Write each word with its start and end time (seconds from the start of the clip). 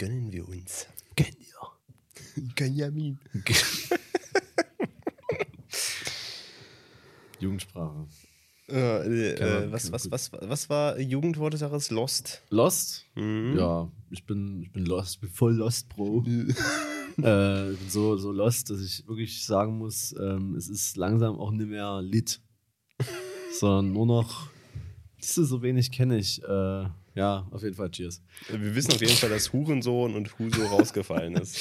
gönnen 0.00 0.32
wir 0.32 0.48
uns. 0.48 0.86
Kennt 1.14 1.36
ihr? 1.38 2.54
Benjamin. 2.56 3.18
Jugendsprache. 7.38 8.06
Äh, 8.70 9.32
äh, 9.34 9.70
was, 9.70 9.92
was, 9.92 10.10
was, 10.10 10.32
was 10.32 10.70
war 10.70 10.98
Jugendwort 10.98 11.52
des 11.52 11.60
Jahres? 11.60 11.90
Lost. 11.90 12.42
Lost? 12.48 13.04
Mhm. 13.14 13.58
Ja, 13.58 13.92
ich 14.10 14.24
bin, 14.24 14.62
ich 14.62 14.72
bin 14.72 14.86
lost, 14.86 15.16
ich 15.16 15.20
bin 15.20 15.28
voll 15.28 15.56
lost, 15.56 15.90
Bro. 15.90 16.24
äh, 17.22 17.72
ich 17.72 17.78
bin 17.78 17.90
so, 17.90 18.16
so 18.16 18.32
lost, 18.32 18.70
dass 18.70 18.80
ich 18.80 19.06
wirklich 19.06 19.44
sagen 19.44 19.76
muss, 19.76 20.14
ähm, 20.18 20.54
es 20.54 20.70
ist 20.70 20.96
langsam 20.96 21.38
auch 21.38 21.50
nicht 21.50 21.68
mehr 21.68 22.00
lit. 22.00 22.40
Sondern 23.52 23.92
nur 23.92 24.06
noch, 24.06 24.48
siehst 25.18 25.36
du, 25.36 25.44
so 25.44 25.60
wenig 25.60 25.90
kenne 25.90 26.16
ich. 26.16 26.42
Äh, 26.42 26.86
ja, 27.20 27.46
auf 27.50 27.62
jeden 27.62 27.74
Fall, 27.76 27.90
cheers. 27.90 28.22
Wir 28.48 28.74
wissen 28.74 28.92
auf 28.92 29.00
jeden 29.00 29.12
Fall, 29.14 29.28
dass 29.30 29.52
Hurensohn 29.52 30.14
und 30.14 30.38
Huso 30.38 30.62
rausgefallen 30.66 31.34
ist. 31.36 31.58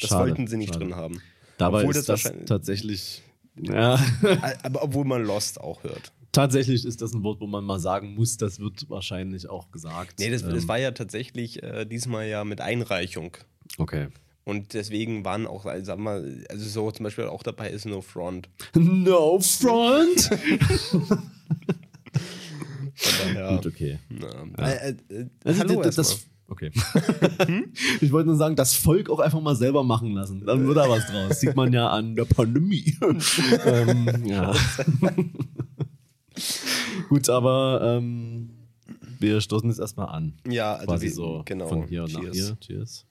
Das 0.00 0.08
Schade, 0.08 0.30
wollten 0.30 0.46
sie 0.46 0.56
nicht 0.56 0.72
schade. 0.72 0.86
drin 0.86 0.96
haben. 0.96 1.20
Dabei 1.58 1.80
Obwohl 1.80 1.94
ist 1.96 2.08
das 2.08 2.22
das, 2.22 2.32
tatsächlich, 2.46 3.22
ja, 3.60 4.00
Aber 4.62 4.82
obwohl 4.82 5.04
man 5.04 5.22
Lost 5.24 5.60
auch 5.60 5.84
hört. 5.84 6.12
tatsächlich 6.32 6.84
ist 6.86 7.02
das 7.02 7.12
ein 7.12 7.22
Wort, 7.22 7.40
wo 7.40 7.46
man 7.46 7.62
mal 7.62 7.78
sagen 7.78 8.14
muss, 8.14 8.38
das 8.38 8.58
wird 8.58 8.88
wahrscheinlich 8.88 9.48
auch 9.50 9.70
gesagt. 9.70 10.18
Nee, 10.18 10.30
das, 10.30 10.42
das 10.42 10.62
Ähm, 10.62 10.68
war 10.68 10.78
ja 10.78 10.92
tatsächlich 10.92 11.62
äh, 11.62 11.84
diesmal 11.84 12.26
ja 12.26 12.42
mit 12.44 12.60
Einreichung. 12.62 13.36
Okay. 13.76 14.08
Und 14.44 14.72
deswegen 14.74 15.24
waren 15.24 15.46
auch, 15.46 15.66
also, 15.66 15.84
sag 15.84 15.98
mal, 15.98 16.44
also 16.48 16.68
so 16.68 16.90
zum 16.90 17.04
Beispiel 17.04 17.26
auch 17.26 17.42
dabei 17.44 17.68
ist 17.70 17.84
No 17.84 18.00
Front. 18.00 18.48
No 18.74 19.38
front! 19.40 20.30
Von 23.02 23.34
daher, 23.34 23.56
Gut, 23.56 23.66
okay. 23.66 23.98
na, 24.08 24.66
äh, 24.68 24.90
äh, 25.08 25.26
Also 25.44 25.60
hallo 25.60 25.82
das, 25.82 25.96
das, 25.96 26.26
okay. 26.48 26.70
ich 28.00 28.12
wollte 28.12 28.28
nur 28.28 28.36
sagen, 28.36 28.54
das 28.56 28.74
Volk 28.74 29.10
auch 29.10 29.18
einfach 29.18 29.40
mal 29.40 29.56
selber 29.56 29.82
machen 29.82 30.12
lassen. 30.12 30.44
Dann 30.46 30.66
wird 30.66 30.76
da 30.76 30.88
was 30.88 31.06
draus. 31.06 31.40
Sieht 31.40 31.56
man 31.56 31.72
ja 31.72 31.88
an 31.88 32.14
der 32.14 32.24
Pandemie. 32.26 32.96
ähm, 33.66 34.24
ja. 34.26 34.54
Gut, 37.08 37.28
aber 37.28 37.80
ähm, 37.98 38.50
wir 39.18 39.40
stoßen 39.40 39.68
jetzt 39.68 39.80
erstmal 39.80 40.08
an. 40.08 40.34
Ja, 40.48 40.74
also 40.74 40.86
Quasi 40.86 41.06
wie- 41.06 41.10
so 41.10 41.42
genau. 41.44 41.68
von 41.68 41.86
hier 41.88 42.02
nach 42.02 42.08
Cheers. 42.20 42.36
hier. 42.36 42.56
Cheers. 42.60 43.06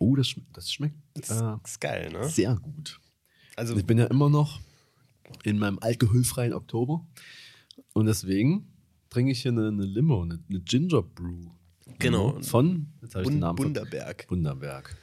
Oh, 0.00 0.16
das, 0.16 0.28
schme 0.28 0.42
das 0.52 0.72
schmeckt 0.72 0.96
äh, 1.16 1.20
Ist 1.64 1.80
geil, 1.80 2.10
ne? 2.12 2.28
sehr 2.28 2.56
gut. 2.56 3.00
Also 3.56 3.76
Ich 3.76 3.86
bin 3.86 3.98
ja 3.98 4.06
immer 4.06 4.28
noch 4.28 4.58
in 5.42 5.58
meinem 5.58 5.78
alkoholfreien 5.80 6.52
Oktober. 6.52 7.06
Und 7.92 8.06
deswegen 8.06 8.72
trinke 9.10 9.32
ich 9.32 9.42
hier 9.42 9.52
eine, 9.52 9.68
eine 9.68 9.84
Limo, 9.84 10.22
eine, 10.22 10.42
eine 10.48 10.60
Ginger 10.60 11.02
Brew. 11.02 11.50
Genau. 11.98 12.40
Von, 12.42 12.92
jetzt 13.02 13.14
ich 13.16 13.28
den 13.28 13.38
Namen 13.38 13.56
Bunderberg. 13.56 14.26
Bunderberg. 14.26 14.96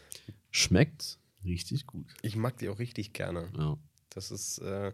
Schmeckt 0.50 1.20
richtig 1.46 1.86
gut. 1.86 2.08
Ich 2.22 2.36
mag 2.36 2.58
die 2.58 2.70
auch 2.70 2.80
richtig 2.80 3.14
gerne. 3.14 3.50
Ja. 3.58 3.78
Das 4.10 4.32
ist, 4.32 4.60
äh, 4.60 4.92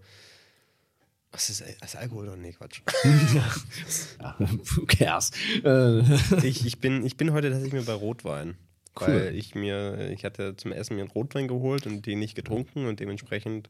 was 1.31 1.49
ist, 1.49 1.61
ist 1.61 1.95
Alkohol 1.95 2.27
oder 2.27 2.37
nee, 2.37 2.53
Quatsch. 2.53 2.81
ja 3.35 4.35
who 4.39 4.85
cares? 4.85 5.31
Äh, 5.63 6.01
ich, 6.45 6.65
ich, 6.65 6.79
bin, 6.79 7.05
ich 7.05 7.17
bin 7.17 7.31
heute 7.31 7.49
tatsächlich 7.49 7.73
mir 7.73 7.85
bei 7.85 7.93
Rotwein. 7.93 8.57
Cool. 8.99 9.07
Weil 9.07 9.35
ich 9.35 9.53
mir, 9.55 10.09
ich 10.11 10.25
hatte 10.25 10.55
zum 10.55 10.71
Essen 10.71 10.95
mir 10.95 11.03
einen 11.03 11.11
Rotwein 11.11 11.47
geholt 11.47 11.85
und 11.85 12.05
den 12.05 12.19
nicht 12.19 12.35
getrunken 12.35 12.87
und 12.87 12.99
dementsprechend 12.99 13.69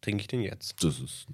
trinke 0.00 0.20
ich 0.22 0.26
den 0.28 0.40
jetzt. 0.40 0.82
das 0.84 1.00
ist. 1.00 1.26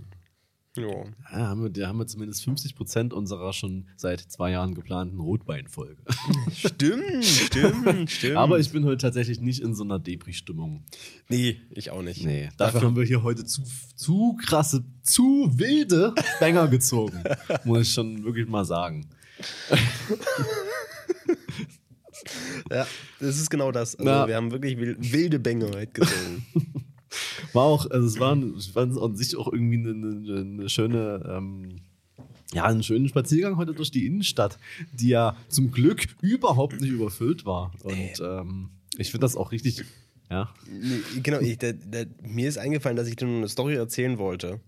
Ja. 0.77 0.89
Ja, 1.33 1.39
haben 1.48 1.62
wir, 1.62 1.70
da 1.70 1.89
haben 1.89 1.97
wir 1.98 2.06
zumindest 2.06 2.45
50 2.45 2.75
Prozent 2.75 3.14
unserer 3.14 3.55
schon 3.55 3.88
seit 3.97 4.21
zwei 4.21 4.50
Jahren 4.50 4.75
geplanten 4.75 5.19
Rotweinfolge. 5.21 5.97
Stimmt, 6.54 7.25
stimmt, 7.25 8.10
stimmt. 8.10 8.37
Aber 8.37 8.59
ich 8.59 8.71
bin 8.72 8.84
heute 8.84 8.99
tatsächlich 8.99 9.41
nicht 9.41 9.60
in 9.62 9.75
so 9.75 9.84
einer 9.84 9.99
Depri-Stimmung. 9.99 10.84
Nee, 11.31 11.62
ich 11.71 11.91
auch 11.93 12.03
nicht. 12.03 12.26
Nee, 12.26 12.50
dafür 12.59 12.82
haben 12.82 12.94
wir 12.97 13.05
hier 13.05 13.22
heute 13.22 13.47
zu, 13.47 13.62
zu 13.94 14.37
krasse, 14.44 14.84
zu 15.03 15.49
wilde 15.55 16.15
Banger 16.41 16.69
gezogen. 16.69 17.22
muss 17.65 17.81
ich 17.88 17.93
schon 17.94 18.22
wirklich 18.25 18.47
mal 18.47 18.66
sagen. 18.66 19.06
Ja, 22.71 22.87
das 23.21 23.38
ist 23.38 23.49
genau 23.50 23.72
das. 23.72 23.97
Also 23.97 24.10
Ja. 24.10 24.26
wir 24.28 24.37
haben 24.37 24.50
wirklich 24.50 24.76
wil- 24.76 24.97
wilde 24.99 25.38
Bänge 25.38 25.69
heute 25.69 25.87
gezogen. 25.87 26.47
War 27.53 27.65
auch, 27.65 27.91
also 27.91 28.06
es 28.06 28.19
war, 28.21 28.37
es 28.37 28.75
war 28.75 29.03
an 29.03 29.16
sich 29.16 29.37
auch 29.37 29.53
irgendwie 29.53 29.78
eine, 29.78 29.91
eine, 29.91 30.41
eine 30.41 30.69
schöne, 30.69 31.22
ähm, 31.28 31.81
ja, 32.53 32.65
einen 32.65 32.82
schönen 32.82 33.09
Spaziergang 33.09 33.56
heute 33.56 33.75
durch 33.75 33.91
die 33.91 34.06
Innenstadt, 34.06 34.59
die 34.93 35.09
ja 35.09 35.37
zum 35.49 35.71
Glück 35.71 36.06
überhaupt 36.21 36.81
nicht 36.81 36.91
überfüllt 36.91 37.44
war. 37.44 37.72
Und 37.82 38.21
ähm, 38.21 38.71
ich 38.99 39.10
finde 39.10 39.25
das 39.25 39.37
auch 39.37 39.53
richtig, 39.53 39.84
ja. 40.31 40.53
Genau, 41.22 41.41
ich, 41.41 41.59
da, 41.59 41.72
da, 41.72 42.05
mir 42.22 42.49
ist 42.49 42.59
eingefallen, 42.59 42.97
dass 42.97 43.09
ich 43.09 43.16
dir 43.16 43.26
eine 43.26 43.49
Story 43.49 43.75
erzählen 43.75 44.19
wollte. 44.19 44.60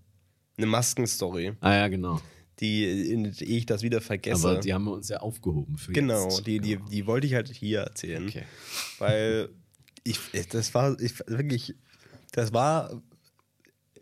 Eine 0.57 0.67
Maskenstory, 0.67 1.53
Ah 1.61 1.73
ja, 1.73 1.87
genau. 1.87 2.21
die, 2.59 2.83
ehe 2.83 3.57
ich 3.57 3.65
das 3.65 3.81
wieder 3.81 4.01
vergesse. 4.01 4.49
Aber 4.49 4.59
die 4.59 4.73
haben 4.73 4.83
wir 4.83 4.91
uns 4.91 5.07
ja 5.07 5.21
aufgehoben 5.21 5.77
für 5.77 5.93
genau, 5.93 6.25
jetzt. 6.25 6.45
die, 6.45 6.59
die, 6.59 6.77
die 6.91 7.07
wollte 7.07 7.27
ich 7.27 7.33
halt 7.33 7.49
hier 7.49 7.79
erzählen. 7.79 8.27
Okay. 8.27 8.43
Weil 8.97 9.49
ich, 10.03 10.19
das 10.49 10.73
war 10.73 10.99
ich, 10.99 11.17
wirklich, 11.27 11.75
das 12.31 12.53
war, 12.53 13.01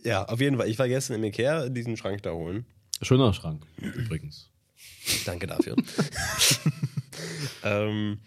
ja, 0.04 0.26
auf 0.26 0.40
jeden 0.40 0.58
Fall. 0.58 0.70
Ich 0.70 0.80
war 0.80 0.88
gestern 0.88 1.16
im 1.16 1.24
Ikea 1.24 1.70
diesen 1.70 1.98
Schrank 1.98 2.24
da 2.24 2.32
holen. 2.32 2.66
Schöner 3.02 3.34
Schrank, 3.34 3.66
übrigens. 3.78 4.50
Danke 5.26 5.48
dafür. 5.48 5.76
ähm, 7.64 8.20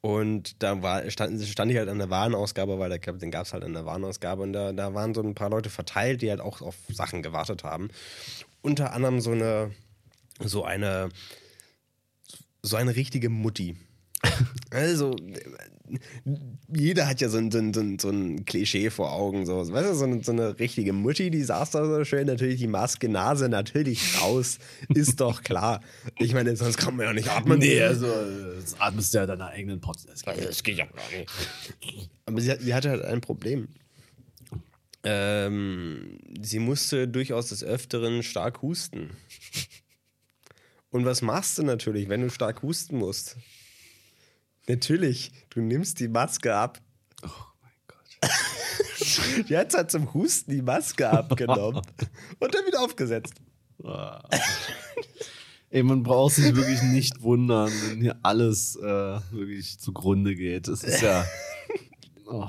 und 0.00 0.62
da 0.62 0.80
war, 0.82 1.10
stand, 1.10 1.42
stand 1.42 1.70
ich 1.70 1.76
halt 1.76 1.88
an 1.88 1.98
der 1.98 2.08
Warenausgabe, 2.08 2.78
weil 2.78 2.88
der, 2.88 3.12
den 3.12 3.30
gab 3.30 3.46
es 3.46 3.52
halt 3.52 3.64
an 3.64 3.74
der 3.74 3.84
Warenausgabe 3.84 4.42
und 4.42 4.52
da, 4.52 4.72
da 4.72 4.94
waren 4.94 5.12
so 5.12 5.22
ein 5.22 5.34
paar 5.34 5.50
Leute 5.50 5.68
verteilt, 5.68 6.22
die 6.22 6.30
halt 6.30 6.40
auch 6.40 6.62
auf 6.62 6.76
Sachen 6.88 7.22
gewartet 7.22 7.64
haben. 7.64 7.88
Unter 8.62 8.92
anderem 8.92 9.20
so 9.20 9.32
eine, 9.32 9.72
so 10.38 10.64
eine, 10.64 11.10
so 12.62 12.76
eine 12.76 12.96
richtige 12.96 13.28
Mutti. 13.28 13.76
Also, 14.72 15.16
jeder 16.68 17.08
hat 17.08 17.20
ja 17.20 17.28
so 17.28 17.38
ein, 17.38 17.50
so 17.50 17.58
ein, 17.58 17.74
so 17.74 17.80
ein, 17.80 17.98
so 17.98 18.10
ein 18.10 18.44
Klischee 18.44 18.90
vor 18.90 19.12
Augen. 19.12 19.46
So. 19.46 19.58
Weißt 19.72 19.90
du, 19.90 19.94
so 19.94 20.04
eine, 20.04 20.22
so 20.22 20.32
eine 20.32 20.58
richtige 20.58 20.92
Mutti, 20.92 21.30
die 21.30 21.42
saß 21.42 21.70
da 21.70 21.84
so 21.84 22.04
schön, 22.04 22.26
natürlich 22.26 22.60
die 22.60 22.66
Maske, 22.66 23.08
Nase 23.08 23.48
natürlich 23.48 24.20
raus. 24.20 24.58
Ist 24.88 25.20
doch 25.20 25.42
klar. 25.42 25.80
Ich 26.18 26.34
meine, 26.34 26.54
sonst 26.56 26.76
kann 26.76 26.96
man 26.96 27.06
ja 27.06 27.12
nicht 27.12 27.28
atmen. 27.28 27.58
Nee, 27.58 27.82
also 27.82 28.06
das 28.60 28.80
atmest 28.80 29.14
du 29.14 29.18
ja 29.18 29.26
deiner 29.26 29.48
eigenen 29.48 29.80
Pot. 29.80 29.98
Das 30.06 30.22
geht 30.22 30.44
Das 30.44 30.62
geht 30.62 30.78
ja 30.78 30.86
gar 30.86 31.18
nicht. 31.18 31.30
Aber 32.26 32.40
sie, 32.40 32.54
sie 32.60 32.74
hatte 32.74 32.90
halt 32.90 33.02
ein 33.02 33.20
Problem. 33.20 33.68
Ähm, 35.02 36.18
sie 36.40 36.58
musste 36.58 37.08
durchaus 37.08 37.48
des 37.48 37.64
Öfteren 37.64 38.22
stark 38.22 38.62
husten. 38.62 39.10
Und 40.90 41.04
was 41.04 41.22
machst 41.22 41.58
du 41.58 41.62
natürlich, 41.62 42.08
wenn 42.08 42.20
du 42.20 42.30
stark 42.30 42.62
husten 42.62 42.98
musst? 42.98 43.36
Natürlich, 44.68 45.32
du 45.50 45.60
nimmst 45.60 46.00
die 46.00 46.08
Maske 46.08 46.54
ab. 46.54 46.80
Oh 47.22 47.28
mein 47.62 47.72
Gott. 47.86 49.48
Die 49.48 49.56
hat 49.56 49.74
halt 49.74 49.90
zum 49.90 50.12
Husten 50.14 50.50
die 50.52 50.62
Maske 50.62 51.08
abgenommen 51.08 51.82
und 52.38 52.54
dann 52.54 52.66
wieder 52.66 52.82
aufgesetzt. 52.82 53.34
Ey, 55.70 55.82
man 55.82 56.02
braucht 56.02 56.34
sich 56.34 56.54
wirklich 56.54 56.82
nicht 56.82 57.22
wundern, 57.22 57.72
wenn 57.88 58.00
hier 58.00 58.18
alles 58.22 58.76
äh, 58.76 58.82
wirklich 58.82 59.78
zugrunde 59.78 60.34
geht. 60.34 60.68
Es 60.68 60.82
ist 60.82 61.02
ja. 61.02 61.24
Oh. 62.32 62.46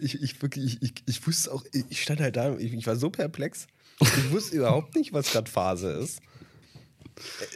Ich, 0.00 0.22
ich, 0.22 0.40
wirklich, 0.40 0.80
ich, 0.80 0.94
ich, 1.04 1.26
wusste 1.26 1.52
auch, 1.52 1.62
ich 1.90 2.00
stand 2.00 2.20
halt 2.22 2.36
da, 2.36 2.56
ich, 2.56 2.72
ich 2.72 2.86
war 2.86 2.96
so 2.96 3.10
perplex. 3.10 3.66
Ich 4.00 4.30
wusste 4.30 4.56
überhaupt 4.56 4.94
nicht, 4.94 5.12
was 5.12 5.30
gerade 5.30 5.50
Phase 5.50 5.90
ist. 5.90 6.20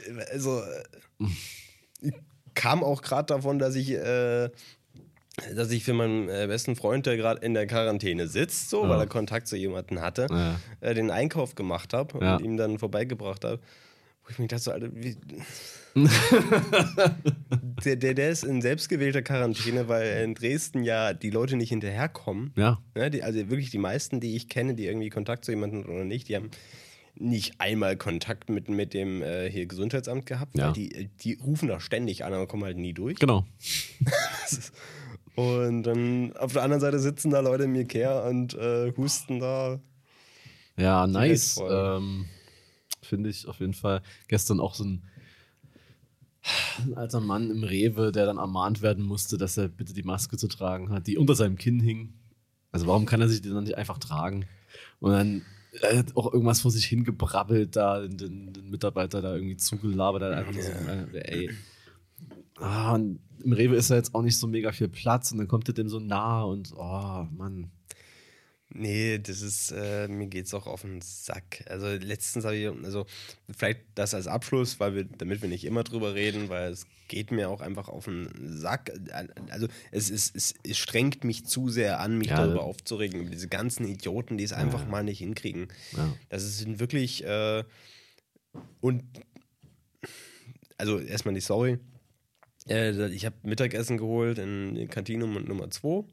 Äh, 0.06 0.22
Also, 0.31 0.60
äh, 0.60 1.26
kam 2.60 2.84
auch 2.84 3.00
gerade 3.00 3.24
davon, 3.26 3.58
dass 3.58 3.74
ich, 3.74 3.90
äh, 3.92 4.50
dass 5.56 5.70
ich 5.70 5.82
für 5.82 5.94
meinen 5.94 6.28
äh, 6.28 6.44
besten 6.46 6.76
Freund, 6.76 7.06
der 7.06 7.16
gerade 7.16 7.40
in 7.44 7.54
der 7.54 7.66
Quarantäne 7.66 8.28
sitzt, 8.28 8.68
so, 8.68 8.86
weil 8.86 9.00
er 9.00 9.06
Kontakt 9.06 9.46
zu 9.48 9.56
jemandem 9.56 10.00
hatte, 10.02 10.26
Ja. 10.30 10.60
äh, 10.80 10.92
den 10.94 11.10
Einkauf 11.10 11.54
gemacht 11.54 11.94
habe 11.94 12.18
und 12.18 12.24
Ja. 12.24 12.38
ihm 12.38 12.58
dann 12.58 12.78
vorbeigebracht 12.78 13.44
habe. 13.46 13.60
Wo 14.24 14.28
ich 14.30 14.38
mir 14.38 14.46
dachte, 14.48 14.62
so, 14.62 14.72
Alter, 14.72 14.88
wie. 14.92 15.16
der, 17.84 17.96
der, 17.96 18.14
der 18.14 18.30
ist 18.30 18.44
in 18.44 18.60
selbstgewählter 18.62 19.22
Quarantäne, 19.22 19.88
weil 19.88 20.22
in 20.24 20.34
Dresden 20.34 20.82
ja 20.84 21.12
die 21.14 21.30
Leute 21.30 21.56
nicht 21.56 21.70
hinterherkommen. 21.70 22.52
Ja. 22.56 22.78
Ne, 22.94 23.10
die, 23.10 23.22
also 23.22 23.38
wirklich 23.50 23.70
die 23.70 23.78
meisten, 23.78 24.20
die 24.20 24.36
ich 24.36 24.48
kenne, 24.48 24.74
die 24.74 24.86
irgendwie 24.86 25.08
Kontakt 25.10 25.44
zu 25.44 25.52
jemandem 25.52 25.84
oder 25.84 26.04
nicht, 26.04 26.28
die 26.28 26.36
haben 26.36 26.50
nicht 27.20 27.61
einmal 27.61 27.96
Kontakt 27.96 28.49
mit, 28.50 28.69
mit 28.69 28.94
dem 28.94 29.22
äh, 29.22 29.50
hier 29.50 29.67
Gesundheitsamt 29.67 30.26
gehabt, 30.26 30.56
Ja. 30.56 30.67
weil 30.69 30.72
die, 30.72 31.08
die 31.22 31.34
rufen 31.34 31.69
da 31.69 31.81
ständig 31.81 32.25
an, 32.25 32.32
aber 32.32 32.46
kommen 32.46 32.64
halt 32.64 32.78
nie 32.78 32.93
durch. 32.94 33.19
Genau. 33.19 33.44
Und 35.37 35.84
dann 35.84 36.37
auf 36.37 36.52
der 36.52 36.62
anderen 36.62 36.81
Seite 36.81 36.99
sitzen 36.99 37.31
da 37.31 37.40
Leute 37.40 37.64
im 37.64 37.75
Ikea 37.75 38.26
und 38.28 38.55
äh, 38.55 38.93
husten 38.96 39.38
da. 39.40 39.81
Ja, 40.76 41.06
nice. 41.06 41.58
Ähm, 41.67 42.26
Finde 43.00 43.31
ich 43.31 43.46
auf 43.46 43.61
jeden 43.61 43.72
Fall. 43.72 44.02
Gestern 44.28 44.61
auch 44.61 44.75
so 44.75 44.84
ein. 44.84 45.02
Ein 46.78 46.94
alter 46.94 47.20
Mann 47.20 47.50
im 47.50 47.64
Rewe, 47.64 48.12
der 48.12 48.25
dann 48.26 48.38
ermahnt 48.38 48.81
werden 48.81 49.05
musste, 49.05 49.37
dass 49.37 49.58
er 49.58 49.69
bitte 49.69 49.93
die 49.93 50.02
Maske 50.02 50.38
zu 50.38 50.49
tragen 50.49 50.90
hat, 50.90 51.06
die 51.06 51.19
unter 51.19 51.34
seinem 51.34 51.56
Kinn 51.56 51.81
hing. 51.81 52.14
Also 52.72 52.87
warum 52.87 53.05
kann 53.05 53.20
er 53.20 53.28
sich 53.28 53.43
die 53.43 53.50
dann 53.50 53.64
nicht 53.64 53.76
einfach 53.76 53.99
tragen? 53.99 54.46
Und 55.00 55.12
dann 55.12 55.43
er 55.81 55.99
hat 55.99 56.17
auch 56.17 56.32
irgendwas 56.32 56.61
vor 56.61 56.70
sich 56.70 56.87
hingebrabbelt, 56.87 57.76
da 57.76 58.00
den, 58.06 58.52
den 58.52 58.70
Mitarbeiter 58.70 59.22
da 59.22 59.34
irgendwie 59.34 59.56
zugelabert, 59.56 60.22
hat 60.22 60.32
einfach 60.32 60.52
nur 60.52 60.62
so, 60.62 61.17
ey. 61.19 61.50
Ah, 62.56 62.94
und 62.94 63.20
im 63.43 63.52
Rewe 63.52 63.76
ist 63.76 63.90
da 63.90 63.94
jetzt 63.94 64.14
auch 64.14 64.22
nicht 64.22 64.37
so 64.37 64.46
mega 64.46 64.72
viel 64.72 64.88
Platz 64.88 65.32
und 65.32 65.38
dann 65.38 65.49
kommt 65.49 65.69
er 65.69 65.75
dem 65.75 65.88
so 65.88 65.99
nah 65.99 66.43
und 66.43 66.72
oh, 66.76 67.26
Mann. 67.31 67.70
Nee, 68.72 69.19
das 69.19 69.43
ist, 69.43 69.72
äh, 69.72 70.06
mir 70.06 70.28
geht's 70.28 70.55
auch 70.55 70.67
auf 70.69 70.82
den 70.82 71.00
Sack. 71.02 71.64
Also 71.69 71.88
letztens 71.88 72.44
habe 72.44 72.56
ich, 72.56 72.69
also 72.84 73.05
vielleicht 73.56 73.81
das 73.96 74.14
als 74.14 74.28
Abschluss, 74.28 74.78
weil 74.78 74.94
wir, 74.94 75.05
damit 75.05 75.43
wir 75.43 75.49
nicht 75.49 75.64
immer 75.64 75.82
drüber 75.82 76.14
reden, 76.14 76.49
weil 76.49 76.70
es 76.70 76.87
geht 77.08 77.32
mir 77.32 77.50
auch 77.50 77.61
einfach 77.61 77.88
auf 77.88 78.05
den 78.05 78.28
Sack. 78.58 78.93
Also 79.50 79.67
es, 79.90 80.08
ist, 80.11 80.37
es, 80.37 80.55
es 80.62 80.78
strengt 80.78 81.25
mich 81.25 81.46
zu 81.46 81.69
sehr 81.69 81.99
an, 81.99 82.17
mich 82.19 82.28
Ja, 82.28 82.37
darüber 82.46 82.62
aufzuregen, 82.62 83.22
über 83.22 83.31
diese 83.31 83.49
ganzen 83.49 83.84
Idioten, 83.88 84.38
die 84.38 84.44
es 84.44 84.52
einfach 84.52 84.87
mal 84.87 85.02
nicht 85.02 85.19
hinkriegen. 85.19 85.67
Ja. 85.96 86.14
Das 86.28 86.58
sind 86.58 86.78
wirklich, 86.78 87.25
äh, 87.25 87.64
und 88.81 89.02
also 90.78 90.99
erstmal 91.00 91.34
die 91.34 91.40
Story. 91.40 91.78
Äh, 92.69 93.08
ich 93.08 93.26
habe 93.26 93.34
Mittagessen 93.43 93.99
geholt 93.99 94.38
in 94.38 94.88
Kantine 94.90 95.26
Nummer- 95.26 95.40
Nummer 95.40 95.70
2. 95.70 96.05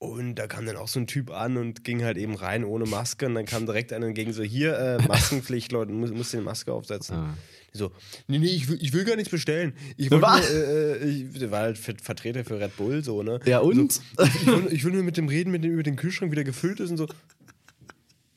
Und 0.00 0.36
da 0.36 0.46
kam 0.46 0.64
dann 0.64 0.76
auch 0.76 0.88
so 0.88 0.98
ein 0.98 1.06
Typ 1.06 1.30
an 1.30 1.58
und 1.58 1.84
ging 1.84 2.02
halt 2.02 2.16
eben 2.16 2.34
rein 2.34 2.64
ohne 2.64 2.86
Maske. 2.86 3.26
Und 3.26 3.34
dann 3.34 3.44
kam 3.44 3.66
direkt 3.66 3.92
einer 3.92 4.06
entgegen 4.06 4.32
so: 4.32 4.42
Hier, 4.42 4.74
äh, 4.78 5.02
Maskenpflicht, 5.06 5.70
Leute, 5.72 5.92
muss, 5.92 6.10
muss 6.10 6.30
die 6.30 6.38
Maske 6.38 6.72
aufsetzen. 6.72 7.16
Ah. 7.16 7.34
So, 7.74 7.92
nee, 8.26 8.38
nee, 8.38 8.46
ich 8.46 8.66
will, 8.68 8.78
ich 8.80 8.94
will 8.94 9.04
gar 9.04 9.14
nichts 9.16 9.30
bestellen. 9.30 9.74
Ich 9.98 10.10
nur, 10.10 10.22
äh, 10.22 10.94
äh, 10.94 11.04
ich, 11.06 11.50
war 11.50 11.60
halt 11.60 11.76
Ver- 11.78 11.94
Vertreter 12.02 12.44
für 12.46 12.58
Red 12.58 12.76
Bull, 12.78 13.04
so, 13.04 13.22
ne? 13.22 13.40
Ja, 13.44 13.58
und? 13.58 13.92
So, 13.92 14.00
ich, 14.24 14.46
will, 14.46 14.68
ich 14.72 14.84
will 14.84 14.92
nur 14.94 15.02
mit 15.02 15.18
dem 15.18 15.28
reden, 15.28 15.50
mit 15.52 15.62
dem 15.64 15.72
über 15.72 15.82
den 15.82 15.96
Kühlschrank 15.96 16.32
wieder 16.32 16.44
gefüllt 16.44 16.80
ist 16.80 16.90
und 16.90 16.96
so. 16.96 17.06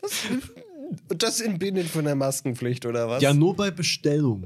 Was? 0.02 0.12
Und 1.10 1.24
das 1.24 1.40
entbindet 1.40 1.88
von 1.88 2.04
der 2.04 2.16
Maskenpflicht, 2.16 2.86
oder 2.86 3.08
was? 3.08 3.24
Ja, 3.24 3.34
nur 3.34 3.56
bei 3.56 3.72
Bestellung. 3.72 4.46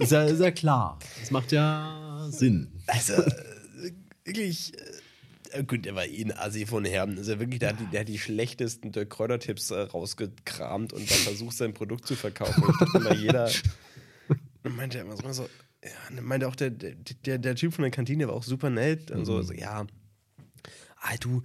ist, 0.00 0.12
ja, 0.12 0.24
ist 0.24 0.40
ja 0.40 0.50
klar. 0.50 0.98
Das 1.20 1.30
macht 1.30 1.52
ja 1.52 2.26
Sinn. 2.30 2.68
Also, 2.86 3.12
äh, 3.12 3.92
wirklich. 4.24 4.72
Äh, 5.56 5.64
gut, 5.64 5.84
der 5.84 5.94
war 5.94 6.06
eh 6.06 6.24
ein 6.24 6.36
Assi 6.36 6.66
von 6.66 6.84
Herben. 6.84 7.18
Also 7.18 7.38
wirklich, 7.38 7.60
der 7.60 7.70
hat 7.70 7.80
die, 7.80 7.86
der 7.86 8.00
hat 8.00 8.08
die 8.08 8.18
schlechtesten 8.18 8.92
Dirk 8.92 9.10
Kräuter-Tipps 9.10 9.70
äh, 9.70 9.80
rausgekramt 9.80 10.92
und 10.92 11.10
dann 11.10 11.18
versucht, 11.18 11.56
sein 11.56 11.74
Produkt 11.74 12.06
zu 12.06 12.16
verkaufen. 12.16 12.62
Und 12.62 12.80
dachte 12.80 12.98
immer, 12.98 13.14
jeder. 13.14 13.50
Meinte 14.64 14.98
er 14.98 15.04
immer 15.04 15.32
so, 15.32 15.48
ja, 15.84 16.20
meinte 16.20 16.48
auch 16.48 16.56
der, 16.56 16.70
der, 16.70 17.38
der, 17.38 17.54
Typ 17.54 17.72
von 17.72 17.82
der 17.82 17.92
Kantine 17.92 18.26
war 18.26 18.34
auch 18.34 18.42
super 18.42 18.68
nett 18.68 19.12
und 19.12 19.24
so, 19.24 19.40
so 19.42 19.52
ja, 19.52 19.86
ah, 20.96 21.16
du, 21.20 21.42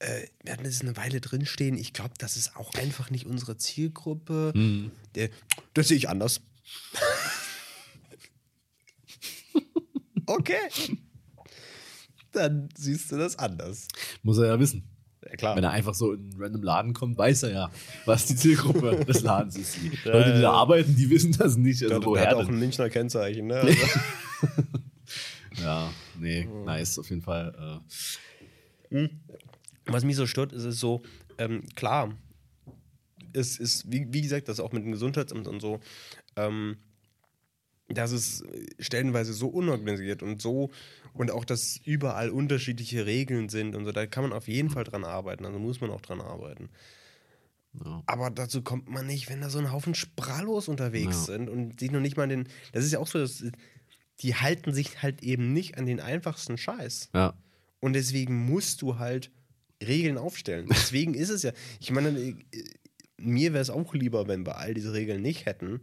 äh, 0.00 0.26
wir 0.42 0.54
hatten 0.54 0.64
das 0.64 0.80
eine 0.80 0.96
Weile 0.96 1.20
drinstehen. 1.20 1.76
Ich 1.76 1.92
glaube, 1.92 2.14
das 2.18 2.36
ist 2.36 2.56
auch 2.56 2.74
einfach 2.74 3.10
nicht 3.10 3.26
unsere 3.26 3.56
Zielgruppe. 3.56 4.52
Der, 5.14 5.30
das 5.74 5.86
sehe 5.86 5.96
ich 5.96 6.08
anders. 6.08 6.40
okay. 10.26 10.58
Dann 12.38 12.68
siehst 12.76 13.12
du 13.12 13.16
das 13.16 13.38
anders. 13.38 13.88
Muss 14.22 14.38
er 14.38 14.46
ja 14.46 14.60
wissen. 14.60 14.84
Ja, 15.24 15.36
klar. 15.36 15.56
Wenn 15.56 15.64
er 15.64 15.70
einfach 15.72 15.94
so 15.94 16.12
in 16.12 16.30
einen 16.30 16.40
random 16.40 16.62
Laden 16.62 16.92
kommt, 16.94 17.18
weiß 17.18 17.42
er 17.44 17.50
ja, 17.50 17.70
was 18.06 18.26
die 18.26 18.36
Zielgruppe 18.36 19.04
des 19.08 19.22
Ladens 19.22 19.56
ist. 19.56 19.76
Die 19.82 19.90
Leute, 20.08 20.34
die 20.34 20.40
da 20.40 20.52
arbeiten, 20.52 20.94
die 20.94 21.10
wissen 21.10 21.32
das 21.32 21.56
nicht. 21.56 21.82
Also 21.82 21.94
der, 21.94 22.00
der 22.00 22.06
woher 22.06 22.26
hat 22.28 22.34
auch 22.34 22.44
denn? 22.44 22.54
ein 22.54 22.60
Münchner 22.60 22.88
Kennzeichen. 22.88 23.48
Ne? 23.48 23.56
Also, 23.56 23.76
Ja, 25.60 25.90
nee, 26.18 26.48
nice, 26.64 26.98
auf 26.98 27.10
jeden 27.10 27.22
Fall. 27.22 27.80
Äh, 28.90 29.08
was 29.86 30.04
mich 30.04 30.16
so 30.16 30.26
stört, 30.26 30.52
ist 30.52 30.64
es 30.64 30.78
so, 30.78 31.02
ähm, 31.38 31.62
klar, 31.74 32.14
es 33.32 33.58
ist, 33.58 33.90
wie, 33.90 34.06
wie 34.10 34.22
gesagt, 34.22 34.48
das 34.48 34.60
auch 34.60 34.72
mit 34.72 34.84
dem 34.84 34.92
Gesundheitsamt 34.92 35.46
und 35.46 35.60
so, 35.60 35.80
ähm, 36.36 36.76
dass 37.88 38.12
es 38.12 38.44
stellenweise 38.78 39.32
so 39.32 39.48
unorganisiert 39.48 40.22
und 40.22 40.40
so 40.42 40.70
und 41.14 41.30
auch, 41.30 41.44
dass 41.44 41.80
überall 41.84 42.30
unterschiedliche 42.30 43.06
Regeln 43.06 43.48
sind 43.48 43.74
und 43.74 43.84
so, 43.86 43.92
da 43.92 44.06
kann 44.06 44.22
man 44.24 44.32
auf 44.32 44.46
jeden 44.48 44.70
Fall 44.70 44.84
dran 44.84 45.04
arbeiten, 45.04 45.44
also 45.46 45.58
muss 45.58 45.80
man 45.80 45.90
auch 45.90 46.00
dran 46.02 46.20
arbeiten. 46.20 46.68
ja. 47.84 48.02
Aber 48.06 48.30
dazu 48.30 48.62
kommt 48.62 48.88
man 48.90 49.06
nicht, 49.06 49.28
wenn 49.30 49.40
da 49.40 49.48
so 49.50 49.58
ein 49.58 49.72
Haufen 49.72 49.94
Sprallos 49.94 50.68
unterwegs 50.68 51.26
Ja. 51.28 51.34
sind 51.34 51.48
und 51.48 51.80
sich 51.80 51.90
noch 51.90 52.00
nicht 52.00 52.16
mal 52.16 52.24
an 52.24 52.28
den. 52.28 52.48
Das 52.72 52.84
ist 52.84 52.92
ja 52.92 52.98
auch 52.98 53.06
so, 53.06 53.18
dass, 53.18 53.42
die 54.20 54.34
halten 54.34 54.72
sich 54.74 55.02
halt 55.02 55.22
eben 55.22 55.52
nicht 55.52 55.78
an 55.78 55.86
den 55.86 56.00
einfachsten 56.00 56.58
Scheiß. 56.58 57.10
ja. 57.14 57.34
Und 57.80 57.92
deswegen 57.92 58.44
musst 58.46 58.82
du 58.82 58.98
halt 58.98 59.30
Regeln 59.80 60.18
aufstellen. 60.18 60.66
Deswegen 60.70 61.14
ist 61.14 61.28
es 61.30 61.44
ja. 61.44 61.52
Ich 61.78 61.92
meine, 61.92 62.08
äh, 62.08 62.34
mir 63.18 63.52
wäre 63.52 63.62
es 63.62 63.70
auch 63.70 63.94
lieber, 63.94 64.26
wenn 64.26 64.44
wir 64.44 64.56
all 64.58 64.74
diese 64.74 64.92
Regeln 64.92 65.22
nicht 65.22 65.46
hätten, 65.46 65.80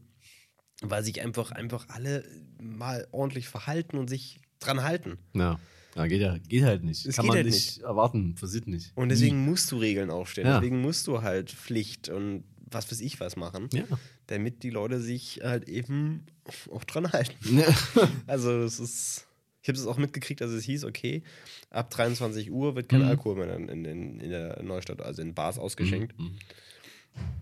weil 0.81 1.03
sich 1.03 1.21
einfach, 1.21 1.51
einfach 1.51 1.87
alle 1.89 2.23
mal 2.59 3.07
ordentlich 3.11 3.47
verhalten 3.47 3.97
und 3.97 4.09
sich 4.09 4.39
dran 4.59 4.83
halten. 4.83 5.17
Ja. 5.33 5.59
Ja, 5.95 6.07
geht 6.07 6.19
ja 6.21 6.37
geht 6.37 6.63
halt 6.63 6.83
nicht. 6.83 7.05
Es 7.05 7.15
Kann 7.15 7.27
man 7.27 7.37
halt 7.37 7.45
nicht 7.45 7.77
erwarten, 7.79 8.35
passiert 8.35 8.67
nicht. 8.67 8.91
Und 8.95 9.07
deswegen 9.09 9.45
musst 9.45 9.71
du 9.71 9.77
Regeln 9.77 10.09
aufstellen. 10.09 10.47
Ja. 10.47 10.59
Deswegen 10.59 10.81
musst 10.81 11.07
du 11.07 11.21
halt 11.21 11.49
Pflicht 11.51 12.09
und 12.09 12.43
was 12.69 12.91
weiß 12.91 12.99
ich 12.99 13.19
was 13.21 13.37
machen, 13.37 13.69
Ja. 13.71 13.83
damit 14.27 14.63
die 14.63 14.71
Leute 14.71 14.99
sich 14.99 15.39
halt 15.41 15.69
eben 15.69 16.25
auch 16.69 16.83
dran 16.83 17.11
halten. 17.13 17.59
Ja. 17.59 17.65
Also 18.27 18.59
das 18.61 18.79
ist, 18.81 19.25
ich 19.61 19.69
habe 19.69 19.77
es 19.79 19.87
auch 19.87 19.97
mitgekriegt, 19.97 20.41
dass 20.41 20.51
es 20.51 20.65
hieß, 20.65 20.83
okay, 20.83 21.23
ab 21.69 21.89
23 21.91 22.51
Uhr 22.51 22.75
wird 22.75 22.89
kein 22.89 23.01
Mhm. 23.03 23.07
Alkohol 23.07 23.35
mehr 23.37 23.55
in, 23.55 23.69
in, 23.85 24.19
in 24.19 24.29
der 24.29 24.61
Neustadt, 24.63 25.01
also 25.01 25.21
in 25.21 25.33
Bars 25.33 25.57
ausgeschenkt. 25.57 26.19
Mhm. 26.19 26.31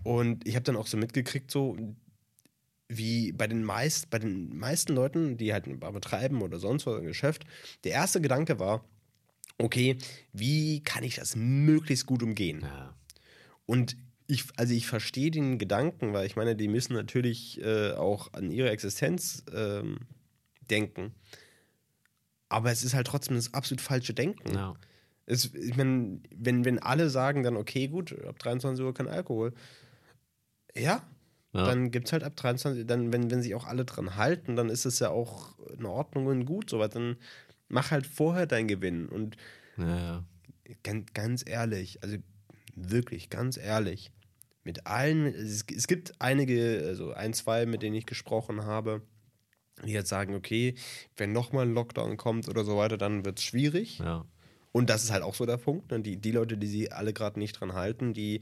Und 0.04 0.46
ich 0.46 0.54
habe 0.54 0.62
dann 0.64 0.76
auch 0.76 0.86
so 0.86 0.96
mitgekriegt, 0.96 1.50
so 1.50 1.76
wie 2.88 3.32
bei 3.32 3.46
den, 3.46 3.64
meist, 3.64 4.10
bei 4.10 4.18
den 4.18 4.56
meisten 4.56 4.94
Leuten, 4.94 5.36
die 5.36 5.52
halt 5.52 5.66
eine 5.66 5.76
Bar 5.76 5.92
betreiben 5.92 6.42
oder 6.42 6.58
sonst 6.58 6.86
was 6.86 6.98
ein 6.98 7.06
Geschäft, 7.06 7.44
der 7.84 7.92
erste 7.92 8.20
Gedanke 8.20 8.58
war, 8.58 8.84
okay, 9.58 9.96
wie 10.32 10.82
kann 10.82 11.04
ich 11.04 11.16
das 11.16 11.36
möglichst 11.36 12.06
gut 12.06 12.22
umgehen? 12.22 12.60
Ja. 12.62 12.94
Und 13.66 13.96
ich, 14.26 14.44
also 14.56 14.74
ich 14.74 14.86
verstehe 14.86 15.30
den 15.30 15.58
Gedanken, 15.58 16.12
weil 16.12 16.26
ich 16.26 16.36
meine, 16.36 16.56
die 16.56 16.68
müssen 16.68 16.94
natürlich 16.94 17.60
äh, 17.62 17.92
auch 17.92 18.32
an 18.32 18.50
ihre 18.50 18.70
Existenz 18.70 19.44
ähm, 19.52 19.98
denken. 20.70 21.14
Aber 22.48 22.70
es 22.70 22.84
ist 22.84 22.94
halt 22.94 23.06
trotzdem 23.06 23.36
das 23.36 23.52
absolut 23.52 23.80
falsche 23.80 24.14
Denken. 24.14 24.54
Ja. 24.54 24.74
Es, 25.26 25.54
ich 25.54 25.76
meine, 25.76 26.20
wenn, 26.34 26.64
wenn 26.64 26.78
alle 26.78 27.10
sagen 27.10 27.42
dann, 27.42 27.56
okay, 27.56 27.88
gut, 27.88 28.18
ab 28.24 28.38
23 28.38 28.84
Uhr 28.84 28.94
kein 28.94 29.08
Alkohol, 29.08 29.54
ja, 30.76 31.06
Ja. 31.54 31.64
dann 31.66 31.90
gibt 31.90 32.06
es 32.06 32.12
halt 32.12 32.24
ab 32.24 32.34
23 32.36 32.84
dann, 32.84 33.12
wenn, 33.12 33.30
wenn 33.30 33.40
sich 33.40 33.54
auch 33.54 33.66
alle 33.66 33.84
dran 33.84 34.16
halten, 34.16 34.56
dann 34.56 34.68
ist 34.68 34.84
es 34.84 34.98
ja 34.98 35.10
auch 35.10 35.56
in 35.78 35.86
Ordnung 35.86 36.26
und 36.26 36.46
gut, 36.46 36.68
so 36.70 36.84
dann 36.86 37.16
mach 37.68 37.90
halt 37.90 38.06
vorher 38.06 38.46
deinen 38.46 38.68
Gewinn. 38.68 39.08
Und 39.08 39.36
Ja, 39.76 39.96
ja. 39.96 40.24
ganz, 40.82 41.12
ganz 41.14 41.44
ehrlich, 41.46 42.02
also 42.02 42.16
wirklich 42.74 43.30
ganz 43.30 43.56
ehrlich, 43.56 44.10
mit 44.64 44.86
allen, 44.86 45.26
es, 45.26 45.64
es 45.74 45.86
gibt 45.86 46.14
einige, 46.18 46.84
also 46.86 47.12
ein, 47.12 47.32
zwei, 47.34 47.66
mit 47.66 47.82
denen 47.82 47.94
ich 47.94 48.06
gesprochen 48.06 48.64
habe, 48.64 49.02
die 49.84 49.92
jetzt 49.92 50.08
sagen, 50.08 50.34
okay, 50.34 50.74
wenn 51.16 51.32
nochmal 51.32 51.66
ein 51.66 51.74
Lockdown 51.74 52.16
kommt 52.16 52.48
oder 52.48 52.64
so 52.64 52.76
weiter, 52.76 52.96
dann 52.96 53.24
wird 53.24 53.38
es 53.38 53.44
schwierig. 53.44 53.98
ja. 53.98 54.24
Und 54.72 54.90
das 54.90 55.04
ist 55.04 55.12
halt 55.12 55.22
auch 55.22 55.36
so 55.36 55.46
der 55.46 55.56
Punkt. 55.56 55.92
Ne? 55.92 56.00
Die, 56.00 56.16
die 56.16 56.32
Leute, 56.32 56.58
die 56.58 56.66
sie 56.66 56.90
alle 56.90 57.12
gerade 57.12 57.38
nicht 57.38 57.52
dran 57.52 57.74
halten, 57.74 58.12
die 58.12 58.40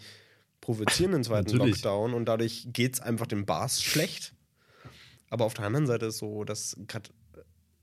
provozieren 0.62 1.12
den 1.12 1.24
zweiten 1.24 1.50
Natürlich. 1.58 1.82
Lockdown 1.82 2.14
und 2.14 2.24
dadurch 2.24 2.68
geht 2.72 2.94
es 2.94 3.00
einfach 3.00 3.26
den 3.26 3.44
Bars 3.44 3.82
schlecht. 3.82 4.34
Aber 5.28 5.44
auf 5.44 5.52
der 5.54 5.66
anderen 5.66 5.86
Seite 5.86 6.06
ist 6.06 6.18
so, 6.18 6.44
dass 6.44 6.76
gerade 6.86 7.10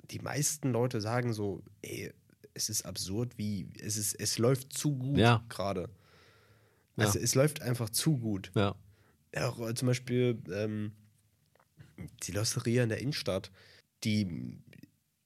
die 0.10 0.20
meisten 0.20 0.72
Leute 0.72 1.02
sagen 1.02 1.34
so, 1.34 1.62
ey, 1.84 2.12
es 2.56 2.70
ist 2.70 2.86
absurd, 2.86 3.38
wie 3.38 3.70
es 3.80 3.98
ist, 3.98 4.14
es 4.20 4.38
läuft 4.40 4.74
zu 4.74 4.96
gut 4.98 5.18
Ja. 5.18 5.44
gerade. 5.50 5.90
Ja. 6.96 7.14
Es, 7.14 7.36
läuft 7.36 7.62
einfach 7.62 7.90
zu 7.90 8.18
gut. 8.18 8.52
Ja. 8.56 8.76
Auch, 9.38 9.74
zum 9.74 9.88
Beispiel 9.88 10.42
ähm, 10.52 10.92
die 12.24 12.32
Losteria 12.32 12.84
in 12.84 12.90
der 12.90 13.00
Innenstadt, 13.00 13.52
die 14.04 14.58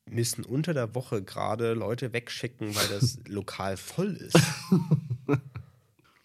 müssen 0.05 0.43
unter 0.43 0.73
der 0.73 0.93
Woche 0.95 1.23
gerade 1.23 1.73
Leute 1.73 2.13
wegschicken, 2.13 2.75
weil 2.75 2.87
das 2.89 3.19
Lokal 3.27 3.77
voll 3.77 4.15
ist. 4.15 4.37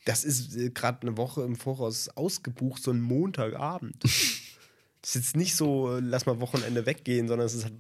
Das 0.08 0.24
ist 0.24 0.56
äh, 0.56 0.70
gerade 0.70 1.02
eine 1.02 1.18
Woche 1.18 1.42
im 1.42 1.54
Voraus 1.54 2.08
ausgebucht, 2.08 2.82
so 2.82 2.90
ein 2.90 3.00
Montagabend. 3.00 4.02
Das 5.00 5.14
ist 5.14 5.26
jetzt 5.26 5.36
nicht 5.36 5.54
so, 5.54 5.94
äh, 5.94 6.00
lass 6.00 6.26
mal 6.26 6.40
Wochenende 6.40 6.84
weggehen, 6.84 7.28
sondern 7.28 7.46
es 7.46 7.54
ist 7.54 7.62
halt, 7.62 7.74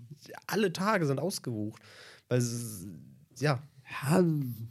alle 0.46 0.72
Tage 0.72 1.04
sind 1.04 1.18
ausgebucht. 1.18 1.82
Weil 2.28 2.38
es 2.38 2.86
ja, 3.40 3.60
Ja, 4.02 4.22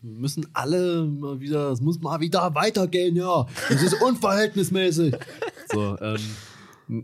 müssen 0.02 0.48
alle 0.54 1.04
mal 1.04 1.42
wieder, 1.42 1.72
es 1.72 1.82
muss 1.82 2.00
mal 2.00 2.22
wieder 2.22 2.56
weitergehen, 2.56 3.18
ja. 3.18 3.46
Das 3.68 3.84
ist 3.84 4.02
unverhältnismäßig. 4.02 5.14
so, 5.72 5.98
ähm. 6.00 7.04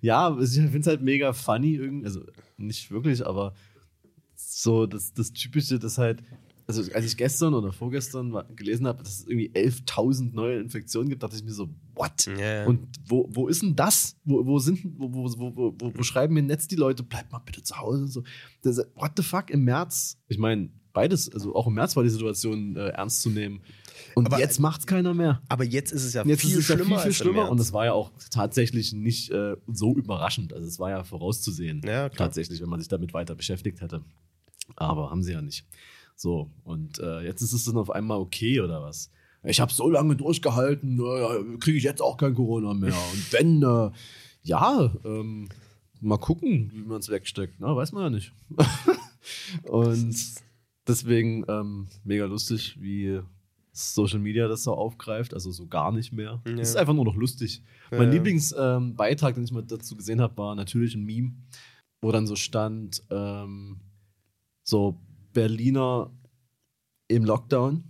ja, 0.00 0.36
ich 0.40 0.54
finde 0.54 0.80
es 0.80 0.86
halt 0.88 1.02
mega 1.02 1.32
funny 1.32 1.76
irgendwie, 1.76 2.06
also 2.06 2.24
nicht 2.56 2.90
wirklich, 2.90 3.24
aber 3.24 3.54
so 4.34 4.86
das, 4.86 5.14
das 5.14 5.32
Typische, 5.32 5.78
das 5.78 5.98
halt, 5.98 6.22
also 6.78 6.92
als 6.92 7.06
ich 7.06 7.16
gestern 7.16 7.54
oder 7.54 7.72
vorgestern 7.72 8.32
gelesen 8.56 8.86
habe, 8.86 9.02
dass 9.02 9.20
es 9.20 9.26
irgendwie 9.26 9.50
11.000 9.50 10.32
neue 10.34 10.58
Infektionen 10.60 11.08
gibt, 11.08 11.22
dachte 11.22 11.36
ich 11.36 11.44
mir 11.44 11.52
so, 11.52 11.68
what? 11.94 12.26
Ja. 12.38 12.66
Und 12.66 12.88
wo, 13.06 13.28
wo 13.30 13.48
ist 13.48 13.62
denn 13.62 13.74
das? 13.76 14.16
Wo, 14.24 14.44
wo 14.46 14.58
sind, 14.58 14.80
wo, 14.98 15.12
wo, 15.12 15.24
wo, 15.56 15.74
wo, 15.78 15.92
wo 15.94 16.02
schreiben 16.02 16.34
mir 16.34 16.40
im 16.40 16.46
Netz 16.46 16.68
die 16.68 16.76
Leute, 16.76 17.02
bleib 17.02 17.30
mal 17.32 17.38
bitte 17.40 17.62
zu 17.62 17.76
Hause 17.78 18.02
und 18.02 18.08
so. 18.08 18.22
Das, 18.62 18.78
what 18.94 19.12
the 19.16 19.22
fuck, 19.22 19.50
im 19.50 19.64
März? 19.64 20.18
Ich 20.28 20.38
meine, 20.38 20.70
beides, 20.92 21.32
also 21.32 21.54
auch 21.54 21.66
im 21.66 21.74
März 21.74 21.96
war 21.96 22.02
die 22.02 22.10
Situation 22.10 22.76
äh, 22.76 22.88
ernst 22.88 23.22
zu 23.22 23.30
nehmen. 23.30 23.60
Und 24.14 24.26
Aber- 24.26 24.38
jetzt 24.38 24.58
macht's 24.60 24.86
keiner 24.86 25.14
mehr. 25.14 25.42
Aber 25.48 25.64
jetzt 25.64 25.92
ist 25.92 26.04
es 26.04 26.12
ja 26.14 26.24
Jetzt 26.24 26.40
viel 26.40 26.58
es 26.58 26.68
ja 26.68 26.76
schlimmer. 26.76 26.98
viel, 27.00 27.12
viel 27.12 27.26
im 27.26 27.32
schlimmer. 27.32 27.50
Und 27.50 27.60
es 27.60 27.72
war 27.72 27.84
ja 27.86 27.92
auch 27.92 28.10
tatsächlich 28.30 28.92
nicht 28.92 29.30
äh, 29.30 29.56
so 29.66 29.94
überraschend. 29.96 30.52
Also 30.52 30.66
es 30.66 30.78
war 30.78 30.90
ja 30.90 31.04
vorauszusehen. 31.04 31.80
Ja, 31.84 32.08
tatsächlich, 32.08 32.60
wenn 32.60 32.68
man 32.68 32.80
sich 32.80 32.88
damit 32.88 33.12
weiter 33.14 33.34
beschäftigt 33.34 33.80
hätte. 33.80 34.02
Aber 34.76 35.10
haben 35.10 35.22
sie 35.22 35.32
ja 35.32 35.42
nicht. 35.42 35.66
So, 36.22 36.48
und 36.62 37.00
äh, 37.00 37.22
jetzt 37.22 37.42
ist 37.42 37.52
es 37.52 37.64
dann 37.64 37.76
auf 37.76 37.90
einmal 37.90 38.18
okay 38.18 38.60
oder 38.60 38.80
was? 38.80 39.10
Ich 39.42 39.60
habe 39.60 39.72
so 39.72 39.90
lange 39.90 40.14
durchgehalten, 40.14 41.00
äh, 41.00 41.58
kriege 41.58 41.76
ich 41.76 41.82
jetzt 41.82 42.00
auch 42.00 42.16
kein 42.16 42.36
Corona 42.36 42.74
mehr. 42.74 42.94
Und 43.12 43.32
wenn, 43.32 43.60
äh, 43.60 43.90
ja, 44.44 44.94
ähm, 45.04 45.48
mal 46.00 46.18
gucken, 46.18 46.70
wie 46.72 46.82
man 46.82 47.00
es 47.00 47.08
wegsteckt. 47.08 47.54
Na, 47.58 47.74
weiß 47.74 47.90
man 47.90 48.04
ja 48.04 48.10
nicht. 48.10 48.32
und 49.64 50.14
deswegen 50.86 51.44
ähm, 51.48 51.88
mega 52.04 52.26
lustig, 52.26 52.76
wie 52.80 53.20
Social 53.72 54.20
Media 54.20 54.46
das 54.46 54.62
so 54.62 54.74
aufgreift. 54.74 55.34
Also 55.34 55.50
so 55.50 55.66
gar 55.66 55.90
nicht 55.90 56.12
mehr. 56.12 56.40
Ja. 56.46 56.52
Es 56.52 56.68
ist 56.68 56.76
einfach 56.76 56.94
nur 56.94 57.04
noch 57.04 57.16
lustig. 57.16 57.64
Ja, 57.90 57.98
mein. 57.98 58.12
Lieblingsbeitrag, 58.12 59.30
ähm, 59.30 59.34
den 59.34 59.44
ich 59.44 59.52
mal 59.52 59.64
dazu 59.64 59.96
gesehen 59.96 60.20
habe, 60.20 60.36
war 60.36 60.54
natürlich 60.54 60.94
ein 60.94 61.04
Meme, 61.04 61.32
wo 62.00 62.12
dann 62.12 62.28
so 62.28 62.36
stand, 62.36 63.02
ähm, 63.10 63.80
so 64.62 65.00
Berliner 65.32 66.10
im 67.08 67.24
Lockdown 67.24 67.84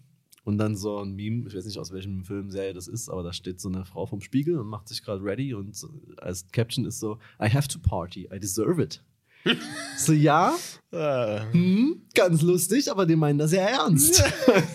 und 0.45 0.59
dann 0.59 0.77
so 0.77 0.99
ein 0.99 1.15
Meme, 1.15 1.47
ich 1.49 1.55
weiß 1.55 1.65
nicht 1.65 1.79
aus 1.79 1.93
welchem 1.93 2.25
Film, 2.25 2.51
Serie 2.51 2.75
das 2.75 2.89
ist, 2.89 3.09
aber 3.09 3.23
da 3.23 3.33
steht 3.33 3.61
so 3.61 3.69
eine 3.69 3.85
Frau 3.85 4.07
vom 4.07 4.21
Spiegel 4.21 4.59
und 4.59 4.67
macht 4.67 4.89
sich 4.89 5.03
gerade 5.03 5.23
ready 5.23 5.55
und 5.55 5.77
als 6.19 6.47
Caption 6.51 6.85
ist 6.85 6.99
so, 6.99 7.19
I 7.41 7.49
have 7.49 7.69
to 7.69 7.79
party, 7.79 8.29
I 8.33 8.39
deserve 8.39 8.83
it. 8.83 9.03
so, 9.97 10.13
ja, 10.13 10.55
Äh, 10.93 11.41
hm, 11.53 12.03
ganz 12.15 12.43
lustig, 12.43 12.91
aber 12.91 13.07
die 13.07 13.17
meinen 13.17 13.39
das 13.39 13.53
ja 13.53 13.63
ernst. 13.63 14.23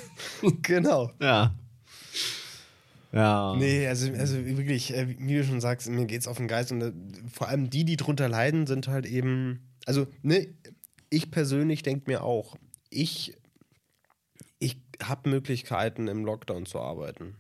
genau. 0.63 1.11
ja. 1.21 1.53
Ja. 3.13 3.55
Nee, 3.57 3.87
also, 3.87 4.11
also 4.13 4.35
wirklich, 4.45 4.93
äh, 4.93 5.07
wie 5.19 5.35
du 5.35 5.43
schon 5.43 5.61
sagst, 5.61 5.89
mir 5.89 6.05
geht's 6.05 6.27
auf 6.27 6.37
den 6.37 6.47
Geist 6.47 6.71
und 6.71 6.81
äh, 6.81 6.91
vor 7.31 7.47
allem 7.47 7.69
die, 7.69 7.85
die 7.85 7.97
drunter 7.97 8.27
leiden, 8.27 8.67
sind 8.67 8.87
halt 8.87 9.05
eben, 9.05 9.59
also, 9.85 10.07
ne, 10.23 10.47
ich 11.09 11.31
persönlich 11.31 11.83
denke 11.83 12.09
mir 12.09 12.23
auch, 12.23 12.55
ich, 12.89 13.35
ich 14.59 14.77
habe 15.03 15.29
Möglichkeiten 15.29 16.07
im 16.07 16.25
Lockdown 16.25 16.65
zu 16.65 16.79
arbeiten. 16.79 17.35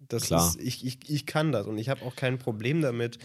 Das 0.00 0.24
Klar. 0.24 0.48
ist, 0.48 0.60
ich, 0.60 0.84
ich, 0.84 0.98
ich 1.08 1.26
kann 1.26 1.52
das 1.52 1.66
und 1.66 1.78
ich 1.78 1.88
habe 1.88 2.02
auch 2.04 2.16
kein 2.16 2.38
Problem 2.38 2.80
damit, 2.82 3.18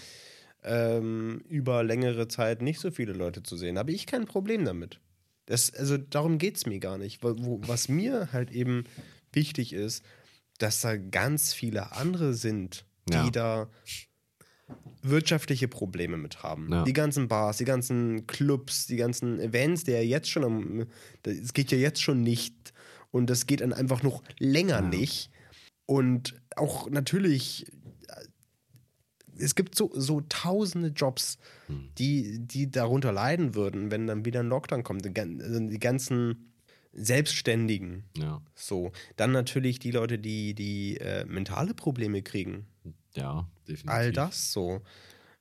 ähm, 0.63 1.41
über 1.47 1.83
längere 1.83 2.27
Zeit 2.27 2.61
nicht 2.61 2.79
so 2.79 2.91
viele 2.91 3.13
Leute 3.13 3.43
zu 3.43 3.55
sehen. 3.57 3.77
Aber 3.77 3.91
ich 3.91 4.05
kein 4.05 4.25
Problem 4.25 4.65
damit. 4.65 4.99
Das, 5.45 5.73
also 5.73 5.97
darum 5.97 6.37
geht 6.39 6.57
es 6.57 6.65
mir 6.65 6.79
gar 6.79 6.97
nicht. 6.97 7.23
Wo, 7.23 7.35
wo, 7.37 7.59
was 7.67 7.87
mir 7.87 8.33
halt 8.33 8.51
eben 8.51 8.83
wichtig 9.31 9.71
ist, 9.73 10.03
dass 10.57 10.81
da 10.81 10.97
ganz 10.97 11.53
viele 11.53 11.93
andere 11.93 12.33
sind, 12.33 12.85
die 13.07 13.13
Ja. 13.13 13.29
da 13.29 13.69
wirtschaftliche 15.01 15.67
Probleme 15.67 16.17
mit 16.17 16.43
haben. 16.43 16.71
Ja. 16.71 16.83
Die 16.83 16.93
ganzen 16.93 17.27
Bars, 17.27 17.57
die 17.57 17.65
ganzen 17.65 18.27
Clubs, 18.27 18.87
die 18.87 18.97
ganzen 18.97 19.39
Events, 19.39 19.83
der 19.83 20.05
jetzt 20.05 20.29
schon 20.29 20.43
am, 20.43 20.85
es 21.23 21.53
geht 21.53 21.71
ja 21.71 21.77
jetzt 21.77 22.01
schon 22.01 22.21
nicht 22.21 22.73
und 23.11 23.29
das 23.29 23.45
geht 23.45 23.61
dann 23.61 23.73
einfach 23.73 24.03
noch 24.03 24.23
länger 24.39 24.81
nicht. 24.81 25.31
Und 25.85 26.35
auch 26.55 26.89
natürlich, 26.89 27.65
äh, 28.09 28.25
es 29.37 29.55
gibt 29.55 29.75
so, 29.75 29.91
so 29.93 30.21
tausende 30.27 30.89
Jobs, 30.89 31.37
Hm. 31.67 31.89
die, 31.97 32.39
die 32.39 32.69
darunter 32.71 33.11
leiden 33.11 33.55
würden, 33.55 33.91
wenn 33.91 34.07
dann 34.07 34.25
wieder 34.25 34.41
ein 34.41 34.47
Lockdown 34.47 34.83
kommt. 34.83 35.05
Die, 35.05 35.19
also 35.19 35.59
die 35.59 35.79
ganzen 35.79 36.51
Selbstständigen. 36.93 38.03
Ja. 38.17 38.41
So. 38.55 38.91
Dann 39.15 39.31
natürlich 39.31 39.79
die 39.79 39.91
Leute, 39.91 40.17
die, 40.17 40.53
die 40.53 40.97
äh, 40.97 41.25
mentale 41.25 41.73
Probleme 41.73 42.21
kriegen. 42.21 42.65
Ja, 43.15 43.47
definitiv. 43.67 43.89
All 43.91 44.11
das 44.11 44.51
so. 44.51 44.81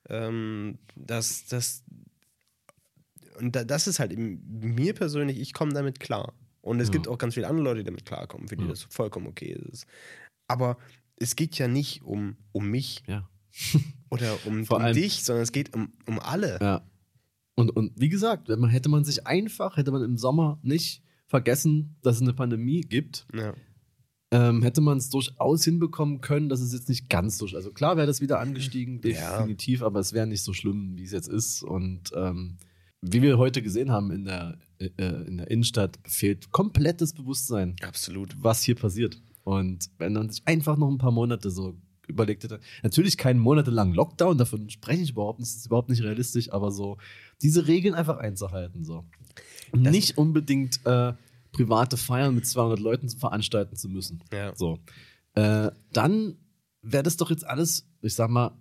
Ähm, 0.09 0.77
das, 0.95 1.45
das, 1.47 1.83
und 3.39 3.55
da, 3.55 3.63
das 3.63 3.87
ist 3.87 3.99
halt 3.99 4.11
eben, 4.11 4.41
mir 4.75 4.93
persönlich, 4.93 5.39
ich 5.39 5.53
komme 5.53 5.73
damit 5.73 5.99
klar. 5.99 6.33
Und 6.61 6.79
es 6.79 6.87
Ja. 6.89 6.93
gibt 6.93 7.07
auch 7.07 7.17
ganz 7.17 7.35
viele 7.35 7.47
andere 7.47 7.63
Leute, 7.63 7.79
die 7.79 7.85
damit 7.85 8.05
klarkommen, 8.05 8.47
für 8.47 8.57
die 8.57 8.63
Ja. 8.63 8.69
das 8.69 8.83
vollkommen 8.83 9.27
okay 9.27 9.57
ist. 9.71 9.85
Aber 10.47 10.77
es 11.17 11.35
geht 11.35 11.57
ja 11.57 11.67
nicht 11.67 12.03
um, 12.03 12.35
um 12.51 12.69
mich 12.69 13.03
Ja. 13.07 13.29
oder 14.09 14.37
um, 14.45 14.63
um 14.69 14.77
allem- 14.81 14.93
dich, 14.95 15.23
sondern 15.23 15.43
es 15.43 15.51
geht 15.51 15.73
um, 15.75 15.93
um 16.05 16.19
alle. 16.19 16.59
Ja. 16.61 16.81
Und, 17.55 17.71
und 17.71 17.93
wie 17.99 18.09
gesagt, 18.09 18.49
hätte 18.49 18.89
man 18.89 19.03
sich 19.03 19.25
einfach, 19.25 19.77
hätte 19.77 19.91
man 19.91 20.03
im 20.03 20.17
Sommer 20.17 20.59
nicht 20.61 21.01
vergessen, 21.27 21.95
dass 22.01 22.17
es 22.17 22.21
eine 22.21 22.33
Pandemie 22.33 22.81
gibt, 22.81 23.25
Ja. 23.33 23.53
Ähm, 24.31 24.61
hätte 24.61 24.81
man 24.81 24.97
es 24.97 25.09
durchaus 25.09 25.63
hinbekommen 25.63 26.19
können, 26.21 26.49
dass 26.49 26.59
es 26.59 26.73
jetzt 26.73 26.89
nicht 26.89 27.09
ganz 27.09 27.37
so 27.37 27.45
Also 27.55 27.71
klar 27.71 27.95
wäre 27.97 28.07
das 28.07 28.19
wieder 28.21 28.39
angestiegen, 28.39 28.99
Ja. 29.03 29.37
definitiv, 29.37 29.81
aber 29.81 29.99
es 29.99 30.11
wäre 30.13 30.27
nicht 30.27 30.43
so 30.43 30.53
schlimm, 30.53 30.97
wie 30.97 31.03
es 31.03 31.11
jetzt 31.11 31.29
ist. 31.29 31.63
Und 31.63 32.11
ähm, 32.13 32.57
wie 33.01 33.21
wir 33.21 33.37
heute 33.37 33.61
gesehen 33.61 33.91
haben 33.91 34.11
in 34.11 34.25
der, 34.25 34.57
äh, 34.79 34.89
in 35.27 35.37
der 35.37 35.49
Innenstadt, 35.49 35.97
fehlt 36.05 36.51
komplettes 36.51 37.13
Bewusstsein, 37.13 37.75
Absolut. 37.81 38.35
was 38.41 38.63
hier 38.63 38.75
passiert. 38.75 39.21
Und 39.43 39.89
wenn 39.97 40.11
man 40.13 40.29
sich 40.29 40.41
einfach 40.45 40.75
noch 40.77 40.89
ein 40.89 40.97
paar 40.97 41.11
Monate 41.11 41.49
so 41.49 41.75
überlegt 42.07 42.43
hätte, 42.43 42.59
natürlich 42.83 43.17
keinen 43.17 43.39
monatelangen 43.39 43.93
Lockdown, 43.93 44.37
davon 44.37 44.69
spreche 44.69 45.03
ich 45.03 45.11
überhaupt 45.11 45.39
nicht, 45.39 45.51
das 45.51 45.57
ist 45.59 45.65
überhaupt 45.67 45.89
nicht 45.89 46.03
realistisch, 46.03 46.51
aber 46.51 46.71
so 46.71 46.97
diese 47.41 47.67
Regeln 47.67 47.93
einfach 47.95 48.17
einzuhalten. 48.17 48.83
So. 48.83 49.05
Das- 49.71 49.91
nicht 49.91 50.17
unbedingt 50.17 50.79
äh, 50.85 51.13
private 51.57 51.97
Feiern 51.97 52.35
mit 52.35 52.45
200 52.45 52.79
Leuten 52.79 53.09
veranstalten 53.09 53.75
zu 53.75 53.89
müssen. 53.89 54.23
Ja. 54.31 54.55
So. 54.55 54.79
Äh, 55.33 55.71
dann 55.91 56.37
wäre 56.81 57.03
das 57.03 57.17
doch 57.17 57.29
jetzt 57.29 57.45
alles, 57.45 57.87
ich 58.01 58.13
sag 58.13 58.29
mal, 58.29 58.57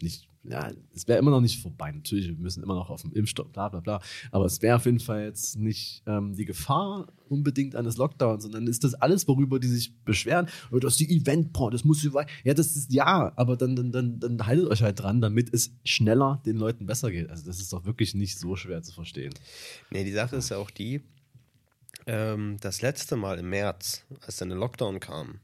nicht, 0.00 0.28
ja, 0.42 0.70
es 0.94 1.08
wäre 1.08 1.18
immer 1.18 1.30
noch 1.30 1.40
nicht 1.40 1.60
vorbei. 1.62 1.90
Natürlich, 1.90 2.28
wir 2.28 2.36
müssen 2.36 2.62
immer 2.62 2.74
noch 2.74 2.90
auf 2.90 3.02
dem 3.02 3.12
Impfstoff, 3.12 3.50
bla 3.50 3.68
bla 3.68 3.80
bla. 3.80 4.00
Aber 4.30 4.44
es 4.44 4.60
wäre 4.60 4.76
auf 4.76 4.84
jeden 4.84 5.00
Fall 5.00 5.24
jetzt 5.24 5.56
nicht 5.56 6.02
ähm, 6.06 6.34
die 6.34 6.44
Gefahr 6.44 7.12
unbedingt 7.28 7.76
eines 7.76 7.96
Lockdowns, 7.96 8.42
sondern 8.42 8.66
ist 8.66 8.84
das 8.84 8.94
alles, 8.94 9.26
worüber 9.26 9.58
die 9.58 9.68
sich 9.68 9.96
beschweren, 10.04 10.48
oh, 10.70 10.78
das 10.78 10.94
ist 10.94 11.00
die 11.00 11.16
Eventbranche, 11.16 11.72
das 11.72 11.84
muss 11.84 12.04
über. 12.04 12.26
Ja, 12.44 12.52
das 12.52 12.76
ist 12.76 12.92
ja, 12.92 13.32
aber 13.36 13.56
dann, 13.56 13.74
dann, 13.74 13.90
dann, 13.92 14.20
dann 14.20 14.46
haltet 14.46 14.68
euch 14.68 14.82
halt 14.82 15.00
dran, 15.00 15.22
damit 15.22 15.52
es 15.52 15.72
schneller 15.84 16.42
den 16.44 16.56
Leuten 16.56 16.84
besser 16.84 17.10
geht. 17.10 17.30
Also, 17.30 17.46
das 17.46 17.60
ist 17.60 17.72
doch 17.72 17.86
wirklich 17.86 18.14
nicht 18.14 18.38
so 18.38 18.54
schwer 18.56 18.82
zu 18.82 18.92
verstehen. 18.92 19.32
Nee, 19.90 20.04
die 20.04 20.12
Sache 20.12 20.36
ist 20.36 20.50
ja 20.50 20.58
auch 20.58 20.70
die, 20.70 21.02
ähm, 22.06 22.56
das 22.60 22.82
letzte 22.82 23.16
Mal 23.16 23.38
im 23.38 23.50
März, 23.50 24.04
als 24.26 24.36
dann 24.36 24.48
der 24.50 24.58
Lockdown 24.58 25.00
kam, 25.00 25.40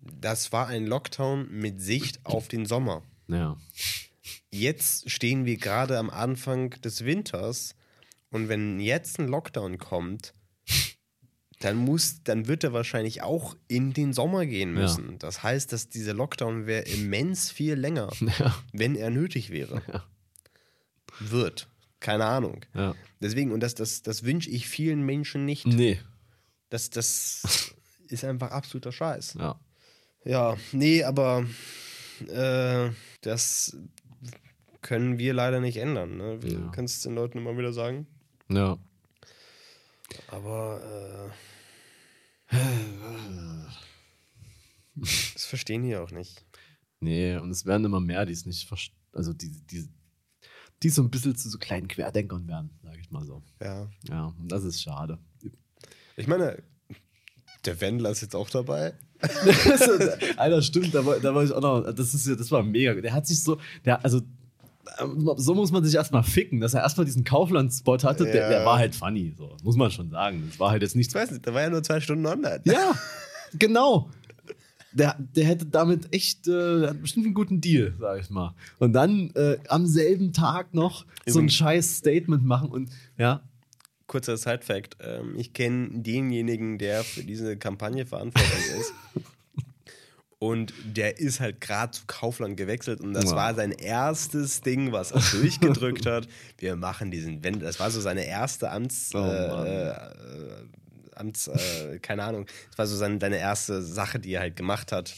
das 0.00 0.52
war 0.52 0.66
ein 0.68 0.86
Lockdown 0.86 1.50
mit 1.50 1.80
Sicht 1.80 2.24
auf 2.24 2.48
den 2.48 2.66
Sommer. 2.66 3.02
Ja. 3.28 3.56
Jetzt 4.50 5.10
stehen 5.10 5.44
wir 5.44 5.56
gerade 5.56 5.98
am 5.98 6.10
Anfang 6.10 6.70
des 6.82 7.04
Winters 7.04 7.74
und 8.30 8.48
wenn 8.48 8.80
jetzt 8.80 9.18
ein 9.18 9.28
Lockdown 9.28 9.78
kommt, 9.78 10.34
dann 11.60 11.76
muss, 11.76 12.22
dann 12.24 12.46
wird 12.46 12.62
er 12.64 12.72
wahrscheinlich 12.74 13.22
auch 13.22 13.56
in 13.68 13.92
den 13.94 14.12
Sommer 14.12 14.44
gehen 14.44 14.74
Ja. 14.76 14.82
müssen. 14.82 15.18
Das 15.18 15.42
heißt, 15.42 15.72
dass 15.72 15.88
dieser 15.88 16.12
Lockdown 16.12 16.66
wäre 16.66 16.82
immens 16.82 17.50
viel 17.50 17.74
länger, 17.74 18.10
Ja. 18.38 18.54
wenn 18.72 18.94
er 18.96 19.08
nötig 19.10 19.50
wäre. 19.50 19.80
Ja. 19.90 20.04
Wird. 21.20 21.68
Keine 22.04 22.26
Ahnung. 22.26 22.60
ja. 22.74 22.94
Deswegen, 23.20 23.50
und 23.52 23.60
das, 23.60 23.74
das, 23.74 24.02
das 24.02 24.24
wünsche 24.24 24.50
ich 24.50 24.68
vielen 24.68 25.06
Menschen 25.06 25.46
nicht. 25.46 25.66
Nee. 25.66 25.98
Das, 26.68 26.90
das 26.90 27.74
ist 28.08 28.24
einfach 28.24 28.50
absoluter 28.50 28.92
Scheiß. 28.92 29.34
Ja. 29.38 29.58
Ja, 30.26 30.56
nee, 30.72 31.02
aber 31.02 31.46
äh, 32.28 32.90
das 33.22 33.76
können 34.82 35.16
wir 35.18 35.32
leider 35.32 35.60
nicht 35.60 35.78
ändern. 35.78 36.18
Ne? 36.18 36.42
Wir 36.42 36.52
Ja. 36.52 36.68
können 36.72 36.84
es 36.84 37.00
den 37.00 37.14
Leuten 37.14 37.38
immer 37.38 37.56
wieder 37.56 37.72
sagen. 37.72 38.06
Ja. 38.50 38.76
Aber 40.28 41.32
äh, 42.50 42.54
das 45.34 45.46
verstehen 45.46 45.82
die 45.84 45.96
auch 45.96 46.10
nicht. 46.10 46.44
Nee, 47.00 47.36
und 47.38 47.50
es 47.50 47.64
werden 47.66 47.84
immer 47.86 48.00
mehr, 48.00 48.24
die 48.26 48.32
es 48.32 48.44
nicht 48.46 48.68
verstehen. 48.68 48.98
Also 49.12 49.32
die, 49.32 49.50
die, 49.50 49.88
die 50.84 50.90
so 50.90 51.02
ein 51.02 51.10
bisschen 51.10 51.34
zu 51.34 51.48
so 51.48 51.58
kleinen 51.58 51.88
Querdenkern 51.88 52.46
werden, 52.46 52.70
sage 52.82 52.98
ich 53.00 53.10
mal 53.10 53.24
so. 53.24 53.42
Ja. 53.60 53.88
Ja, 54.08 54.34
und 54.38 54.52
das 54.52 54.64
ist 54.64 54.82
schade. 54.82 55.18
Ich 56.16 56.28
meine, 56.28 56.62
der 57.64 57.80
Wendler 57.80 58.10
ist 58.10 58.20
jetzt 58.20 58.36
auch 58.36 58.50
dabei. 58.50 58.92
Alter, 60.36 60.60
stimmt, 60.62 60.94
da 60.94 61.04
war, 61.06 61.18
da 61.18 61.34
war 61.34 61.42
ich 61.42 61.52
auch 61.52 61.62
noch, 61.62 61.92
das 61.92 62.12
ist 62.14 62.26
ja, 62.26 62.34
das 62.34 62.50
war 62.50 62.62
mega. 62.62 62.94
Der 63.00 63.14
hat 63.14 63.26
sich 63.26 63.42
so, 63.42 63.58
der, 63.84 64.04
also 64.04 64.20
so 65.36 65.54
muss 65.54 65.72
man 65.72 65.82
sich 65.82 65.94
erstmal 65.94 66.22
ficken, 66.22 66.60
dass 66.60 66.74
er 66.74 66.82
erstmal 66.82 67.06
diesen 67.06 67.24
Kaufland-Spot 67.24 67.98
hatte, 68.02 68.24
der, 68.24 68.34
Ja. 68.42 68.48
der 68.50 68.66
war 68.66 68.78
halt 68.78 68.94
funny, 68.94 69.34
so, 69.36 69.56
muss 69.62 69.76
man 69.76 69.90
schon 69.90 70.10
sagen. 70.10 70.44
Das 70.50 70.60
war 70.60 70.70
halt 70.70 70.82
jetzt 70.82 70.94
nichts 70.94 71.14
Ich 71.14 71.20
weiß 71.20 71.30
nicht, 71.30 71.46
da 71.46 71.54
war 71.54 71.62
ja 71.62 71.70
nur 71.70 71.82
zwei 71.82 72.00
Stunden 72.00 72.26
online. 72.26 72.60
Ja, 72.64 72.92
genau. 73.58 74.10
Der, 74.94 75.16
der 75.18 75.44
hätte 75.44 75.66
damit 75.66 76.14
echt, 76.14 76.46
äh, 76.48 76.86
hat 76.86 77.02
bestimmt 77.02 77.26
einen 77.26 77.34
guten 77.34 77.60
Deal, 77.60 77.94
sag 77.98 78.20
ich 78.20 78.30
mal. 78.30 78.54
Und 78.78 78.92
dann 78.92 79.30
äh, 79.34 79.58
am 79.68 79.86
selben 79.86 80.32
Tag 80.32 80.72
noch 80.72 81.04
so 81.26 81.40
ein 81.40 81.48
scheiß 81.48 81.96
Statement 81.98 82.44
machen 82.44 82.68
und 82.70 82.90
ja, 83.18 83.42
Kurzer 84.06 84.36
Side-Fact: 84.36 84.98
ähm, 85.00 85.34
Ich 85.36 85.52
kenne 85.52 85.88
denjenigen, 85.92 86.78
der 86.78 87.02
für 87.04 87.24
diese 87.24 87.56
Kampagne 87.56 88.06
verantwortlich 88.06 88.66
ist. 88.78 88.92
Und 90.40 90.74
der 90.84 91.18
ist 91.18 91.40
halt 91.40 91.62
gerade 91.62 91.92
zu 91.92 92.02
Kaufland 92.06 92.58
gewechselt 92.58 93.00
und 93.00 93.14
das 93.14 93.26
Wow. 93.26 93.34
war 93.36 93.54
sein 93.54 93.70
erstes 93.70 94.60
Ding, 94.60 94.92
was 94.92 95.10
er 95.12 95.22
durchgedrückt 95.40 96.04
hat. 96.04 96.28
Wir 96.58 96.76
machen 96.76 97.10
diesen 97.10 97.42
Wend. 97.42 97.62
Das 97.62 97.80
war 97.80 97.90
so 97.90 97.98
seine 98.02 98.26
erste 98.26 98.70
Amts. 98.70 99.12
Oh, 99.14 99.18
äh, 99.20 99.94
Amts, 101.16 101.48
äh, 101.48 101.98
keine 102.00 102.24
Ahnung. 102.24 102.46
Das 102.70 102.78
war 102.78 102.86
so 102.86 102.96
seine, 102.96 103.18
seine 103.20 103.38
erste 103.38 103.82
Sache, 103.82 104.18
die 104.18 104.32
er 104.32 104.40
halt 104.40 104.56
gemacht 104.56 104.92
hat. 104.92 105.14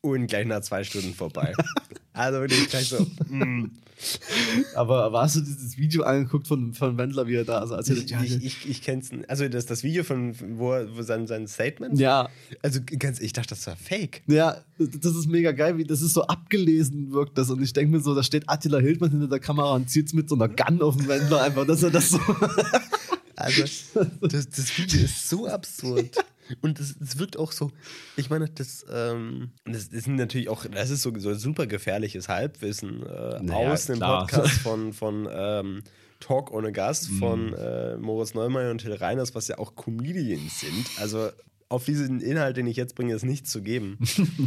Und 0.00 0.26
gleich 0.26 0.46
nach 0.46 0.62
zwei 0.62 0.82
Stunden 0.82 1.14
vorbei. 1.14 1.52
also 2.12 2.40
wirklich 2.40 2.68
gleich 2.68 2.88
so. 2.88 3.06
mm. 3.28 3.70
aber, 4.74 5.04
aber 5.04 5.22
hast 5.22 5.36
du 5.36 5.40
dieses 5.42 5.78
Video 5.78 6.02
angeguckt 6.02 6.48
von, 6.48 6.74
von 6.74 6.98
Wendler, 6.98 7.28
wie 7.28 7.36
er 7.36 7.44
da 7.44 7.64
so 7.68 7.74
erzählt 7.74 8.00
hat? 8.00 8.10
Ja, 8.10 8.22
Ich, 8.22 8.44
ich, 8.44 8.68
ich 8.68 8.82
kenn's. 8.82 9.10
Also 9.28 9.48
das, 9.48 9.66
das 9.66 9.84
Video 9.84 10.02
von 10.02 10.34
wo, 10.58 10.72
er- 10.72 10.96
wo 10.96 11.02
sein, 11.02 11.28
sein 11.28 11.46
Statement. 11.46 12.00
ja, 12.00 12.28
Also 12.62 12.80
ganz, 12.98 13.20
ich 13.20 13.32
dachte, 13.32 13.50
das 13.50 13.64
war 13.68 13.76
fake. 13.76 14.22
ja, 14.26 14.56
das 14.78 15.14
ist 15.14 15.28
mega 15.28 15.52
geil, 15.52 15.78
wie 15.78 15.84
das 15.84 16.02
ist 16.02 16.14
so 16.14 16.22
abgelesen 16.26 17.12
wirkt 17.12 17.38
das. 17.38 17.48
Und 17.50 17.62
ich 17.62 17.72
denke 17.72 17.92
mir 17.96 18.02
so, 18.02 18.12
da 18.12 18.24
steht 18.24 18.48
Attila 18.48 18.78
Hildmann 18.78 19.10
hinter 19.12 19.28
der 19.28 19.38
Kamera 19.38 19.72
und 19.74 19.88
zieht's 19.88 20.12
mit 20.14 20.28
so 20.28 20.34
einer 20.34 20.48
Gun 20.48 20.82
auf 20.82 20.96
den 20.96 21.06
Wendler 21.06 21.42
einfach, 21.42 21.64
dass 21.64 21.84
er 21.84 21.90
das 21.92 22.10
so. 22.10 22.18
Also 23.42 23.62
das, 24.20 24.48
das 24.48 24.78
Video 24.78 25.02
ist 25.02 25.28
so 25.28 25.46
absurd. 25.46 26.16
Und 26.60 26.80
es 26.80 27.18
wirkt 27.18 27.38
auch 27.38 27.52
so, 27.52 27.70
ich 28.16 28.28
meine, 28.28 28.48
das, 28.48 28.84
ähm, 28.92 29.52
das, 29.64 29.84
sind 29.86 30.16
natürlich 30.16 30.48
auch, 30.48 30.66
das 30.66 30.90
ist 30.90 31.02
so, 31.02 31.12
so 31.16 31.34
super 31.34 31.66
gefährliches 31.66 32.28
Halbwissen 32.28 33.06
äh, 33.06 33.42
Naja, 33.42 33.72
aus 33.72 33.86
dem. 33.86 34.00
Podcast 34.00 34.52
von, 34.62 34.92
von 34.92 35.28
ähm, 35.30 35.82
Talk 36.20 36.52
ohne 36.52 36.72
Gast 36.72 37.08
von 37.08 37.54
äh, 37.54 37.96
Moritz 37.96 38.34
Neumann 38.34 38.70
und 38.70 38.78
Till 38.78 38.92
Reiners, 38.92 39.34
was 39.34 39.48
ja 39.48 39.58
auch 39.58 39.74
Comedians 39.76 40.60
sind. 40.60 40.86
Also 40.98 41.30
auf 41.72 41.86
diesen 41.86 42.20
Inhalt, 42.20 42.58
den 42.58 42.66
ich 42.66 42.76
jetzt 42.76 42.94
bringe, 42.94 43.14
ist 43.14 43.24
nichts 43.24 43.50
zu 43.50 43.62
geben. 43.62 43.98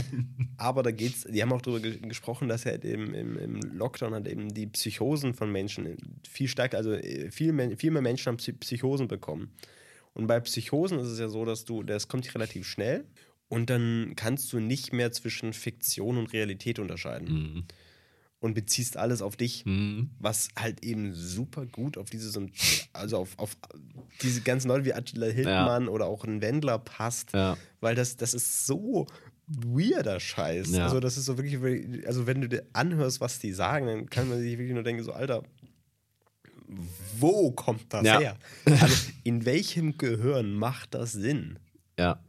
Aber 0.57 0.83
da 0.83 0.91
geht's, 0.91 1.23
die 1.23 1.41
haben 1.41 1.51
auch 1.51 1.61
darüber 1.61 1.79
ge 1.79 1.97
gesprochen, 1.97 2.47
dass 2.47 2.65
halt 2.65 2.85
eben 2.85 3.15
im, 3.15 3.37
im 3.37 3.61
Lockdown 3.61 4.13
halt 4.13 4.27
eben 4.27 4.53
die 4.53 4.67
Psychosen 4.67 5.33
von 5.33 5.51
Menschen 5.51 5.97
viel 6.29 6.47
stärker, 6.47 6.77
also 6.77 6.93
äh, 6.93 7.31
viel, 7.31 7.75
viel 7.77 7.91
mehr 7.91 8.01
Menschen 8.03 8.27
haben 8.27 8.37
Psy 8.37 8.53
Psychosen 8.53 9.07
bekommen. 9.07 9.51
Und 10.13 10.27
bei 10.27 10.39
Psychosen 10.39 10.99
ist 10.99 11.07
es 11.07 11.19
ja 11.19 11.27
so, 11.27 11.45
dass 11.45 11.65
du, 11.65 11.81
das 11.81 12.07
kommt 12.07 12.33
relativ 12.35 12.67
schnell 12.67 13.05
und 13.49 13.69
dann 13.69 14.13
kannst 14.15 14.53
du 14.53 14.59
nicht 14.59 14.93
mehr 14.93 15.11
zwischen 15.11 15.53
Fiktion 15.53 16.17
und 16.17 16.31
Realität 16.31 16.79
unterscheiden 16.79 17.65
und 18.39 18.53
beziehst 18.53 18.97
alles 18.97 19.21
auf 19.21 19.35
dich, 19.37 19.65
Mhm. 19.65 20.11
was 20.19 20.49
halt 20.59 20.83
eben 20.83 21.13
super 21.13 21.65
gut 21.65 21.97
auf 21.97 22.09
diese, 22.09 22.31
also 22.93 23.17
auf, 23.17 23.37
auf 23.37 23.55
diese 24.21 24.41
ganzen 24.41 24.67
Leute 24.67 24.85
wie 24.85 24.93
Attila 24.93 25.27
Hildmann 25.27 25.87
oder 25.87 26.05
auch 26.05 26.23
ein 26.25 26.41
Wendler 26.41 26.77
passt, 26.79 27.33
Ja. 27.33 27.57
weil 27.81 27.95
das, 27.95 28.17
das 28.17 28.33
ist 28.33 28.65
so 28.67 29.07
weirder 29.47 30.19
Scheiß. 30.19 30.71
Ja. 30.71 30.85
Also 30.85 30.99
das 30.99 31.17
ist 31.17 31.25
so 31.25 31.37
wirklich, 31.37 32.05
also 32.07 32.27
wenn 32.27 32.41
du 32.41 32.49
dir 32.49 32.65
anhörst, 32.73 33.21
was 33.21 33.39
die 33.39 33.53
sagen, 33.53 33.85
dann 33.87 34.09
kann 34.09 34.27
man 34.29 34.39
sich 34.39 34.51
wirklich 34.57 34.73
nur 34.73 34.83
denken, 34.83 35.03
so 35.03 35.11
Alter, 35.13 35.43
wo 37.19 37.51
kommt 37.51 37.93
das 37.93 38.03
Ja. 38.05 38.19
her? 38.19 38.37
Also 38.65 39.11
in 39.23 39.45
welchem 39.45 39.97
Gehirn 39.97 40.53
macht 40.53 40.93
das 40.93 41.11
Sinn? 41.13 41.59
Ja. 41.97 42.19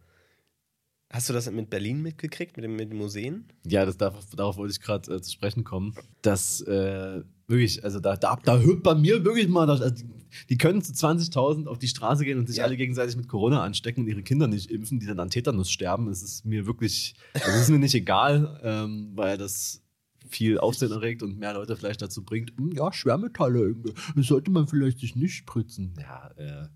Hast 1.13 1.29
du 1.29 1.33
das 1.33 1.51
mit 1.51 1.71
Berlin 1.71 2.03
mitgekriegt, 2.03 2.57
mit, 2.57 2.65
dem, 2.65 2.75
mit 2.75 2.91
den 2.91 2.99
Museen? 2.99 3.45
Ja, 3.65 3.87
das 3.87 3.97
darf, 3.97 4.15
darauf 4.35 4.57
wollte 4.57 4.73
ich 4.73 4.81
gerade 4.81 5.15
äh, 5.15 5.21
zu 5.23 5.31
sprechen 5.31 5.63
kommen. 5.63 5.95
Dass 6.23 6.61
äh, 6.63 7.23
wirklich, 7.47 7.85
also 7.85 8.01
da, 8.01 8.17
da, 8.17 8.37
da 8.45 8.59
hört 8.59 8.83
bei 8.83 8.95
mir 8.97 9.25
wirklich 9.25 9.47
mal, 9.49 9.67
das, 9.67 9.81
also 9.83 10.05
die, 10.51 10.59
können 10.59 10.83
zu 10.83 10.93
20.000 10.93 11.69
auf 11.69 11.79
die 11.79 11.87
Straße 11.87 12.25
gehen 12.25 12.39
und 12.39 12.49
sich 12.49 12.57
Ja. 12.57 12.65
alle 12.65 12.77
gegenseitig 12.77 13.17
mit 13.17 13.29
Corona 13.29 13.63
anstecken 13.63 14.01
und 14.03 14.09
ihre 14.09 14.23
Kinder 14.25 14.49
nicht 14.49 14.69
impfen, 14.71 14.99
die 14.99 15.07
dann 15.07 15.21
an 15.21 15.31
Tetanus 15.31 15.71
sterben. 15.71 16.09
Es 16.09 16.23
ist 16.25 16.45
mir 16.45 16.67
wirklich, 16.67 17.15
also 17.35 17.51
es 17.51 17.63
ist 17.63 17.71
mir 17.71 17.79
nicht 17.79 17.95
egal, 17.95 18.61
ähm, 18.65 19.13
weil 19.15 19.39
das 19.39 19.83
viel 20.29 20.59
Aufsehen 20.59 20.91
erregt 20.91 21.23
und 21.23 21.39
mehr 21.39 21.55
Leute 21.55 21.77
vielleicht 21.77 22.03
dazu 22.03 22.25
bringt, 22.25 22.53
"Hm, 22.59 22.73
ja, 22.73 22.93
Schwermetalle, 22.93 23.77
sollte 24.17 24.51
man 24.51 24.67
vielleicht 24.67 24.99
sich 24.99 25.15
nicht 25.15 25.35
spritzen. 25.35 25.95
Ja, 26.01 26.31
äh, 26.37 26.67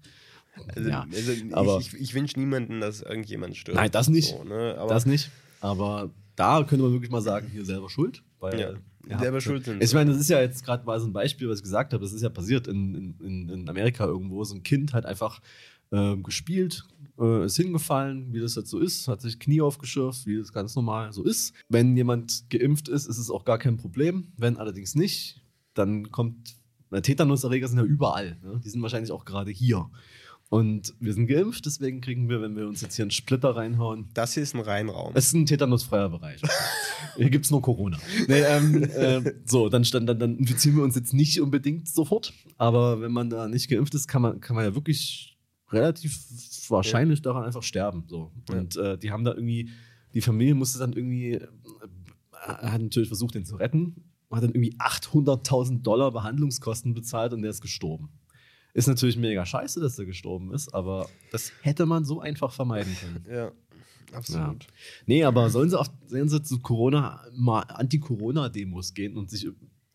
Also, 0.75 0.89
ja. 0.89 1.07
also 1.11 1.47
aber- 1.53 1.79
ich, 1.81 1.95
ich, 1.95 2.01
ich 2.01 2.15
wünsche 2.15 2.39
niemanden, 2.39 2.81
dass 2.81 3.03
irgendjemand 3.03 3.57
stirbt. 3.57 3.77
Nein, 3.77 3.91
das 3.91 4.09
nicht. 4.09 4.31
So, 4.31 4.45
ne? 4.45 4.77
Aber 4.79 4.93
das 4.93 5.07
nicht. 5.07 5.31
Aber 5.61 6.11
da 6.37 6.63
könnte 6.65 6.83
man 6.85 6.93
wirklich 6.93 7.11
mal 7.11 7.23
sagen, 7.23 7.49
hier 7.53 7.65
selber 7.65 7.91
schuld. 7.91 8.23
Weil, 8.39 8.59
Ja, 8.59 8.73
ja, 9.09 9.19
selber 9.19 9.41
schuld 9.41 9.65
sind 9.65 9.83
Ich 9.83 9.93
meine, 9.95 10.11
das 10.13 10.21
ist 10.21 10.31
ja 10.31 10.41
jetzt 10.41 10.65
gerade 10.65 10.85
mal 10.85 10.99
so 11.01 11.07
ein 11.07 11.13
Beispiel, 11.13 11.49
was 11.49 11.59
ich 11.59 11.63
gesagt 11.63 11.93
habe. 11.93 12.03
Das 12.03 12.13
ist 12.13 12.23
ja 12.23 12.29
passiert 12.31 12.67
in, 12.67 13.15
in- 13.21 13.49
in, 13.49 13.69
Amerika 13.69 14.07
irgendwo. 14.07 14.43
So 14.45 14.55
ein 14.55 14.63
Kind 14.63 14.93
hat 14.93 15.07
einfach 15.07 15.41
ähm, 15.93 16.23
gespielt, 16.23 16.85
äh, 17.19 17.45
ist 17.47 17.57
hingefallen, 17.57 18.33
wie 18.33 18.41
das 18.41 18.55
jetzt 18.55 18.71
so 18.71 18.79
ist, 18.79 19.09
hat 19.09 19.21
sich 19.21 19.39
Knie 19.41 19.61
aufgeschürft, 19.61 20.25
wie 20.27 20.39
das 20.39 20.53
ganz 20.53 20.75
normal 20.77 21.13
so 21.13 21.25
ist. 21.25 21.53
Wenn 21.69 21.97
jemand 21.97 22.45
geimpft 22.49 22.89
ist, 22.89 23.07
ist 23.07 23.19
es 23.19 23.31
auch 23.31 23.45
gar 23.45 23.59
kein 23.59 23.77
Problem. 23.77 24.29
Wenn 24.37 24.57
allerdings 24.57 24.95
nicht, 24.95 25.43
dann 25.75 26.11
kommt. 26.11 26.57
Tetanuserreger 27.03 27.69
sind 27.69 27.79
ja 27.79 27.85
überall. 27.85 28.37
Ne? 28.43 28.61
Die 28.65 28.69
sind 28.69 28.83
wahrscheinlich 28.83 29.13
auch 29.13 29.25
gerade 29.25 29.51
hier. 29.53 29.89
Und 30.51 30.95
wir 30.99 31.15
sind 31.15 31.29
geimpft, 31.29 31.65
deswegen 31.65 32.01
kriegen 32.01 32.29
wir, 32.29 32.43
wenn 32.43 32.57
wir 32.57 32.67
uns 32.67 32.81
jetzt 32.81 32.97
hier 32.97 33.05
einen 33.05 33.13
Splitter 33.13 33.55
reinhauen, 33.55 34.09
das 34.15 34.35
hier 34.35 34.43
ist 34.43 34.53
ein 34.53 34.61
Reinraum. 34.61 35.13
es 35.15 35.27
ist 35.27 35.35
ein 35.35 35.47
tetanusfreier 35.47 36.09
Bereich. 36.11 36.43
Hier 37.17 37.31
gibt 37.31 37.45
es 37.45 37.53
nur 37.53 37.63
Corona. 37.63 37.99
Nee, 38.27 38.41
ähm, 38.41 38.83
äh, 38.83 39.33
so, 39.45 39.69
dann, 39.69 39.85
stand, 39.85 40.09
dann, 40.09 40.19
dann 40.19 40.39
infizieren 40.39 40.77
wir 40.77 40.83
uns 40.83 40.97
jetzt 40.97 41.15
nicht 41.15 41.41
unbedingt 41.41 41.89
sofort. 41.89 42.33
Aber 42.59 43.01
wenn 43.01 43.13
man 43.13 43.31
da 43.31 43.47
nicht 43.47 43.71
geimpft 43.71 43.95
ist, 43.95 44.09
kann 44.09 44.23
man, 44.23 44.41
kann 44.41 44.57
man 44.57 44.65
ja 44.65 44.75
wirklich 44.75 45.39
relativ 45.71 46.19
wahrscheinlich 46.69 47.23
daran 47.23 47.45
einfach 47.45 47.63
sterben. 47.63 48.05
So. 48.09 48.33
Und 48.51 48.77
äh, 48.77 48.99
die 48.99 49.13
haben 49.13 49.25
da 49.25 49.33
irgendwie, 49.33 49.71
die 50.15 50.21
Familie 50.21 50.57
musste 50.57 50.81
dann 50.81 50.93
irgendwie, 50.95 51.35
äh, 51.35 51.47
hat 52.47 52.83
natürlich 52.83 53.09
versucht, 53.09 53.37
den 53.37 53.45
zu 53.45 53.55
retten, 53.55 54.03
hat 54.33 54.43
dann 54.43 54.51
irgendwie 54.51 54.75
800.000 54.79 55.83
Dollar 55.83 56.11
Behandlungskosten 56.11 56.93
bezahlt 56.93 57.33
und 57.33 57.43
der 57.43 57.53
ist 57.53 57.61
gestorben. 57.61 58.09
Ist 58.73 58.87
natürlich 58.87 59.17
mega 59.17 59.45
scheiße, 59.45 59.81
dass 59.81 59.99
er 59.99 60.07
gestorben 60.07 60.53
ist, 60.53 60.73
aber 60.75 61.09
das 61.33 61.53
hätte 61.63 61.87
man 61.87 62.05
so 62.05 62.21
einfach 62.21 62.53
vermeiden 62.53 62.97
können. 63.01 63.25
Ja, 63.31 63.53
absolut. 64.13 64.67
Nee, 65.07 65.25
aber 65.25 65.51
sollen 65.51 65.71
sie, 65.71 65.79
auf, 65.79 65.89
sollen 66.07 66.29
sie 66.29 66.43
zu 66.43 66.61
Corona, 66.61 67.25
mal 67.35 67.63
Anti-Corona-Demos 67.63 68.95
gehen 68.95 69.17
und 69.17 69.31
sich 69.31 69.47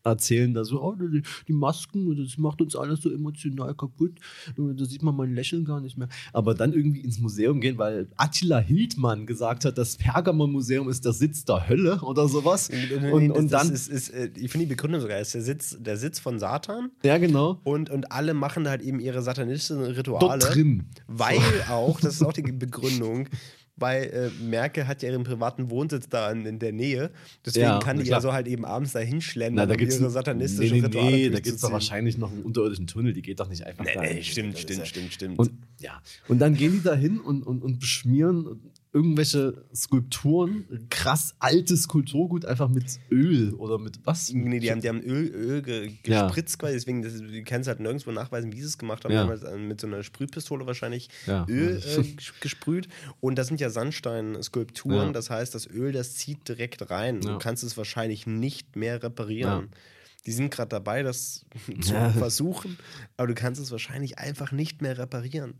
erzählen, 0.06 0.54
dass 0.54 0.68
so, 0.68 0.82
oh, 0.82 0.94
die, 0.94 1.22
die 1.48 1.52
Masken, 1.52 2.16
das 2.16 2.38
macht 2.38 2.60
uns 2.60 2.76
alles 2.76 3.02
so 3.02 3.10
emotional 3.10 3.74
kaputt. 3.74 4.12
Da 4.56 4.84
sieht 4.84 5.02
man 5.02 5.16
mein 5.16 5.34
Lächeln 5.34 5.64
gar 5.64 5.80
nicht 5.80 5.98
mehr. 5.98 6.08
Aber 6.32 6.54
dann 6.54 6.72
irgendwie 6.72 7.00
ins 7.00 7.18
Museum 7.18 7.60
gehen, 7.60 7.78
weil 7.78 8.08
Attila 8.16 8.58
Hildmann 8.58 9.26
gesagt 9.26 9.64
hat, 9.64 9.76
das 9.78 9.96
Pergamon-Museum 9.96 10.88
ist 10.88 11.04
der 11.04 11.12
Sitz 11.12 11.44
der 11.44 11.68
Hölle 11.68 12.00
oder 12.02 12.28
sowas. 12.28 12.70
Und, 13.12 13.30
und 13.30 13.52
das 13.52 13.62
dann, 13.62 13.74
ist, 13.74 13.88
ist, 13.88 14.10
äh, 14.10 14.30
ich 14.36 14.50
finde 14.50 14.66
die 14.66 14.74
Begründung 14.74 15.00
sogar, 15.00 15.20
ist 15.20 15.34
der 15.34 15.42
Sitz, 15.42 15.76
der 15.80 15.96
Sitz 15.96 16.18
von 16.18 16.38
Satan 16.38 16.90
ja 17.02 17.18
genau, 17.18 17.60
und, 17.64 17.90
und 17.90 18.12
alle 18.12 18.34
machen 18.34 18.64
da 18.64 18.70
halt 18.70 18.82
eben 18.82 19.00
ihre 19.00 19.22
satanistischen 19.22 19.84
Rituale. 19.84 20.38
dort 20.38 20.54
drin. 20.54 20.84
Weil 21.06 21.40
auch, 21.68 22.00
das 22.00 22.14
ist 22.14 22.22
auch 22.22 22.32
die 22.32 22.42
Begründung, 22.42 23.28
weil 23.76 24.04
äh, 24.04 24.30
Merkel 24.42 24.86
hat 24.86 25.02
ja 25.02 25.10
ihren 25.10 25.24
privaten 25.24 25.70
Wohnsitz 25.70 26.08
da 26.08 26.30
in, 26.32 26.46
in 26.46 26.58
der 26.58 26.72
Nähe. 26.72 27.10
Deswegen 27.44 27.64
Ja, 27.66 27.78
kann 27.78 27.98
die 27.98 28.04
klar. 28.04 28.18
ja 28.18 28.22
so 28.22 28.32
halt 28.32 28.46
eben 28.48 28.64
abends 28.64 28.92
da 28.92 29.00
hinschlendern 29.00 29.76
gibt's 29.76 30.00
ihre 30.00 30.10
satanistischen 30.10 30.76
nee, 30.76 30.80
nee, 30.80 30.86
Rituale 30.86 31.10
nee, 31.16 31.28
da 31.30 31.40
gibt 31.40 31.56
es 31.56 31.60
doch 31.60 31.72
wahrscheinlich 31.72 32.16
noch 32.18 32.32
einen 32.32 32.42
unterirdischen 32.42 32.86
Tunnel, 32.86 33.12
die 33.12 33.22
geht 33.22 33.38
doch 33.40 33.48
nicht 33.48 33.64
einfach 33.66 33.84
Nee, 33.84 33.94
da 33.94 34.00
nee, 34.00 34.14
hin. 34.14 34.24
stimmt, 34.24 34.58
stimmt, 34.58 34.86
stimmt, 34.86 35.12
stimmt. 35.12 35.38
Und, 35.38 35.50
ja. 35.80 36.00
und 36.28 36.38
dann 36.38 36.54
gehen 36.54 36.72
die 36.72 36.82
da 36.82 36.94
hin 36.94 37.20
und, 37.20 37.42
und, 37.42 37.62
und 37.62 37.78
beschmieren 37.78 38.60
irgendwelche 38.96 39.62
Skulpturen, 39.74 40.64
krass 40.88 41.34
altes 41.38 41.86
Kulturgut, 41.86 42.46
einfach 42.46 42.68
mit 42.70 42.98
Öl 43.10 43.52
oder 43.54 43.78
mit 43.78 43.98
was? 44.04 44.32
Nee, 44.32 44.58
die 44.58 44.70
haben, 44.70 44.80
die 44.80 44.88
haben 44.88 45.02
Öl, 45.02 45.26
Öl 45.28 45.60
ge, 45.62 45.92
Ja. 46.06 46.24
gespritzt 46.26 46.58
quasi, 46.58 46.72
deswegen 46.74 47.02
das, 47.02 47.18
du 47.18 47.42
kannst 47.44 47.68
halt 47.68 47.78
nirgendwo 47.80 48.10
nachweisen, 48.10 48.52
wie 48.52 48.60
sie 48.60 48.66
es 48.66 48.78
gemacht 48.78 49.04
haben. 49.04 49.12
Ja. 49.12 49.24
Die 49.24 49.30
haben 49.30 49.40
halt 49.42 49.52
äh, 49.52 49.58
mit 49.58 49.80
so 49.82 49.86
einer 49.86 50.02
Sprühpistole 50.02 50.66
wahrscheinlich 50.66 51.08
Ja. 51.26 51.44
Öl 51.48 51.76
äh, 51.84 52.00
ges- 52.00 52.32
gesprüht 52.40 52.88
und 53.20 53.36
das 53.36 53.48
sind 53.48 53.60
ja 53.60 53.68
Sandstein-Skulpturen, 53.70 55.08
Ja. 55.08 55.12
das 55.12 55.28
heißt, 55.30 55.54
das 55.54 55.66
Öl, 55.68 55.92
das 55.92 56.14
zieht 56.14 56.48
direkt 56.48 56.90
rein. 56.90 57.20
Ja. 57.22 57.32
Du 57.32 57.38
kannst 57.38 57.62
es 57.64 57.76
wahrscheinlich 57.76 58.26
nicht 58.26 58.76
mehr 58.76 59.02
reparieren. 59.02 59.64
Ja. 59.64 59.78
Die 60.24 60.32
sind 60.32 60.50
gerade 60.50 60.70
dabei, 60.70 61.02
das 61.02 61.44
zu 61.82 61.92
Ja. 61.92 62.10
versuchen, 62.10 62.78
aber 63.16 63.28
du 63.28 63.34
kannst 63.34 63.60
es 63.60 63.70
wahrscheinlich 63.70 64.18
einfach 64.18 64.52
nicht 64.52 64.80
mehr 64.82 64.96
reparieren. 64.98 65.54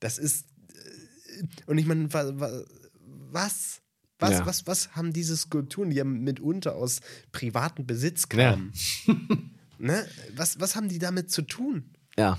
Das 0.00 0.18
ist. 0.18 0.46
Und 1.66 1.78
ich 1.78 1.86
meine, 1.86 2.12
wa- 2.12 2.32
wa- 2.40 2.64
was? 3.30 3.80
Was, 4.18 4.30
Ja. 4.32 4.46
was, 4.46 4.66
was 4.68 4.94
haben 4.94 5.12
diese 5.12 5.36
Skulpturen, 5.36 5.90
die 5.90 5.96
ja 5.96 6.04
mitunter 6.04 6.76
aus 6.76 7.00
privatem 7.32 7.86
Besitz 7.86 8.28
kamen? 8.28 8.72
ne? 9.78 10.06
was, 10.36 10.60
was 10.60 10.76
haben 10.76 10.88
die 10.88 10.98
damit 10.98 11.30
zu 11.30 11.42
tun? 11.42 11.90
Ja. 12.16 12.38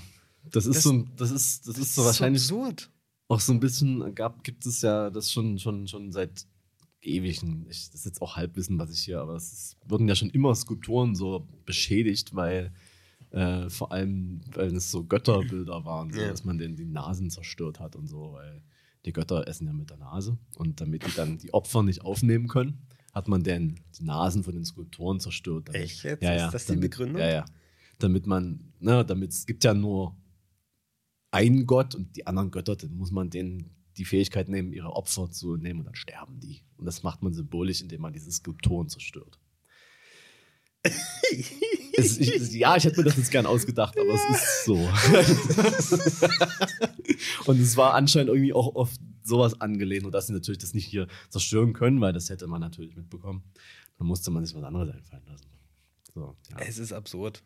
Das 0.50 0.66
ist 0.66 0.76
Das- 0.76 0.82
so, 0.84 0.92
ein- 0.92 1.10
das 1.16 1.30
ist, 1.30 1.66
das 1.68 1.78
ist 1.78 1.94
so 1.94 2.04
wahrscheinlich 2.04 2.42
absurd. 2.44 2.90
auch 3.28 3.40
so 3.40 3.52
ein 3.52 3.60
bisschen, 3.60 4.14
gab, 4.14 4.44
gibt 4.44 4.64
es 4.66 4.80
ja 4.82 5.10
das 5.10 5.30
schon, 5.32 5.58
schon, 5.58 5.86
schon 5.88 6.12
seit 6.12 6.46
ewigen, 7.02 7.66
ich, 7.68 7.90
das 7.90 8.00
ist 8.00 8.06
jetzt 8.06 8.22
auch 8.22 8.36
Halbwissen, 8.36 8.78
was 8.78 8.90
ich 8.90 9.00
hier, 9.00 9.20
aber 9.20 9.34
es 9.36 9.52
ist, 9.52 9.76
wurden 9.86 10.08
ja 10.08 10.14
schon 10.14 10.30
immer 10.30 10.54
Skulpturen 10.54 11.14
so 11.14 11.46
beschädigt, 11.66 12.34
weil 12.34 12.72
äh, 13.30 13.68
vor 13.68 13.92
allem, 13.92 14.40
weil 14.54 14.74
es 14.74 14.90
so 14.90 15.04
Götterbilder 15.04 15.84
waren, 15.84 16.12
so, 16.12 16.20
Ja. 16.20 16.28
dass 16.28 16.44
man 16.44 16.56
denen 16.56 16.76
die 16.76 16.86
Nasen 16.86 17.28
zerstört 17.30 17.78
hat 17.80 17.96
und 17.96 18.06
so, 18.06 18.32
weil 18.32 18.62
die 19.04 19.12
Götter 19.12 19.46
essen 19.46 19.66
ja 19.66 19.72
mit 19.72 19.90
der 19.90 19.98
Nase 19.98 20.38
und 20.56 20.80
damit 20.80 21.06
die 21.06 21.14
dann 21.14 21.38
die 21.38 21.52
Opfer 21.52 21.82
nicht 21.82 22.02
aufnehmen 22.02 22.48
können, 22.48 22.86
hat 23.12 23.28
man 23.28 23.42
denn 23.42 23.80
die 23.98 24.04
Nasen 24.04 24.42
von 24.42 24.54
den 24.54 24.64
Skulpturen 24.64 25.20
zerstört. 25.20 25.68
Damit, 25.68 25.82
Echt 25.82 26.02
jetzt? 26.04 26.22
Ja, 26.22 26.34
Ist 26.34 26.40
ja, 26.40 26.50
das 26.50 26.64
die 26.66 26.72
damit, 26.72 26.90
Begründung? 26.90 27.20
Ja, 27.20 27.30
ja. 27.30 27.44
Damit 27.98 28.26
man, 28.26 28.72
ne, 28.80 29.04
damit 29.04 29.30
es 29.30 29.46
gibt 29.46 29.62
ja 29.64 29.72
nur 29.74 30.16
einen 31.30 31.66
Gott 31.66 31.94
und 31.94 32.16
die 32.16 32.26
anderen 32.26 32.50
Götter, 32.50 32.76
dann 32.76 32.94
muss 32.96 33.10
man 33.10 33.30
denen 33.30 33.70
die 33.96 34.04
Fähigkeit 34.04 34.48
nehmen, 34.48 34.72
ihre 34.72 34.92
Opfer 34.92 35.30
zu 35.30 35.56
nehmen 35.56 35.80
und 35.80 35.86
dann 35.86 35.94
sterben 35.94 36.40
die. 36.40 36.62
Und 36.76 36.86
das 36.86 37.02
macht 37.02 37.22
man 37.22 37.32
symbolisch, 37.32 37.80
indem 37.80 38.00
man 38.00 38.12
diese 38.12 38.32
Skulpturen 38.32 38.88
zerstört. 38.88 39.38
es, 41.96 42.18
ich, 42.18 42.52
ja, 42.52 42.76
ich 42.76 42.84
hätte 42.84 42.98
mir 42.98 43.04
das 43.04 43.16
jetzt 43.16 43.30
gern 43.30 43.46
ausgedacht, 43.46 43.96
aber 43.98 44.14
es 44.14 44.20
ist 44.42 44.64
so. 44.66 44.76
und 47.46 47.60
es 47.60 47.76
war 47.76 47.94
anscheinend 47.94 48.30
irgendwie 48.30 48.52
auch 48.52 48.74
auf 48.74 48.92
sowas 49.22 49.60
angelehnt, 49.60 50.04
und 50.04 50.12
dass 50.12 50.26
sie 50.26 50.32
natürlich 50.32 50.58
das 50.58 50.74
nicht 50.74 50.86
hier 50.86 51.06
zerstören 51.30 51.72
können, 51.72 52.00
weil 52.00 52.12
das 52.12 52.28
hätte 52.28 52.46
man 52.46 52.60
natürlich 52.60 52.96
mitbekommen. 52.96 53.42
Dann 53.98 54.06
musste 54.06 54.30
man 54.30 54.44
sich 54.44 54.54
was 54.54 54.64
anderes 54.64 54.90
einfallen 54.90 55.22
lassen. 55.26 55.46
So, 56.12 56.36
ja. 56.50 56.56
Es 56.58 56.78
ist 56.78 56.92
absurd. 56.92 57.42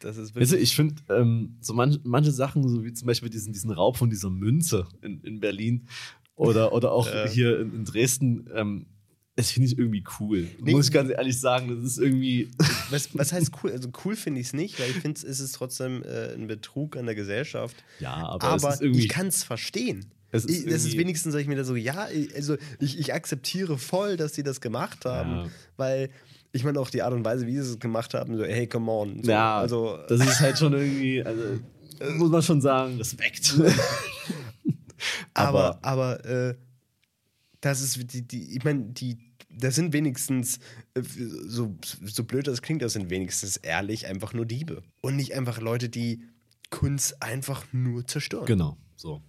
Das 0.00 0.16
ist 0.16 0.34
Weißt 0.34 0.52
du, 0.52 0.56
wirklich. 0.56 0.70
ich 0.70 0.76
finde 0.76 1.02
ähm, 1.10 1.58
so 1.60 1.74
manch, 1.74 1.98
manche 2.04 2.32
Sachen, 2.32 2.66
so 2.68 2.84
wie 2.84 2.92
zum 2.92 3.06
Beispiel 3.06 3.30
diesen, 3.30 3.52
diesen 3.52 3.70
Raub 3.70 3.96
von 3.96 4.10
dieser 4.10 4.30
Münze 4.30 4.86
in, 5.02 5.20
in 5.20 5.40
Berlin 5.40 5.88
oder, 6.34 6.72
oder 6.72 6.92
auch 6.92 7.06
Ja. 7.06 7.28
hier 7.28 7.60
in, 7.60 7.74
in 7.74 7.84
Dresden, 7.84 8.48
ähm, 8.54 8.86
das 9.36 9.50
finde 9.50 9.66
ich 9.68 9.78
irgendwie 9.78 10.04
cool. 10.20 10.46
Nee. 10.60 10.72
Muss 10.72 10.86
ich 10.86 10.92
ganz 10.92 11.10
ehrlich 11.10 11.40
sagen, 11.40 11.68
das 11.68 11.84
ist 11.84 11.98
irgendwie. 11.98 12.50
was, 12.90 13.16
was 13.16 13.32
heißt 13.32 13.50
cool? 13.62 13.72
Also 13.72 13.88
cool 14.04 14.14
finde 14.14 14.40
ich 14.40 14.48
es 14.48 14.52
nicht, 14.52 14.78
weil 14.78 14.90
ich 14.90 14.96
finde, 14.96 15.20
es 15.26 15.40
ist 15.40 15.52
trotzdem 15.52 16.02
äh, 16.04 16.34
ein 16.34 16.46
Betrug 16.46 16.96
an 16.96 17.06
der 17.06 17.14
Gesellschaft. 17.14 17.76
Ja, 17.98 18.14
aber, 18.14 18.44
Aber, 18.44 18.82
ich 18.82 19.08
kann 19.08 19.26
es 19.26 19.42
verstehen. 19.42 20.06
Es 20.30 20.44
ist 20.44 20.64
ich, 20.64 20.72
das 20.72 20.84
ist 20.84 20.96
wenigstens, 20.96 21.32
sag 21.32 21.40
ich 21.40 21.46
mir 21.46 21.54
da 21.56 21.62
so, 21.64 21.76
ja, 21.76 22.08
also 22.34 22.56
ich, 22.80 22.98
ich 22.98 23.14
akzeptiere 23.14 23.78
voll, 23.78 24.16
dass 24.16 24.34
sie 24.34 24.42
das 24.42 24.60
gemacht 24.60 25.04
haben, 25.04 25.30
Ja. 25.30 25.46
weil 25.76 26.10
ich 26.50 26.64
meine 26.64 26.80
auch 26.80 26.90
die 26.90 27.02
Art 27.02 27.12
und 27.12 27.24
Weise, 27.24 27.46
wie 27.46 27.52
sie 27.52 27.60
es 27.60 27.78
gemacht 27.78 28.14
haben, 28.14 28.36
so, 28.36 28.44
hey, 28.44 28.66
come 28.66 28.90
on. 28.90 29.22
So, 29.22 29.30
ja, 29.30 29.58
also 29.58 29.98
das 30.08 30.20
ist 30.20 30.40
halt 30.40 30.58
schon 30.58 30.72
irgendwie, 30.72 31.22
also, 31.22 31.60
muss 32.16 32.30
man 32.30 32.42
schon 32.42 32.60
sagen, 32.60 32.96
Respekt. 32.96 33.54
aber, 35.34 35.78
aber 35.82 36.24
äh, 36.24 36.54
das 37.64 37.80
ist 37.80 38.12
die, 38.12 38.22
die 38.22 38.56
ich 38.56 38.64
meine, 38.64 38.84
die, 38.84 39.16
das 39.48 39.74
sind 39.74 39.92
wenigstens, 39.92 40.58
äh, 40.94 41.02
so, 41.02 41.74
so 42.02 42.24
blöd 42.24 42.46
das 42.46 42.60
klingt, 42.60 42.82
das 42.82 42.92
sind 42.92 43.08
wenigstens 43.08 43.56
ehrlich 43.56 44.06
einfach 44.06 44.34
nur 44.34 44.44
Diebe. 44.44 44.82
Und 45.00 45.16
nicht 45.16 45.34
einfach 45.34 45.60
Leute, 45.60 45.88
die 45.88 46.22
Kunst 46.68 47.22
einfach 47.22 47.64
nur 47.72 48.06
zerstören. 48.06 48.46
genau, 48.46 48.76
so. 48.96 49.22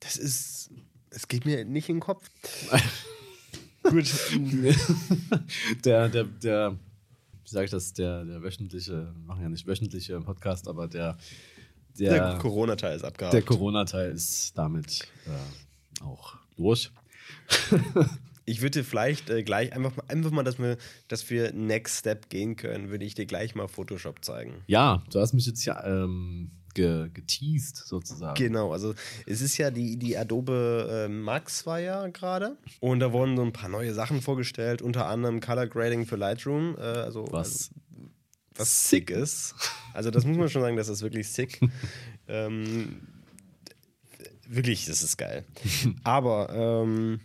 Das 0.00 0.16
ist, 0.16 0.70
es 1.10 1.28
geht 1.28 1.46
mir 1.46 1.64
nicht 1.64 1.88
in 1.88 1.96
den 1.96 2.00
Kopf. 2.00 2.28
Gut. 3.82 4.12
der, 5.84 6.08
der, 6.08 6.24
der, 6.24 6.72
wie 6.72 7.48
sage 7.48 7.64
ich 7.64 7.70
das, 7.70 7.94
der, 7.94 8.24
der 8.24 8.42
wöchentliche, 8.42 9.12
wir 9.14 9.24
machen 9.24 9.42
ja 9.42 9.48
nicht 9.48 9.66
wöchentliche 9.66 10.20
Podcast, 10.20 10.68
aber 10.68 10.86
der, 10.86 11.16
Der, 11.96 12.12
der, 12.12 12.38
Corona-Teil 12.38 12.96
ist 12.96 13.04
abgehakt. 13.04 13.32
der 13.32 13.42
Corona-Teil 13.42 14.12
ist 14.12 14.56
damit 14.58 15.08
äh, 15.26 16.02
auch 16.02 16.36
durch. 16.56 16.90
Ich 18.44 18.60
würde 18.60 18.80
dir 18.80 18.84
vielleicht 18.84 19.30
äh, 19.30 19.42
gleich 19.42 19.72
einfach 19.72 19.96
mal, 19.96 20.04
einfach 20.08 20.30
mal, 20.32 20.42
dass 20.42 20.58
wir, 20.58 20.76
dass 21.08 21.30
wir 21.30 21.52
Next 21.52 22.00
Step 22.00 22.28
gehen 22.28 22.56
können, 22.56 22.90
würde 22.90 23.04
ich 23.04 23.14
dir 23.14 23.26
gleich 23.26 23.54
mal 23.54 23.68
Photoshop 23.68 24.24
zeigen. 24.24 24.62
Ja, 24.66 25.02
du 25.12 25.20
hast 25.20 25.32
mich 25.32 25.46
jetzt 25.46 25.64
ja 25.64 25.84
ähm, 25.86 26.50
ge 26.74 27.08
geteased 27.12 27.76
sozusagen. 27.76 28.34
Genau, 28.34 28.72
also 28.72 28.94
es 29.26 29.40
ist 29.40 29.58
ja 29.58 29.70
die, 29.70 29.96
die 29.96 30.16
Adobe 30.16 31.06
äh, 31.06 31.08
Max 31.08 31.66
war 31.66 31.78
ja 31.78 32.08
gerade 32.08 32.56
und 32.80 33.00
da 33.00 33.12
wurden 33.12 33.36
so 33.36 33.42
ein 33.42 33.52
paar 33.52 33.68
neue 33.68 33.94
Sachen 33.94 34.20
vorgestellt, 34.20 34.82
unter 34.82 35.06
anderem 35.06 35.40
Color 35.40 35.68
Grading 35.68 36.06
für 36.06 36.16
Lightroom, 36.16 36.76
äh, 36.78 36.80
also 36.80 37.26
Was 37.30 37.70
also, 37.70 37.80
was 38.56 38.88
sick 38.88 39.10
ist. 39.10 39.54
Also 39.94 40.10
das 40.10 40.24
muss 40.24 40.36
man 40.36 40.48
schon 40.48 40.62
sagen, 40.62 40.76
das 40.76 40.88
ist 40.88 41.02
wirklich 41.02 41.28
sick. 41.28 41.60
ähm, 42.28 43.06
wirklich, 44.54 44.86
das 44.86 45.02
ist 45.02 45.16
geil. 45.16 45.44
Aber 46.04 46.50
ähm, 46.52 47.20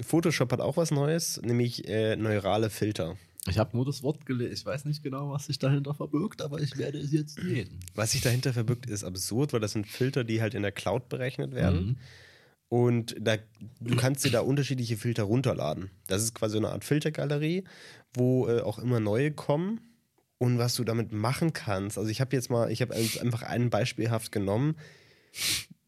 Photoshop 0.00 0.52
hat 0.52 0.60
auch 0.60 0.76
was 0.76 0.90
Neues, 0.90 1.40
nämlich 1.42 1.88
äh, 1.88 2.16
neurale 2.16 2.70
Filter. 2.70 3.16
ich 3.48 3.58
habe 3.58 3.76
nur 3.76 3.86
das 3.86 4.02
Wort 4.02 4.26
gelesen. 4.26 4.52
Ich 4.52 4.66
weiß 4.66 4.84
nicht 4.84 5.02
genau, 5.02 5.30
was 5.30 5.46
sich 5.46 5.58
dahinter 5.58 5.94
verbirgt, 5.94 6.42
aber 6.42 6.60
ich 6.60 6.76
werde 6.76 6.98
es 6.98 7.12
jetzt 7.12 7.40
sehen. 7.40 7.80
Was 7.94 8.12
sich 8.12 8.22
dahinter 8.22 8.52
verbirgt, 8.52 8.86
ist 8.86 9.04
absurd, 9.04 9.52
weil 9.52 9.60
das 9.60 9.72
sind 9.72 9.86
Filter, 9.86 10.24
die 10.24 10.40
halt 10.40 10.54
in 10.54 10.62
der 10.62 10.72
Cloud 10.72 11.08
berechnet 11.08 11.54
werden. 11.54 11.86
Mhm. 11.86 11.96
Und 12.68 13.14
da, 13.20 13.36
du 13.80 13.94
kannst 13.96 14.24
dir 14.24 14.30
da 14.30 14.40
unterschiedliche 14.40 14.96
Filter 14.96 15.24
runterladen. 15.24 15.90
Das 16.08 16.22
ist 16.22 16.34
quasi 16.34 16.56
eine 16.56 16.70
Art 16.70 16.84
Filtergalerie, 16.84 17.64
wo 18.14 18.48
äh, 18.48 18.62
auch 18.62 18.78
immer 18.78 19.00
neue 19.00 19.30
kommen. 19.30 19.80
Und 20.38 20.58
was 20.58 20.74
du 20.74 20.82
damit 20.82 21.12
machen 21.12 21.52
kannst, 21.52 21.96
also 21.96 22.10
ich 22.10 22.20
habe 22.20 22.34
jetzt 22.34 22.50
mal, 22.50 22.70
ich 22.70 22.82
habe 22.82 22.94
einfach 22.94 23.42
einen 23.42 23.70
beispielhaft 23.70 24.32
genommen, 24.32 24.76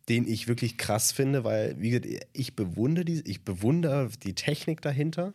den 0.08 0.26
ich 0.28 0.46
wirklich 0.48 0.76
krass 0.78 1.12
finde, 1.12 1.42
weil, 1.44 1.74
wie 1.80 1.90
gesagt, 1.90 2.26
ich 2.32 2.54
bewundere 2.54 3.04
die, 3.04 3.22
ich 3.24 3.42
bewundere 3.44 4.08
die 4.22 4.34
Technik 4.34 4.80
dahinter. 4.80 5.32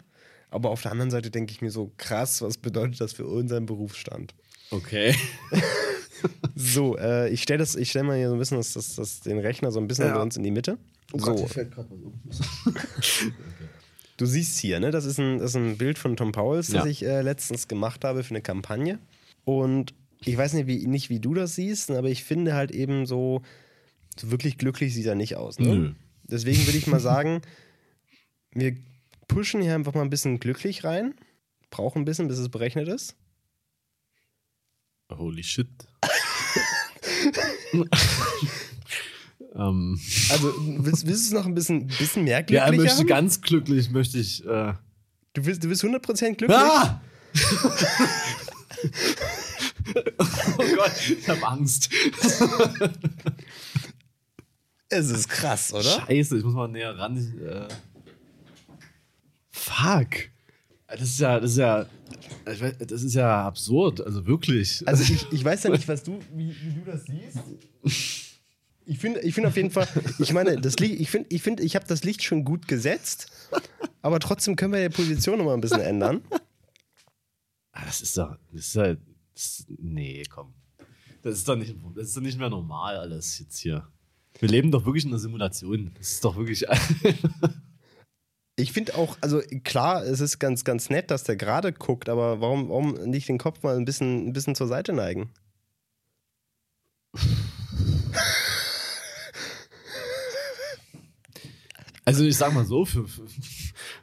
Aber 0.49 0.69
auf 0.69 0.81
der 0.81 0.91
anderen 0.91 1.11
Seite 1.11 1.31
denke 1.31 1.51
ich 1.53 1.61
mir 1.61 1.71
so, 1.71 1.91
krass, 1.97 2.41
was 2.41 2.57
bedeutet 2.57 2.99
das 2.99 3.13
für 3.13 3.25
unseren 3.25 3.65
Berufsstand? 3.65 4.33
Okay. 4.69 5.15
So, 6.55 6.97
äh, 6.99 7.29
ich 7.29 7.41
stelle 7.41 7.57
das, 7.59 7.75
ich 7.75 7.89
stelle 7.89 8.05
mal 8.05 8.15
hier 8.17 8.27
so 8.29 8.35
ein 8.35 8.39
bisschen 8.39 8.57
das, 8.57 8.73
das, 8.73 8.93
das, 8.95 9.21
den 9.21 9.39
Rechner 9.39 9.71
so 9.71 9.79
ein 9.79 9.87
bisschen 9.87 10.05
Ja. 10.05 10.13
bei 10.15 10.21
uns 10.21 10.37
in 10.37 10.43
die 10.43 10.51
Mitte. 10.51 10.77
so, 11.15 11.47
fällt 11.47 11.71
gerade 11.73 11.89
was 12.25 12.39
um. 12.65 13.33
du 14.17 14.25
siehst 14.27 14.59
hier, 14.59 14.79
ne, 14.79 14.91
das 14.91 15.05
ist 15.05 15.19
ein, 15.19 15.39
das 15.39 15.51
ist 15.51 15.55
ein 15.55 15.77
Bild 15.77 15.97
von 15.97 16.15
Tom 16.15 16.31
Pauls, 16.31 16.67
das 16.67 16.75
Ja. 16.75 16.85
ich 16.85 17.03
äh, 17.03 17.21
letztens 17.21 17.67
gemacht 17.67 18.03
habe 18.03 18.23
für 18.23 18.31
eine 18.31 18.41
Kampagne. 18.41 18.99
Und 19.45 19.95
ich 20.23 20.37
weiß 20.37 20.53
nicht 20.53 20.67
wie, 20.67 20.85
nicht, 20.85 21.09
wie 21.09 21.19
du 21.19 21.33
das 21.33 21.55
siehst, 21.55 21.89
aber 21.89 22.09
ich 22.09 22.23
finde 22.23 22.53
halt 22.53 22.69
eben 22.71 23.05
so, 23.07 23.41
so 24.19 24.31
wirklich 24.31 24.57
glücklich 24.57 24.93
sieht 24.93 25.05
er 25.05 25.15
nicht 25.15 25.35
aus. 25.35 25.59
Ne? 25.59 25.67
Nö. 25.75 25.93
Deswegen 26.23 26.65
würde 26.65 26.77
ich 26.77 26.87
mal 26.87 26.99
sagen, 27.11 27.41
wir 28.53 28.75
pushen 29.27 29.61
hier 29.61 29.75
einfach 29.75 29.93
mal 29.93 30.01
ein 30.01 30.09
bisschen 30.09 30.39
glücklich 30.39 30.83
rein. 30.83 31.13
Brauchen 31.69 32.01
ein 32.01 32.05
bisschen, 32.05 32.27
bis 32.27 32.37
es 32.37 32.49
berechnet 32.49 32.87
ist. 32.87 33.15
Holy 35.11 35.43
shit. 35.43 35.67
ähm, 39.55 39.99
Also, 40.29 40.53
willst, 40.57 41.05
willst 41.07 41.23
du 41.23 41.27
es 41.27 41.31
noch 41.31 41.45
ein 41.45 41.53
bisschen, 41.53 41.87
bisschen 41.87 42.23
mehr 42.23 42.39
ja, 42.39 42.41
glücklicher 42.41 42.65
er 42.65 42.75
möchte 42.77 42.97
haben? 42.99 43.07
ganz 43.07 43.41
glücklich, 43.41 43.89
möchte 43.91 44.17
ich. 44.19 44.45
Äh, 44.45 44.73
Du 45.33 45.41
bist, 45.43 45.63
du 45.63 45.69
bist 45.69 45.81
100% 45.83 46.33
glücklich? 46.35 46.49
ah! 46.57 47.01
oh 50.57 50.63
Gott, 50.75 50.91
ich 51.09 51.29
habe 51.29 51.47
Angst. 51.47 51.89
Es 54.91 55.09
ist 55.09 55.29
krass, 55.29 55.73
oder? 55.73 55.83
Scheiße, 55.83 56.37
ich 56.37 56.43
muss 56.43 56.53
mal 56.53 56.67
näher 56.67 56.97
ran. 56.97 57.17
Ich, 57.17 57.41
äh, 57.41 57.67
fuck. 59.49 60.09
Das 60.85 61.01
ist 61.01 61.19
ja, 61.21 61.39
das 61.39 61.51
ist 61.51 61.57
ja, 61.57 61.85
weiß, 62.45 62.77
das 62.79 63.03
ist 63.03 63.13
ja 63.13 63.47
absurd, 63.47 64.01
also 64.01 64.25
wirklich. 64.27 64.85
Also 64.85 65.03
ich, 65.03 65.31
ich 65.31 65.45
weiß 65.45 65.63
ja 65.63 65.69
nicht, 65.69 65.87
was 65.87 66.03
du, 66.03 66.19
wie, 66.33 66.53
wie 66.61 66.73
du 66.73 66.91
das 66.91 67.05
siehst. 67.05 67.39
Ich 68.85 68.99
finde 68.99 69.21
ich 69.21 69.33
find 69.33 69.47
auf 69.47 69.55
jeden 69.55 69.71
Fall, 69.71 69.87
ich 70.19 70.33
meine, 70.33 70.59
das 70.59 70.77
Licht, 70.79 70.99
ich 70.99 71.09
finde, 71.09 71.33
ich, 71.33 71.41
find, 71.41 71.61
ich 71.61 71.77
habe 71.77 71.87
das 71.87 72.03
Licht 72.03 72.23
schon 72.23 72.43
gut 72.43 72.67
gesetzt, 72.67 73.31
aber 74.01 74.19
trotzdem 74.19 74.57
können 74.57 74.73
wir 74.73 74.89
die 74.89 74.93
Position 74.93 75.37
noch 75.37 75.45
mal 75.45 75.53
ein 75.53 75.61
bisschen 75.61 75.79
ändern. 75.79 76.21
Ah, 77.71 77.85
das 77.85 78.01
ist 78.01 78.17
doch, 78.17 78.35
das 78.51 78.67
ist 78.67 78.75
ja, 78.75 78.97
das, 79.33 79.65
nee, 79.69 80.23
komm. 80.29 80.53
Das 81.21 81.35
ist 81.35 81.47
doch 81.47 81.55
nicht, 81.55 81.73
das 81.95 82.09
ist 82.09 82.17
doch 82.17 82.21
nicht 82.21 82.37
mehr 82.37 82.49
normal 82.49 82.97
alles 82.97 83.39
jetzt 83.39 83.57
hier. 83.59 83.87
Wir 84.39 84.49
leben 84.49 84.71
doch 84.71 84.85
wirklich 84.85 85.05
in 85.05 85.11
einer 85.11 85.19
Simulation. 85.19 85.91
Das 85.97 86.13
ist 86.13 86.25
doch 86.25 86.35
wirklich. 86.35 86.65
Ich 88.57 88.73
finde 88.73 88.95
auch, 88.95 89.17
also 89.21 89.41
klar, 89.63 90.03
es 90.03 90.19
ist 90.19 90.37
ganz, 90.37 90.63
ganz 90.63 90.89
nett, 90.91 91.09
dass 91.09 91.23
der 91.23 91.35
gerade 91.35 91.73
guckt, 91.73 92.09
aber 92.09 92.41
warum, 92.41 92.69
warum 92.69 92.93
nicht 92.93 93.27
den 93.27 93.39
Kopf 93.39 93.63
mal 93.63 93.75
ein 93.75 93.85
bisschen, 93.85 94.27
ein 94.27 94.33
bisschen 94.33 94.53
zur 94.53 94.67
Seite 94.67 94.93
neigen? 94.93 95.31
Also 102.03 102.23
ich 102.23 102.35
sag 102.35 102.51
mal 102.53 102.65
so, 102.65 102.83
für, 102.83 103.07
für, 103.07 103.27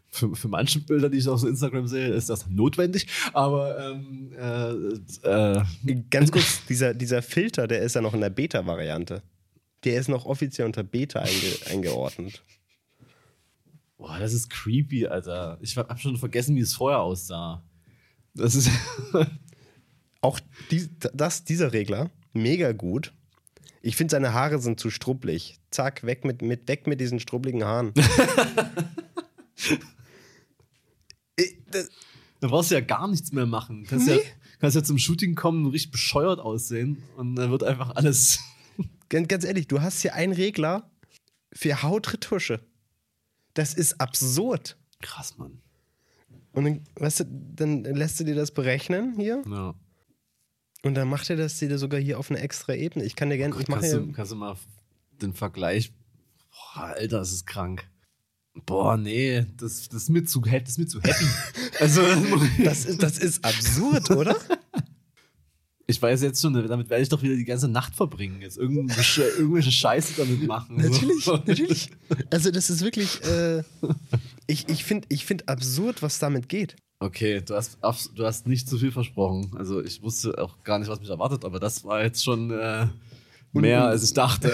für, 0.08 0.34
für 0.34 0.48
manche 0.48 0.78
Bilder, 0.78 1.10
die 1.10 1.18
ich 1.18 1.28
auf 1.28 1.42
Instagram 1.42 1.88
sehe, 1.88 2.08
ist 2.08 2.30
das 2.30 2.46
notwendig. 2.48 3.08
Aber 3.32 3.76
ähm, 3.78 4.32
äh, 4.38 5.28
äh, 5.28 6.02
Ganz 6.08 6.30
kurz, 6.30 6.64
dieser, 6.66 6.94
dieser 6.94 7.22
Filter, 7.22 7.66
der 7.66 7.82
ist 7.82 7.96
ja 7.96 8.00
noch 8.00 8.14
in 8.14 8.20
der 8.20 8.30
Beta-Variante. 8.30 9.22
Der 9.84 10.00
ist 10.00 10.08
noch 10.08 10.26
offiziell 10.26 10.66
unter 10.66 10.82
Beta 10.82 11.20
einge 11.20 11.56
eingeordnet. 11.70 12.42
boah, 13.96 14.18
das 14.18 14.32
ist 14.32 14.50
creepy, 14.50 15.06
Alter. 15.06 15.58
Ich 15.60 15.76
hab 15.76 15.98
schon 16.00 16.16
vergessen, 16.16 16.56
wie 16.56 16.60
es 16.60 16.74
vorher 16.74 17.00
aussah. 17.00 17.64
Das 18.34 18.54
ist. 18.54 18.70
Auch 20.20 20.40
die, 20.72 20.88
das, 21.14 21.44
dieser 21.44 21.72
Regler, 21.72 22.10
mega 22.32 22.72
gut. 22.72 23.12
Ich 23.82 23.94
finde, 23.94 24.10
seine 24.10 24.32
Haare 24.32 24.58
sind 24.58 24.80
zu 24.80 24.90
strubbelig. 24.90 25.60
Zack, 25.70 26.02
weg 26.04 26.24
mit, 26.24 26.42
mit, 26.42 26.66
weg 26.66 26.88
mit 26.88 27.00
diesen 27.00 27.20
strubbligen 27.20 27.62
Haaren. 27.64 27.92
Ich- 31.36 31.56
das- 31.70 31.88
Da 32.40 32.48
brauchst 32.48 32.70
du 32.70 32.74
ja 32.74 32.80
gar 32.80 33.06
nichts 33.08 33.32
mehr 33.32 33.46
machen. 33.46 33.84
Kannst, 33.88 34.06
Nee. 34.08 34.16
ja, 34.16 34.20
kannst 34.60 34.76
ja 34.76 34.82
zum 34.82 34.98
Shooting 34.98 35.34
kommen 35.36 35.64
und 35.66 35.72
richtig 35.72 35.92
bescheuert 35.92 36.40
aussehen. 36.40 37.02
Und 37.16 37.36
dann 37.36 37.50
wird 37.50 37.62
einfach 37.64 37.94
alles. 37.96 38.40
Ganz, 39.08 39.44
ehrlich, 39.44 39.68
du 39.68 39.80
hast 39.80 40.02
hier 40.02 40.14
einen 40.14 40.32
Regler 40.32 40.90
für 41.52 41.82
Hautretusche. 41.82 42.60
Das 43.54 43.74
ist 43.74 44.00
absurd. 44.00 44.76
Krass, 45.00 45.38
Mann. 45.38 45.60
Und 46.52 46.64
dann, 46.64 46.84
weißt 46.96 47.20
du, 47.20 47.24
dann 47.54 47.84
lässt 47.84 48.20
du 48.20 48.24
dir 48.24 48.34
das 48.34 48.50
berechnen 48.50 49.14
hier 49.16 49.42
Ja. 49.46 49.74
und 50.82 50.94
dann 50.94 51.08
macht 51.08 51.30
er 51.30 51.36
das 51.36 51.58
dir 51.58 51.78
sogar 51.78 52.00
hier 52.00 52.18
auf 52.18 52.30
eine 52.30 52.40
extra 52.40 52.74
Ebene. 52.74 53.04
Ich 53.04 53.16
kann 53.16 53.30
dir 53.30 53.36
gerne, 53.36 53.54
ich 53.60 53.68
mache 53.68 53.80
Kannst, 53.80 53.94
du, 53.94 54.12
kannst 54.12 54.32
du 54.32 54.36
mal 54.36 54.56
den 55.22 55.34
Vergleich. 55.34 55.92
Boah, 56.50 56.84
Alter, 56.84 57.18
das 57.18 57.32
ist 57.32 57.46
krank. 57.46 57.88
Boah, 58.66 58.96
nee, 58.96 59.46
das, 59.56 59.88
das, 59.88 60.02
ist, 60.02 60.08
mir 60.08 60.24
zu, 60.24 60.40
das 60.40 60.70
ist 60.70 60.78
mir 60.78 60.86
zu 60.86 61.00
happy. 61.00 61.26
also, 61.80 62.02
das 62.64 62.84
ist, 62.84 63.02
das 63.02 63.18
ist 63.18 63.44
absurd, 63.44 64.10
oder? 64.10 64.36
ich 65.90 66.00
weiß 66.00 66.20
jetzt 66.20 66.42
schon, 66.42 66.52
damit 66.52 66.90
werde 66.90 67.02
ich 67.02 67.08
doch 67.08 67.22
wieder 67.22 67.34
die 67.34 67.46
ganze 67.46 67.66
Nacht 67.66 67.96
verbringen. 67.96 68.42
Jetzt 68.42 68.58
irgendeine, 68.58 69.00
Sche- 69.02 69.22
irgendwelche 69.38 69.72
Scheiße 69.72 70.12
damit 70.18 70.46
machen. 70.46 70.76
Natürlich, 70.76 71.24
So. 71.24 71.32
natürlich. 71.36 71.90
Also 72.30 72.50
das 72.50 72.68
ist 72.68 72.84
wirklich, 72.84 73.24
äh, 73.24 73.62
ich, 74.46 74.68
ich 74.68 74.84
finde 74.84 75.06
ich 75.10 75.24
find 75.24 75.48
absurd, 75.48 76.02
was 76.02 76.18
damit 76.18 76.48
geht. 76.50 76.76
Okay, 77.00 77.40
du 77.40 77.54
hast, 77.54 77.78
du 78.14 78.24
hast 78.26 78.46
nicht 78.46 78.68
zu 78.68 78.76
viel 78.76 78.92
versprochen. 78.92 79.52
Also 79.56 79.82
ich 79.82 80.02
wusste 80.02 80.36
auch 80.38 80.62
gar 80.62 80.78
nicht, 80.78 80.88
was 80.88 81.00
mich 81.00 81.08
erwartet, 81.08 81.44
aber 81.44 81.58
das 81.58 81.84
war 81.84 82.02
jetzt 82.02 82.22
schon 82.22 82.50
äh, 82.50 82.86
mehr, 83.52 83.84
und- 83.84 83.88
als 83.90 84.04
ich 84.04 84.12
dachte. 84.12 84.52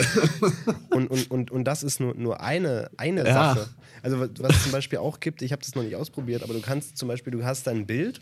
Und, 0.90 1.11
und, 1.11 1.31
und, 1.33 1.51
und 1.51 1.64
das 1.64 1.83
ist 1.83 1.99
nur, 1.99 2.14
nur 2.14 2.40
eine, 2.40 2.88
eine 2.97 3.27
Ja. 3.27 3.55
Sache. 3.55 3.68
Also 4.03 4.20
was 4.20 4.31
was 4.38 4.55
es 4.57 4.62
zum 4.62 4.70
Beispiel 4.73 4.99
auch 5.01 5.18
gibt, 5.18 5.42
ich 5.42 5.51
habe 5.51 5.62
das 5.62 5.75
noch 5.75 5.83
nicht 5.83 5.97
ausprobiert, 5.97 6.44
aber 6.44 6.55
du 6.55 6.61
kannst 6.61 6.97
zum 6.97 7.09
Beispiel, 7.09 7.33
du 7.33 7.42
hast 7.44 7.66
dein 7.66 7.87
Bild 7.87 8.20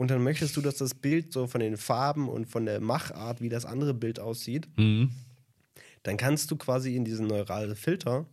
und 0.00 0.10
dann 0.10 0.22
möchtest 0.22 0.56
du, 0.56 0.62
dass 0.62 0.76
das 0.76 0.94
Bild 0.94 1.30
so 1.30 1.46
von 1.46 1.60
den 1.60 1.76
Farben 1.76 2.28
und 2.30 2.46
von 2.46 2.64
der 2.64 2.80
Machart, 2.80 3.42
wie 3.42 3.50
das 3.50 3.66
andere 3.66 3.92
Bild 3.92 4.18
aussieht, 4.18 4.66
Mhm. 4.78 5.10
dann 6.04 6.16
kannst 6.16 6.50
du 6.50 6.56
quasi 6.56 6.96
in 6.96 7.04
diesen 7.04 7.26
neuralen 7.26 7.76
Filter 7.76 8.24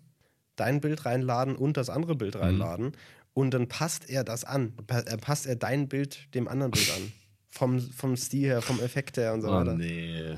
dein 0.56 0.80
Bild 0.80 1.06
reinladen 1.06 1.56
und 1.58 1.76
das 1.76 1.90
andere 1.90 2.16
Bild 2.16 2.36
reinladen 2.38 2.94
und 3.34 3.54
dann 3.54 3.68
passt 3.68 4.10
er 4.10 4.24
das 4.24 4.44
an. 4.46 4.74
Äh, 4.88 5.18
Passt 5.18 5.46
er 5.46 5.56
dein 5.58 5.88
Bild 5.90 6.34
dem 6.34 6.48
anderen 6.48 6.72
Bild 6.72 6.90
an. 6.96 7.12
Vom, 7.50 7.80
vom 7.82 8.16
Stil 8.16 8.48
her, 8.48 8.62
vom 8.62 8.80
Effekt 8.80 9.18
her 9.18 9.34
und 9.34 9.42
so 9.42 9.48
Oh 9.50 9.52
weiter. 9.52 9.74
nee. 9.76 10.36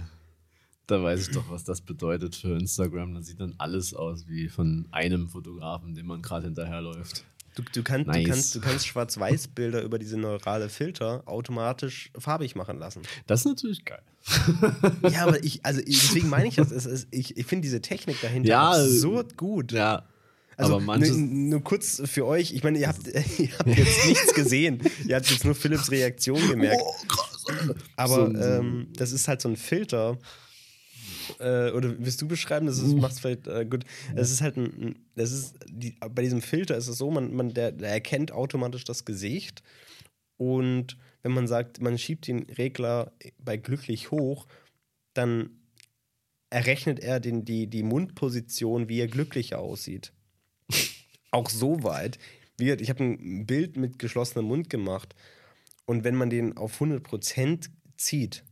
Da 0.88 1.04
weiß 1.04 1.28
ich 1.28 1.34
doch, 1.36 1.48
was 1.52 1.64
das 1.64 1.82
bedeutet 1.82 2.36
für 2.36 2.58
Instagram. 2.58 3.14
Da 3.14 3.22
sieht 3.22 3.40
dann 3.40 3.54
alles 3.60 3.94
aus 3.94 4.28
wie 4.28 4.48
von 4.50 4.88
einem 4.92 5.30
Fotografen, 5.30 5.94
dem 5.94 6.08
man 6.08 6.22
gerade 6.24 6.46
hinterherläuft. 6.48 7.24
Du, 7.56 7.64
du, 7.74 7.84
kann, 7.84 8.04
Nice. 8.04 8.24
du 8.24 8.30
kannst, 8.30 8.56
du 8.56 8.62
kannst 8.62 8.88
Schwarz-Weiß-Bilder 8.88 9.82
über 9.82 10.00
diese 10.00 10.18
neurale 10.18 10.70
Filter 10.70 11.24
automatisch 11.26 12.12
farbig 12.18 12.56
machen 12.56 12.78
lassen. 12.80 13.02
Das 13.28 13.42
ist 13.42 13.46
natürlich 13.46 13.84
geil. 13.86 14.02
Ja, 15.10 15.26
aber 15.26 15.44
ich, 15.44 15.66
also 15.66 15.82
deswegen 15.86 16.30
meine 16.30 16.48
ich 16.48 16.56
das. 16.56 16.72
Es 16.72 16.86
ist, 16.86 17.08
ich 17.12 17.38
ich 17.38 17.46
finde 17.46 17.64
diese 17.64 17.82
Technik 17.82 18.22
dahinter 18.22 18.50
Ja, 18.50 18.72
absurd 18.72 19.36
gut. 19.38 19.72
Ja. 19.72 20.06
Also 20.58 20.76
aber 20.76 20.84
manches. 20.84 21.16
nur, 21.16 21.28
nur 21.28 21.64
kurz 21.64 22.02
für 22.06 22.26
euch, 22.26 22.54
ich 22.54 22.64
meine, 22.64 22.78
ihr 22.80 22.88
habt, 22.90 23.08
ihr 23.40 23.50
habt 23.58 23.68
jetzt 23.78 24.06
nichts 24.08 24.34
gesehen. 24.34 24.82
Ihr 25.08 25.16
habt 25.16 25.30
jetzt 25.32 25.46
nur 25.46 25.56
Philips 25.56 25.90
Reaktion 25.90 26.40
gemerkt. 26.50 26.82
Aber 27.96 28.16
So 28.16 28.24
ein- 28.26 28.36
so 28.36 28.42
ein- 28.42 28.60
ähm, 28.60 28.88
das 28.96 29.12
ist 29.12 29.28
halt 29.28 29.42
so 29.42 29.50
ein 29.50 29.56
Filter. 29.56 30.18
Äh, 31.40 31.72
oder 31.72 31.96
willst 32.00 32.22
du 32.22 32.28
beschreiben? 32.28 32.68
Das 32.68 32.80
ist, 32.80 32.96
macht's 32.96 33.20
vielleicht 33.20 33.48
äh, 33.48 33.66
gut. 33.66 33.86
Das 34.16 34.32
ist 34.32 34.42
halt 34.42 34.58
ein, 34.58 34.96
das 35.16 35.32
ist 35.32 35.56
die, 35.68 35.96
bei 36.00 36.22
diesem 36.22 36.42
Filter 36.42 36.76
ist 36.78 36.88
es 36.88 36.98
so, 36.98 37.12
man, 37.12 37.34
man 37.34 37.54
der, 37.54 37.72
der 37.72 37.90
erkennt 37.90 38.32
automatisch 38.32 38.84
das 38.84 39.06
Gesicht 39.06 39.64
und 40.38 40.98
wenn 41.22 41.34
man 41.34 41.48
sagt, 41.48 41.82
man 41.82 41.98
schiebt 41.98 42.28
den 42.28 42.44
Regler 42.44 43.12
bei 43.38 43.58
glücklich 43.58 44.12
hoch, 44.12 44.48
dann 45.14 45.50
errechnet 46.50 47.00
er 47.00 47.20
den, 47.20 47.46
die, 47.46 47.68
die 47.68 47.84
Mundposition, 47.84 48.90
wie 48.90 49.00
er 49.00 49.08
glücklicher 49.08 49.60
aussieht. 49.60 50.14
Auch 51.32 51.50
so 51.50 51.84
weit. 51.84 52.18
Ich 52.60 52.90
habe 52.90 53.04
ein 53.04 53.46
Bild 53.46 53.78
mit 53.78 54.00
geschlossenem 54.00 54.46
Mund 54.46 54.70
gemacht 54.70 55.16
und 55.86 56.04
wenn 56.04 56.16
man 56.16 56.30
den 56.30 56.58
auf 56.58 56.82
100% 56.82 57.70
zieht, 57.98 58.44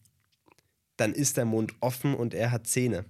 dann 0.98 1.14
ist 1.14 1.38
der 1.38 1.46
Mund 1.46 1.74
offen 1.80 2.14
und 2.14 2.34
er 2.34 2.52
hat 2.52 2.68
Zähne. 2.68 3.06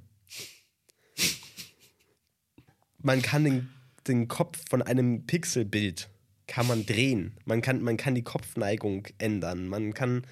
Man 2.99 3.21
kann 3.21 3.43
den, 3.43 3.69
den 4.07 4.27
Kopf 4.27 4.69
von 4.69 4.81
einem 4.81 5.25
Pixelbild 5.25 6.09
kann 6.47 6.67
man 6.67 6.85
drehen. 6.85 7.37
Man 7.45 7.61
kann, 7.61 7.81
man 7.81 7.97
kann 7.97 8.15
die 8.15 8.23
Kopfneigung 8.23 9.07
ändern. 9.17 9.67
Man 9.67 9.93
kann 9.93 10.25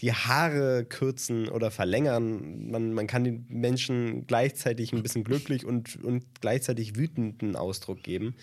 die 0.00 0.12
Haare 0.12 0.84
kürzen 0.84 1.48
oder 1.48 1.70
verlängern. 1.70 2.70
Man, 2.70 2.94
man 2.94 3.06
kann 3.06 3.24
den 3.24 3.46
Menschen 3.48 4.26
gleichzeitig 4.26 4.92
ein 4.92 5.02
bisschen 5.02 5.24
glücklich 5.24 5.66
und, 5.66 6.02
und 6.02 6.40
gleichzeitig 6.40 6.96
wütenden 6.96 7.56
Ausdruck 7.56 8.02
geben. 8.02 8.34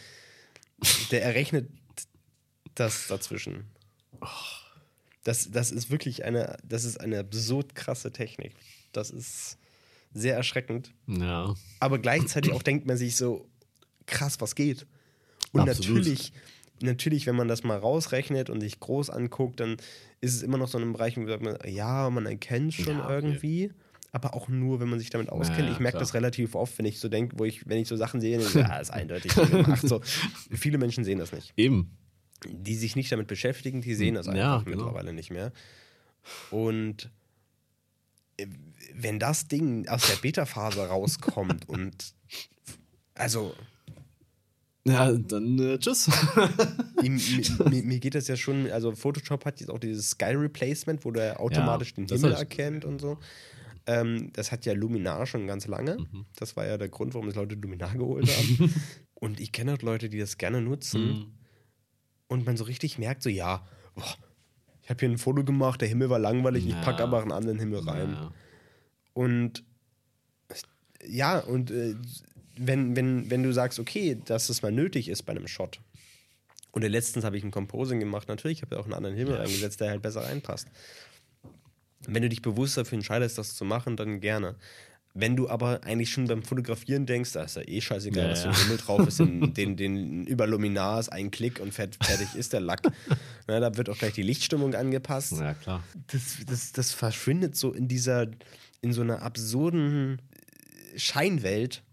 Der 1.12 1.24
errechnet 1.24 1.70
das 2.76 3.08
dazwischen. 3.08 3.66
Das, 5.28 5.52
das 5.52 5.72
ist 5.72 5.92
wirklich 5.92 6.24
eine, 6.24 6.56
das 6.64 6.86
ist 6.86 7.02
eine 7.02 7.20
absurd 7.20 7.76
krasse 7.76 8.14
Technik. 8.14 8.54
Das 8.94 9.10
ist 9.10 9.58
sehr 10.14 10.38
erschreckend. 10.38 10.94
ja. 11.06 11.54
Aber 11.82 12.00
gleichzeitig 12.00 12.54
auch 12.54 12.64
denkt 12.64 12.88
man 12.88 12.96
sich 12.96 13.18
so, 13.18 13.50
krass, 14.06 14.40
was 14.40 14.56
geht. 14.56 14.88
Und 15.52 15.68
Absolut. 15.68 15.98
natürlich, 15.98 16.32
natürlich, 16.82 17.28
wenn 17.28 17.36
man 17.36 17.50
das 17.50 17.66
mal 17.66 17.78
rausrechnet 17.78 18.50
und 18.50 18.62
sich 18.62 18.80
groß 18.80 19.10
anguckt, 19.10 19.60
dann 19.60 19.76
ist 20.22 20.34
es 20.34 20.44
immer 20.44 20.58
noch 20.58 20.70
so 20.70 20.78
in 20.78 20.86
einem 20.86 20.94
Bereich, 20.94 21.18
wo 21.18 21.22
man 21.22 21.28
sagt, 21.28 21.68
ja, 21.68 22.10
man 22.10 22.26
erkennt 22.26 22.74
schon 22.74 22.98
Ja, 22.98 23.04
okay. 23.04 23.14
irgendwie. 23.14 23.72
Aber 24.14 24.34
auch 24.34 24.48
nur, 24.48 24.80
wenn 24.80 24.88
man 24.88 24.98
sich 24.98 25.10
damit 25.10 25.28
auskennt. 25.28 25.68
ja, 25.68 25.74
ich 25.74 25.80
merke 25.80 25.98
klar. 25.98 26.04
das 26.04 26.14
relativ 26.14 26.56
oft, 26.56 26.78
wenn 26.78 26.86
ich 26.86 27.02
so 27.02 27.10
denke, 27.10 27.38
wo 27.38 27.44
ich, 27.44 27.68
wenn 27.68 27.80
ich 27.80 27.90
so 27.90 27.98
Sachen 27.98 28.22
sehe, 28.22 28.40
so, 28.40 28.60
ja, 28.60 28.78
ist 28.78 28.92
eindeutig 28.92 29.36
gemacht. 29.36 29.86
So, 29.86 30.00
viele 30.52 30.78
Menschen 30.78 31.04
sehen 31.04 31.20
das 31.20 31.34
nicht 31.34 31.52
Eben. 31.58 31.97
Die 32.46 32.76
sich 32.76 32.96
nicht 32.96 33.12
damit 33.12 33.28
beschäftigen, 33.28 33.82
die 33.82 33.96
sehen 33.96 34.16
das 34.16 34.28
einfach 34.28 34.40
Ja, 34.40 34.58
genau. 34.60 34.78
mittlerweile 34.86 35.14
nicht 35.14 35.32
mehr. 35.32 35.52
Und 36.52 37.10
äh, 38.38 38.48
wenn 38.94 39.20
das 39.20 39.48
Ding 39.48 39.88
aus 39.88 40.08
der 40.08 40.16
Beta-Phase 40.18 40.88
rauskommt 40.88 41.68
und 41.70 42.14
also 43.16 43.54
Ja, 44.86 45.12
dann 45.12 45.58
äh, 45.60 45.80
tschüss. 45.80 46.10
ihm, 47.04 47.16
mir, 47.70 47.84
mir- 47.84 48.00
geht 48.00 48.16
das 48.16 48.28
ja 48.28 48.36
schon, 48.38 48.70
also 48.72 48.94
Photoshop 48.96 49.44
hat 49.46 49.60
jetzt 49.60 49.70
auch 49.70 49.80
dieses 49.80 50.12
Sky 50.12 50.34
Replacement, 50.36 51.04
wo 51.06 51.12
der 51.12 51.40
automatisch 51.40 51.94
Ja, 51.98 52.04
den 52.04 52.08
Himmel 52.08 52.34
erkennt 52.34 52.86
und 52.86 53.00
so. 53.02 53.18
Ähm, 53.86 54.32
das 54.34 54.52
hat 54.52 54.66
ja 54.66 54.74
Luminar 54.74 55.26
schon 55.26 55.48
ganz 55.48 55.66
lange. 55.66 55.98
Mhm. 55.98 56.26
Das 56.36 56.56
war 56.58 56.66
ja 56.68 56.78
der 56.78 56.90
Grund, 56.90 57.14
warum 57.14 57.30
es 57.30 57.36
Leute 57.36 57.56
Luminar 57.56 57.94
geholt 57.96 58.28
haben. 58.30 58.74
und 59.16 59.40
ich 59.40 59.52
kenne 59.54 59.72
halt 59.72 59.82
Leute, 59.82 60.10
die 60.10 60.20
das 60.20 60.38
gerne 60.38 60.62
nutzen. 60.62 61.02
Mhm. 61.08 61.26
Und 62.28 62.46
man 62.46 62.58
so 62.58 62.64
richtig 62.64 62.98
merkt, 62.98 63.24
so 63.24 63.30
ja, 63.30 63.66
boah, 63.96 64.16
ich 64.84 64.90
habe 64.90 65.00
hier 65.00 65.10
ein 65.10 65.18
Foto 65.18 65.44
gemacht, 65.44 65.82
der 65.82 65.88
Himmel 65.88 66.10
war 66.10 66.20
langweilig, 66.20 66.66
ich 66.66 66.74
Ja. 66.74 66.82
packe 66.82 67.04
aber 67.04 67.22
einen 67.22 67.32
anderen 67.32 67.60
Himmel 67.60 67.80
rein. 67.80 68.12
Ja. 68.12 68.32
Und 69.14 69.64
ja, 71.06 71.40
und 71.40 71.72
äh, 71.72 71.96
wenn, 72.58 72.96
wenn, 72.96 73.30
wenn 73.30 73.44
du 73.44 73.54
sagst, 73.54 73.80
okay, 73.80 74.20
dass 74.26 74.50
es 74.50 74.62
mal 74.62 74.72
nötig 74.72 75.10
ist 75.10 75.24
bei 75.24 75.32
einem 75.32 75.48
Shot. 75.48 75.80
Oder 76.74 76.90
letztens 76.90 77.24
habe 77.26 77.38
ich 77.38 77.44
ein 77.44 77.52
Composing 77.52 78.00
gemacht, 78.00 78.28
natürlich 78.28 78.62
habe 78.62 78.76
ich 78.76 78.80
auch 78.80 78.86
einen 78.86 78.94
anderen 78.94 79.16
Himmel 79.16 79.38
eingesetzt, 79.38 79.80
der 79.80 79.90
halt 79.92 80.02
besser 80.02 80.22
reinpasst. 80.24 80.68
Wenn 82.08 82.22
du 82.24 82.30
dich 82.30 82.42
bewusst 82.42 82.78
dafür 82.78 82.98
entscheidest, 82.98 83.38
das 83.38 83.56
zu 83.56 83.66
machen, 83.66 83.98
dann 83.98 84.20
gerne. 84.22 84.56
Wenn 85.20 85.36
du 85.36 85.50
aber 85.50 85.84
eigentlich 85.84 86.12
schon 86.12 86.28
beim 86.28 86.44
Fotografieren 86.44 87.08
denkst, 87.08 87.32
da 87.34 87.44
ist 87.44 87.56
ja 87.56 87.64
eh 87.68 87.82
scheißegal, 87.82 88.26
Ja, 88.26 88.32
was 88.32 88.42
für 88.42 88.48
ja. 88.50 88.54
ein 88.54 88.60
Himmel 88.60 88.78
drauf 88.78 89.08
ist, 89.08 89.20
den, 89.20 89.54
den, 89.56 89.76
den 89.76 90.28
über 90.28 90.46
Luminar 90.46 91.00
ist 91.00 91.10
ein 91.10 91.32
Klick 91.32 91.60
und 91.60 91.74
fertig 91.74 92.36
ist 92.36 92.54
der 92.54 92.60
Lack. 92.60 92.82
Na, 93.48 93.60
da 93.60 93.76
wird 93.76 93.90
auch 93.90 93.98
gleich 93.98 94.14
die 94.14 94.22
Lichtstimmung 94.22 94.76
angepasst 94.76 95.34
ja, 95.40 95.56
klar. 95.56 95.84
das, 96.12 96.38
das, 96.46 96.72
das 96.72 96.92
verschwindet 96.92 97.56
so 97.56 97.74
in 97.74 97.88
dieser, 97.88 98.28
in 98.82 98.94
so 98.94 99.02
einer 99.02 99.24
absurden 99.24 100.22
Scheinwelt. 100.96 101.84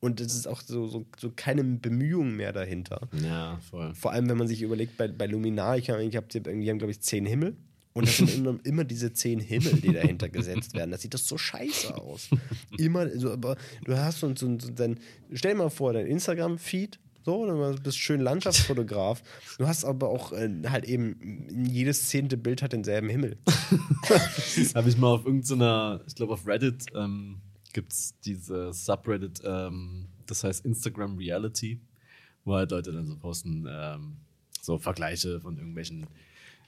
Und 0.00 0.20
es 0.20 0.34
ist 0.34 0.46
auch 0.46 0.60
so, 0.60 0.86
so, 0.86 1.06
so 1.16 1.32
keine 1.34 1.64
Bemühung 1.64 2.36
mehr 2.36 2.52
dahinter. 2.52 3.08
Ja, 3.12 3.58
voll. 3.70 3.94
Vor 3.94 4.12
allem, 4.12 4.28
wenn 4.28 4.36
man 4.36 4.48
sich 4.48 4.60
überlegt, 4.60 4.98
bei, 4.98 5.08
bei 5.08 5.26
Luminar, 5.26 5.78
ich 5.78 5.88
habe, 5.88 6.04
ich 6.04 6.14
hab, 6.16 6.28
die 6.28 6.40
haben, 6.40 6.78
glaube 6.78 6.90
ich, 6.90 7.00
zehn 7.00 7.24
Himmel. 7.24 7.56
Und 7.94 8.08
das 8.08 8.16
sind 8.16 8.34
immer, 8.34 8.58
immer 8.64 8.84
diese 8.84 9.12
zehn 9.12 9.40
Himmel, 9.40 9.80
die 9.80 9.92
dahinter 9.92 10.28
gesetzt 10.28 10.74
werden. 10.74 10.90
Das 10.90 11.02
sieht 11.02 11.14
das 11.14 11.26
so 11.26 11.38
scheiße 11.38 11.96
aus. 11.96 12.28
Immer, 12.76 13.08
so, 13.18 13.32
aber 13.32 13.56
du 13.84 13.96
hast 13.96 14.20
so, 14.20 14.34
so, 14.36 14.58
so 14.58 14.70
dein, 14.70 14.98
stell 15.32 15.52
dir 15.52 15.58
mal 15.58 15.70
vor, 15.70 15.92
dein 15.92 16.06
Instagram-Feed, 16.06 16.98
so, 17.24 17.46
du 17.46 17.82
bist 17.82 17.96
schön 17.96 18.20
Landschaftsfotograf. 18.20 19.22
Du 19.56 19.66
hast 19.66 19.86
aber 19.86 20.10
auch 20.10 20.32
äh, 20.32 20.50
halt 20.68 20.84
eben, 20.84 21.66
jedes 21.66 22.08
zehnte 22.08 22.36
Bild 22.36 22.60
hat 22.60 22.74
denselben 22.74 23.08
Himmel. 23.08 23.38
Habe 24.74 24.88
ich 24.90 24.98
mal 24.98 25.08
auf 25.08 25.24
irgendeiner, 25.24 26.02
ich 26.06 26.14
glaube 26.14 26.34
auf 26.34 26.46
Reddit 26.46 26.84
ähm, 26.94 27.40
gibt 27.72 27.92
es 27.92 28.14
diese 28.20 28.74
Subreddit, 28.74 29.40
ähm, 29.42 30.08
das 30.26 30.44
heißt 30.44 30.66
Instagram 30.66 31.16
Reality, 31.16 31.80
wo 32.44 32.54
halt 32.54 32.72
Leute 32.72 32.92
dann 32.92 33.06
so 33.06 33.16
posten, 33.16 33.66
ähm, 33.70 34.18
so 34.60 34.78
Vergleiche 34.78 35.40
von 35.40 35.56
irgendwelchen 35.56 36.06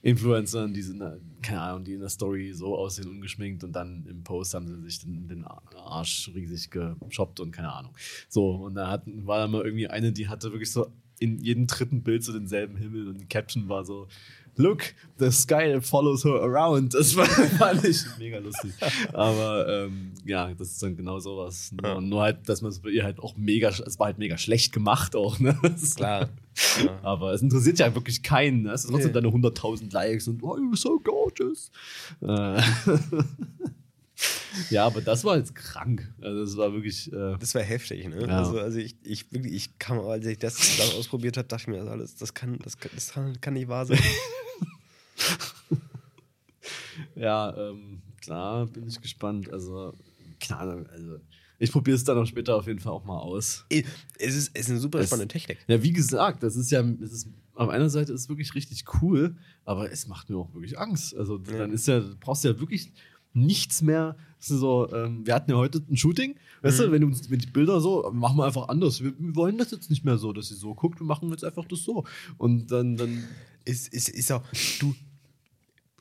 Influencern, 0.07 0.73
die 0.73 0.83
sind, 0.83 1.03
keine 1.43 1.61
Ahnung, 1.61 1.83
die 1.85 1.95
in 1.95 2.01
der 2.01 2.09
Story 2.09 2.53
so 2.53 2.77
aussehen, 2.77 3.09
ungeschminkt 3.09 3.65
und 3.65 3.73
dann 3.73 4.07
im 4.09 4.23
Post 4.23 4.55
haben 4.55 4.69
sie 4.69 4.81
sich 4.83 5.01
den, 5.01 5.27
den 5.27 5.45
Arsch 5.45 6.31
riesig 6.33 6.71
geshoppt 6.71 7.41
und 7.41 7.51
keine 7.51 7.73
Ahnung. 7.73 7.93
So, 8.29 8.53
und 8.53 8.77
da 8.77 8.89
hat, 8.89 9.03
war 9.07 9.39
da 9.39 9.49
mal 9.49 9.65
irgendwie 9.65 9.89
eine, 9.89 10.13
die 10.13 10.29
hatte 10.29 10.53
wirklich 10.53 10.71
so 10.71 10.93
in 11.19 11.39
jedem 11.39 11.67
dritten 11.67 12.03
Bild 12.03 12.23
so 12.23 12.33
denselben 12.33 12.77
Himmel 12.77 13.09
und 13.09 13.21
die 13.21 13.27
Caption 13.27 13.69
war 13.69 13.85
so, 13.85 14.07
look, 14.55 14.95
the 15.19 15.31
sky 15.33 15.81
follows 15.81 16.25
her 16.25 16.41
around. 16.41 16.95
Das 16.95 17.17
war, 17.17 17.27
fand 17.59 17.85
ich 17.85 18.05
mega 18.17 18.39
lustig. 18.39 18.75
Aber 19.13 19.67
ähm, 19.69 20.13
ja, 20.25 20.55
das 20.55 20.69
ist 20.71 20.83
dann 20.85 20.97
genau 20.97 21.19
sowas. 21.19 21.73
Nur, 21.73 21.91
ja. 21.91 22.01
nur 22.01 22.23
halt, 22.23 22.49
dass 22.49 22.63
man 22.63 22.71
es 22.71 22.79
bei 22.79 22.91
ihr 22.91 23.03
halt 23.03 23.19
auch 23.19 23.37
mega, 23.37 23.71
es 23.71 23.99
war 23.99 24.07
halt 24.07 24.19
mega 24.19 24.39
schlecht 24.39 24.73
gemacht 24.73 25.17
auch. 25.17 25.41
Ne? 25.41 25.59
Das 25.63 25.83
ist 25.83 25.97
klar. 25.97 26.29
Ja. 26.85 26.99
Aber 27.03 27.33
es 27.33 27.43
interessiert 27.43 27.79
ja 27.79 27.95
wirklich 27.95 28.23
keinen. 28.23 28.63
Ne? 28.63 28.73
Es 28.73 28.83
sind 28.83 28.93
trotzdem 28.93 29.13
nee. 29.13 29.21
deine 29.21 29.29
100.000 29.29 29.93
Likes 29.93 30.29
und 30.29 30.43
oh, 30.43 30.57
you're 30.57 30.77
so 30.77 30.99
gorgeous. 30.99 31.71
Äh. 32.23 32.61
ja, 34.71 34.87
aber 34.87 35.03
das 35.03 35.25
war 35.25 35.37
jetzt 35.37 35.55
krank. 35.55 36.13
Also 36.21 36.41
das 36.41 36.57
war 36.57 36.73
wirklich. 36.73 37.13
Äh 37.13 37.37
das 37.39 37.55
war 37.55 37.63
heftig, 37.63 38.09
ne? 38.09 38.27
Ja. 38.27 38.39
Also, 38.39 38.59
also 38.59 38.79
ich, 38.79 38.97
ich 39.03 39.31
wirklich, 39.33 39.53
ich 39.53 39.79
kam, 39.79 40.01
als 40.01 40.27
ich 40.27 40.39
das 40.39 40.79
dann 40.79 40.91
ausprobiert 40.99 41.37
habe, 41.37 41.49
dachte 41.49 41.63
ich 41.63 41.69
mir, 41.69 41.79
das 41.79 41.89
alles, 41.89 42.17
das 42.17 42.35
kann, 42.35 42.59
das 42.63 42.79
kann, 42.79 42.91
das 42.95 43.13
kann 43.41 43.55
nicht 43.55 43.69
wahr 43.69 43.87
sein. 43.87 43.99
ja, 47.15 47.55
ähm, 47.57 48.03
klar, 48.21 48.67
bin 48.67 48.87
ich 48.87 49.01
gespannt. 49.01 49.53
Also, 49.53 49.95
Ahnung, 50.51 50.87
also. 50.89 51.21
Ich 51.59 51.73
probiere 51.73 51.97
es 51.97 52.05
dann 52.05 52.19
auch 52.19 52.27
später 52.27 52.57
auf 52.57 52.67
jeden 52.67 52.81
Fall 52.81 52.93
auch 52.93 53.05
mal 53.05 53.19
aus. 53.19 53.65
Es 53.71 54.35
ist, 54.35 54.51
es 54.53 54.61
ist 54.63 54.71
eine 54.71 54.79
super 54.79 55.05
spannende 55.05 55.29
Technik. 55.29 55.59
Ja, 55.69 55.83
wie 55.83 55.93
gesagt, 55.93 56.43
das 56.43 56.57
ist 56.57 56.71
ja, 56.71 56.83
das 56.83 57.13
ist, 57.13 57.29
auf 57.55 57.71
einer 57.71 57.89
Seite 57.89 58.13
ist 58.13 58.23
es 58.23 58.29
wirklich 58.29 58.55
richtig 58.55 58.85
cool, 59.01 59.37
aber 59.65 59.91
es 59.91 60.07
macht 60.07 60.29
mir 60.29 60.37
auch 60.37 60.53
wirklich 60.53 60.79
Angst. 60.79 61.17
Also 61.17 61.41
ja. 61.51 61.59
dann 61.59 61.73
ist 61.73 61.87
ja, 61.89 62.03
brauchst 62.21 62.45
du 62.45 62.49
ja 62.49 62.61
wirklich 62.61 62.93
nichts 63.37 63.83
mehr. 63.83 64.17
So, 64.39 64.91
ähm, 64.93 65.27
wir 65.27 65.35
hatten 65.35 65.51
ja 65.51 65.57
heute 65.57 65.83
ein 65.91 65.97
Shooting, 65.97 66.37
weißt 66.63 66.81
mhm. 66.81 66.85
du, 66.85 66.93
wenn, 66.93 67.01
du, 67.03 67.31
wenn 67.31 67.39
die 67.39 67.47
Bilder 67.47 67.81
so, 67.81 68.11
machen 68.13 68.37
wir 68.37 68.45
einfach 68.45 68.69
anders. 68.69 69.03
Wir, 69.03 69.13
wir, 69.19 69.35
wollen 69.35 69.59
das 69.59 69.71
jetzt 69.71 69.91
nicht 69.91 70.05
mehr 70.05 70.19
so, 70.19 70.33
dass 70.33 70.49
sie 70.49 70.55
so 70.55 70.75
guckt, 70.75 71.01
wir 71.01 71.07
machen 71.07 71.31
jetzt 71.31 71.45
einfach 71.45 71.65
das 71.65 71.83
so. 71.83 72.05
Und 72.39 72.71
dann, 72.71 72.97
dann 72.97 73.25
ist, 73.65 73.93
ist, 73.93 74.09
ist 74.09 74.31
auch, 74.33 74.43
du, 74.81 74.95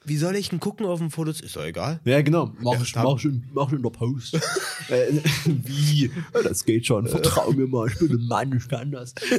wie 0.05 0.17
soll 0.17 0.35
ich 0.35 0.49
denn 0.49 0.59
gucken 0.59 0.85
auf 0.85 0.99
dem 0.99 1.11
Foto? 1.11 1.31
Ist 1.31 1.55
doch 1.55 1.63
egal. 1.63 1.99
Ja, 2.05 2.21
genau. 2.21 2.53
Mach, 2.59 2.73
ja, 2.73 2.81
ich, 2.81 2.95
mach, 2.95 3.23
ich, 3.23 3.31
mach 3.53 3.67
ich 3.67 3.73
in 3.73 3.83
der 3.83 3.89
Post. 3.89 4.39
Äh, 4.87 5.13
wie? 5.45 6.11
Das 6.31 6.63
geht 6.63 6.85
schon. 6.85 7.07
Vertrau 7.07 7.51
mir 7.51 7.65
mal. 7.65 7.87
Ich 7.87 7.97
bin 7.97 8.11
ein 8.11 8.27
Mann, 8.27 8.55
ich 8.55 8.67
kann 8.67 8.91
das. 8.91 9.15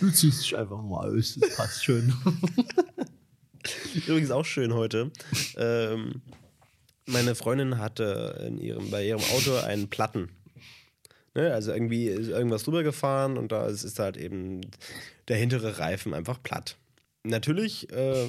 du 0.00 0.10
ziehst 0.10 0.44
dich 0.44 0.56
einfach 0.56 0.82
mal 0.82 1.14
aus. 1.14 1.36
Das 1.38 1.56
passt 1.56 1.84
schön. 1.84 2.14
Übrigens 4.06 4.30
auch 4.30 4.46
schön 4.46 4.72
heute. 4.72 5.10
Ähm, 5.58 6.22
meine 7.04 7.34
Freundin 7.34 7.76
hatte 7.76 8.42
in 8.48 8.58
ihrem, 8.58 8.90
bei 8.90 9.06
ihrem 9.06 9.20
Auto 9.20 9.56
einen 9.56 9.88
Platten. 9.88 10.30
Ne? 11.36 11.52
Also 11.52 11.72
irgendwie 11.72 12.06
ist 12.06 12.28
irgendwas 12.28 12.64
drüber 12.64 12.82
gefahren 12.82 13.36
und 13.36 13.52
da 13.52 13.66
ist, 13.66 13.84
ist 13.84 13.98
halt 13.98 14.16
eben 14.16 14.62
der 15.28 15.36
hintere 15.36 15.78
Reifen 15.78 16.14
einfach 16.14 16.42
platt. 16.42 16.76
Natürlich 17.24 17.92
äh, 17.92 18.26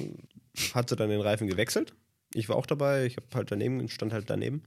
hat 0.74 0.90
sie 0.90 0.96
dann 0.96 1.08
den 1.08 1.22
Reifen 1.22 1.48
gewechselt. 1.48 1.94
Ich 2.34 2.50
war 2.50 2.56
auch 2.56 2.66
dabei, 2.66 3.06
ich 3.06 3.16
habe 3.16 3.26
halt 3.34 3.50
daneben, 3.50 3.88
stand 3.88 4.12
halt 4.12 4.28
daneben 4.28 4.62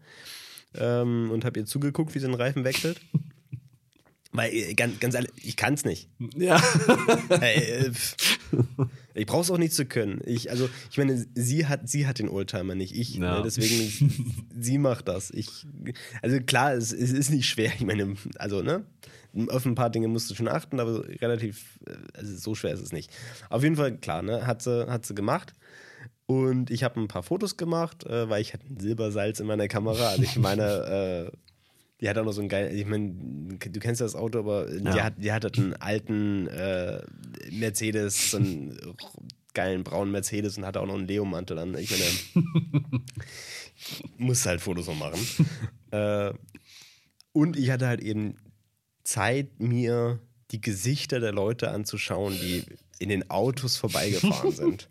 ähm, 0.73 1.29
und 1.31 1.45
habe 1.45 1.59
ihr 1.59 1.65
zugeguckt, 1.67 2.15
wie 2.15 2.19
sie 2.19 2.25
den 2.25 2.33
Reifen 2.33 2.63
wechselt. 2.63 2.99
Weil, 4.31 4.51
äh, 4.51 4.73
ganz, 4.73 4.99
ganz 4.99 5.13
ehrlich, 5.13 5.31
ich 5.43 5.55
kann 5.55 5.75
es 5.75 5.85
nicht. 5.85 6.09
Ja. 6.35 6.59
Äh, 7.29 7.91
ich 9.13 9.25
brauche 9.25 9.41
es 9.41 9.51
auch 9.51 9.57
nicht 9.57 9.73
zu 9.73 9.85
können. 9.85 10.21
Ich, 10.25 10.49
also, 10.49 10.69
ich 10.89 10.97
meine, 10.97 11.25
sie 11.35 11.67
hat, 11.67 11.89
sie 11.89 12.07
hat 12.07 12.19
den 12.19 12.29
Oldtimer, 12.29 12.75
nicht 12.75 12.95
ich. 12.95 13.15
Ja. 13.15 13.37
Ne? 13.37 13.41
Deswegen, 13.43 14.45
sie 14.59 14.77
macht 14.77 15.07
das. 15.07 15.31
Ich, 15.31 15.65
also 16.21 16.39
klar, 16.39 16.73
es, 16.73 16.91
es, 16.91 17.11
ist 17.11 17.29
nicht 17.29 17.47
schwer. 17.47 17.71
Ich 17.75 17.85
meine, 17.85 18.15
also, 18.37 18.61
ne? 18.61 18.85
Auf 19.47 19.65
ein 19.65 19.75
paar 19.75 19.89
Dinge 19.89 20.09
musst 20.09 20.29
du 20.29 20.35
schon 20.35 20.49
achten, 20.49 20.79
aber 20.79 21.05
relativ, 21.21 21.79
äh, 21.87 21.93
also 22.13 22.35
so 22.35 22.55
schwer 22.55 22.73
ist 22.73 22.81
es 22.81 22.91
nicht. 22.91 23.11
Auf 23.49 23.63
jeden 23.63 23.75
Fall, 23.75 23.97
klar, 23.97 24.21
ne? 24.21 24.45
Hat 24.45 24.61
sie, 24.61 24.87
hat 24.87 25.05
sie 25.05 25.15
gemacht. 25.15 25.53
Und 26.25 26.71
ich 26.71 26.83
habe 26.83 26.99
ein 26.99 27.07
paar 27.07 27.23
Fotos 27.23 27.57
gemacht, 27.57 28.05
äh, 28.05 28.29
weil 28.29 28.41
ich 28.41 28.53
hatte 28.53 28.65
ein 28.69 28.79
Silbersalz 28.79 29.39
in 29.39 29.47
meiner 29.47 29.67
Kamera. 29.67 30.09
Also 30.09 30.23
ich 30.23 30.37
meine, 30.37 31.31
äh, 31.33 31.37
die 32.01 32.09
hat 32.09 32.17
auch 32.17 32.25
noch 32.25 32.31
so 32.31 32.41
einen 32.41 32.49
geilen, 32.49 32.75
ich 32.75 32.85
meine, 32.85 33.13
du 33.57 33.79
kennst 33.79 34.01
das 34.01 34.15
Auto, 34.15 34.39
aber 34.39 34.71
ja. 34.71 34.91
die, 34.91 35.01
hat, 35.01 35.13
die 35.17 35.31
hat 35.31 35.43
halt 35.43 35.57
einen 35.59 35.73
alten 35.75 36.47
äh, 36.47 37.03
Mercedes, 37.51 38.31
so 38.31 38.37
einen 38.37 38.95
geilen 39.53 39.83
braunen 39.83 40.11
Mercedes 40.11 40.57
und 40.57 40.65
hatte 40.65 40.81
auch 40.81 40.87
noch 40.87 40.95
einen 40.95 41.07
Leo-Mantel 41.07 41.59
an. 41.59 41.77
Ich 41.77 41.91
meine, 41.91 42.85
muss 44.17 44.45
halt 44.45 44.61
Fotos 44.61 44.87
noch 44.87 44.95
machen. 44.95 45.19
äh, 45.91 46.33
und 47.33 47.55
ich 47.57 47.69
hatte 47.69 47.87
halt 47.87 48.01
eben 48.01 48.35
Zeit, 49.03 49.59
mir 49.59 50.19
die 50.51 50.61
Gesichter 50.61 51.19
der 51.19 51.31
Leute 51.31 51.69
anzuschauen, 51.69 52.33
die 52.33 52.63
in 52.99 53.09
den 53.09 53.29
Autos 53.29 53.77
vorbeigefahren 53.77 54.51
sind. 54.51 54.89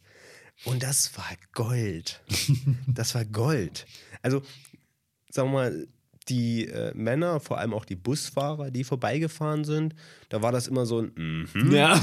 Und 0.64 0.82
das 0.82 1.16
war 1.16 1.30
Gold. 1.54 2.22
Das 2.86 3.14
war 3.14 3.24
Gold. 3.24 3.86
Also, 4.22 4.42
sagen 5.30 5.48
wir 5.48 5.54
mal, 5.54 5.88
die 6.30 6.66
äh, 6.68 6.92
Männer, 6.94 7.40
vor 7.40 7.58
allem 7.58 7.74
auch 7.74 7.84
die 7.84 7.96
Busfahrer, 7.96 8.70
die 8.70 8.84
vorbeigefahren 8.84 9.64
sind, 9.64 9.94
da 10.28 10.40
war 10.40 10.52
das 10.52 10.68
immer 10.68 10.86
so 10.86 11.00
ein 11.00 11.12
mm 11.14 11.48
-hmm. 11.52 11.74
Ja. 11.74 12.00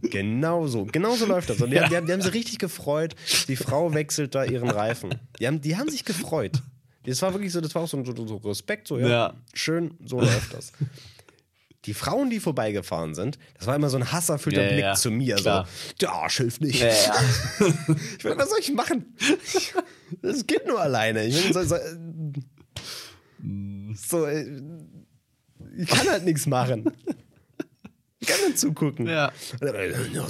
genau 0.02 0.66
so, 0.66 0.86
genau 0.86 1.14
so 1.14 1.26
läuft 1.26 1.50
das. 1.50 1.60
Und 1.60 1.70
die, 1.70 1.76
ja. 1.76 1.88
die, 1.88 2.06
die, 2.06 2.12
haben 2.12 2.22
sich 2.22 2.32
richtig 2.32 2.58
gefreut. 2.58 3.14
Die 3.48 3.56
Frau 3.56 3.92
wechselt 3.92 4.34
da 4.34 4.44
ihren 4.44 4.70
Reifen. 4.70 5.14
Die 5.38 5.46
haben, 5.46 5.60
die 5.60 5.76
haben 5.76 5.90
sich 5.90 6.04
gefreut. 6.04 6.62
Das 7.04 7.22
war 7.22 7.32
wirklich 7.34 7.52
so, 7.52 7.60
das 7.60 7.74
war 7.74 7.82
auch 7.82 7.88
so, 7.88 8.02
so, 8.04 8.26
so 8.26 8.36
Respekt, 8.38 8.88
so, 8.88 8.98
ja, 8.98 9.08
ja, 9.08 9.34
schön, 9.54 9.94
so 10.04 10.20
läuft 10.20 10.54
das. 10.54 10.72
Die 11.84 11.94
Frauen, 11.94 12.30
die 12.30 12.40
vorbeigefahren 12.40 13.14
sind, 13.14 13.38
das 13.56 13.68
war 13.68 13.76
immer 13.76 13.88
so 13.90 13.96
ein 13.96 14.10
hasserfüllter 14.10 14.64
ja, 14.64 14.68
Blick 14.70 14.80
ja, 14.80 14.94
zu 14.94 15.12
mir. 15.12 15.36
Klar. 15.36 15.66
So, 15.66 15.94
der 16.00 16.12
Arsch 16.12 16.38
hilft 16.38 16.60
nicht. 16.62 16.80
Ja, 16.80 16.88
ich 18.18 18.24
meine, 18.24 18.38
was 18.38 18.50
soll 18.50 18.58
ich 18.58 18.72
machen? 18.72 19.16
Das 20.20 20.48
geht 20.48 20.66
nur 20.66 20.80
alleine. 20.80 21.24
Ich 21.26 21.40
meine, 21.40 21.52
so, 21.52 21.76
so, 21.76 21.76
so, 23.94 24.26
äh, 24.26 24.60
ich 25.76 25.88
kann 25.88 26.08
halt 26.08 26.24
nichts 26.24 26.46
machen. 26.46 26.90
Ich 28.18 28.28
kann 28.28 28.38
dann 28.42 28.56
zugucken. 28.56 29.06
Ja. 29.06 29.32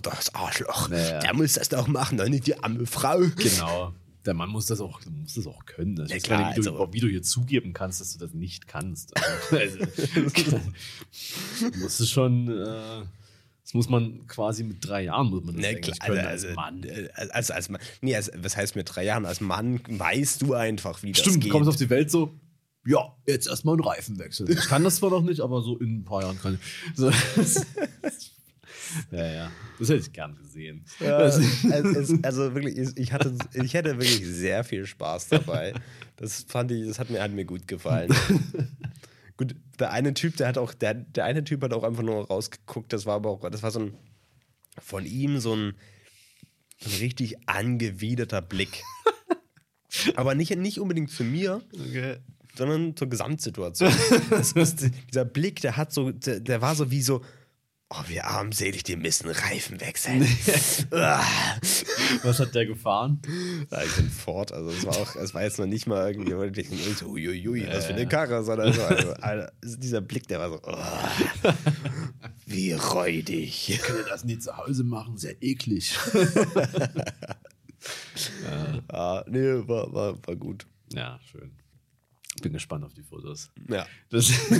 Das 0.02 0.34
Arschloch, 0.34 0.90
ja, 0.90 1.20
der 1.20 1.34
muss 1.34 1.54
das 1.54 1.68
doch 1.68 1.86
machen, 1.86 2.18
doch 2.18 2.28
nicht 2.28 2.46
die 2.46 2.58
arme 2.58 2.86
Frau. 2.86 3.20
Genau. 3.36 3.94
Der 4.26 4.34
Mann 4.34 4.50
muss 4.50 4.66
das 4.66 4.80
auch, 4.80 5.00
muss 5.06 5.34
das 5.34 5.46
auch 5.46 5.64
können. 5.66 5.94
Das 5.94 6.10
ja, 6.10 6.18
klar, 6.18 6.42
meine, 6.42 6.56
wie, 6.56 6.60
du, 6.60 6.70
also, 6.72 6.92
wie 6.92 7.00
du 7.00 7.08
hier 7.08 7.22
zugeben 7.22 7.72
kannst, 7.72 8.00
dass 8.00 8.12
du 8.12 8.18
das 8.18 8.34
nicht 8.34 8.66
kannst. 8.66 9.14
Also, 9.50 9.78
musst 11.78 12.00
du 12.00 12.04
schon. 12.06 12.48
Äh, 12.48 13.06
das 13.62 13.74
muss 13.74 13.88
man 13.88 14.26
quasi 14.26 14.62
mit 14.62 14.86
drei 14.86 15.04
Jahren 15.04 15.28
muss 15.28 15.42
man 15.42 15.56
das 15.56 15.64
ne, 15.64 15.80
klar, 15.80 15.96
können, 16.04 16.26
also, 16.26 16.48
als 16.48 16.56
Mann. 16.56 16.86
Also, 17.32 17.52
als 17.52 17.68
Mann. 17.68 17.80
Nee, 18.00 18.16
als, 18.16 18.30
was 18.36 18.56
heißt 18.56 18.76
mit 18.76 18.94
drei 18.94 19.04
Jahren? 19.04 19.24
Als 19.24 19.40
Mann 19.40 19.80
weißt 19.86 20.42
du 20.42 20.54
einfach, 20.54 21.02
wie 21.02 21.14
Stimmt, 21.14 21.18
das 21.18 21.24
geht. 21.24 21.32
Stimmt, 21.32 21.44
du 21.44 21.48
kommst 21.50 21.68
auf 21.68 21.76
die 21.76 21.90
Welt 21.90 22.10
so, 22.10 22.34
ja, 22.86 23.14
jetzt 23.26 23.48
erstmal 23.48 23.74
einen 23.74 23.84
Reifenwechsel. 23.84 24.48
Ich 24.50 24.66
kann 24.66 24.84
das 24.84 24.96
zwar 24.96 25.10
noch 25.10 25.22
nicht, 25.22 25.40
aber 25.40 25.62
so 25.62 25.76
in 25.78 25.98
ein 25.98 26.04
paar 26.04 26.22
Jahren 26.22 26.40
kann 26.40 26.54
ich. 26.54 26.60
So. 26.96 27.10
ja, 29.10 29.26
ja. 29.26 29.50
Das 29.78 29.88
hätte 29.88 30.00
ich 30.00 30.12
gern 30.12 30.36
gesehen. 30.36 30.84
Ja, 31.00 31.16
also, 31.16 31.42
also, 32.22 32.54
wirklich, 32.54 32.96
ich, 32.96 33.12
hatte, 33.12 33.36
ich 33.52 33.76
hatte 33.76 33.98
wirklich 33.98 34.26
sehr 34.26 34.64
viel 34.64 34.86
Spaß 34.86 35.28
dabei. 35.28 35.74
Das 36.16 36.44
fand 36.48 36.70
ich, 36.70 36.86
das 36.86 36.98
hat 36.98 37.10
mir, 37.10 37.22
hat 37.22 37.32
mir 37.32 37.44
gut 37.44 37.68
gefallen. 37.68 38.14
gut, 39.36 39.54
der 39.78 39.92
eine 39.92 40.14
Typ, 40.14 40.36
der 40.36 40.48
hat 40.48 40.56
auch, 40.56 40.72
der, 40.72 40.94
der 40.94 41.24
eine 41.24 41.44
Typ 41.44 41.62
hat 41.62 41.74
auch 41.74 41.84
einfach 41.84 42.02
nur 42.02 42.26
rausgeguckt, 42.26 42.92
das 42.92 43.04
war 43.04 43.16
aber 43.16 43.30
auch, 43.30 43.50
das 43.50 43.62
war 43.62 43.70
so 43.70 43.80
ein 43.80 43.94
von 44.78 45.06
ihm 45.06 45.38
so 45.38 45.54
ein, 45.54 45.74
ein 46.84 46.90
richtig 47.00 47.48
angewiderter 47.48 48.42
Blick. 48.42 48.82
Aber 50.14 50.34
nicht, 50.34 50.54
nicht 50.56 50.78
unbedingt 50.78 51.10
zu 51.10 51.24
mir, 51.24 51.62
Okay. 51.72 52.18
Sondern 52.56 52.96
zur 52.96 53.08
Gesamtsituation. 53.08 53.92
ist, 54.54 54.90
dieser 55.10 55.24
Blick, 55.24 55.60
der 55.60 55.76
hat 55.76 55.92
so, 55.92 56.10
der, 56.10 56.40
der 56.40 56.62
war 56.62 56.74
so 56.74 56.90
wie 56.90 57.02
so, 57.02 57.22
oh, 57.90 58.02
wir 58.08 58.26
armselig, 58.26 58.82
die 58.82 58.96
müssen 58.96 59.28
Reifen 59.30 59.80
wechseln. 59.80 60.26
Ah. 60.92 61.24
Was 62.22 62.38
hat 62.38 62.54
der 62.54 62.66
gefahren? 62.66 63.20
Ja, 63.70 63.82
ich 63.82 63.96
bin 63.96 64.08
fort. 64.08 64.52
Also 64.52 64.70
es 64.70 64.86
war 64.86 64.96
auch, 64.96 65.16
es 65.16 65.34
war 65.34 65.42
jetzt 65.42 65.58
noch 65.58 65.66
nicht 65.66 65.86
mal 65.86 66.10
irgendwie, 66.10 66.64
so, 66.94 67.06
uiuiui, 67.06 67.66
was 67.68 67.86
für 67.86 67.94
eine 67.94 68.06
Karre, 68.06 68.44
sondern 68.44 68.72
so, 68.72 68.82
also, 68.84 69.12
Alter, 69.14 69.52
dieser 69.62 70.00
Blick, 70.00 70.28
der 70.28 70.38
war 70.38 70.50
so, 70.50 70.60
oh, 70.62 71.52
wie 72.46 72.72
räudig. 72.72 73.70
Ich 73.70 73.82
kann 73.82 73.96
das 74.08 74.24
nie 74.24 74.38
zu 74.38 74.56
Hause 74.56 74.84
machen, 74.84 75.16
sehr 75.16 75.42
eklig. 75.42 75.96
Ja, 78.92 79.24
nee, 79.28 79.68
war, 79.68 79.92
war, 79.92 80.26
war 80.26 80.36
gut. 80.36 80.66
Ja, 80.92 81.18
schön. 81.30 81.50
Bin 82.42 82.52
gespannt 82.52 82.84
auf 82.84 82.94
die 82.94 83.02
Fotos. 83.02 83.50
Ja. 83.68 83.86
Das 84.10 84.30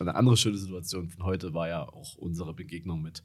Eine 0.00 0.14
andere 0.16 0.36
schöne 0.36 0.56
Situation 0.58 1.08
von 1.08 1.24
heute 1.24 1.54
war 1.54 1.68
ja 1.68 1.88
auch 1.88 2.16
unsere 2.16 2.52
Begegnung 2.52 3.00
mit 3.02 3.22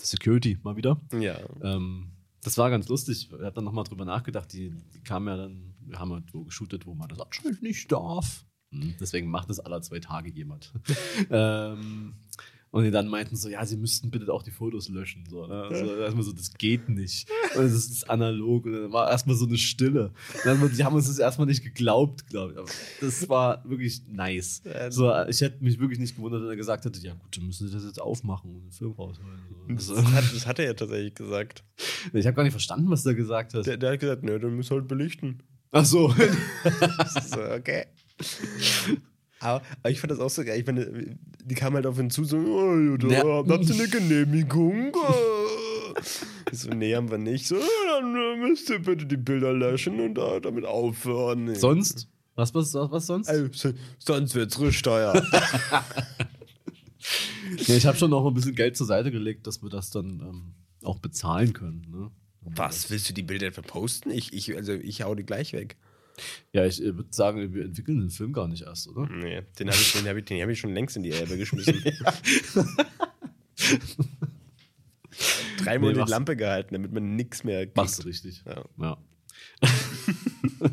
der 0.00 0.06
Security 0.06 0.58
mal 0.62 0.76
wieder. 0.76 1.00
Ja. 1.12 1.38
Ähm, 1.62 2.10
das 2.42 2.58
war 2.58 2.70
ganz 2.70 2.88
lustig. 2.88 3.30
Wir 3.30 3.46
hatten 3.46 3.56
dann 3.56 3.64
nochmal 3.64 3.84
drüber 3.84 4.04
nachgedacht. 4.04 4.52
Die, 4.52 4.70
die 4.70 5.00
kamen 5.02 5.28
ja 5.28 5.36
dann, 5.36 5.74
wir 5.86 5.98
haben 6.00 6.12
halt 6.12 6.34
wo 6.34 6.44
geshootet, 6.44 6.86
wo 6.86 6.94
man 6.94 7.08
das 7.08 7.20
anscheinend 7.20 7.62
nicht 7.62 7.90
darf. 7.92 8.44
Hm, 8.72 8.94
Deswegen 8.98 9.30
macht 9.30 9.48
es 9.50 9.60
alle 9.60 9.80
zwei 9.80 10.00
Tage 10.00 10.30
jemand. 10.30 10.72
ähm, 11.30 12.14
und 12.72 12.84
die 12.84 12.90
dann 12.90 13.06
meinten 13.06 13.36
so, 13.36 13.50
ja, 13.50 13.64
sie 13.66 13.76
müssten 13.76 14.10
bitte 14.10 14.32
auch 14.32 14.42
die 14.42 14.50
Fotos 14.50 14.88
löschen. 14.88 15.24
So, 15.28 15.46
ne? 15.46 15.64
also 15.70 15.94
erstmal 15.96 16.24
so, 16.24 16.32
das 16.32 16.54
geht 16.54 16.88
nicht. 16.88 17.28
Und 17.54 17.64
das 17.64 17.72
ist 17.74 18.08
analog. 18.08 18.64
Und 18.64 18.72
dann 18.72 18.92
war 18.92 19.10
erstmal 19.10 19.36
so 19.36 19.44
eine 19.46 19.58
Stille. 19.58 20.10
Und 20.46 20.78
die 20.78 20.82
haben 20.82 20.96
uns 20.96 21.06
das 21.06 21.18
erstmal 21.18 21.46
nicht 21.46 21.62
geglaubt, 21.62 22.26
glaube 22.28 22.52
ich. 22.52 22.58
Aber 22.58 22.68
das 23.02 23.28
war 23.28 23.62
wirklich 23.68 24.00
nice. 24.08 24.62
So, 24.88 25.12
ich 25.28 25.42
hätte 25.42 25.62
mich 25.62 25.78
wirklich 25.78 25.98
nicht 25.98 26.16
gewundert, 26.16 26.40
wenn 26.42 26.48
er 26.48 26.56
gesagt 26.56 26.86
hätte, 26.86 26.98
ja 27.00 27.12
gut, 27.12 27.36
dann 27.36 27.46
müssen 27.46 27.68
sie 27.68 27.74
das 27.74 27.84
jetzt 27.84 28.00
aufmachen 28.00 28.54
und 28.54 28.62
den 28.62 28.72
Film 28.72 28.92
rausholen. 28.92 29.38
Das 29.68 29.86
So. 29.86 29.96
hat, 29.96 30.24
das 30.34 30.46
hat 30.46 30.58
er 30.58 30.64
ja 30.64 30.74
tatsächlich 30.74 31.14
gesagt. 31.14 31.64
Ich 32.14 32.26
habe 32.26 32.34
gar 32.34 32.42
nicht 32.42 32.52
verstanden, 32.52 32.88
was 32.88 33.02
der 33.02 33.14
gesagt 33.14 33.52
hat. 33.52 33.66
Der, 33.66 33.76
der 33.76 33.92
hat 33.92 34.00
gesagt, 34.00 34.22
ne, 34.22 34.40
dann 34.40 34.56
müssen 34.56 34.70
wir 34.70 34.78
halt 34.78 34.88
belichten. 34.88 35.42
Ach 35.72 35.84
so. 35.84 36.08
so, 37.26 37.40
okay. 37.54 37.84
Aber, 39.42 39.62
aber 39.82 39.90
ich 39.90 40.00
fand 40.00 40.10
das 40.10 40.18
auch 40.20 40.30
so 40.30 40.44
geil. 40.44 40.58
Ich 40.60 40.66
meine, 40.66 41.16
die 41.44 41.54
kamen 41.54 41.76
halt 41.76 41.86
auf 41.86 41.98
ihn 41.98 42.10
zu, 42.10 42.24
so, 42.24 42.36
oh, 42.38 42.96
da, 42.96 43.08
Ja. 43.08 43.44
habt 43.48 43.68
ihr 43.68 43.74
eine 43.74 43.88
Genehmigung? 43.88 44.92
Ich 46.50 46.58
so, 46.60 46.70
nee, 46.70 46.94
haben 46.94 47.10
wir 47.10 47.18
nicht. 47.18 47.46
So, 47.46 47.56
"Ja, 47.56 47.62
dann 48.00 48.14
äh, 48.14 48.36
müsst 48.48 48.70
ihr 48.70 48.78
bitte 48.78 49.04
die 49.06 49.16
Bilder 49.16 49.52
löschen 49.52 50.00
und 50.00 50.14
da, 50.14 50.40
damit 50.40 50.64
aufhören. 50.64 51.44
Nee. 51.44 51.54
sonst? 51.54 52.08
Was, 52.34 52.54
was, 52.54 52.72
was 52.74 53.06
sonst? 53.06 53.28
Also, 53.28 53.48
so- 53.52 53.74
sonst 53.98 54.34
wird's 54.34 54.58
Rücksteuer. 54.58 55.14
Ja, 55.14 55.82
ich 57.76 57.86
habe 57.86 57.96
schon 57.98 58.10
noch 58.10 58.26
ein 58.26 58.34
bisschen 58.34 58.54
Geld 58.54 58.76
zur 58.76 58.86
Seite 58.86 59.10
gelegt, 59.10 59.46
dass 59.46 59.62
wir 59.62 59.68
das 59.70 59.90
dann 59.90 60.20
ähm, 60.20 60.54
auch 60.84 60.98
bezahlen 60.98 61.52
können. 61.52 61.86
Ne? 61.90 62.10
Was, 62.42 62.90
willst 62.90 63.08
du 63.08 63.12
die 63.14 63.22
Bilder 63.22 63.48
etwa 63.48 63.62
posten? 63.62 64.10
Ich, 64.10 64.32
ich, 64.32 64.56
also, 64.56 64.72
ich 64.72 65.02
hau 65.02 65.14
die 65.14 65.24
gleich 65.24 65.52
weg. 65.52 65.76
Ja, 66.52 66.64
ich 66.66 66.82
äh, 66.82 66.96
würde 66.96 67.08
sagen, 67.10 67.54
wir 67.54 67.64
entwickeln 67.64 68.00
den 68.00 68.10
Film 68.10 68.32
gar 68.32 68.48
nicht 68.48 68.62
erst, 68.62 68.88
oder? 68.88 69.08
Nee, 69.08 69.42
den 69.58 69.68
habe 69.68 69.78
ich, 69.78 69.92
den 69.92 70.06
hab 70.08 70.16
ich, 70.16 70.24
den 70.24 70.42
hab 70.42 70.48
ich 70.48 70.60
schon 70.60 70.74
längst 70.74 70.96
in 70.96 71.02
die 71.02 71.12
Elbe 71.12 71.36
geschmissen. 71.38 71.82
Dreimal 75.58 75.92
Nee, 75.92 76.04
die 76.04 76.10
Lampe 76.10 76.36
gehalten, 76.36 76.74
damit 76.74 76.92
man 76.92 77.16
nichts 77.16 77.44
mehr 77.44 77.64
kriegt. 77.64 77.76
Machst 77.76 78.02
du 78.02 78.08
richtig. 78.08 78.42
Ja. 78.46 78.64
Ja. 78.78 78.98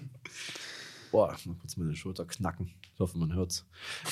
Boah, 1.11 1.35
mal 1.45 1.55
kurz 1.55 1.77
meine 1.77 1.95
Schulter 1.95 2.25
knacken. 2.25 2.71
Ich 2.93 2.99
hoffe, 2.99 3.17
man 3.17 3.33
hört's. 3.33 3.65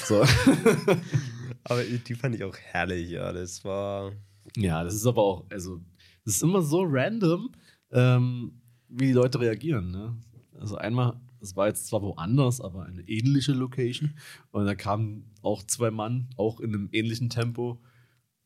So. 0.05 0.23
Aber 1.63 1.83
die 1.83 2.15
fand 2.15 2.35
ich 2.35 2.43
auch 2.43 2.57
herrlich, 2.57 3.09
ja. 3.09 3.31
Das 3.31 3.63
war. 3.63 4.13
ja, 4.55 4.83
das 4.83 4.95
ist 4.95 5.05
aber 5.05 5.21
auch, 5.21 5.45
also, 5.49 5.81
das 6.25 6.35
ist 6.35 6.43
immer 6.43 6.61
so 6.61 6.83
random, 6.83 7.51
ähm, 7.91 8.61
wie 8.89 9.07
die 9.07 9.13
Leute 9.13 9.39
reagieren. 9.39 9.91
Ne? 9.91 10.17
Also 10.59 10.75
einmal, 10.77 11.19
es 11.39 11.55
war 11.55 11.67
jetzt 11.67 11.87
zwar 11.87 12.01
woanders, 12.01 12.61
aber 12.61 12.85
eine 12.85 13.01
ähnliche 13.03 13.53
Location. 13.53 14.13
Und 14.51 14.65
da 14.65 14.75
kamen 14.75 15.31
auch 15.41 15.63
zwei 15.63 15.91
Mann, 15.91 16.29
auch 16.35 16.59
in 16.59 16.73
einem 16.73 16.89
ähnlichen 16.91 17.29
Tempo. 17.29 17.79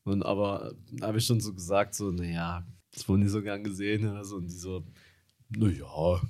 Und 0.04 0.24
aber 0.24 0.74
da 0.94 1.08
habe 1.08 1.20
ich 1.20 1.26
schon 1.26 1.40
so 1.42 1.54
gesagt, 1.54 1.96
so, 1.96 2.12
naja, 2.12 2.66
das 2.94 3.08
wurden 3.08 3.22
die 3.22 3.30
so 3.30 3.42
gern 3.42 3.64
gesehen. 3.64 4.24
So, 4.24 4.38
und 4.38 4.48
die 4.48 4.56
so, 4.56 4.84
naja, 5.50 6.22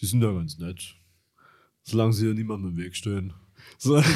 die 0.00 0.06
sind 0.06 0.22
ja 0.22 0.32
ganz 0.32 0.58
nett. 0.58 0.94
Solange 1.82 2.12
sie 2.12 2.26
ja 2.28 2.34
niemandem 2.34 2.70
im 2.72 2.76
Weg 2.76 2.94
stehen. 2.94 3.32
So. 3.78 4.02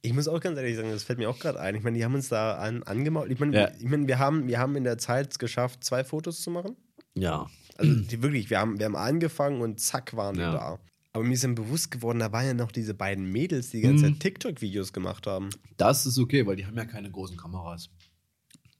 Ich 0.00 0.12
muss 0.14 0.28
auch 0.28 0.40
ganz 0.40 0.56
ehrlich 0.56 0.76
sagen, 0.76 0.90
das 0.90 1.02
fällt 1.02 1.18
mir 1.18 1.28
auch 1.28 1.40
gerade 1.40 1.58
ein. 1.58 1.74
Ich 1.74 1.82
meine, 1.82 1.98
die 1.98 2.04
haben 2.04 2.14
uns 2.14 2.28
da 2.28 2.56
an, 2.56 2.84
angemault. 2.84 3.32
Ich 3.32 3.40
meine, 3.40 3.54
Ja. 3.56 3.70
ich 3.78 3.84
meine 3.88 4.06
wir, 4.06 4.20
haben, 4.20 4.46
wir 4.46 4.58
haben 4.60 4.76
in 4.76 4.84
der 4.84 4.96
Zeit 4.96 5.32
es 5.32 5.38
geschafft, 5.40 5.82
zwei 5.82 6.04
Fotos 6.04 6.40
zu 6.40 6.52
machen. 6.52 6.76
Ja. 7.20 7.46
Also 7.76 7.94
die, 7.94 8.22
wirklich, 8.22 8.50
wir 8.50 8.58
haben, 8.58 8.78
wir 8.78 8.86
haben 8.86 8.96
angefangen 8.96 9.60
und 9.60 9.80
zack 9.80 10.16
waren 10.16 10.36
wir 10.36 10.44
Ja. 10.44 10.52
da. 10.52 10.78
Aber 11.12 11.24
mir 11.24 11.34
ist 11.34 11.44
dann 11.44 11.54
bewusst 11.54 11.90
geworden, 11.90 12.18
da 12.18 12.32
waren 12.32 12.46
ja 12.46 12.54
noch 12.54 12.70
diese 12.72 12.92
beiden 12.94 13.30
Mädels, 13.32 13.70
die 13.70 13.78
die 13.78 13.82
ganze 13.84 14.06
Mhm. 14.08 14.14
Zeit 14.14 14.20
TikTok-Videos 14.20 14.92
gemacht 14.92 15.26
haben. 15.26 15.50
Das 15.76 16.04
ist 16.06 16.18
okay, 16.18 16.46
weil 16.46 16.56
die 16.56 16.66
haben 16.66 16.76
ja 16.76 16.84
keine 16.84 17.10
großen 17.10 17.36
Kameras. 17.36 17.88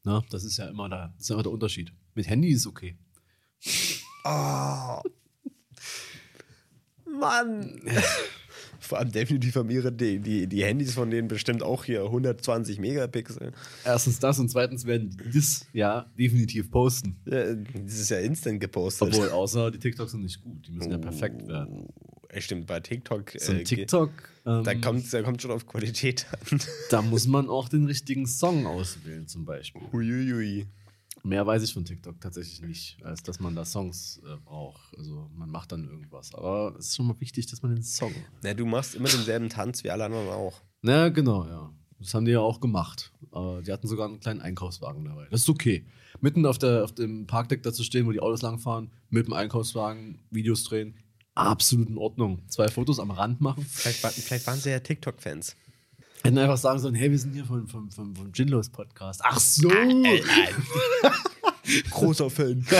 Na, 0.05 0.22
das 0.30 0.45
ist 0.45 0.57
ja 0.59 0.68
immer 0.68 0.89
der, 0.89 1.12
das 1.16 1.24
ist 1.24 1.30
immer 1.30 1.43
der 1.43 1.53
Unterschied. 1.53 1.93
Mit 2.14 2.28
Handy 2.28 2.49
ist 2.51 2.66
okay. 2.66 2.99
Oh. 4.24 5.01
Mann. 7.20 7.80
Vor 8.89 8.99
allem 8.99 9.12
definitiv 9.12 9.55
haben 9.57 9.68
ihre, 9.68 9.93
die, 9.93 10.18
die, 10.18 10.47
die 10.47 10.64
Handys 10.64 10.95
von 10.95 11.11
denen 11.11 11.28
bestimmt 11.28 11.62
auch 11.62 11.84
hier 11.84 12.05
120 12.05 12.78
Megapixel. 12.78 13.53
Erstens 13.84 14.18
das 14.18 14.39
und 14.39 14.49
zweitens 14.49 14.86
werden 14.86 15.11
die 15.11 15.30
das 15.39 15.66
ja 15.74 16.07
definitiv 16.18 16.70
posten. 16.70 17.16
Ja, 17.26 17.55
Das 17.55 17.99
ist 17.99 18.09
ja 18.11 18.18
instant 18.18 18.61
gepostet. 18.61 19.09
Obwohl, 19.09 19.28
außer 19.28 19.70
die 19.70 19.78
TikToks 19.78 20.12
sind 20.12 20.22
nicht 20.22 20.43
gut. 20.43 20.66
Die 20.66 20.72
müssen 20.72 20.91
ja 20.91 20.97
perfekt 20.99 21.47
werden. 21.47 21.89
Äh, 22.30 22.41
Stimmt, 22.41 22.66
bei 22.66 22.80
TikTok. 22.80 23.32
So 23.39 23.53
äh, 23.53 23.62
TikTok, 23.62 24.11
ähm, 24.47 24.64
Da 24.64 24.74
kommt 24.74 25.12
da 25.12 25.22
kommt 25.22 25.43
schon 25.43 25.51
auf 25.51 25.66
Qualität 25.66 26.26
an. 26.51 26.59
da 26.91 27.03
muss 27.03 27.26
man 27.26 27.49
auch 27.51 27.68
den 27.68 27.84
richtigen 27.84 28.26
Song 28.26 28.66
auswählen, 28.66 29.26
zum 29.26 29.45
Beispiel. 29.45 29.82
Huiuiui. 29.93 30.66
Mehr 31.25 31.47
weiß 31.47 31.62
ich 31.62 31.75
von 31.75 31.85
TikTok 31.85 32.21
tatsächlich 32.21 32.61
nicht, 32.62 32.99
als 33.05 33.23
dass 33.23 33.41
man 33.41 33.55
da 33.55 33.64
Songs 33.64 34.21
äh, 34.25 34.37
braucht. 34.45 34.97
Also 34.97 35.31
man 35.35 35.51
macht 35.51 35.73
dann 35.73 35.85
irgendwas. 35.85 36.35
Aber 36.35 36.75
es 36.79 36.89
ist 36.89 36.97
schon 36.97 37.07
mal 37.07 37.21
wichtig, 37.21 37.47
dass 37.47 37.62
man 37.62 37.75
den 37.75 37.83
Song. 37.83 38.14
Na, 38.43 38.55
du 38.55 38.66
machst 38.66 38.95
immer 38.95 39.09
denselben 39.09 39.49
Tanz 39.49 39.85
wie 39.85 39.91
alle 39.91 40.05
anderen 40.05 40.29
auch. 40.29 40.61
Na, 40.83 41.09
genau, 41.09 41.47
ja. 41.47 41.73
Das 41.99 42.14
haben 42.14 42.25
die 42.25 42.33
ja 42.33 42.41
auch 42.41 42.61
gemacht. 42.61 43.12
Aber 43.33 43.62
die 43.62 43.73
hatten 43.73 43.89
sogar 43.89 44.09
einen 44.09 44.21
kleinen 44.21 44.41
Einkaufswagen 44.41 45.05
dabei. 45.05 45.27
Das 45.31 45.41
ist 45.41 45.49
okay. 45.49 45.85
Mitten 46.21 46.47
auf, 46.47 46.59
der, 46.59 46.85
auf 46.85 46.93
dem 46.93 47.27
Parkdeck 47.27 47.62
da 47.62 47.73
zu 47.73 47.83
stehen, 47.83 48.07
wo 48.07 48.12
die 48.12 48.21
Autos 48.21 48.43
langfahren, 48.43 48.91
mit 49.11 49.27
dem 49.27 49.33
Einkaufswagen 49.33 50.21
Videos 50.31 50.64
drehen, 50.64 50.95
absolut 51.35 51.89
in 51.89 51.99
Ordnung. 51.99 52.43
Zwei 52.49 52.69
Fotos 52.69 53.01
am 53.01 53.11
Rand 53.11 53.41
machen. 53.41 53.64
Vielleicht, 53.69 53.99
vielleicht 53.99 54.47
waren 54.47 54.59
sie 54.59 54.71
ja 54.71 54.81
TikTok-Fans. 54.81 55.57
Hätten 56.23 56.39
einfach 56.39 56.59
sagen 56.59 56.79
sollen, 56.79 56.95
hey, 56.95 57.11
wir 57.11 57.19
sind 57.19 57.33
hier 57.33 57.45
vom, 57.45 57.66
vom, 57.69 57.91
vom, 57.91 58.14
vom 58.14 58.33
Ginlos 58.33 58.69
Podcast. 58.69 59.21
Ach 59.25 59.39
so. 59.39 59.69
Großer 61.91 62.31
Fan. 62.31 62.64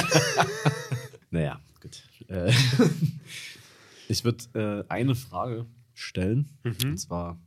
Naja, 1.30 1.61
gut. 1.80 2.03
Äh, 2.28 2.53
ich 4.09 4.24
würde 4.24 4.84
äh, 4.89 4.91
eine 4.91 5.14
Frage 5.14 5.66
stellen. 5.95 6.49
Mhm. 6.64 6.91
Und 6.91 6.99
zwar, 6.99 7.39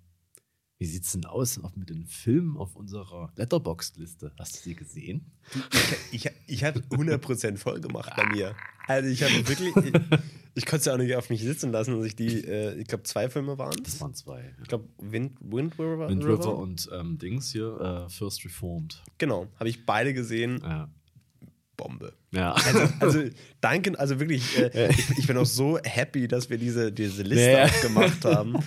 wie 0.78 0.86
sieht 0.86 1.04
es 1.04 1.12
denn 1.14 1.26
aus 1.26 1.60
mit 1.76 1.90
den 1.90 2.06
Filmen 2.06 2.58
auf 2.58 2.76
unserer 2.76 3.32
Letterboxd-Liste? 3.36 4.34
Hast 4.38 4.58
du 4.58 4.60
sie 4.60 4.76
gesehen? 4.76 5.32
Ich, 6.12 6.30
ich 6.48 6.64
habe 6.64 6.80
100% 6.92 7.58
voll 7.58 7.82
gemacht 7.82 8.12
bei 8.16 8.26
mir. 8.28 8.56
Also 8.88 9.10
ich 9.10 9.24
habe 9.24 9.48
wirklich, 9.48 9.76
ich, 9.76 9.94
ich 10.54 10.66
konnte 10.66 10.78
es 10.82 10.86
ja 10.86 10.94
auch 10.94 10.98
nicht 10.98 11.16
auf 11.16 11.30
mich 11.30 11.42
sitzen 11.42 11.72
lassen, 11.72 11.98
dass 11.98 12.06
ich 12.06 12.16
die, 12.16 12.44
äh, 12.46 12.76
ich 12.80 12.88
glaube 12.88 13.04
zwei 13.04 13.30
Filme 13.30 13.58
waren 13.58 13.82
Das 13.84 14.00
waren 14.02 14.14
zwei. 14.14 14.54
Ich 14.62 14.68
glaube 14.68 14.88
Wind, 15.00 15.38
Wind 15.40 15.74
River. 15.80 16.10
Wind 16.10 16.26
River 16.26 16.58
und 16.58 16.90
ähm, 16.94 17.18
Dings 17.18 17.52
hier, 17.52 18.06
äh, 18.08 18.10
First 18.10 18.44
Reformed. 18.46 19.02
Genau, 19.18 19.48
habe 19.60 19.70
ich 19.70 19.86
beide 19.86 20.14
gesehen. 20.14 20.60
Ja. 20.64 20.90
Bombe. 21.78 22.14
Ja. 22.32 22.52
Also, 22.54 22.80
also 23.00 23.24
danke, 23.60 23.98
also 24.00 24.20
wirklich, 24.20 24.58
äh, 24.60 24.90
ich, 24.92 25.18
ich 25.18 25.28
bin 25.28 25.38
auch 25.38 25.46
so 25.46 25.80
happy, 25.84 26.28
dass 26.28 26.50
wir 26.50 26.58
diese, 26.58 26.92
diese 26.92 27.24
Liste 27.24 27.52
Ja. 27.52 27.68
gemacht 27.82 28.20
haben, 28.26 28.58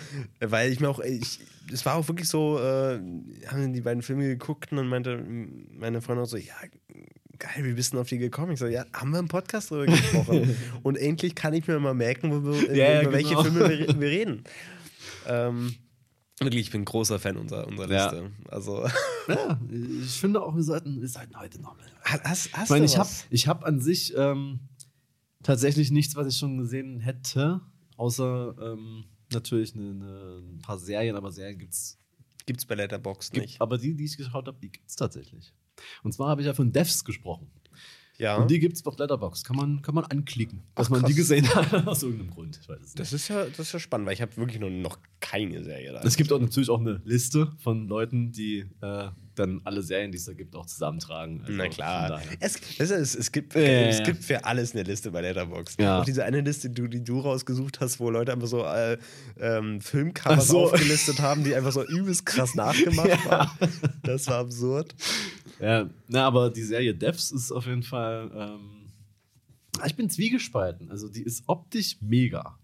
weil 0.41 0.73
ich 0.73 0.81
mir 0.81 0.89
auch, 0.89 0.99
ich, 1.01 1.39
es 1.73 1.87
war 1.87 1.95
auch 1.95 2.09
wirklich 2.09 2.29
so, 2.29 2.59
äh, 2.59 2.99
haben 3.47 3.73
die 3.73 3.81
beiden 3.83 4.03
Filme 4.03 4.27
geguckt 4.27 4.73
und 4.73 4.79
dann 4.79 4.89
meinte 4.89 5.25
meine 5.79 6.01
Freundin 6.03 6.25
auch 6.25 6.29
so, 6.29 6.37
ja, 6.37 6.55
geil, 7.39 7.65
wie 7.65 7.73
bist 7.73 7.93
du 7.93 8.01
auf 8.01 8.09
die 8.09 8.19
gekommen? 8.19 8.53
Ich 8.53 8.59
so, 8.59 8.67
ja, 8.67 8.85
haben 8.93 9.11
wir 9.11 9.19
im 9.19 9.29
Podcast 9.29 9.71
drüber 9.71 9.87
gesprochen 9.87 10.57
und 10.83 10.97
endlich 10.97 11.35
kann 11.35 11.55
ich 11.55 11.67
mir 11.67 11.79
mal 11.81 11.95
merken, 11.95 12.31
wo 12.31 12.45
wir, 12.45 12.75
Ja, 12.75 12.93
ja, 12.95 13.03
über 13.03 13.13
welche 13.13 13.31
genau. 13.31 13.43
Filme 13.43 13.69
wir, 13.69 14.01
wir 14.01 14.09
reden. 14.09 14.45
Ähm, 15.27 15.75
wirklich, 16.41 16.63
ich 16.63 16.71
bin 16.71 16.83
ein 16.83 16.85
großer 16.87 17.19
Fan 17.19 17.37
unserer, 17.37 17.67
unserer 17.67 17.91
Ja. 17.91 18.11
Liste. 18.11 18.31
Also, 18.49 18.87
ja, 19.29 19.61
ich 20.03 20.13
finde 20.13 20.43
auch, 20.43 20.55
wir 20.55 20.63
sollten, 20.63 21.01
wir 21.01 21.09
sollten 21.09 21.39
heute 21.39 21.61
noch 21.61 21.77
mal. 21.77 21.87
hast, 22.03 22.53
hast 22.53 22.65
Ich 22.65 22.71
meine, 22.71 22.87
du 22.87 22.93
ich 23.31 23.47
habe 23.49 23.61
hab 23.61 23.65
an 23.65 23.81
sich, 23.81 24.15
ähm, 24.17 24.61
tatsächlich 25.43 25.91
nichts, 25.91 26.17
was 26.17 26.27
ich 26.27 26.37
schon 26.37 26.59
gesehen 26.59 27.01
hätte, 27.01 27.61
außer 27.97 28.55
ähm, 28.61 29.05
natürlich 29.33 29.75
eine, 29.75 29.91
eine, 29.91 30.43
ein 30.55 30.59
paar 30.63 30.79
Serien, 30.79 31.17
aber 31.17 31.31
Serien 31.31 31.59
gibt's. 31.59 31.99
Gibt's 32.47 32.67
bei 32.67 32.75
Letterboxd 32.75 33.33
Gibt, 33.33 33.47
nicht. 33.47 33.61
aber 33.61 33.79
die, 33.79 33.95
die 33.95 34.05
ich 34.05 34.17
geschaut 34.19 34.47
habe, 34.49 34.59
die 34.61 34.71
gibt's 34.71 34.97
tatsächlich. 34.97 35.55
Und 36.03 36.13
zwar 36.13 36.29
habe 36.29 36.41
ich 36.41 36.47
ja 36.47 36.55
von 36.55 36.73
Devs 36.73 37.05
gesprochen. 37.05 37.51
Ja. 38.19 38.37
Und 38.37 38.51
die 38.51 38.61
gibt's 38.61 38.87
auf 38.87 38.97
Letterboxd. 38.97 39.45
Kann 39.45 39.57
man, 39.57 39.83
kann 39.83 39.95
man 39.95 40.05
anklicken, 40.05 40.63
dass 40.75 40.87
Ach, 40.87 40.91
man 40.91 41.05
die 41.05 41.15
gesehen 41.15 41.53
hat, 41.53 41.73
aus 41.87 42.03
irgendeinem 42.03 42.31
Grund. 42.31 42.59
Ich 42.63 42.69
weiß 42.69 42.79
es 42.79 42.83
nicht. 42.87 43.01
das 43.01 43.13
ist 43.13 43.29
ja, 43.29 43.45
das 43.45 43.59
ist 43.59 43.73
ja 43.73 43.79
spannend, 43.81 44.07
weil 44.07 44.15
ich 44.15 44.23
habe 44.23 44.37
wirklich 44.37 44.61
noch, 44.61 44.71
noch 44.71 44.99
keine 45.21 45.63
Serie 45.65 45.93
da. 45.93 46.01
Es 46.03 46.17
gibt 46.17 46.33
auch 46.33 46.39
natürlich 46.39 46.71
auch 46.71 46.81
eine 46.81 47.01
Liste 47.05 47.53
von 47.59 47.89
Leuten, 47.89 48.31
die 48.31 48.67
äh, 48.81 49.09
dann 49.35 49.61
alle 49.65 49.83
Serien, 49.83 50.13
die 50.13 50.19
es 50.19 50.27
da 50.27 50.33
gibt, 50.33 50.55
auch 50.55 50.67
zusammentragen. 50.67 51.41
Also 51.41 51.53
Na 51.55 51.69
klar. 51.69 52.23
Es, 52.39 52.61
es, 52.79 52.91
es, 52.93 53.15
es, 53.17 53.33
gibt, 53.33 53.55
Ja, 53.55 53.61
es 53.63 53.99
ja. 53.99 54.05
gibt 54.05 54.23
für 54.23 54.45
alles 54.45 54.75
eine 54.75 54.85
Liste 54.85 55.11
bei 55.11 55.21
Letterboxd. 55.21 55.81
Ja. 55.81 56.01
Auch 56.01 56.05
diese 56.05 56.25
eine 56.25 56.41
Liste, 56.41 56.71
die 56.71 56.83
du, 56.83 56.89
die 56.89 57.03
du 57.03 57.19
rausgesucht 57.19 57.81
hast, 57.81 57.99
wo 57.99 58.11
Leute 58.11 58.33
einfach 58.33 58.47
so 58.47 58.65
äh, 58.65 58.97
ähm, 59.41 59.81
Filmcovers 59.81 60.47
so. 60.47 60.67
aufgelistet 60.67 61.21
haben, 61.21 61.43
die 61.43 61.55
einfach 61.55 61.73
so 61.73 61.85
übelst 61.85 62.25
krass 62.27 62.55
nachgemacht 62.55 63.27
waren. 63.27 63.51
Das 64.05 64.29
war 64.29 64.39
absurd. 64.39 64.95
Ja, 65.61 65.89
na, 66.09 66.27
aber 66.27 66.51
die 66.51 66.63
Serie 66.63 66.95
Devs 66.95 67.31
ist 67.31 67.53
auf 67.53 67.67
jeden 67.67 67.83
Fall. 67.83 68.31
Ähm, 68.35 68.93
ich 69.87 69.97
bin 69.97 70.09
zwiegespalten. 70.11 70.91
Also, 70.91 71.09
die 71.09 71.23
ist 71.23 71.45
optisch 71.49 71.97
mega. 72.01 72.59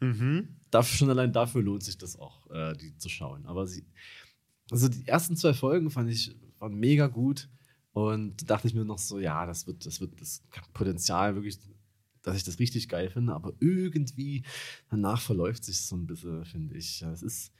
Dafür, 0.70 0.96
schon 0.98 1.10
allein 1.10 1.32
dafür 1.32 1.62
lohnt 1.62 1.82
sich 1.82 1.98
das 1.98 2.16
auch, 2.16 2.48
äh, 2.50 2.74
die 2.76 2.96
zu 2.96 3.08
schauen. 3.08 3.46
Aber 3.46 3.66
sie. 3.66 3.84
Also, 4.70 4.88
die 4.88 5.06
ersten 5.06 5.36
zwei 5.36 5.52
Folgen 5.54 5.90
fand 5.90 6.10
ich 6.10 6.34
waren 6.58 6.74
mega 6.74 7.06
gut. 7.08 7.48
Und 7.92 8.42
da 8.42 8.46
dachte 8.46 8.68
ich 8.68 8.74
mir 8.74 8.84
noch 8.84 8.98
so, 8.98 9.18
ja, 9.18 9.46
das 9.46 9.66
wird, 9.66 9.84
das 9.84 10.00
wird 10.00 10.20
das 10.20 10.44
Potenzial 10.72 11.34
wirklich, 11.34 11.58
dass 12.22 12.36
ich 12.36 12.44
das 12.44 12.58
richtig 12.60 12.88
geil 12.88 13.10
finde. 13.10 13.34
Aber 13.34 13.52
irgendwie 13.58 14.44
danach 14.90 15.20
verläuft 15.20 15.64
sich 15.64 15.80
so 15.80 15.96
ein 15.96 16.06
bisschen, 16.06 16.44
finde 16.44 16.76
ich. 16.76 17.02
Es 17.02 17.22
ist. 17.22 17.52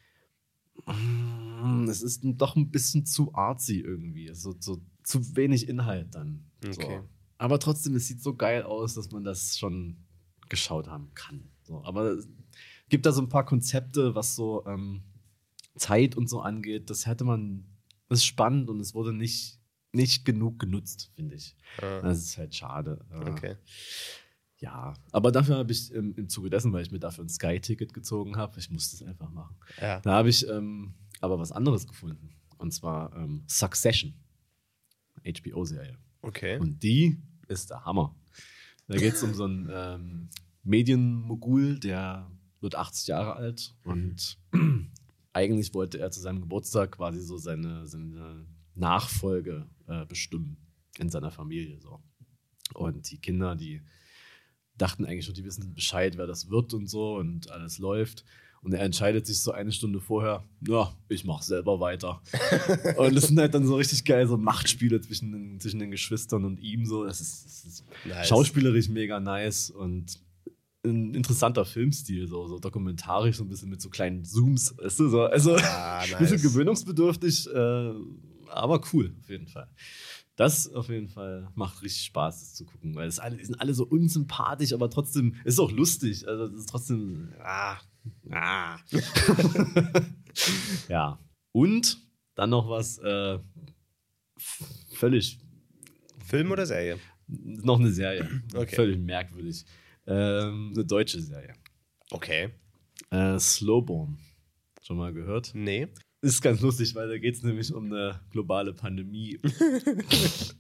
Mm, 0.87 1.89
Es 1.89 2.03
ist 2.03 2.21
doch 2.23 2.55
ein 2.57 2.71
bisschen 2.71 3.05
zu 3.07 3.35
artsy 3.35 3.81
irgendwie. 3.81 4.33
So, 4.35 4.55
so 4.61 4.81
zu 5.03 5.37
wenig 5.37 5.69
Inhalt 5.69 6.15
dann. 6.15 6.45
Okay. 6.65 6.99
So. 6.99 7.09
Aber 7.39 7.59
trotzdem, 7.59 7.97
es 7.97 8.07
sieht 8.07 8.23
so 8.23 8.35
geil 8.35 8.63
aus, 8.63 8.95
dass 8.95 9.11
man 9.11 9.25
das 9.25 9.59
schon 9.59 9.97
geschaut 10.49 10.89
haben 10.89 11.11
kann. 11.15 11.49
So, 11.63 11.83
aber 11.85 12.11
es 12.13 12.29
gibt 12.89 13.07
da 13.07 13.13
so 13.13 13.23
ein 13.23 13.29
paar 13.29 13.47
Konzepte, 13.47 14.15
was 14.15 14.35
so 14.37 14.67
ähm, 14.67 15.03
Zeit 15.77 16.17
und 16.17 16.29
so 16.29 16.41
angeht. 16.41 16.91
Das 16.91 17.07
hätte 17.07 17.25
man, 17.25 17.65
das 18.09 18.19
ist 18.19 18.27
spannend 18.27 18.69
und 18.69 18.81
es 18.81 18.95
wurde 18.95 19.13
nicht, 19.13 19.59
nicht 19.93 20.25
genug 20.25 20.59
genutzt, 20.59 21.11
finde 21.15 21.37
ich. 21.37 21.57
Ah, 21.81 22.01
Das 22.03 22.19
ist 22.19 22.37
halt 22.37 22.55
schade. 22.55 23.05
Okay. 23.11 23.57
Ja, 24.59 24.93
aber 25.11 25.33
dafür 25.33 25.57
habe 25.57 25.73
ich 25.73 25.91
im, 25.93 26.15
im 26.17 26.29
Zuge 26.29 26.51
dessen, 26.51 26.73
weil 26.73 26.83
ich 26.83 26.91
mir 26.91 26.99
dafür 26.99 27.25
ein 27.25 27.31
Sky-Ticket 27.31 27.95
gezogen 27.95 28.37
habe, 28.37 28.59
ich 28.59 28.71
musste 28.71 28.97
es 28.97 29.03
einfach 29.09 29.31
machen. 29.31 29.57
Ja. 29.81 30.01
Da 30.01 30.13
habe 30.13 30.29
ich 30.29 30.47
ähm, 30.47 30.93
aber 31.21 31.39
was 31.39 31.53
anderes 31.53 31.87
gefunden. 31.87 32.31
Und 32.59 32.73
zwar 32.73 33.17
ähm, 33.17 33.45
Succession. 33.49 34.13
HBO-Serie. 35.25 35.97
Okay. 36.23 36.59
Und 36.59 36.83
die 36.83 37.21
ist 37.49 37.71
der 37.71 37.85
Hammer. 37.85 38.15
Da 38.87 38.97
geht 38.97 39.15
es 39.15 39.23
um 39.23 39.35
so 39.35 39.45
einen 39.45 39.69
ähm, 39.73 40.29
Medienmogul, 40.65 41.79
der 41.79 42.31
wird 42.61 42.75
80 42.75 43.09
Jahre 43.09 43.37
alt 43.37 43.75
und 43.85 44.39
eigentlich 45.33 45.73
wollte 45.75 45.99
er 45.99 46.11
zu 46.11 46.21
seinem 46.21 46.41
Geburtstag 46.41 46.93
quasi 46.93 47.21
so 47.21 47.39
seine, 47.39 47.87
seine 47.87 48.47
Nachfolge 48.75 49.69
äh, 49.87 50.05
bestimmen 50.07 50.57
in 50.99 51.09
seiner 51.09 51.31
Familie. 51.31 51.81
So. 51.81 52.03
Und 52.75 53.11
die 53.11 53.19
Kinder, 53.19 53.55
die 53.57 53.83
dachten 54.77 55.05
eigentlich 55.05 55.25
schon, 55.25 55.35
die 55.35 55.45
wissen 55.45 55.75
Bescheid, 55.75 56.17
wer 56.17 56.27
das 56.27 56.51
wird 56.51 56.75
und 56.75 56.89
so 56.89 57.17
und 57.17 57.51
alles 57.51 57.79
läuft. 57.79 58.25
Und 58.63 58.75
er 58.75 58.81
entscheidet 58.83 59.27
sich 59.27 59.41
so 59.41 59.53
eine 59.53 59.73
Stunde 59.73 60.01
vorher, 60.01 60.45
ja, 60.69 60.93
ich 61.09 61.25
mach 61.25 61.41
selber 61.43 61.81
weiter. 61.81 62.21
und 62.99 63.15
das 63.15 63.29
sind 63.29 63.39
halt 63.39 63.55
dann 63.55 63.67
so 63.67 63.77
richtig 63.77 64.05
geil, 64.05 64.27
so 64.29 64.37
Machtspiele 64.37 65.01
zwischen 65.01 65.33
den, 65.33 65.61
zwischen 65.61 65.79
den 65.81 65.91
Geschwistern 65.91 66.45
und 66.45 66.61
ihm. 66.61 66.85
So. 66.85 67.05
Das 67.05 67.21
ist, 67.23 67.45
das 67.47 67.65
ist 67.65 67.85
Nice. 68.07 68.29
schauspielerisch 68.29 68.89
mega 68.91 69.19
nice 69.19 69.71
und 69.71 70.21
ein 70.85 71.15
interessanter 71.15 71.65
Filmstil, 71.65 72.27
so, 72.27 72.47
so 72.49 72.59
dokumentarisch, 72.59 73.37
so 73.37 73.45
ein 73.45 73.49
bisschen 73.49 73.69
mit 73.71 73.81
so 73.81 73.89
kleinen 73.91 74.25
Zooms. 74.25 74.75
Weißt 74.79 75.01
du, 75.01 75.09
so, 75.09 75.23
also 75.23 75.57
Ah, 75.57 76.01
ein 76.03 76.09
bisschen 76.19 76.37
nice. 76.37 76.43
gewöhnungsbedürftig, 76.43 77.47
äh, 77.49 77.93
aber 78.49 78.81
cool, 78.93 79.15
auf 79.21 79.29
jeden 79.31 79.47
Fall. 79.47 79.69
Das 80.37 80.73
auf 80.73 80.89
jeden 80.89 81.09
Fall 81.09 81.49
macht 81.55 81.83
richtig 81.83 82.05
Spaß, 82.05 82.41
das 82.41 82.55
zu 82.55 82.65
gucken, 82.65 82.95
weil 82.95 83.09
es 83.09 83.19
alle, 83.19 83.37
die 83.37 83.45
sind 83.45 83.61
alle 83.61 83.75
so 83.75 83.85
unsympathisch, 83.87 84.73
aber 84.73 84.89
trotzdem 84.89 85.35
ist 85.45 85.59
auch 85.61 85.71
lustig. 85.71 86.27
Also 86.27 86.45
es 86.45 86.61
ist 86.61 86.69
trotzdem. 86.71 87.29
Ah, 87.45 87.77
ah. 88.31 88.79
ja. 90.89 91.19
Und 91.53 91.99
dann 92.35 92.51
noch 92.51 92.69
was 92.69 92.99
äh, 92.99 93.39
völlig 94.93 95.39
Film 96.25 96.51
oder 96.53 96.67
Serie? 96.67 96.99
noch 97.31 97.79
eine 97.79 97.91
Serie. 97.91 98.29
Okay. 98.55 98.75
Völlig 98.75 98.99
merkwürdig. 98.99 99.65
Ähm, 100.07 100.73
eine 100.75 100.85
deutsche 100.85 101.21
Serie. 101.21 101.55
Okay. 102.11 102.51
Äh, 103.11 103.39
Slowborn. 103.39 104.19
Schon 104.83 104.97
mal 104.97 105.13
gehört? 105.13 105.53
Nee. 105.55 105.89
Ist 106.23 106.43
ganz 106.43 106.61
lustig, 106.61 106.95
weil 106.95 107.09
da 107.09 107.19
geht 107.19 107.37
es 107.37 107.43
nämlich 107.43 107.73
um 107.73 107.87
eine 107.87 108.21
globale 108.31 108.75
Pandemie. 108.75 109.39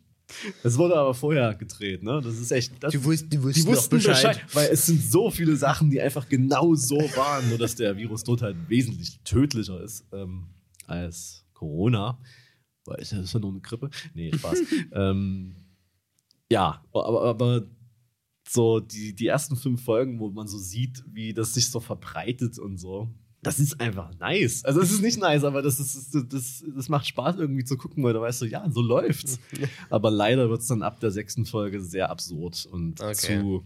Das 0.62 0.78
wurde 0.78 0.97
aber 0.97 1.14
vorher 1.14 1.55
gedreht, 1.55 2.03
ne? 2.03 2.20
Das 2.22 2.39
ist 2.39 2.51
echt. 2.51 2.72
Das, 2.81 2.93
wussten, 3.05 3.31
die 3.31 3.39
die 3.39 3.66
wussten 3.66 3.97
Bescheid. 3.97 4.41
weil 4.53 4.68
es 4.70 4.87
sind 4.87 5.03
so 5.03 5.31
viele 5.31 5.57
Sachen, 5.57 5.91
die 5.91 6.01
einfach 6.01 6.28
genau 6.28 6.74
so 6.74 6.97
waren, 6.97 7.49
nur 7.49 7.59
dass 7.59 7.74
der 7.76 7.97
Virus 7.97 8.24
dort 8.24 8.43
halt 8.43 8.57
wesentlich 8.68 9.20
tödlicher 9.24 9.81
ist 9.83 10.07
ähm, 10.12 10.47
als 10.87 11.45
Corona. 11.53 12.20
Weil 12.85 12.97
das 12.99 13.12
ist 13.12 13.35
ja 13.35 13.41
nur 13.41 13.51
eine 13.51 13.61
Grippe. 13.61 13.91
Nee, 14.14 14.33
Spaß. 14.35 14.62
ähm, 14.93 15.57
ja, 16.51 16.85
aber, 16.93 17.22
aber 17.22 17.66
so 18.49 18.81
die, 18.81 19.14
die 19.14 19.26
ersten 19.26 19.57
fünf 19.57 19.85
Folgen, 19.85 20.18
wo 20.18 20.31
man 20.31 20.49
so 20.49 20.59
sieht, 20.59 21.05
wie 21.07 21.33
das 21.33 21.55
sich 21.55 21.70
so 21.70 21.81
verbreitet 21.81 22.59
und 22.59 22.78
so. 22.78 23.09
Das 23.43 23.59
ist 23.59 23.80
einfach 23.80 24.11
nice. 24.18 24.64
Also 24.66 24.80
es 24.80 24.91
ist 24.91 25.01
nicht 25.01 25.18
nice, 25.18 25.45
aber 25.45 25.62
das, 25.62 25.80
ist, 25.80 26.14
das, 26.14 26.28
das, 26.28 26.64
das 26.76 26.88
macht 26.91 27.07
Spaß 27.07 27.36
irgendwie 27.36 27.64
zu 27.64 27.78
gucken, 27.78 28.05
weil 28.05 28.12
da 28.12 28.20
weißt 28.20 28.43
du, 28.43 28.47
ja, 28.47 28.68
so 28.70 28.82
läuft's. 28.82 29.38
Aber 29.88 30.11
leider 30.11 30.51
wird 30.51 30.61
es 30.61 30.66
dann 30.66 30.82
ab 30.82 31.01
der 31.01 31.11
sechsten 31.11 31.47
Folge 31.47 31.80
sehr 31.80 32.11
absurd 32.11 32.66
und 32.70 33.01
Okay. 33.01 33.14
zu, 33.41 33.64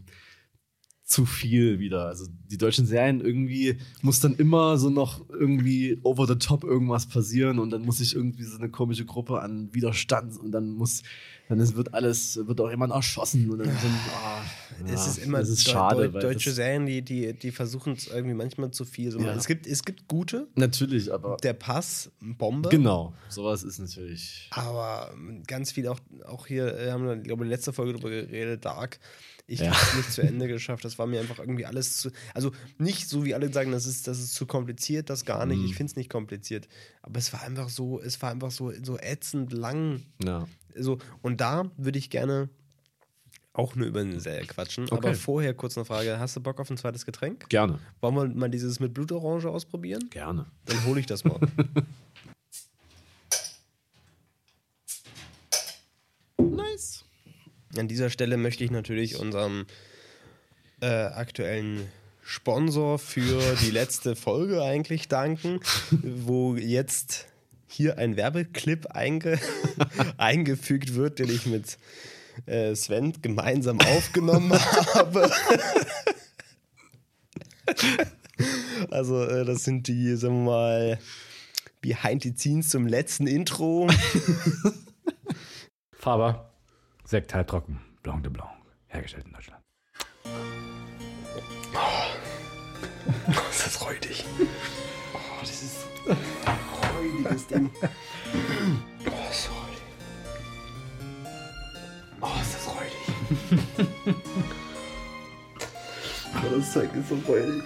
zu 1.06 1.26
viel 1.26 1.78
wieder. 1.80 2.06
Also 2.06 2.26
die 2.50 2.56
deutschen 2.56 2.86
Serien 2.86 3.20
irgendwie 3.20 3.76
muss 4.00 4.20
dann 4.20 4.34
immer 4.36 4.78
so 4.78 4.88
noch 4.88 5.28
irgendwie 5.28 5.98
over 6.02 6.26
the 6.26 6.36
top 6.36 6.64
irgendwas 6.64 7.06
passieren 7.06 7.58
und 7.58 7.68
dann 7.70 7.82
muss 7.82 7.98
sich 7.98 8.14
irgendwie 8.14 8.44
so 8.44 8.56
eine 8.56 8.70
komische 8.70 9.04
Gruppe 9.04 9.40
an 9.40 9.68
Widerstand 9.74 10.38
und 10.40 10.50
dann 10.50 10.70
muss, 10.70 11.02
dann 11.50 11.60
ist, 11.60 11.76
wird 11.76 11.92
alles, 11.92 12.40
wird 12.46 12.58
auch 12.58 12.70
jemand 12.70 12.94
erschossen 12.94 13.50
und 13.50 13.58
dann 13.58 13.68
sind, 13.68 13.94
ah, 14.14 14.40
Es 14.86 14.90
ja, 15.04 15.06
ist 15.12 15.18
immer 15.18 15.40
das 15.40 15.50
ist 15.50 15.68
schade, 15.68 16.08
deu- 16.08 16.20
deutsche 16.20 16.52
Serien, 16.52 16.86
die, 16.86 17.02
die, 17.02 17.34
die 17.34 17.50
versuchen 17.50 17.92
es 17.92 18.06
irgendwie 18.06 18.34
manchmal 18.34 18.70
zu 18.70 18.86
viel. 18.86 19.10
So 19.10 19.18
Ja. 19.20 19.34
es, 19.34 19.46
gibt, 19.46 19.66
es 19.66 19.84
gibt 19.84 20.08
gute. 20.08 20.48
natürlich, 20.54 21.12
aber 21.12 21.36
Der 21.42 21.52
Pass, 21.52 22.12
Bombe. 22.20 22.70
genau, 22.70 23.12
sowas 23.28 23.62
ist 23.62 23.78
natürlich 23.78 24.48
Aber 24.52 25.10
ähm, 25.14 25.42
ganz 25.46 25.70
viel 25.70 25.86
auch, 25.88 26.00
auch 26.26 26.46
hier, 26.46 26.74
äh, 26.78 26.90
haben 26.92 27.04
wir, 27.04 27.16
glaube 27.18 27.44
ich, 27.44 27.50
letzte 27.50 27.74
Folge 27.74 27.92
drüber 27.92 28.08
geredet, 28.08 28.64
Dark. 28.64 29.00
Ich 29.46 29.60
Ja. 29.60 29.66
habe 29.72 29.76
es 29.90 29.94
nicht 29.96 30.12
zu 30.12 30.22
Ende 30.26 30.48
geschafft. 30.48 30.84
Das 30.84 30.98
war 30.98 31.06
mir 31.06 31.20
einfach 31.20 31.38
irgendwie 31.38 31.66
alles 31.66 31.98
zu. 31.98 32.10
Also 32.32 32.52
nicht 32.78 33.08
so, 33.08 33.24
wie 33.24 33.34
alle 33.34 33.52
sagen, 33.52 33.72
das 33.72 33.84
ist, 33.86 34.06
das 34.08 34.18
ist 34.18 34.34
zu 34.34 34.46
kompliziert, 34.46 35.10
das 35.10 35.24
gar 35.24 35.44
nicht. 35.46 35.58
Mhm. 35.58 35.66
Ich 35.66 35.74
finde 35.74 35.90
es 35.90 35.96
nicht 35.96 36.08
kompliziert. 36.10 36.66
Aber 37.02 37.18
es 37.18 37.32
war 37.32 37.42
einfach 37.42 37.68
so, 37.68 38.00
es 38.00 38.20
war 38.22 38.30
einfach 38.30 38.50
so, 38.50 38.72
so 38.82 38.98
ätzend 38.98 39.52
lang. 39.52 40.02
ja. 40.24 40.46
So, 40.76 40.98
und 41.22 41.40
da 41.40 41.70
würde 41.76 41.98
ich 42.00 42.10
gerne 42.10 42.48
auch 43.52 43.76
nur 43.76 43.86
über 43.86 44.00
eine 44.00 44.18
Serie 44.18 44.44
quatschen. 44.44 44.84
Okay. 44.86 44.96
Aber 44.96 45.14
vorher 45.14 45.54
kurz 45.54 45.76
eine 45.78 45.84
Frage: 45.84 46.18
Hast 46.18 46.34
du 46.34 46.40
Bock 46.40 46.58
auf 46.58 46.68
ein 46.68 46.76
zweites 46.76 47.06
Getränk? 47.06 47.48
Gerne, 47.48 47.78
Wollen 48.00 48.14
wir 48.16 48.26
mal 48.26 48.50
dieses 48.50 48.80
mit 48.80 48.92
Blutorange 48.92 49.48
ausprobieren? 49.48 50.08
gerne. 50.10 50.46
Dann 50.64 50.84
hole 50.84 50.98
ich 50.98 51.06
das 51.06 51.22
mal. 51.22 51.38
An 57.76 57.88
dieser 57.88 58.10
Stelle 58.10 58.36
möchte 58.36 58.62
ich 58.62 58.70
natürlich 58.70 59.16
unserem 59.16 59.66
äh, 60.80 60.86
aktuellen 60.86 61.88
Sponsor 62.22 62.98
für 62.98 63.40
die 63.62 63.70
letzte 63.72 64.16
Folge 64.16 64.62
eigentlich 64.62 65.08
danken, 65.08 65.60
wo 65.90 66.54
jetzt 66.54 67.26
hier 67.66 67.98
ein 67.98 68.16
Werbeclip 68.16 68.86
einge 68.86 69.40
eingefügt 70.16 70.94
wird, 70.94 71.18
den 71.18 71.28
ich 71.30 71.46
mit 71.46 71.78
äh, 72.46 72.74
Sven 72.74 73.12
gemeinsam 73.20 73.80
aufgenommen 73.80 74.52
habe. 74.94 75.30
also 78.90 79.24
äh, 79.24 79.44
das 79.44 79.64
sind 79.64 79.88
die, 79.88 80.14
sagen 80.16 80.44
wir 80.44 80.50
mal, 80.50 80.98
Behind 81.80 82.22
the 82.22 82.32
Scenes 82.36 82.70
zum 82.70 82.86
letzten 82.86 83.26
Intro. 83.26 83.88
Faber, 85.92 86.53
Sekt 87.06 87.34
halbtrocken, 87.34 87.80
Blanc 88.02 88.22
de 88.22 88.30
Blanc, 88.32 88.50
hergestellt 88.86 89.26
in 89.26 89.34
Deutschland. 89.34 89.62
Oh, 91.74 92.06
ist 93.50 93.66
das 93.66 93.84
räudig. 93.84 94.24
Oh, 95.12 95.18
das 95.40 95.62
ist 95.62 95.86
räudiges 96.96 97.46
Ding. 97.46 97.70
Oh, 97.82 99.30
ist 99.30 99.50
räudig. 99.50 99.82
Oh, 102.22 102.40
ist 102.40 102.54
das 102.54 102.68
räudig. 102.74 103.04
oh, 106.34 106.56
das 106.56 106.72
Zeug 106.72 106.94
ist 106.94 107.08
so 107.10 107.16
räudig. 107.30 107.62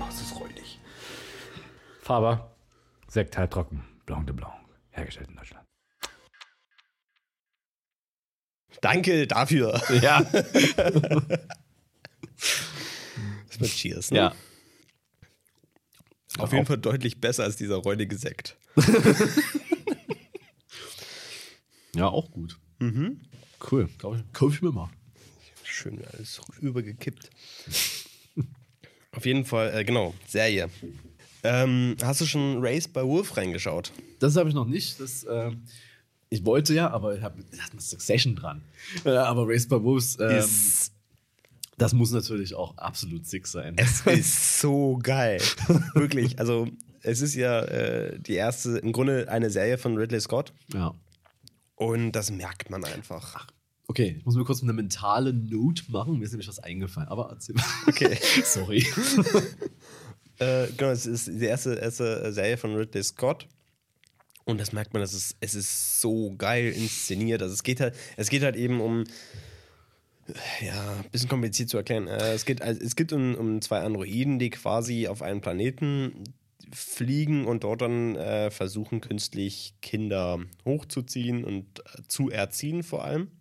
Oh, 0.00 0.08
ist 0.08 0.20
das 0.20 0.40
räudig. 0.40 0.80
Faber, 2.00 2.50
Sekt 3.06 3.38
halbtrocken, 3.38 3.84
Blanc 4.06 4.26
de 4.26 4.34
Blanc, 4.34 4.54
hergestellt 4.90 5.28
in 5.28 5.36
Deutschland. 5.36 5.65
Danke 8.86 9.26
dafür. 9.26 9.82
Ja. 10.00 10.20
Das 13.48 13.60
wird 13.60 13.70
Cheers, 13.70 14.10
ne? 14.10 14.18
ja. 14.18 14.34
Auf 16.36 16.52
jeden 16.52 16.66
Fall 16.66 16.76
deutlich 16.76 17.18
besser 17.18 17.44
als 17.44 17.56
dieser 17.56 17.76
räudige 17.76 18.16
Sekt. 18.16 18.56
Ja, 21.96 22.08
auch 22.08 22.30
gut. 22.30 22.58
Cool. 23.70 23.88
Kauf 23.96 24.16
ich, 24.18 24.32
kauf 24.34 24.52
ich 24.52 24.60
mir 24.60 24.70
mal. 24.70 24.90
Schön 25.64 25.98
alles 26.12 26.38
übergekippt. 26.60 27.30
Auf 29.12 29.24
jeden 29.24 29.46
Fall, 29.46 29.74
äh, 29.74 29.82
genau, 29.82 30.12
Serie. 30.26 30.68
Ähm, 31.42 31.96
hast 32.02 32.20
du 32.20 32.26
schon 32.26 32.58
Race 32.60 32.86
by 32.86 33.00
Wolf 33.00 33.34
reingeschaut? 33.38 33.92
Das 34.18 34.36
habe 34.36 34.50
ich 34.50 34.54
noch 34.54 34.66
nicht. 34.66 35.00
Das, 35.00 35.24
ähm, 35.26 35.62
ich 36.28 36.44
wollte 36.44 36.74
ja, 36.74 36.90
aber 36.90 37.16
ich 37.16 37.22
habe 37.22 37.42
hab 37.60 37.72
eine 37.72 37.80
Succession 37.80 38.34
dran. 38.36 38.62
Äh, 39.04 39.10
aber 39.10 39.46
Race 39.46 39.68
by 39.68 39.82
Wolves, 39.82 40.18
ähm, 40.20 40.30
Ist, 40.38 40.92
das 41.78 41.92
muss 41.92 42.10
natürlich 42.10 42.54
auch 42.54 42.76
absolut 42.78 43.26
sick 43.26 43.46
sein. 43.46 43.74
es 43.78 44.00
ist 44.06 44.60
so 44.60 44.98
geil. 45.02 45.40
Wirklich. 45.94 46.38
Also, 46.38 46.68
es 47.02 47.20
ist 47.20 47.34
ja 47.34 47.60
äh, 47.62 48.18
die 48.18 48.34
erste, 48.34 48.78
im 48.78 48.92
Grunde 48.92 49.28
eine 49.30 49.50
Serie 49.50 49.78
von 49.78 49.96
Ridley 49.96 50.20
Scott. 50.20 50.52
ja. 50.72 50.94
Und 51.78 52.12
das 52.12 52.30
merkt 52.30 52.70
man 52.70 52.82
einfach. 52.84 53.46
Okay, 53.86 54.16
ich 54.18 54.24
muss 54.24 54.34
mir 54.34 54.44
kurz 54.44 54.62
eine 54.62 54.72
mentale 54.72 55.34
Note 55.34 55.82
machen. 55.88 56.18
Mir 56.18 56.24
ist 56.24 56.30
nämlich 56.32 56.48
was 56.48 56.58
eingefallen. 56.58 57.08
Aber 57.08 57.28
erzähl 57.30 57.54
mal. 57.54 57.64
Okay. 57.86 58.16
Sorry. 58.44 58.86
Äh, 60.38 60.66
genau, 60.76 60.90
es 60.90 61.06
ist 61.06 61.28
die 61.28 61.46
erste, 61.46 61.76
erste 61.76 62.30
Serie 62.30 62.58
von 62.58 62.74
Ridley 62.74 63.02
Scott. 63.02 63.48
Und 64.46 64.60
das 64.60 64.72
merkt 64.72 64.92
man, 64.92 65.02
das 65.02 65.12
ist, 65.12 65.36
es 65.40 65.54
ist 65.56 66.00
so 66.00 66.32
geil 66.38 66.72
inszeniert. 66.72 67.42
Also 67.42 67.52
es 67.52 67.64
geht 67.64 67.80
halt, 67.80 67.94
es 68.16 68.30
geht 68.30 68.44
halt 68.44 68.54
eben 68.54 68.80
um, 68.80 69.02
ja, 70.60 70.92
ein 70.98 71.10
bisschen 71.10 71.28
kompliziert 71.28 71.68
zu 71.68 71.76
erklären. 71.76 72.06
Äh, 72.06 72.32
es 72.32 72.44
geht, 72.44 72.62
also 72.62 72.80
es 72.80 72.94
geht 72.94 73.12
um, 73.12 73.34
um 73.34 73.60
zwei 73.60 73.80
Androiden, 73.80 74.38
die 74.38 74.50
quasi 74.50 75.08
auf 75.08 75.20
einen 75.20 75.40
Planeten 75.40 76.24
fliegen 76.72 77.44
und 77.44 77.64
dort 77.64 77.82
dann 77.82 78.14
äh, 78.14 78.52
versuchen, 78.52 79.00
künstlich 79.00 79.74
Kinder 79.82 80.38
hochzuziehen 80.64 81.44
und 81.44 81.80
äh, 81.80 82.02
zu 82.06 82.30
erziehen 82.30 82.84
vor 82.84 83.04
allem. 83.04 83.32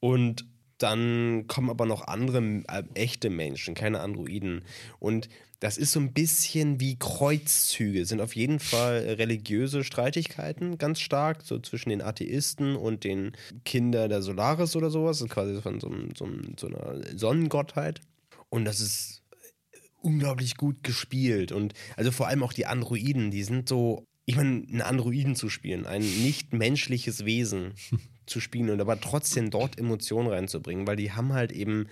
Und 0.00 0.46
dann 0.78 1.46
kommen 1.46 1.68
aber 1.68 1.84
noch 1.84 2.06
andere 2.06 2.62
äh, 2.68 2.84
echte 2.94 3.28
Menschen, 3.28 3.74
keine 3.74 4.00
Androiden. 4.00 4.64
Und 4.98 5.28
das 5.62 5.78
ist 5.78 5.92
so 5.92 6.00
ein 6.00 6.12
bisschen 6.12 6.80
wie 6.80 6.98
Kreuzzüge, 6.98 8.04
sind 8.04 8.20
auf 8.20 8.34
jeden 8.34 8.58
Fall 8.58 8.98
religiöse 8.98 9.84
Streitigkeiten 9.84 10.76
ganz 10.76 10.98
stark, 10.98 11.42
so 11.44 11.56
zwischen 11.60 11.90
den 11.90 12.02
Atheisten 12.02 12.74
und 12.74 13.04
den 13.04 13.36
Kindern 13.64 14.10
der 14.10 14.22
Solaris 14.22 14.74
oder 14.74 14.90
sowas, 14.90 15.18
das 15.18 15.28
ist 15.28 15.32
quasi 15.32 15.62
von 15.62 15.78
so, 15.78 15.88
so, 16.16 16.28
so 16.58 16.66
einer 16.66 17.16
Sonnengottheit. 17.16 18.00
Und 18.48 18.64
das 18.64 18.80
ist 18.80 19.22
unglaublich 20.00 20.56
gut 20.56 20.82
gespielt. 20.82 21.52
Und 21.52 21.74
also 21.96 22.10
vor 22.10 22.26
allem 22.26 22.42
auch 22.42 22.52
die 22.52 22.66
Androiden, 22.66 23.30
die 23.30 23.44
sind 23.44 23.68
so, 23.68 24.04
ich 24.24 24.34
meine, 24.34 24.66
einen 24.66 24.82
Androiden 24.82 25.36
zu 25.36 25.48
spielen, 25.48 25.86
ein 25.86 26.02
nicht 26.02 26.52
menschliches 26.52 27.24
Wesen 27.24 27.74
zu 28.26 28.40
spielen 28.40 28.70
und 28.70 28.80
aber 28.80 29.00
trotzdem 29.00 29.50
dort 29.50 29.78
Emotionen 29.78 30.26
reinzubringen, 30.26 30.88
weil 30.88 30.96
die 30.96 31.12
haben 31.12 31.32
halt 31.32 31.52
eben, 31.52 31.86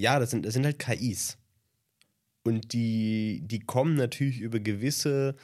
ja, 0.00 0.18
das 0.18 0.32
sind, 0.32 0.44
das 0.44 0.54
sind 0.54 0.64
halt 0.64 0.80
KIs. 0.80 1.38
Und 2.46 2.72
die, 2.72 3.40
die 3.44 3.60
kommen 3.60 3.94
natürlich 3.94 4.40
über 4.40 4.60
gewisse 4.60 5.34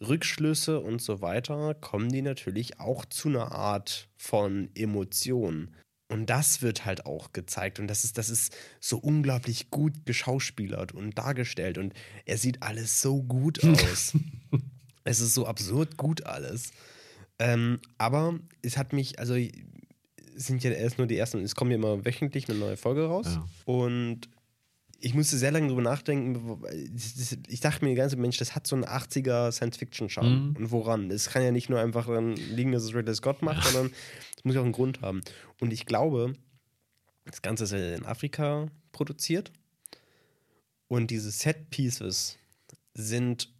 Rückschlüsse 0.00 0.80
und 0.80 1.00
so 1.00 1.20
weiter, 1.20 1.74
kommen 1.74 2.10
die 2.10 2.22
natürlich 2.22 2.80
auch 2.80 3.04
zu 3.04 3.28
einer 3.28 3.52
Art 3.52 4.08
von 4.16 4.70
Emotion. 4.74 5.70
Und 6.08 6.26
das 6.26 6.60
wird 6.60 6.84
halt 6.84 7.06
auch 7.06 7.32
gezeigt. 7.32 7.78
Und 7.78 7.86
das 7.86 8.04
ist, 8.04 8.18
das 8.18 8.28
ist 8.28 8.54
so 8.80 8.98
unglaublich 8.98 9.70
gut 9.70 10.04
geschauspielert 10.04 10.92
und 10.92 11.16
dargestellt. 11.16 11.78
Und 11.78 11.94
er 12.26 12.36
sieht 12.36 12.62
alles 12.62 13.00
so 13.00 13.22
gut 13.22 13.64
aus. 13.64 14.12
es 15.04 15.20
ist 15.20 15.34
so 15.34 15.46
absurd 15.46 15.96
gut 15.96 16.26
alles. 16.26 16.72
Ähm, 17.38 17.80
aber 17.96 18.38
es 18.60 18.76
hat 18.76 18.92
mich, 18.92 19.18
also 19.18 19.34
es 19.34 19.50
sind 20.36 20.62
ja 20.62 20.70
erst 20.72 20.98
nur 20.98 21.06
die 21.06 21.16
ersten, 21.16 21.38
es 21.42 21.54
kommt 21.54 21.70
ja 21.70 21.76
immer 21.76 22.04
wöchentlich 22.04 22.48
eine 22.48 22.58
neue 22.58 22.76
Folge 22.76 23.06
raus. 23.06 23.26
Ja. 23.26 23.48
Und 23.64 24.28
ich 25.04 25.14
musste 25.14 25.36
sehr 25.36 25.50
lange 25.50 25.66
drüber 25.66 25.82
nachdenken. 25.82 26.62
Ich 27.48 27.60
dachte 27.60 27.84
mir 27.84 27.90
die 27.90 27.96
ganze 27.96 28.16
Mensch, 28.16 28.38
das 28.38 28.54
hat 28.54 28.68
so 28.68 28.76
einen 28.76 28.84
80er 28.84 29.50
Science-Fiction-Charme. 29.50 30.50
Mhm. 30.50 30.56
Und 30.56 30.70
woran? 30.70 31.10
Es 31.10 31.28
kann 31.28 31.42
ja 31.42 31.50
nicht 31.50 31.68
nur 31.68 31.80
einfach 31.80 32.06
daran 32.06 32.36
liegen, 32.36 32.70
dass 32.70 32.84
es 32.84 32.94
Ridley 32.94 33.14
Scott 33.14 33.42
macht, 33.42 33.64
sondern 33.64 33.92
es 34.36 34.44
muss 34.44 34.54
ja 34.54 34.60
auch 34.60 34.64
einen 34.64 34.72
Grund 34.72 35.00
haben. 35.00 35.20
Und 35.60 35.72
ich 35.72 35.86
glaube, 35.86 36.34
das 37.24 37.42
Ganze 37.42 37.64
ist 37.64 37.72
ja 37.72 37.94
in 37.94 38.06
Afrika 38.06 38.68
produziert. 38.92 39.52
Und 40.86 41.10
diese 41.10 41.32
Set-Pieces 41.32 42.38
sind 42.94 43.52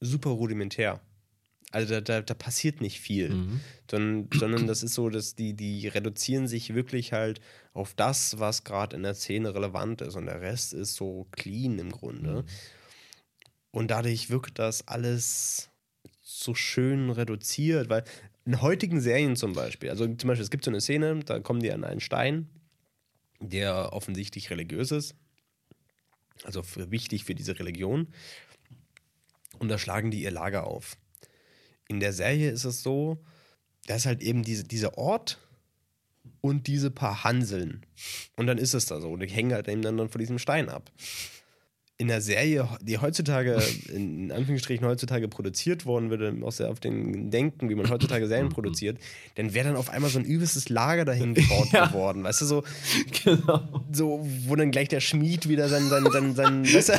super 0.00 0.30
rudimentär. 0.30 1.00
Also 1.74 1.94
da, 1.94 2.00
da, 2.00 2.22
da 2.22 2.34
passiert 2.34 2.80
nicht 2.80 3.00
viel. 3.00 3.30
Mhm. 3.30 3.60
Sondern, 3.90 4.28
sondern 4.32 4.66
das 4.66 4.82
ist 4.82 4.94
so, 4.94 5.08
dass 5.10 5.34
die, 5.34 5.54
die 5.54 5.88
reduzieren 5.88 6.46
sich 6.46 6.74
wirklich 6.74 7.12
halt 7.12 7.40
auf 7.72 7.94
das, 7.94 8.38
was 8.38 8.64
gerade 8.64 8.96
in 8.96 9.02
der 9.02 9.14
Szene 9.14 9.54
relevant 9.54 10.00
ist. 10.00 10.14
Und 10.14 10.26
der 10.26 10.40
Rest 10.40 10.72
ist 10.72 10.94
so 10.94 11.26
clean 11.32 11.78
im 11.78 11.90
Grunde. 11.90 12.44
Und 13.70 13.90
dadurch 13.90 14.30
wirkt 14.30 14.58
das 14.58 14.86
alles 14.86 15.68
so 16.22 16.54
schön 16.54 17.10
reduziert, 17.10 17.88
weil 17.88 18.04
in 18.44 18.60
heutigen 18.62 19.00
Serien 19.00 19.36
zum 19.36 19.52
Beispiel, 19.52 19.90
also 19.90 20.06
zum 20.06 20.28
Beispiel, 20.28 20.44
es 20.44 20.50
gibt 20.50 20.64
so 20.64 20.70
eine 20.70 20.80
Szene, 20.80 21.20
da 21.24 21.40
kommen 21.40 21.60
die 21.60 21.72
an 21.72 21.84
einen 21.84 22.00
Stein, 22.00 22.48
der 23.40 23.92
offensichtlich 23.92 24.50
religiös 24.50 24.90
ist, 24.90 25.14
also 26.44 26.62
für, 26.62 26.90
wichtig 26.90 27.24
für 27.24 27.34
diese 27.34 27.58
Religion, 27.58 28.08
und 29.58 29.68
da 29.68 29.78
schlagen 29.78 30.10
die 30.10 30.22
ihr 30.22 30.30
Lager 30.30 30.66
auf. 30.66 30.96
In 31.88 32.00
der 32.00 32.12
Serie 32.12 32.50
ist 32.50 32.64
es 32.64 32.82
so, 32.82 33.22
da 33.86 33.96
ist 33.96 34.06
halt 34.06 34.22
eben 34.22 34.42
diese, 34.42 34.64
dieser 34.64 34.96
Ort 34.96 35.38
und 36.40 36.66
diese 36.66 36.90
paar 36.90 37.24
Hanseln. 37.24 37.84
Und 38.36 38.46
dann 38.46 38.58
ist 38.58 38.74
es 38.74 38.86
da 38.86 39.00
so. 39.00 39.10
Und 39.10 39.20
die 39.20 39.28
hängen 39.28 39.52
halt 39.52 39.68
eben 39.68 39.82
dann 39.82 40.08
von 40.08 40.18
diesem 40.18 40.38
Stein 40.38 40.68
ab. 40.68 40.90
In 41.96 42.08
der 42.08 42.20
Serie, 42.20 42.68
die 42.82 42.98
heutzutage, 42.98 43.62
in 43.92 44.32
Anführungsstrichen 44.32 44.84
heutzutage 44.84 45.28
produziert 45.28 45.86
worden 45.86 46.10
würde, 46.10 46.34
aus 46.42 46.56
der, 46.56 46.70
auf 46.70 46.80
den 46.80 47.30
Denken, 47.30 47.68
wie 47.70 47.76
man 47.76 47.88
heutzutage 47.88 48.26
Serien 48.26 48.48
produziert, 48.48 48.98
dann 49.36 49.54
wäre 49.54 49.68
dann 49.68 49.76
auf 49.76 49.90
einmal 49.90 50.10
so 50.10 50.18
ein 50.18 50.24
übelstes 50.24 50.68
Lager 50.68 51.04
dahin 51.04 51.34
gebaut 51.34 51.68
Ja. 51.72 51.86
geworden. 51.86 52.24
Weißt 52.24 52.40
du, 52.40 52.46
so, 52.46 52.64
genau. 53.22 53.84
so, 53.92 54.26
wo 54.48 54.56
dann 54.56 54.72
gleich 54.72 54.88
der 54.88 54.98
Schmied 54.98 55.48
wieder 55.48 55.68
sein, 55.68 55.88
sein, 55.88 56.04
sein, 56.10 56.34
sein 56.34 56.64
weißt 56.74 56.88
du, 56.88 56.94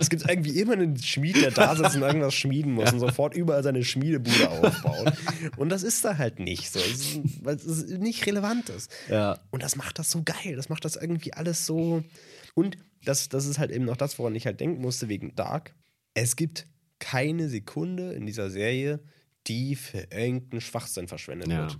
es 0.00 0.10
gibt 0.10 0.28
irgendwie 0.28 0.58
immer 0.58 0.72
einen 0.72 1.00
Schmied, 1.00 1.36
der 1.40 1.52
da 1.52 1.76
sitzt 1.76 1.94
und 1.94 2.02
irgendwas 2.02 2.34
schmieden 2.34 2.72
muss 2.72 2.92
und 2.92 2.98
sofort 2.98 3.36
überall 3.36 3.62
seine 3.62 3.84
Schmiedebude 3.84 4.50
aufbaut. 4.50 5.12
Und 5.58 5.68
das 5.68 5.84
ist 5.84 6.04
da 6.04 6.18
halt 6.18 6.40
nicht 6.40 6.72
so, 6.72 6.80
weil 7.40 7.54
es 7.54 7.86
nicht 7.86 8.26
relevant 8.26 8.68
ist. 8.68 8.90
Ja. 9.08 9.38
Und 9.52 9.62
das 9.62 9.76
macht 9.76 10.00
das 10.00 10.10
so 10.10 10.22
geil, 10.24 10.56
das 10.56 10.68
macht 10.70 10.84
das 10.84 10.96
irgendwie 10.96 11.34
alles 11.34 11.66
so. 11.66 12.02
Und 12.54 12.78
das, 13.06 13.28
das 13.28 13.46
ist 13.46 13.58
halt 13.58 13.70
eben 13.70 13.84
noch 13.84 13.96
das, 13.96 14.18
woran 14.18 14.34
ich 14.34 14.46
halt 14.46 14.60
denken 14.60 14.80
musste 14.80 15.08
wegen 15.08 15.34
Dark. 15.34 15.74
Es 16.14 16.36
gibt 16.36 16.66
keine 16.98 17.48
Sekunde 17.48 18.12
in 18.12 18.26
dieser 18.26 18.50
Serie, 18.50 19.00
die 19.46 19.76
für 19.76 20.06
irgendeinen 20.10 20.60
Schwachsinn 20.60 21.08
verschwendet 21.08 21.48
Ja. 21.48 21.58
wird. 21.62 21.78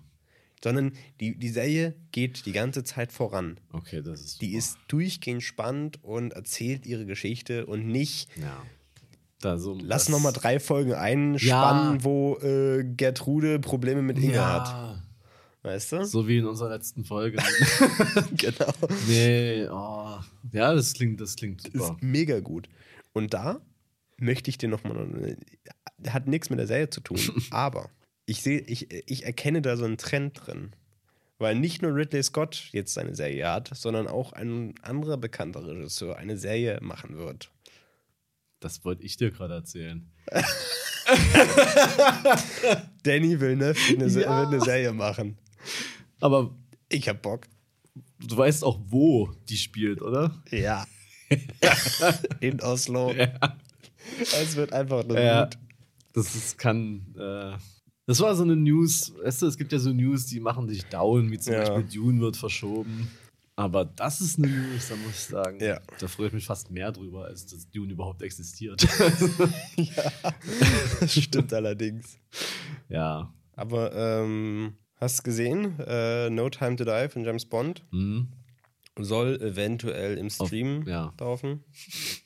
Sondern 0.64 0.92
die, 1.20 1.38
die 1.38 1.48
Serie 1.50 1.94
geht 2.12 2.46
die 2.46 2.52
ganze 2.52 2.82
Zeit 2.82 3.12
voran. 3.12 3.60
Okay, 3.72 4.02
das 4.02 4.20
ist. 4.22 4.40
Die 4.40 4.46
super. 4.46 4.58
ist 4.58 4.78
durchgehend 4.88 5.42
spannend 5.42 6.02
und 6.02 6.32
erzählt 6.32 6.86
ihre 6.86 7.04
Geschichte 7.06 7.66
und 7.66 7.86
nicht, 7.86 8.28
Ja. 8.36 8.62
Da 9.42 9.58
so, 9.58 9.76
lass 9.78 10.08
nochmal 10.08 10.32
drei 10.32 10.58
Folgen 10.58 10.94
einspannen, 10.94 11.96
Ja. 11.98 12.04
wo 12.04 12.38
äh, 12.38 12.84
Gertrude 12.84 13.58
Probleme 13.58 14.00
mit 14.00 14.18
Inge 14.18 14.40
hat. 14.44 15.02
Weißt 15.66 15.90
du? 15.90 16.04
So 16.04 16.28
wie 16.28 16.38
in 16.38 16.46
unserer 16.46 16.68
letzten 16.68 17.04
Folge. 17.04 17.38
genau. 18.36 18.72
nee, 19.08 19.66
oh. 19.68 20.20
Ja, 20.52 20.72
das 20.72 20.92
klingt, 20.92 21.20
das 21.20 21.34
klingt 21.34 21.60
super. 21.62 21.96
Ist 21.96 22.02
mega 22.04 22.38
gut. 22.38 22.68
Und 23.12 23.34
da 23.34 23.60
möchte 24.16 24.48
ich 24.48 24.58
dir 24.58 24.68
nochmal, 24.68 25.36
hat 26.08 26.28
nichts 26.28 26.50
mit 26.50 26.60
der 26.60 26.68
Serie 26.68 26.88
zu 26.88 27.00
tun, 27.00 27.18
aber 27.50 27.90
ich 28.26 28.42
sehe, 28.42 28.60
ich, 28.60 28.92
ich 29.10 29.24
erkenne 29.24 29.60
da 29.60 29.76
so 29.76 29.84
einen 29.84 29.98
Trend 29.98 30.40
drin. 30.46 30.70
Weil 31.38 31.56
nicht 31.56 31.82
nur 31.82 31.92
Ridley 31.96 32.22
Scott 32.22 32.68
jetzt 32.70 32.94
seine 32.94 33.16
Serie 33.16 33.48
hat, 33.50 33.72
sondern 33.74 34.06
auch 34.06 34.32
ein 34.34 34.72
anderer 34.82 35.16
bekannter 35.16 35.66
Regisseur 35.66 36.16
eine 36.16 36.38
Serie 36.38 36.78
machen 36.80 37.16
wird. 37.16 37.50
Das 38.60 38.84
wollte 38.84 39.02
ich 39.02 39.16
dir 39.16 39.32
gerade 39.32 39.54
erzählen. 39.54 40.08
Danny 43.02 43.40
Villeneuve 43.40 43.78
wird 43.88 44.02
eine, 44.02 44.22
Ja. 44.22 44.46
eine 44.46 44.60
Serie 44.60 44.92
machen. 44.92 45.36
Aber 46.20 46.54
Ich 46.88 47.08
hab 47.08 47.22
Bock. 47.22 47.46
du 48.20 48.36
weißt 48.36 48.64
auch, 48.64 48.78
wo 48.86 49.30
die 49.48 49.56
spielt, 49.56 50.00
oder? 50.02 50.42
Ja. 50.50 50.86
In 52.40 52.60
Oslo. 52.60 53.12
Es 54.20 54.54
wird 54.56 54.72
einfach 54.72 55.04
nur 55.04 55.18
Ja. 55.20 55.44
gut. 55.44 55.58
Das 56.12 56.34
ist, 56.34 56.56
kann. 56.58 57.14
Äh, 57.18 57.56
das 58.06 58.20
war 58.20 58.34
so 58.36 58.44
eine 58.44 58.54
News. 58.56 59.12
Weißt 59.22 59.42
du, 59.42 59.46
es 59.46 59.56
gibt 59.58 59.72
ja 59.72 59.78
so 59.78 59.92
News, 59.92 60.26
die 60.26 60.38
machen 60.40 60.66
dich 60.68 60.84
down, 60.84 61.30
wie 61.30 61.38
zum 61.38 61.54
Ja. 61.54 61.58
Beispiel 61.68 62.00
Dune 62.00 62.20
wird 62.20 62.36
verschoben. 62.36 63.10
Aber 63.58 63.84
das 63.86 64.20
ist 64.20 64.38
eine 64.38 64.48
News, 64.48 64.88
da 64.88 64.96
muss 64.96 65.12
ich 65.14 65.20
sagen. 65.20 65.58
Ja. 65.60 65.80
Da 65.98 66.08
freue 66.08 66.26
ich 66.28 66.32
mich 66.34 66.44
fast 66.46 66.70
mehr 66.70 66.92
drüber, 66.92 67.24
als 67.24 67.46
dass 67.46 67.68
Dune 67.70 67.92
überhaupt 67.92 68.22
existiert. 68.22 68.86
Das 71.00 71.12
stimmt 71.14 71.52
allerdings. 71.52 72.18
ja. 72.88 73.32
Aber 73.58 73.94
ähm, 73.94 74.74
hast 75.00 75.18
du 75.18 75.22
gesehen? 75.24 75.78
Äh, 75.80 76.30
no 76.30 76.48
Time 76.50 76.76
to 76.76 76.84
Die 76.84 77.08
von 77.08 77.24
James 77.24 77.44
Bond 77.46 77.82
Hm. 77.90 78.28
soll 78.98 79.40
eventuell 79.42 80.18
im 80.18 80.26
Auf- 80.26 80.48
Stream 80.48 80.86
ja. 80.86 81.12
laufen. 81.20 81.64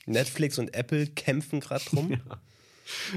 Netflix 0.07 0.59
und 0.59 0.75
Apple 0.75 1.07
kämpfen 1.09 1.61
gerade 1.61 1.85
drum. 1.85 2.19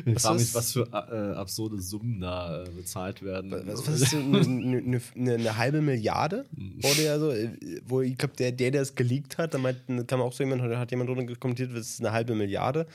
Ich 0.05 0.13
Was 0.17 0.21
frage 0.21 0.39
mich, 0.39 0.53
was 0.53 0.71
für 0.73 0.81
äh, 0.91 1.35
absurde 1.35 1.81
Summen 1.81 2.21
da 2.21 2.61
äh, 2.63 2.69
bezahlt 2.69 3.23
werden. 3.23 3.51
Was, 3.65 3.87
was 3.87 4.01
ist 4.01 4.13
eine, 4.13 4.37
eine, 4.41 5.01
eine, 5.15 5.33
eine 5.33 5.57
halbe 5.57 5.81
Milliarde? 5.81 6.45
Wurde 6.51 7.03
ja 7.03 7.17
so, 7.17 7.31
äh, 7.31 7.49
wo 7.83 8.01
ich 8.01 8.15
glaube, 8.15 8.35
der, 8.37 8.51
der, 8.51 8.69
der 8.69 8.83
es 8.83 8.93
geleakt 8.93 9.39
hat, 9.39 9.55
da 9.55 9.57
meint, 9.57 9.79
kam 10.07 10.21
auch 10.21 10.31
so 10.31 10.43
jemand, 10.43 10.61
da 10.61 10.77
hat 10.77 10.91
jemand 10.91 11.09
drunter 11.09 11.35
kommentiert, 11.37 11.71
das 11.75 11.89
ist 11.89 12.01
eine 12.01 12.11
halbe 12.11 12.35
Milliarde. 12.35 12.85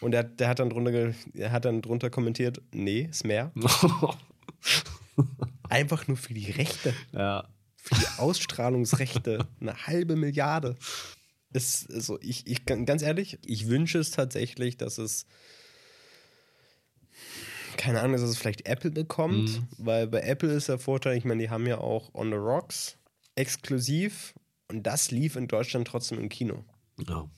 Und 0.00 0.12
der, 0.12 0.22
der 0.22 0.46
hat 0.50 0.60
dann 0.60 0.70
drunter, 0.70 1.12
hat 1.50 1.64
dann 1.64 1.82
drunter 1.82 2.10
kommentiert, 2.10 2.62
nee, 2.72 3.08
ist 3.10 3.24
mehr. 3.24 3.50
Einfach 5.70 6.08
nur 6.08 6.16
für 6.16 6.34
die 6.34 6.50
Rechte, 6.50 6.94
ja. 7.12 7.48
für 7.76 7.94
die 7.94 8.18
Ausstrahlungsrechte, 8.18 9.46
eine 9.60 9.86
halbe 9.86 10.16
Milliarde. 10.16 10.76
Ist, 11.52 11.92
also 11.92 12.18
ich, 12.20 12.46
ich, 12.46 12.64
ganz 12.64 13.02
ehrlich, 13.02 13.38
ich 13.44 13.68
wünsche 13.68 13.98
es 13.98 14.12
tatsächlich, 14.12 14.76
dass 14.76 14.98
es 14.98 15.26
keine 17.76 18.00
Ahnung, 18.00 18.12
dass 18.12 18.22
es 18.22 18.36
vielleicht 18.36 18.66
Apple 18.66 18.90
bekommt, 18.90 19.62
weil 19.78 20.06
bei 20.06 20.20
Apple 20.20 20.52
ist 20.52 20.68
der 20.68 20.78
Vorteil, 20.78 21.16
ich 21.16 21.24
meine, 21.24 21.42
die 21.42 21.50
haben 21.50 21.66
ja 21.66 21.78
auch 21.78 22.14
On 22.14 22.30
the 22.30 22.36
Rocks 22.36 22.98
exklusiv 23.36 24.34
und 24.68 24.82
das 24.82 25.10
lief 25.10 25.34
in 25.34 25.48
Deutschland 25.48 25.88
trotzdem 25.88 26.18
im 26.18 26.28
Kino. 26.28 26.64
ja. 27.08 27.28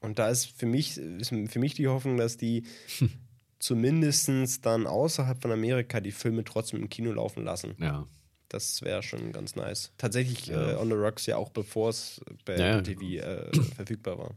Und 0.00 0.18
da 0.18 0.28
ist 0.28 0.46
für 0.46 0.66
mich, 0.66 0.98
ist 0.98 1.28
für 1.28 1.58
mich 1.58 1.74
die 1.74 1.88
Hoffnung, 1.88 2.16
dass 2.16 2.36
die 2.36 2.64
zumindest 3.62 4.28
dann 4.66 4.86
außerhalb 4.86 5.40
von 5.40 5.52
Amerika 5.52 6.00
die 6.00 6.12
Filme 6.12 6.44
trotzdem 6.44 6.80
im 6.82 6.88
Kino 6.88 7.12
laufen 7.12 7.44
lassen. 7.44 7.74
Ja. 7.78 8.06
Das 8.48 8.82
wäre 8.82 9.02
schon 9.02 9.32
ganz 9.32 9.56
nice. 9.56 9.92
Tatsächlich 9.96 10.46
Ja. 10.48 10.72
äh, 10.72 10.76
On 10.76 10.88
the 10.88 10.94
Rocks 10.94 11.24
ja 11.26 11.36
auch 11.36 11.48
bevor 11.50 11.88
es 11.90 12.20
bei 12.44 12.56
Ja, 12.58 12.66
ja, 12.66 12.78
Apple 12.78 12.94
TV 12.96 13.24
äh, 13.24 13.62
verfügbar 13.76 14.18
war. 14.18 14.30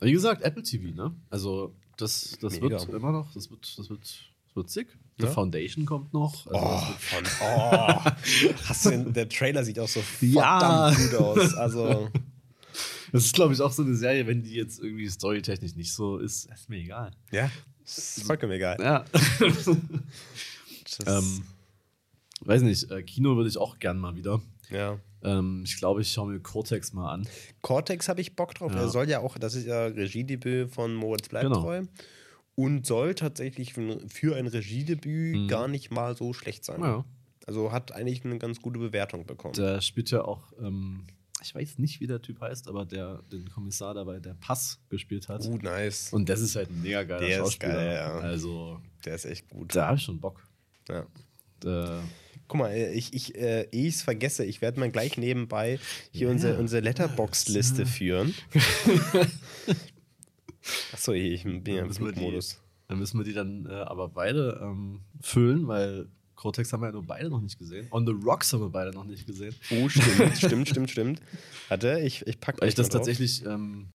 Wie 0.00 0.12
gesagt, 0.12 0.42
Apple 0.42 0.62
TV, 0.62 0.94
ne? 0.94 1.12
Also, 1.30 1.74
das, 1.96 2.36
das 2.40 2.60
Mega. 2.60 2.78
wird 2.78 2.88
immer 2.90 3.10
noch, 3.12 3.32
das 3.34 3.50
wird, 3.50 3.66
das 3.78 3.88
wird, 3.90 4.02
das 4.02 4.54
wird 4.56 4.70
sick. 4.70 4.88
The 5.18 5.24
Ja? 5.24 5.30
Foundation 5.32 5.86
kommt 5.86 6.12
noch. 6.12 6.46
Also, 6.46 6.58
Oh, 6.58 6.94
von, 6.98 7.24
oh. 7.42 8.60
Hast 8.68 8.84
du 8.86 8.90
den, 8.90 9.12
der 9.14 9.28
Trailer 9.28 9.64
sieht 9.64 9.78
auch 9.78 9.88
so 9.88 10.00
Ja. 10.20 10.60
verdammt 10.92 11.10
gut 11.10 11.18
aus. 11.20 11.54
Also, 11.54 12.08
Das 13.12 13.24
ist, 13.24 13.34
glaube 13.34 13.54
ich, 13.54 13.60
auch 13.62 13.72
so 13.72 13.82
eine 13.82 13.94
Serie, 13.94 14.26
wenn 14.26 14.42
die 14.42 14.54
jetzt 14.54 14.78
irgendwie 14.80 15.08
storytechnisch 15.08 15.74
nicht 15.76 15.92
so 15.92 16.18
ist, 16.18 16.44
ist 16.52 16.68
mir 16.68 16.76
egal. 16.78 17.12
ja, 17.32 17.50
ist 17.86 18.22
vollkommen 18.26 18.52
egal. 18.52 18.76
Ja. 18.80 19.04
Das, 20.98 21.24
ähm, 21.24 21.42
weiß 22.40 22.62
nicht, 22.62 22.90
äh, 22.90 23.02
Kino 23.02 23.36
würde 23.36 23.48
ich 23.50 23.58
auch 23.58 23.78
gern 23.78 23.98
mal 23.98 24.14
wieder. 24.16 24.40
ja. 24.70 24.98
Ähm, 25.24 25.62
ich 25.66 25.76
glaube, 25.78 26.02
ich 26.02 26.12
schaue 26.12 26.30
mir 26.30 26.38
Cortex 26.40 26.92
mal 26.92 27.10
an. 27.12 27.26
Cortex 27.60 28.08
habe 28.08 28.20
ich 28.20 28.36
Bock 28.36 28.54
drauf. 28.54 28.72
Ja. 28.72 28.82
Er 28.82 28.88
soll 28.88 29.08
ja 29.08 29.18
auch, 29.20 29.36
das 29.38 29.54
ist 29.56 29.66
ja 29.66 29.86
Regiedebüt 29.86 30.70
von 30.72 30.94
Moritz 30.94 31.28
bleibt 31.28 31.46
Genau. 31.46 31.82
Und 32.54 32.86
soll 32.86 33.14
tatsächlich 33.16 33.72
für 33.74 33.98
für 34.08 34.36
ein 34.36 34.46
Regiedebüt 34.46 35.36
Mhm. 35.36 35.48
gar 35.48 35.66
nicht 35.68 35.90
mal 35.90 36.16
so 36.16 36.32
schlecht 36.32 36.64
sein. 36.64 36.80
Ja. 36.80 37.04
Also 37.46 37.72
hat 37.72 37.90
eigentlich 37.92 38.24
eine 38.24 38.38
ganz 38.38 38.60
gute 38.62 38.78
Bewertung 38.78 39.26
bekommen. 39.26 39.54
Der 39.54 39.80
spielt 39.80 40.10
ja 40.12 40.22
auch, 40.24 40.52
ähm, 40.60 41.06
ich 41.46 41.54
weiß 41.54 41.78
nicht, 41.78 42.00
wie 42.00 42.06
der 42.06 42.20
Typ 42.20 42.40
heißt, 42.40 42.68
aber 42.68 42.84
der 42.84 43.22
den 43.32 43.48
Kommissar 43.50 43.94
dabei, 43.94 44.18
der 44.20 44.34
Pass 44.34 44.80
gespielt 44.88 45.28
hat. 45.28 45.42
Gut, 45.42 45.62
nice. 45.62 46.12
Und 46.12 46.28
das 46.28 46.40
ist 46.40 46.56
halt 46.56 46.70
ein 46.70 46.82
mega 46.82 47.02
geiler 47.04 47.20
Der 47.20 47.28
ist 47.30 47.36
Schauspieler. 47.36 47.72
geil, 47.74 47.94
ja. 47.94 48.18
Also, 48.18 48.80
Der 49.04 49.14
ist 49.14 49.24
echt 49.24 49.48
gut. 49.48 49.74
da 49.74 49.86
habe 49.88 49.96
ich 49.96 50.02
schon 50.02 50.20
Bock. 50.20 50.46
Ja. 50.88 51.06
Da, 51.60 52.02
Guck 52.48 52.60
mal, 52.60 52.76
ich, 52.76 53.12
ich, 53.12 53.34
äh, 53.34 53.62
ehe 53.72 53.88
ich 53.88 53.96
es 53.96 54.02
vergesse, 54.02 54.44
ich 54.44 54.60
werde 54.60 54.78
mal 54.78 54.90
gleich 54.90 55.16
nebenbei 55.18 55.80
hier 56.12 56.28
Ja. 56.28 56.32
unsere, 56.32 56.58
unsere 56.58 56.80
Letterbox-Liste 56.82 57.86
führen. 57.86 58.34
Achso, 60.92 61.12
ich 61.12 61.44
bin 61.44 61.62
ja 61.66 61.84
im 61.84 61.92
Flugmodus. 61.92 62.60
dann 62.88 62.98
müssen 62.98 63.18
wir 63.18 63.24
die 63.24 63.32
dann 63.32 63.66
äh, 63.66 63.72
aber 63.72 64.08
beide 64.08 64.60
ähm, 64.62 65.00
füllen, 65.20 65.66
weil 65.66 66.08
Cortex 66.36 66.72
haben 66.72 66.82
wir 66.82 66.86
ja 66.86 66.92
nur 66.92 67.02
beide 67.04 67.28
noch 67.30 67.40
nicht 67.40 67.58
gesehen. 67.58 67.88
On 67.90 68.06
the 68.06 68.12
Rocks 68.12 68.52
haben 68.52 68.60
wir 68.60 68.70
beide 68.70 68.92
noch 68.92 69.04
nicht 69.04 69.26
gesehen. 69.26 69.54
Oh, 69.70 69.88
stimmt, 69.88 70.36
stimmt, 70.36 70.68
stimmt, 70.68 70.90
stimmt. 70.90 71.20
Warte, 71.68 72.00
ich, 72.00 72.26
ich 72.26 72.38
packe 72.40 72.60
Weil 72.60 72.68
ich 72.68 72.74
das 72.74 72.88
tatsächlich 72.90 73.44
ähm, 73.44 73.88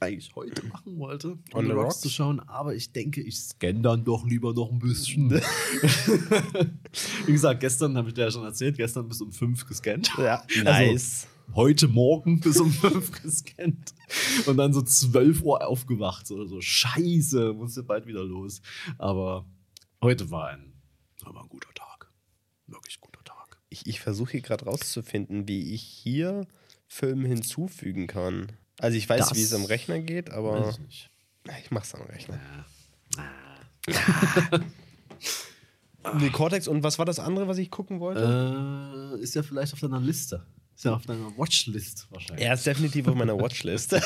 eigentlich 0.00 0.34
heute 0.34 0.66
machen 0.66 0.98
wollte, 0.98 1.38
On, 1.52 1.64
the 1.66 1.72
Rocks, 1.72 2.00
zu 2.00 2.08
schauen, 2.08 2.40
aber 2.40 2.74
ich 2.74 2.92
denke, 2.92 3.20
ich 3.22 3.38
scanne 3.38 3.80
dann 3.80 4.04
doch 4.04 4.26
lieber 4.26 4.52
noch 4.52 4.70
ein 4.72 4.78
bisschen. 4.78 5.30
Wie 7.26 7.32
gesagt, 7.32 7.60
gestern 7.60 7.96
habe 7.96 8.08
ich 8.08 8.14
dir 8.14 8.22
ja 8.22 8.30
schon 8.30 8.44
erzählt, 8.44 8.76
gestern 8.76 9.08
bis 9.08 9.20
um 9.20 9.32
5 9.32 9.66
gescannt. 9.66 10.10
Ja, 10.18 10.42
Also, 10.48 10.64
nice. 10.64 11.28
heute 11.54 11.88
Morgen 11.88 12.40
bis 12.40 12.58
um 12.58 12.70
5 12.72 13.22
gescannt. 13.22 13.94
Und 14.46 14.56
dann 14.56 14.72
so 14.72 14.82
12 14.82 15.42
Uhr 15.42 15.66
aufgewacht. 15.66 16.26
So, 16.26 16.44
so 16.46 16.60
scheiße, 16.60 17.52
musste 17.52 17.82
bald 17.82 18.06
wieder 18.06 18.24
los. 18.24 18.60
Aber 18.98 19.46
heute 20.02 20.30
war 20.30 20.48
ein, 20.48 20.73
war 21.32 21.42
ein 21.42 21.48
guter 21.48 21.72
Tag. 21.74 22.10
Wirklich 22.66 23.00
guter 23.00 23.22
Tag. 23.24 23.58
ich 23.68 23.86
ich 23.86 24.00
versuche 24.00 24.32
hier 24.32 24.40
gerade 24.42 24.64
rauszufinden, 24.64 25.46
wie 25.48 25.72
ich 25.74 25.82
hier 25.82 26.46
Filme 26.88 27.28
hinzufügen 27.28 28.06
kann. 28.06 28.52
Also 28.78 28.96
ich 28.98 29.08
weiß, 29.08 29.28
Das 29.28 29.34
wie 29.36 29.42
es 29.42 29.54
am 29.54 29.64
Rechner 29.64 30.00
geht, 30.00 30.30
aber 30.30 30.66
Weiß 30.66 30.74
ich 30.74 30.80
nicht. 30.80 31.10
ich 31.62 31.70
mach's 31.70 31.94
am 31.94 32.02
Rechner. 32.02 32.40
Ja. 33.16 34.60
Nee, 36.18 36.28
Cortex 36.28 36.68
und 36.68 36.82
was 36.82 36.98
war 36.98 37.06
das 37.06 37.18
andere, 37.18 37.48
was 37.48 37.56
ich 37.56 37.70
gucken 37.70 37.98
wollte? 37.98 39.16
Äh, 39.18 39.22
ist 39.22 39.34
ja 39.34 39.42
vielleicht 39.42 39.72
auf 39.72 39.80
deiner 39.80 40.00
Liste. 40.00 40.44
Ist 40.74 40.84
ja 40.84 40.92
auf 40.94 41.06
deiner 41.06 41.34
Watchlist 41.38 42.06
wahrscheinlich. 42.10 42.44
Er 42.44 42.52
ist 42.52 42.66
definitiv 42.66 43.08
auf 43.08 43.14
meiner 43.14 43.38
Watchlist. 43.40 43.96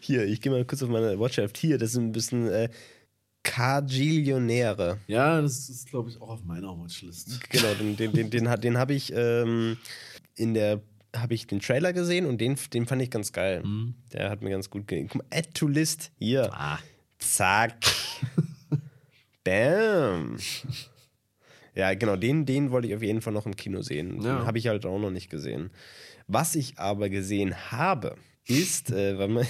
hier, 0.00 0.24
ich 0.24 0.40
gehe 0.40 0.50
mal 0.50 0.64
kurz 0.64 0.82
auf 0.82 0.88
meine 0.88 1.18
Watchlist. 1.20 1.56
Hier, 1.58 1.78
das 1.78 1.90
ist 1.90 1.98
ein 1.98 2.10
bisschen 2.10 2.48
äh, 2.48 2.68
Cagillionäre. 3.50 4.98
Ja, 5.06 5.40
das 5.42 5.68
ist, 5.68 5.88
glaube 5.88 6.08
ich, 6.10 6.20
auch 6.20 6.28
auf 6.30 6.44
meiner 6.44 6.68
Watchlist. 6.78 7.40
Genau, 7.50 7.74
den, 7.74 7.96
den, 7.96 8.12
den, 8.12 8.30
den, 8.30 8.60
den 8.60 8.78
habe 8.78 8.94
ich 8.94 9.12
ähm, 9.14 9.76
in 10.36 10.54
der 10.54 10.80
habe 11.16 11.34
ich 11.34 11.48
den 11.48 11.58
Trailer 11.58 11.92
gesehen 11.92 12.24
und 12.26 12.40
den, 12.40 12.56
den 12.72 12.86
fand 12.86 13.02
ich 13.02 13.10
ganz 13.10 13.32
geil. 13.32 13.64
Mhm. 13.64 13.94
Der 14.12 14.30
hat 14.30 14.42
mir 14.42 14.50
ganz 14.50 14.70
gut 14.70 14.86
gegeben. 14.86 15.08
Guck 15.10 15.22
mal, 15.22 15.36
Add 15.36 15.48
to 15.54 15.66
List. 15.66 16.12
Hier. 16.18 16.50
Ah. 16.54 16.78
Zack. 17.18 17.74
Bam. 19.44 20.36
Ja, 21.74 21.94
genau, 21.94 22.14
den, 22.14 22.46
den 22.46 22.70
wollte 22.70 22.86
ich 22.86 22.94
auf 22.94 23.02
jeden 23.02 23.20
Fall 23.22 23.32
noch 23.32 23.46
im 23.46 23.56
Kino 23.56 23.82
sehen. 23.82 24.20
Den 24.20 24.22
Ja. 24.22 24.46
habe 24.46 24.58
ich 24.58 24.68
halt 24.68 24.86
auch 24.86 24.98
noch 25.00 25.10
nicht 25.10 25.30
gesehen. 25.30 25.70
Was 26.28 26.54
ich 26.54 26.78
aber 26.78 27.08
gesehen 27.08 27.56
habe, 27.72 28.14
ist, 28.46 28.92
äh, 28.92 29.26
mal, 29.26 29.44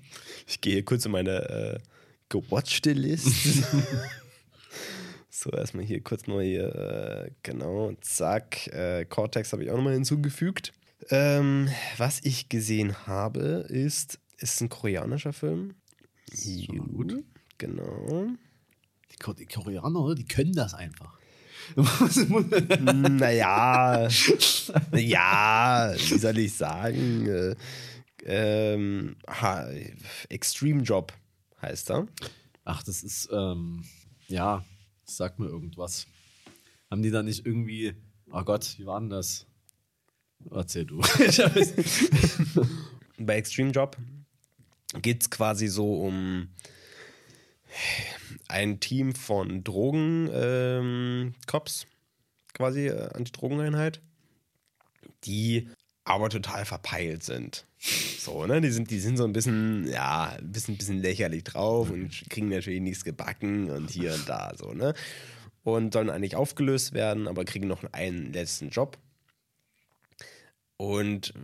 ich 0.46 0.60
gehe 0.60 0.74
hier 0.74 0.84
kurz 0.84 1.06
in 1.06 1.12
meine 1.12 1.48
äh, 1.48 1.78
gewatchte 2.28 2.92
List. 2.92 3.28
so, 5.30 5.50
erstmal 5.50 5.84
hier 5.84 6.00
kurz 6.02 6.26
neu, 6.26 6.56
äh, 6.56 7.30
genau, 7.42 7.92
zack. 8.00 8.66
Äh, 8.68 9.04
Cortex 9.04 9.52
habe 9.52 9.64
ich 9.64 9.70
auch 9.70 9.76
nochmal 9.76 9.94
hinzugefügt. 9.94 10.72
Ähm, 11.10 11.68
was 11.98 12.20
ich 12.24 12.48
gesehen 12.48 13.06
habe, 13.06 13.66
ist, 13.68 14.18
ist 14.38 14.60
ein 14.60 14.68
koreanischer 14.68 15.32
Film. 15.32 15.74
gut. 16.66 17.24
Genau. 17.58 18.26
Die, 19.12 19.34
die 19.34 19.46
Koreaner, 19.46 20.14
die 20.14 20.26
können 20.26 20.52
das 20.52 20.74
einfach. 20.74 21.18
Naja, 22.80 24.08
ja, 24.92 25.94
wie 25.96 26.18
soll 26.18 26.38
ich 26.38 26.54
sagen? 26.54 27.26
Äh, 27.26 27.54
ähm, 28.24 29.16
ha, 29.26 29.68
Extreme 30.28 30.82
Job 30.82 31.12
heißt 31.66 31.90
er. 31.90 32.06
Ach, 32.64 32.82
das 32.82 33.02
ist, 33.02 33.28
ähm, 33.32 33.84
ja, 34.28 34.64
sag 35.04 35.38
mir 35.38 35.46
irgendwas. 35.46 36.06
haben 36.90 37.02
die 37.02 37.10
dann 37.10 37.26
nicht 37.26 37.44
irgendwie, 37.44 37.94
oh 38.30 38.42
Gott, 38.42 38.76
wie 38.78 38.86
war 38.86 39.00
denn 39.00 39.10
das? 39.10 39.46
Erzähl 40.50 40.84
du. 40.84 41.00
Bei 43.18 43.36
Extreme 43.36 43.70
Job 43.70 43.96
geht 45.02 45.22
es 45.22 45.30
quasi 45.30 45.68
so 45.68 46.02
um 46.02 46.48
ein 48.48 48.80
Team 48.80 49.14
von 49.14 49.64
Drogen-Cops, 49.64 51.82
ähm, 51.82 51.88
quasi 52.52 52.88
äh, 52.88 53.08
Anti-Drogen-Einheit, 53.12 54.00
die 55.24 55.68
aber 56.06 56.30
total 56.30 56.64
verpeilt 56.64 57.24
sind. 57.24 57.66
So, 57.78 58.46
ne? 58.46 58.60
Die 58.60 58.70
sind, 58.70 58.90
die 58.90 59.00
sind 59.00 59.16
so 59.16 59.24
ein 59.24 59.32
bisschen, 59.32 59.88
ja, 59.88 60.36
ein 60.38 60.52
bisschen, 60.52 60.78
bisschen 60.78 61.02
lächerlich 61.02 61.42
drauf 61.42 61.90
und 61.90 62.30
kriegen 62.30 62.48
natürlich 62.48 62.80
nichts 62.80 63.04
gebacken 63.04 63.70
und 63.70 63.90
hier 63.90 64.14
und 64.14 64.28
da, 64.28 64.52
so, 64.56 64.72
ne? 64.72 64.94
Und 65.64 65.92
sollen 65.92 66.08
eigentlich 66.08 66.36
aufgelöst 66.36 66.92
werden, 66.94 67.26
aber 67.26 67.44
kriegen 67.44 67.66
noch 67.66 67.82
einen 67.92 68.32
letzten 68.32 68.70
Job. 68.70 68.98
Und 70.76 71.34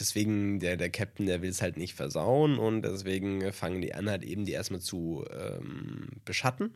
deswegen, 0.00 0.58
der, 0.58 0.76
der 0.76 0.90
Captain, 0.90 1.26
der 1.26 1.40
will 1.40 1.50
es 1.50 1.62
halt 1.62 1.76
nicht 1.76 1.94
versauen 1.94 2.58
und 2.58 2.82
deswegen 2.82 3.52
fangen 3.52 3.80
die 3.80 3.94
an, 3.94 4.10
halt 4.10 4.24
eben 4.24 4.44
die 4.44 4.52
erstmal 4.52 4.80
zu 4.80 5.24
ähm, 5.30 6.08
beschatten, 6.24 6.74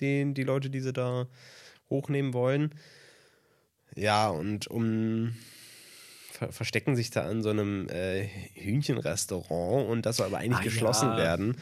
den, 0.00 0.34
die 0.34 0.44
Leute, 0.44 0.68
die 0.68 0.80
sie 0.80 0.92
da 0.92 1.26
hochnehmen 1.88 2.34
wollen. 2.34 2.74
Ja, 3.94 4.28
und 4.28 4.66
um 4.66 5.34
ver 6.32 6.50
verstecken 6.50 6.96
sich 6.96 7.10
da 7.10 7.22
an 7.22 7.42
so 7.42 7.50
einem 7.50 7.88
äh, 7.88 8.26
Hühnchenrestaurant 8.54 9.88
und 9.88 10.06
das 10.06 10.16
soll 10.16 10.26
aber 10.26 10.38
eigentlich 10.38 10.60
Ah, 10.60 10.64
geschlossen 10.64 11.10
ja. 11.10 11.18
werden. 11.18 11.56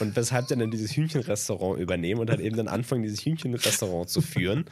Und 0.00 0.16
weshalb 0.16 0.48
dann 0.48 0.70
dieses 0.70 0.96
Hühnchenrestaurant 0.96 1.78
übernehmen 1.78 2.20
und 2.20 2.30
halt 2.30 2.40
eben 2.40 2.56
dann 2.56 2.68
anfangen, 2.68 3.02
dieses 3.02 3.24
Hühnchenrestaurant 3.24 4.08
zu 4.08 4.22
führen. 4.22 4.64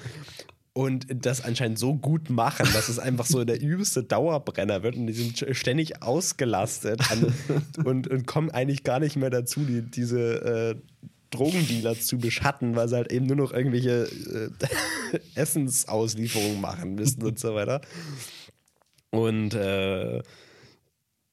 Und 0.73 1.07
das 1.09 1.45
anscheinend 1.45 1.79
so 1.79 1.95
gut 1.95 2.31
machen, 2.31 2.67
dass 2.73 2.89
es 2.89 2.99
einfach 2.99 3.27
so 3.27 3.45
der 3.45 3.61
übelste 3.61 4.03
Dauerbrenner 4.03 4.83
wird 4.83 4.97
und 4.97 5.07
die 5.07 5.13
sind 5.13 5.47
ständig 5.57 6.03
ausgelastet 6.03 7.01
an, 7.13 7.33
und, 7.85 8.09
und 8.09 8.27
kommen 8.27 8.51
eigentlich 8.51 8.83
gar 8.83 8.99
nicht 8.99 9.15
mehr 9.15 9.31
dazu, 9.31 9.61
die, 9.61 9.83
diese 9.83 10.75
äh, 10.75 11.05
Drogendealer 11.31 11.99
zu 11.99 12.19
beschatten, 12.19 12.75
weil 12.75 12.89
sie 12.89 12.97
halt 12.97 13.13
eben 13.13 13.27
nur 13.27 13.37
noch 13.37 13.53
irgendwelche 13.53 14.09
äh, 14.09 15.19
Essensauslieferungen 15.35 16.61
machen 16.61 16.95
müssen 16.97 17.23
und 17.23 17.39
so 17.39 17.55
weiter. 17.55 17.81
Und 19.15 19.55
äh, 19.55 20.23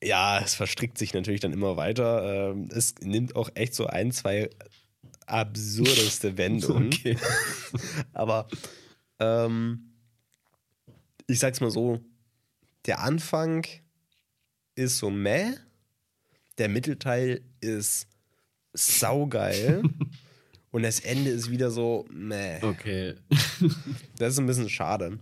ja, 0.03 0.39
es 0.39 0.55
verstrickt 0.55 0.97
sich 0.97 1.13
natürlich 1.13 1.41
dann 1.41 1.53
immer 1.53 1.77
weiter. 1.77 2.51
Ähm, 2.51 2.69
es 2.71 2.95
nimmt 3.01 3.35
auch 3.35 3.49
echt 3.53 3.75
so 3.75 3.87
ein, 3.87 4.11
zwei 4.11 4.49
absurdeste 5.25 6.37
Wendungen. 6.37 6.87
Okay. 6.87 7.17
Aber 8.13 8.47
ähm, 9.19 9.93
ich 11.27 11.39
sag's 11.39 11.61
mal 11.61 11.71
so: 11.71 11.99
der 12.85 12.99
Anfang 12.99 13.65
ist 14.75 14.97
so 14.97 15.09
meh, 15.09 15.53
der 16.57 16.69
Mittelteil 16.69 17.41
ist 17.59 18.07
saugeil 18.73 19.83
und 20.71 20.83
das 20.83 20.99
Ende 20.99 21.29
ist 21.29 21.51
wieder 21.51 21.69
so 21.69 22.05
meh. 22.09 22.63
Okay. 22.63 23.15
Das 24.17 24.33
ist 24.33 24.39
ein 24.39 24.47
bisschen 24.47 24.69
schade. 24.69 25.19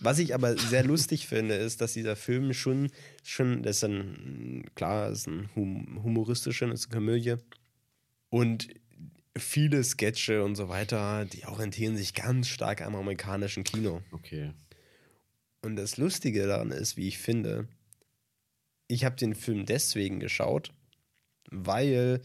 Was 0.00 0.18
ich 0.18 0.34
aber 0.34 0.56
sehr 0.56 0.84
lustig 0.84 1.26
finde, 1.26 1.54
ist, 1.54 1.80
dass 1.80 1.94
dieser 1.94 2.16
Film 2.16 2.52
schon, 2.52 2.90
schon 3.22 3.62
das 3.62 3.78
ist 3.78 3.84
ein, 3.84 4.64
klar, 4.74 5.10
ist 5.10 5.26
ein 5.26 5.48
hum 5.54 6.00
humoristischer, 6.02 6.70
ist 6.72 6.86
eine 6.86 6.94
Komödie. 6.94 7.36
Und 8.28 8.68
viele 9.36 9.82
Sketche 9.82 10.44
und 10.44 10.56
so 10.56 10.68
weiter, 10.68 11.24
die 11.24 11.46
orientieren 11.46 11.96
sich 11.96 12.14
ganz 12.14 12.48
stark 12.48 12.82
am 12.82 12.94
amerikanischen 12.94 13.64
Kino. 13.64 14.02
Okay. 14.12 14.52
Und 15.62 15.76
das 15.76 15.96
Lustige 15.96 16.46
daran 16.46 16.70
ist, 16.70 16.96
wie 16.96 17.08
ich 17.08 17.18
finde, 17.18 17.68
ich 18.86 19.04
habe 19.04 19.16
den 19.16 19.34
Film 19.34 19.64
deswegen 19.64 20.20
geschaut, 20.20 20.72
weil 21.50 22.20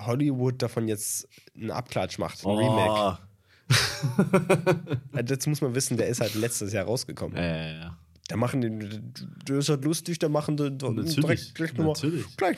Hollywood 0.00 0.62
davon 0.62 0.88
jetzt 0.88 1.28
einen 1.54 1.70
Abklatsch 1.70 2.18
macht, 2.18 2.44
ein 2.44 2.50
Remake. 2.50 3.18
Also 5.12 5.34
Jetzt 5.34 5.46
muss 5.46 5.60
man 5.60 5.74
wissen, 5.74 5.96
der 5.96 6.08
ist 6.08 6.20
halt 6.20 6.34
letztes 6.34 6.72
Jahr 6.72 6.84
rausgekommen. 6.84 7.36
Ja, 7.36 7.44
ja, 7.44 7.72
ja. 7.72 7.98
Da 8.28 8.36
machen 8.36 8.60
die, 8.60 9.00
der 9.48 9.58
ist 9.58 9.68
halt 9.68 9.84
lustig, 9.84 10.20
da 10.20 10.28
machen 10.28 10.56
die 10.56 10.70
Natürlich, 10.70 11.16
direkt 11.16 11.54
gleich 11.56 11.74
nochmal 11.74 11.96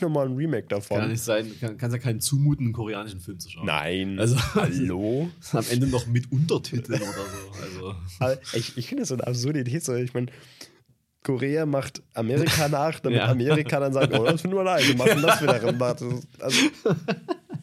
noch 0.03 0.09
mal 0.11 0.27
ein 0.27 0.37
Remake 0.37 0.67
davon. 0.69 0.99
Kann 0.99 1.11
nicht 1.11 1.23
sein, 1.23 1.51
kann 1.61 1.79
es 1.81 1.93
ja 1.95 1.99
keinen 1.99 2.21
zumuten, 2.21 2.67
einen 2.67 2.73
koreanischen 2.75 3.21
Film 3.21 3.39
zu 3.41 3.49
schauen. 3.49 3.65
Nein. 3.65 4.19
Also- 4.19 4.37
hallo? 4.55 5.31
Am 5.53 5.65
Ende 5.71 5.87
noch 5.87 6.07
mit 6.07 6.31
Untertiteln 6.31 7.01
oder 7.01 7.11
so. 7.81 7.95
Also. 8.27 8.41
Ich 8.53 8.77
ich 8.77 8.87
finde 8.87 9.03
das 9.03 9.09
so 9.09 9.15
eine 9.15 9.27
Absurdität. 9.27 9.83
So, 9.83 9.95
ich 9.95 10.13
meine, 10.13 10.27
Korea 11.23 11.65
macht 11.65 12.03
Amerika 12.13 12.69
nach, 12.69 13.01
damit 13.01 13.21
Ja. 13.21 13.29
Amerika 13.29 13.81
dann 13.81 13.95
sagt, 13.95 14.13
oh, 14.13 14.25
das 14.25 14.43
sind 14.43 14.51
nur 14.51 14.61
alleine, 14.61 14.95
machen 14.95 15.23
das 15.23 15.41
wieder. 15.41 15.59
Das 15.59 15.81
Also, 15.81 16.21
das 16.39 16.55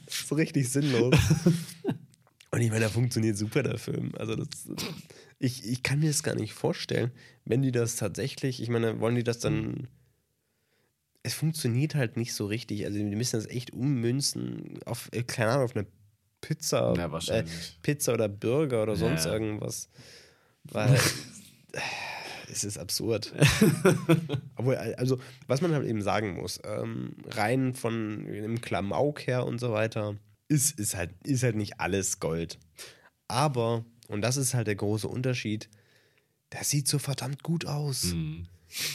ist 0.08 0.28
so 0.28 0.34
richtig 0.36 0.68
sinnlos. 0.68 1.14
Und 2.52 2.62
ich 2.62 2.70
meine, 2.70 2.82
der 2.82 2.90
funktioniert 2.90 3.38
super, 3.38 3.62
der 3.64 3.78
Film. 3.78 4.12
Also 4.18 4.36
das, 4.36 4.48
ich, 5.38 5.66
ich 5.68 5.84
kann 5.84 6.00
mir 6.00 6.08
das 6.08 6.24
gar 6.24 6.36
nicht 6.36 6.54
vorstellen, 6.54 7.12
wenn 7.46 7.62
die 7.62 7.72
das 7.72 7.96
tatsächlich, 7.96 8.62
ich 8.62 8.70
meine, 8.70 9.00
wollen 9.00 9.16
die 9.16 9.24
das 9.24 9.40
dann. 9.40 9.88
Es 11.22 11.34
funktioniert 11.34 11.96
halt 11.96 12.18
nicht 12.18 12.34
so 12.34 12.46
richtig. 12.46 12.86
Also 12.86 12.98
die 12.98 13.04
müssen 13.16 13.36
das 13.36 13.46
echt 13.48 13.72
ummünzen 13.74 14.80
auf, 14.86 15.10
äh, 15.12 15.22
keine 15.24 15.52
Ahnung, 15.52 15.66
auf 15.66 15.76
eine 15.76 15.86
Pizza. 16.42 16.94
Ja, 16.98 17.06
äh, 17.06 17.12
wahrscheinlich. 17.12 17.78
Pizza 17.84 18.14
oder 18.14 18.30
Burger 18.30 18.84
oder 18.84 18.96
sonst 18.96 19.26
Ja. 19.26 19.34
irgendwas. 19.34 19.90
Weil 20.64 20.96
äh, 20.96 21.80
es 22.52 22.64
ist 22.64 22.78
absurd. 22.80 23.34
Obwohl, 24.56 24.76
also, 24.76 25.20
was 25.48 25.62
man 25.62 25.74
halt 25.74 25.86
eben 25.86 26.02
sagen 26.02 26.34
muss, 26.34 26.60
ähm, 26.64 27.16
rein 27.28 27.74
von 27.76 28.26
dem 28.26 28.60
Klamauk 28.62 29.28
her 29.28 29.46
und 29.46 29.60
so 29.60 29.72
weiter, 29.72 30.16
ist, 30.50 30.78
ist, 30.78 30.96
halt, 30.96 31.12
ist 31.24 31.44
halt 31.44 31.56
nicht 31.56 31.80
alles 31.80 32.20
Gold. 32.20 32.60
Aber, 33.28 33.86
und 34.08 34.22
das 34.22 34.36
ist 34.36 34.54
halt 34.54 34.68
der 34.68 34.76
große 34.76 35.08
Unterschied, 35.08 35.70
das 36.50 36.70
sieht 36.70 36.88
so 36.88 37.00
verdammt 37.00 37.44
gut 37.44 37.66
aus. 37.66 38.06
Mhm. 38.06 38.48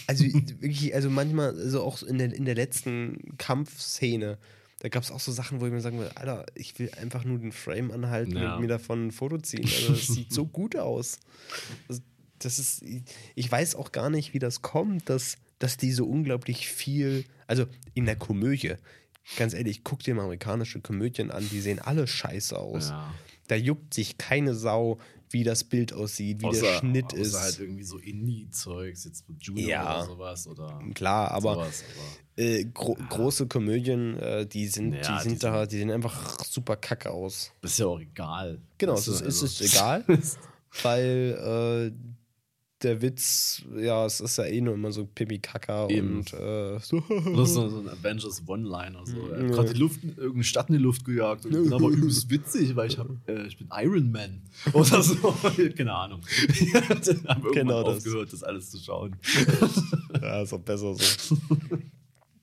Also 0.07 0.25
wirklich, 0.25 0.95
also 0.95 1.09
manchmal, 1.11 1.57
also 1.59 1.83
auch 1.83 2.03
in 2.03 2.19
der, 2.19 2.33
in 2.33 2.45
der 2.45 2.55
letzten 2.55 3.37
Kampfszene, 3.39 4.39
da 4.81 4.89
gab 4.89 5.03
es 5.03 5.11
auch 5.11 5.21
so 5.21 5.33
Sachen, 5.33 5.61
wo 5.61 5.67
ich 5.67 5.73
mir 5.73 5.81
sagen 5.81 5.99
würde, 5.99 6.17
Alter, 6.17 6.47
ich 6.55 6.79
will 6.79 6.91
einfach 7.01 7.25
nur 7.25 7.39
den 7.39 7.53
Frame 7.53 7.91
anhalten 7.91 8.37
Ja. 8.37 8.55
und 8.57 8.61
mir 8.61 8.69
davon 8.69 9.07
ein 9.07 9.13
Foto 9.13 9.39
ziehen. 9.39 9.65
Also 9.65 9.93
das 9.95 10.07
sieht 10.09 10.33
so 10.33 10.47
gut 10.47 10.77
aus. 10.77 11.21
Das, 11.89 12.03
das 12.39 12.59
ist, 12.59 12.85
ich 13.35 13.51
weiß 13.51 13.77
auch 13.77 13.93
gar 13.93 14.11
nicht, 14.11 14.35
wie 14.35 14.39
das 14.39 14.63
kommt, 14.63 15.09
dass, 15.09 15.37
dass 15.59 15.77
die 15.77 15.93
so 15.93 16.07
unglaublich 16.07 16.69
viel, 16.69 17.25
also 17.47 17.67
in 17.95 18.05
der 18.05 18.17
Komödie, 18.17 18.75
ganz 19.37 19.55
ehrlich, 19.55 19.85
guck 19.85 20.01
dir 20.03 20.15
mal 20.15 20.23
amerikanische 20.23 20.81
Komödien 20.81 21.31
an, 21.31 21.49
die 21.51 21.61
sehen 21.61 21.79
alle 21.79 22.07
scheiße 22.07 22.59
aus. 22.59 22.91
Ja. 22.91 23.13
Da 23.49 23.57
juckt 23.57 23.93
sich 23.95 24.17
keine 24.19 24.55
Sau, 24.55 24.99
wie 25.31 25.45
das 25.45 25.65
Bild 25.65 25.93
aussieht, 25.93 26.41
wie 26.43 26.51
der 26.51 26.79
Schnitt 26.79 27.07
außer 27.07 27.17
ist. 27.19 27.35
halt 27.35 27.59
irgendwie 27.61 27.83
so 27.83 27.99
Indie-Zeugs, 27.99 29.05
jetzt 29.05 29.29
mit 29.29 29.43
Junior 29.43 29.69
Ja. 29.69 29.97
oder 29.99 30.07
sowas. 30.07 30.47
Oder 30.47 30.81
Klar, 30.95 31.31
aber 31.33 31.55
sowas, 31.55 31.85
äh, 32.37 32.65
gro 32.65 32.95
große 33.11 33.47
Komödien, 33.49 34.17
äh, 34.19 34.47
die 34.47 34.67
sind, 34.69 34.95
Ja, 34.95 35.17
die 35.19 35.23
sind 35.23 35.33
die 35.35 35.39
da, 35.41 35.67
die 35.67 35.77
sehen 35.79 35.91
einfach 35.91 36.43
super 36.45 36.77
kacke 36.77 37.11
aus. 37.11 37.51
ist 37.63 37.79
ja 37.79 37.87
auch 37.87 38.01
egal. 38.01 38.61
Genau, 38.79 38.95
es 38.95 39.09
ist, 39.09 39.21
es 39.23 39.43
also- 39.43 39.47
ist 39.47 39.61
egal, 39.75 40.05
weil 40.83 41.93
äh, 41.93 42.24
der 42.85 43.03
Witz, 43.03 43.63
ja, 43.77 44.05
es 44.07 44.21
ist 44.21 44.37
ja 44.39 44.45
eh 44.45 44.61
nur 44.61 44.75
immer 44.75 44.93
so 44.93 45.07
pipi 45.07 45.39
kaka 45.39 45.89
Eben. 45.89 46.19
und 46.19 46.33
äh, 46.35 46.79
so. 46.81 47.03
Oder 47.09 47.47
so, 47.47 47.69
so 47.71 47.79
ein 47.81 47.89
Avengers 47.89 48.43
One-Liner. 48.47 49.07
So. 49.07 49.29
Er 49.29 49.43
hat 49.45 49.53
gerade 49.53 49.73
die 49.73 49.81
Luft, 49.81 50.05
irgendeine 50.05 50.45
Stadt 50.45 50.69
in 50.69 50.77
die 50.77 50.83
Luft 50.83 51.05
gejagt. 51.05 51.47
Und 51.47 51.53
ich 51.53 51.63
bin 51.63 51.73
aber 51.73 51.89
übelst 51.91 52.31
witzig, 52.31 52.77
weil 52.77 52.89
ich, 52.91 52.99
hab, 52.99 53.09
äh, 53.27 53.47
ich 53.47 53.57
bin 53.57 53.69
Iron 53.73 54.13
Man. 54.13 54.43
Oder 54.73 55.03
so. 55.03 55.15
Keine 55.77 55.93
Ahnung. 55.95 56.21
Ich 56.49 56.75
habe 56.75 56.95
irgendwann 56.95 57.53
Genau 57.53 57.83
das. 57.83 57.97
aufgehört, 57.99 58.33
das 58.33 58.43
alles 58.43 58.71
zu 58.71 58.79
schauen. 58.79 59.17
ja, 60.21 60.43
ist 60.43 60.53
auch 60.53 60.61
besser 60.61 60.95
so. 60.95 61.37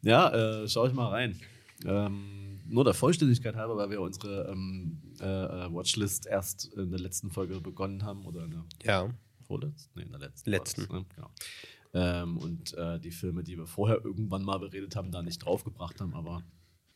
Ja, 0.01 0.61
äh, 0.63 0.67
schau 0.67 0.87
ich 0.87 0.93
mal 0.93 1.09
rein. 1.09 1.39
Ähm, 1.85 2.59
nur 2.67 2.83
der 2.83 2.93
Vollständigkeit 2.93 3.55
halber, 3.55 3.77
weil 3.77 3.89
wir 3.89 4.01
unsere 4.01 4.49
ähm, 4.51 4.97
äh, 5.19 5.25
äh, 5.25 5.73
Watchlist 5.73 6.25
erst 6.25 6.65
in 6.75 6.89
der 6.89 6.99
letzten 6.99 7.29
Folge 7.29 7.59
begonnen 7.59 8.03
haben. 8.03 8.25
Oder 8.25 8.45
in 8.45 8.51
der 8.51 8.63
Ja. 8.83 9.09
Vorletzten? 9.51 9.91
Nee, 9.95 10.05
in 10.05 10.11
der 10.11 10.19
letzten. 10.19 10.49
Letzten. 10.49 10.81
das, 10.81 10.89
ne? 10.89 11.05
genau. 11.13 11.29
ähm, 11.93 12.37
und 12.37 12.73
äh, 12.75 12.99
die 12.99 13.11
Filme, 13.11 13.43
die 13.43 13.57
wir 13.57 13.67
vorher 13.67 14.03
irgendwann 14.03 14.43
mal 14.43 14.59
beredet 14.59 14.95
haben, 14.95 15.11
da 15.11 15.21
nicht 15.21 15.39
draufgebracht 15.39 15.99
haben. 15.99 16.13
Aber 16.13 16.41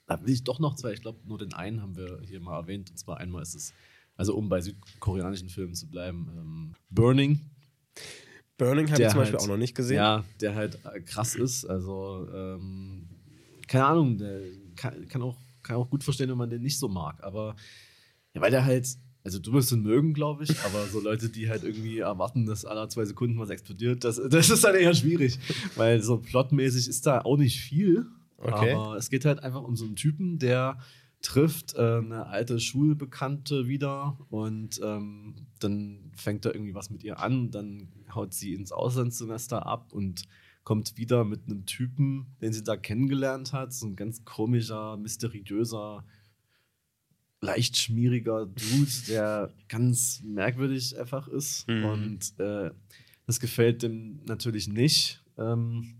da 0.07 0.21
will 0.21 0.33
ich 0.33 0.43
doch 0.43 0.59
noch 0.59 0.75
zwei. 0.75 0.93
Ich 0.93 1.01
glaube, 1.01 1.19
nur 1.27 1.37
den 1.37 1.53
einen 1.53 1.81
haben 1.81 1.95
wir 1.97 2.21
hier 2.23 2.39
mal 2.39 2.57
erwähnt. 2.57 2.91
Und 2.91 2.97
zwar 2.97 3.17
einmal 3.17 3.41
ist 3.41 3.55
es, 3.55 3.73
also 4.15 4.35
um 4.35 4.47
bei 4.47 4.61
südkoreanischen 4.61 5.49
Filmen 5.49 5.73
zu 5.75 5.89
bleiben, 5.89 6.29
ähm, 6.37 6.75
Burning. 6.89 7.41
Burning 8.57 8.89
habe 8.89 9.03
ich 9.03 9.09
zum 9.09 9.19
Beispiel 9.19 9.37
halt- 9.37 9.43
auch 9.43 9.49
noch 9.49 9.57
nicht 9.57 9.75
gesehen. 9.75 9.97
Ja, 9.97 10.23
der 10.39 10.55
halt 10.55 10.79
äh, 10.85 11.01
krass 11.01 11.35
ist. 11.35 11.65
Also, 11.65 12.27
ähm, 12.33 13.09
keine 13.67 13.85
Ahnung, 13.85 14.17
der 14.17 14.41
kann, 14.77 15.07
kann, 15.09 15.21
auch, 15.21 15.37
kann 15.61 15.75
auch 15.75 15.89
gut 15.89 16.03
verstehen, 16.05 16.29
wenn 16.29 16.37
man 16.37 16.49
den 16.49 16.61
nicht 16.61 16.79
so 16.79 16.87
mag. 16.87 17.21
Aber 17.21 17.55
ja, 18.33 18.41
weil 18.41 18.51
der 18.51 18.63
halt 18.63 18.87
also 19.25 19.39
du 19.39 19.53
wirst 19.53 19.71
ihn 19.71 19.81
mögen, 19.81 20.13
glaube 20.13 20.43
ich, 20.43 20.51
aber 20.65 20.85
so 20.85 20.99
Leute, 21.01 21.29
die 21.29 21.49
halt 21.49 21.63
irgendwie 21.63 21.97
erwarten, 21.97 22.45
dass 22.45 22.63
aller 22.63 22.87
zwei 22.89 23.05
Sekunden 23.05 23.39
was 23.39 23.49
explodiert, 23.49 24.03
das, 24.03 24.21
das 24.29 24.51
ist 24.51 24.63
dann 24.63 24.75
eher 24.75 24.93
schwierig. 24.93 25.39
Weil 25.75 26.03
so 26.03 26.17
plotmäßig 26.19 26.87
ist 26.87 27.07
da 27.07 27.21
auch 27.21 27.35
nicht 27.35 27.59
viel. 27.59 28.05
Okay. 28.37 28.73
Aber 28.73 28.95
es 28.97 29.09
geht 29.09 29.25
halt 29.25 29.41
einfach 29.41 29.63
um 29.63 29.75
so 29.75 29.85
einen 29.85 29.95
Typen, 29.95 30.37
der 30.37 30.77
trifft 31.23 31.73
äh, 31.73 31.97
eine 31.97 32.27
alte 32.27 32.59
Schulbekannte 32.59 33.67
wieder 33.67 34.15
und 34.29 34.79
ähm, 34.83 35.33
dann 35.59 36.11
fängt 36.15 36.45
er 36.45 36.53
irgendwie 36.53 36.75
was 36.75 36.91
mit 36.91 37.03
ihr 37.03 37.19
an, 37.19 37.49
dann 37.49 37.87
haut 38.13 38.31
sie 38.31 38.53
ins 38.53 38.71
Auslandssemester 38.71 39.65
ab 39.65 39.91
und 39.91 40.25
kommt 40.63 40.97
wieder 40.97 41.25
mit 41.25 41.47
einem 41.47 41.65
Typen, 41.65 42.27
den 42.41 42.53
sie 42.53 42.63
da 42.63 42.77
kennengelernt 42.77 43.53
hat, 43.53 43.73
so 43.73 43.87
ein 43.87 43.95
ganz 43.95 44.23
komischer, 44.23 44.97
mysteriöser, 44.97 46.03
leicht 47.45 47.77
schmieriger 47.77 48.45
Dude, 48.45 48.91
der 49.07 49.53
ganz 49.67 50.21
merkwürdig 50.23 50.97
einfach 50.99 51.27
ist 51.27 51.67
Mhm. 51.67 51.85
und 51.85 52.39
äh, 52.39 52.71
das 53.25 53.39
gefällt 53.39 53.81
dem 53.83 54.19
natürlich 54.25 54.67
nicht. 54.67 55.23
Ähm, 55.37 55.95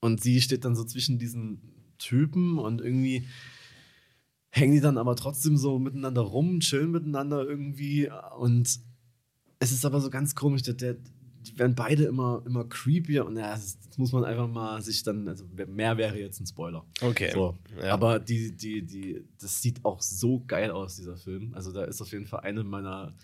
und 0.00 0.22
sie 0.22 0.40
steht 0.40 0.64
dann 0.64 0.76
so 0.76 0.84
zwischen 0.84 1.18
diesen 1.18 1.60
Typen 1.98 2.58
und 2.58 2.80
irgendwie 2.80 3.26
hängen 4.50 4.72
die 4.72 4.80
dann 4.80 4.98
aber 4.98 5.16
trotzdem 5.16 5.56
so 5.56 5.78
miteinander 5.78 6.22
rum, 6.22 6.60
chillen 6.60 6.90
miteinander 6.90 7.44
irgendwie. 7.46 8.10
Und 8.38 8.78
es 9.58 9.72
ist 9.72 9.84
aber 9.84 10.00
so 10.00 10.10
ganz 10.10 10.34
komisch, 10.34 10.62
der, 10.62 10.74
der, 10.74 10.96
die 11.46 11.58
werden 11.58 11.74
beide 11.74 12.04
immer, 12.04 12.42
immer 12.46 12.64
creepier 12.64 13.24
und 13.26 13.36
ja, 13.36 13.52
das, 13.52 13.78
muss 13.96 14.12
man 14.12 14.24
einfach 14.24 14.48
mal 14.48 14.82
sich 14.82 15.02
dann, 15.02 15.26
also 15.26 15.44
mehr 15.68 15.96
wäre 15.96 16.18
jetzt 16.18 16.40
ein 16.40 16.46
Spoiler. 16.46 16.84
Okay. 17.00 17.30
So. 17.32 17.56
Ja. 17.80 17.92
Aber 17.94 18.18
die, 18.18 18.54
die, 18.54 18.82
die, 18.82 19.24
das 19.40 19.62
sieht 19.62 19.84
auch 19.84 20.02
so 20.02 20.42
geil 20.46 20.70
aus, 20.70 20.96
dieser 20.96 21.16
Film. 21.16 21.52
Also 21.54 21.72
da 21.72 21.84
ist 21.84 22.02
auf 22.02 22.12
jeden 22.12 22.26
Fall 22.26 22.40
eine 22.40 22.62
meiner 22.62 23.14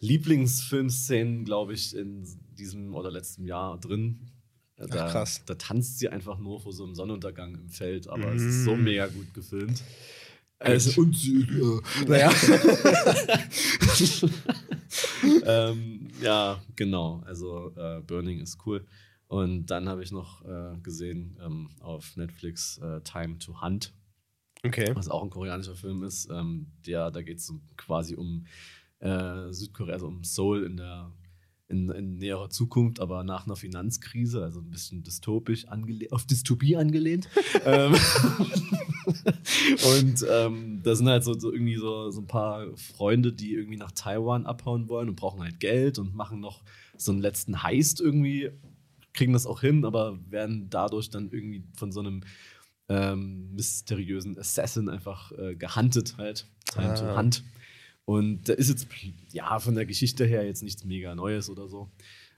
Lieblingsfilmszenen, 0.00 1.44
glaube 1.44 1.74
ich, 1.74 1.96
in 1.96 2.24
diesem 2.58 2.94
oder 2.94 3.10
letzten 3.10 3.44
Jahr 3.44 3.78
drin. 3.78 4.18
Da, 4.76 5.06
Ach, 5.06 5.12
krass. 5.12 5.42
Da 5.46 5.54
tanzt 5.54 5.98
sie 5.98 6.08
einfach 6.08 6.38
nur 6.38 6.60
vor 6.60 6.72
so 6.72 6.84
einem 6.84 6.94
Sonnenuntergang 6.94 7.54
im 7.54 7.68
Feld, 7.70 8.08
aber 8.08 8.34
es 8.34 8.42
ist 8.42 8.64
so 8.64 8.76
Mm. 8.76 8.84
mega 8.84 9.06
gut 9.06 9.32
gefilmt. 9.32 9.82
Also, 10.58 11.02
und 11.02 11.14
äh, 11.24 11.80
naja. 12.08 12.30
ähm, 15.44 16.08
ja, 16.20 16.62
genau. 16.74 17.22
Also 17.26 17.74
äh, 17.76 18.00
Burning 18.00 18.40
ist 18.40 18.58
cool. 18.66 18.86
Und 19.28 19.66
dann 19.66 19.88
habe 19.88 20.02
ich 20.02 20.12
noch 20.12 20.44
äh, 20.44 20.78
gesehen 20.82 21.36
ähm, 21.42 21.70
auf 21.80 22.16
Netflix 22.16 22.78
äh, 22.78 23.00
Time 23.02 23.38
to 23.38 23.60
Hunt, 23.60 23.92
okay. 24.64 24.94
was 24.94 25.08
auch 25.08 25.22
ein 25.22 25.30
koreanischer 25.30 25.74
Film 25.74 26.04
ist. 26.04 26.30
Ähm, 26.30 26.72
der, 26.86 27.10
da 27.10 27.22
geht 27.22 27.38
es 27.38 27.52
quasi 27.76 28.14
um 28.14 28.46
äh, 29.00 29.52
Südkorea, 29.52 29.94
also 29.94 30.06
um 30.06 30.22
Seoul 30.22 30.64
in 30.64 30.76
der 30.76 31.12
in, 31.68 31.90
in 31.90 32.18
näherer 32.18 32.48
Zukunft, 32.48 33.00
aber 33.00 33.24
nach 33.24 33.46
einer 33.46 33.56
Finanzkrise, 33.56 34.42
also 34.42 34.60
ein 34.60 34.70
bisschen 34.70 35.02
dystopisch 35.02 35.66
angelehnt, 35.66 36.12
auf 36.12 36.24
Dystopie 36.24 36.76
angelehnt. 36.76 37.28
ähm, 37.64 37.92
und 39.98 40.24
ähm, 40.30 40.80
da 40.82 40.94
sind 40.94 41.08
halt 41.08 41.24
so, 41.24 41.38
so 41.38 41.52
irgendwie 41.52 41.76
so, 41.76 42.10
so 42.10 42.20
ein 42.20 42.26
paar 42.26 42.66
Freunde, 42.76 43.32
die 43.32 43.54
irgendwie 43.54 43.78
nach 43.78 43.92
Taiwan 43.92 44.46
abhauen 44.46 44.88
wollen 44.88 45.08
und 45.08 45.16
brauchen 45.16 45.42
halt 45.42 45.58
Geld 45.58 45.98
und 45.98 46.14
machen 46.14 46.40
noch 46.40 46.62
so 46.96 47.10
einen 47.10 47.20
letzten 47.20 47.62
Heist 47.62 48.00
irgendwie, 48.00 48.50
kriegen 49.12 49.32
das 49.32 49.46
auch 49.46 49.60
hin, 49.60 49.84
aber 49.84 50.18
werden 50.30 50.70
dadurch 50.70 51.10
dann 51.10 51.30
irgendwie 51.30 51.64
von 51.76 51.90
so 51.90 52.00
einem 52.00 52.22
ähm, 52.88 53.52
mysteriösen 53.54 54.38
Assassin 54.38 54.88
einfach 54.88 55.32
äh, 55.32 55.56
gehuntet 55.56 56.16
halt. 56.16 56.46
Time 56.66 56.94
to 56.94 57.04
Ah. 57.04 57.14
Und 58.06 58.48
da 58.48 58.52
ist 58.52 58.68
jetzt, 58.68 58.86
ja, 59.32 59.58
von 59.58 59.74
der 59.74 59.84
Geschichte 59.84 60.24
her 60.24 60.46
jetzt 60.46 60.62
nichts 60.62 60.84
mega 60.84 61.14
Neues 61.14 61.50
oder 61.50 61.68
so. 61.68 61.90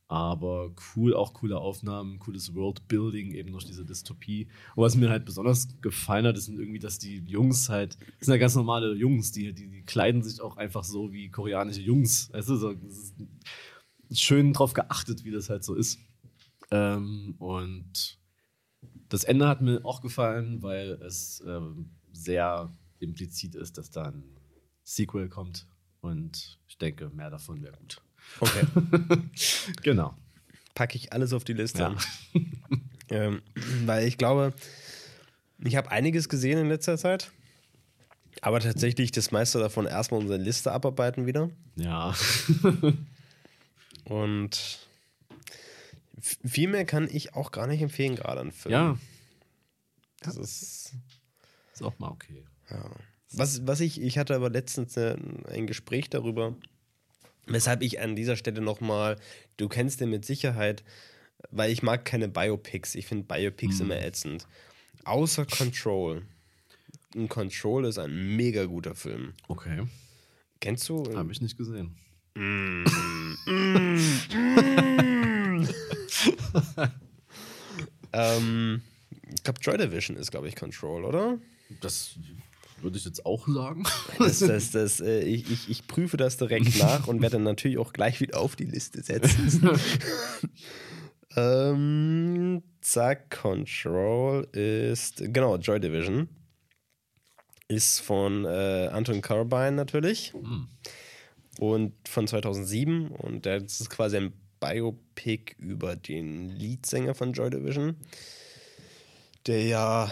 Aber 0.09 0.75
cool, 0.97 1.13
auch 1.13 1.35
coole 1.35 1.59
Aufnahmen, 1.59 2.19
cooles 2.19 2.55
Worldbuilding, 2.55 3.33
eben 3.33 3.53
durch 3.53 3.67
diese 3.67 3.85
Dystopie. 3.85 4.49
Und 4.75 4.85
was 4.85 4.97
mir 4.97 5.11
halt 5.11 5.27
besonders 5.27 5.69
gefallen 5.83 6.27
hat, 6.27 6.39
ist 6.39 6.49
irgendwie, 6.49 6.79
dass 6.79 6.99
die 6.99 7.19
Jungs 7.19 7.69
halt, 7.69 7.99
das 8.19 8.27
sind 8.27 8.33
ja 8.33 8.39
ganz 8.39 8.55
normale 8.55 8.95
Jungs, 8.95 9.33
die, 9.33 9.53
die, 9.53 9.69
die 9.69 9.83
kleiden 9.83 10.23
sich 10.23 10.41
auch 10.41 10.57
einfach 10.57 10.85
so 10.85 11.13
wie 11.13 11.31
koreanische 11.31 11.83
Jungs. 11.83 12.31
Du, 12.31 12.57
so, 12.57 12.75
schön 14.11 14.55
drauf 14.55 14.73
geachtet, 14.73 15.25
wie 15.25 15.31
das 15.31 15.51
halt 15.51 15.63
so 15.65 15.75
ist. 15.75 15.99
Ähm, 16.71 17.35
und 17.39 18.19
das 19.11 19.25
Ende 19.25 19.47
hat 19.47 19.61
mir 19.61 19.85
auch 19.85 20.01
gefallen, 20.01 20.63
weil 20.63 20.93
es 21.03 21.43
ähm, 21.47 21.91
sehr 22.13 22.75
implizit 22.99 23.55
ist, 23.55 23.77
dass 23.77 23.91
da 23.91 24.05
ein 24.05 24.38
Sequel 24.89 25.29
kommt. 25.29 25.67
Und 26.01 26.59
ich 26.69 26.79
denke, 26.79 27.11
mehr 27.11 27.29
davon 27.31 27.63
wäre 27.63 27.77
gut. 27.77 28.01
Okay. 28.41 28.67
Genau. 29.83 30.15
Packe 30.75 30.97
ich 30.97 31.13
alles 31.13 31.33
auf 31.33 31.45
die 31.45 31.53
Liste. 31.55 31.79
Ja. 31.81 31.97
Ähm, 33.11 33.41
weil 33.87 34.07
ich 34.07 34.19
glaube, 34.19 34.53
ich 35.65 35.77
habe 35.77 35.91
einiges 35.91 36.29
gesehen 36.29 36.59
in 36.59 36.69
letzter 36.69 36.99
Zeit. 36.99 37.33
Aber 38.43 38.61
tatsächlich 38.61 39.13
das 39.13 39.31
meiste 39.31 39.59
davon 39.59 39.87
erstmal 39.87 40.21
unsere 40.21 40.39
Liste 40.39 40.73
abarbeiten 40.73 41.25
wieder. 41.25 41.49
Ja. 41.77 42.15
Und 44.05 44.79
viel 46.45 46.69
mehr 46.69 46.85
kann 46.85 47.09
ich 47.11 47.35
auch 47.35 47.51
gar 47.51 47.67
nicht 47.67 47.81
empfehlen, 47.81 48.15
gerade 48.17 48.43
an 48.43 48.53
Filmen. 48.53 48.73
ja, 48.75 48.99
Das 50.21 50.37
ist. 50.37 50.93
ist 51.73 51.83
auch 51.83 51.99
mal 51.99 52.09
okay. 52.11 52.45
Ja. 52.71 52.91
Was, 53.33 53.67
was 53.67 53.81
ich, 53.81 54.01
ich 54.01 54.19
hatte 54.19 54.35
aber 54.35 54.51
letztens 54.51 54.97
ein 54.97 55.67
Gespräch 55.67 56.09
darüber, 56.09 56.57
weshalb 57.47 57.83
ich 57.83 58.01
an 58.01 58.17
dieser 58.17 58.37
Stelle 58.37 58.61
nochmal, 58.61 59.17
du 59.57 59.69
kennst 59.69 60.01
den 60.01 60.11
mit 60.11 60.25
Sicherheit, 60.25 60.83
weil 61.51 61.71
ich 61.71 61.83
mag 61.83 62.05
keine 62.05 62.29
Biopics. 62.29 62.95
Ich 62.95 63.07
finde 63.07 63.25
Biopics 63.25 63.81
immer 63.81 64.01
ätzend. 64.01 64.47
Außer 65.05 65.47
Control. 65.47 66.23
Und 67.15 67.29
Control 67.29 67.87
ist 67.87 67.99
ein 67.99 68.37
mega 68.37 68.65
guter 68.65 68.95
Film. 68.95 69.35
Okay. 69.47 69.87
Kennst 70.61 70.89
du? 70.89 71.05
Habe 71.15 71.33
ich 71.33 71.41
nicht 71.41 71.57
gesehen. 71.57 71.97
ähm, 78.13 78.83
ich 79.35 79.43
glaube, 79.43 79.61
Joy 79.61 79.79
Division 79.79 80.17
ist, 80.17 80.31
glaube 80.31 80.49
ich, 80.49 80.57
Control, 80.57 81.05
oder? 81.05 81.39
Das 81.81 82.19
würde 82.83 82.99
ich 82.99 83.05
jetzt 83.05 83.25
auch 83.27 83.47
sagen. 83.49 83.85
Das, 84.19 84.41
das, 84.41 84.71
das, 84.71 85.01
äh, 85.01 85.21
ich, 85.21 85.51
ich, 85.51 85.71
ich 85.71 85.87
prüfe 85.87 86.17
das 86.17 86.37
direkt 86.37 86.79
nach 86.79 87.07
und 87.07 87.23
werde 87.23 87.37
dann 87.37 87.45
natürlich 87.45 87.79
auch 87.79 87.93
gleich 87.93 88.21
wieder 88.21 88.41
auf 88.41 88.57
die 88.57 88.65
Liste 88.65 89.03
setzen. 89.03 89.71
ähm, 91.37 92.63
zack, 92.81 93.31
Control 93.31 94.45
ist, 94.53 95.23
genau, 95.33 95.57
Joy 95.57 95.81
Division. 95.81 96.29
Ist 97.69 98.01
von 98.01 98.45
äh, 98.45 98.89
Anton 98.91 99.21
Corbijn 99.21 99.75
natürlich. 99.75 100.33
Und 101.59 101.93
von 102.09 102.27
2007. 102.27 103.09
Und 103.09 103.45
das 103.45 103.81
ist 103.81 103.91
quasi 103.91 104.17
ein 104.17 104.33
Biopic 104.61 105.55
über 105.59 105.97
den 105.97 106.49
Leadsänger 106.49 107.15
von 107.15 107.33
Joy 107.33 107.51
Division. 107.51 107.97
Der 109.47 109.65
ja, 109.65 110.11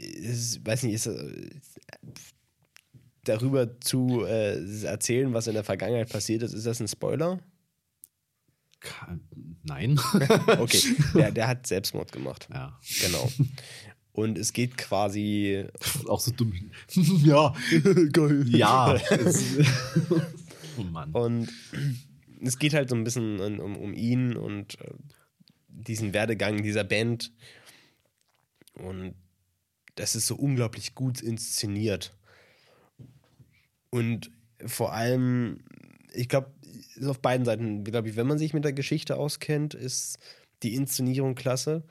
ist, 0.00 0.66
weiß 0.66 0.84
nicht, 0.84 0.94
ist, 0.94 1.06
äh, 1.06 1.50
darüber 3.24 3.80
zu 3.80 4.24
äh, 4.24 4.84
erzählen, 4.84 5.32
was 5.34 5.46
in 5.46 5.54
der 5.54 5.64
Vergangenheit 5.64 6.08
passiert 6.08 6.42
ist, 6.42 6.52
ist 6.52 6.66
das 6.66 6.80
ein 6.80 6.88
Spoiler? 6.88 7.40
Nein. 9.62 10.00
Okay, 10.58 10.80
der, 11.14 11.30
der 11.32 11.48
hat 11.48 11.66
Selbstmord 11.66 12.12
gemacht. 12.12 12.48
ja. 12.52 12.78
Genau. 13.00 13.30
Und 14.12 14.38
es 14.38 14.52
geht 14.52 14.76
quasi. 14.76 15.66
Auch 16.06 16.20
so 16.20 16.32
dumm. 16.32 16.52
ja. 16.94 17.54
Geil. 18.12 18.44
Ja. 18.48 18.98
Oh 20.76 20.82
Mann. 20.82 21.12
Und 21.12 21.48
es 22.42 22.58
geht 22.58 22.74
halt 22.74 22.88
so 22.88 22.96
ein 22.96 23.04
bisschen 23.04 23.38
um, 23.40 23.60
um, 23.60 23.76
um 23.76 23.94
ihn 23.94 24.36
und 24.36 24.80
äh, 24.80 24.94
diesen 25.68 26.12
Werdegang 26.12 26.62
dieser 26.62 26.84
Band. 26.84 27.32
Und 28.74 29.14
das 30.00 30.16
ist 30.16 30.26
so 30.26 30.34
unglaublich 30.34 30.94
gut 30.94 31.20
inszeniert. 31.20 32.12
Und 33.90 34.30
vor 34.64 34.92
allem, 34.92 35.64
ich 36.12 36.28
glaube, 36.28 36.50
auf 37.04 37.20
beiden 37.20 37.44
Seiten, 37.44 37.84
glaube 37.84 38.08
ich, 38.08 38.16
wenn 38.16 38.26
man 38.26 38.38
sich 38.38 38.54
mit 38.54 38.64
der 38.64 38.72
Geschichte 38.72 39.16
auskennt, 39.16 39.74
ist 39.74 40.18
die 40.62 40.74
Inszenierung 40.74 41.34
klasse. 41.34 41.82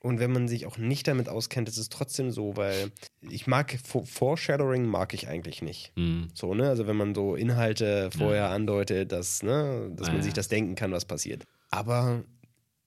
Und 0.00 0.20
wenn 0.20 0.32
man 0.32 0.48
sich 0.48 0.66
auch 0.66 0.76
nicht 0.76 1.08
damit 1.08 1.28
auskennt, 1.30 1.66
ist 1.68 1.78
es 1.78 1.88
trotzdem 1.88 2.30
so, 2.30 2.56
weil 2.56 2.92
ich 3.22 3.46
mag 3.46 3.78
For- 3.82 4.04
Foreshadowing 4.04 4.84
mag 4.84 5.14
ich 5.14 5.28
eigentlich 5.28 5.62
nicht. 5.62 5.92
Hm. 5.96 6.28
So, 6.34 6.54
ne? 6.54 6.68
Also 6.68 6.86
wenn 6.86 6.96
man 6.96 7.14
so 7.14 7.34
Inhalte 7.36 8.10
vorher 8.10 8.50
andeutet, 8.50 9.12
dass, 9.12 9.42
ne, 9.42 9.90
dass 9.96 10.08
man 10.08 10.16
Ja, 10.18 10.22
sich 10.22 10.32
ja. 10.32 10.36
das 10.36 10.48
denken 10.48 10.74
kann, 10.74 10.92
was 10.92 11.06
passiert. 11.06 11.44
Aber 11.70 12.22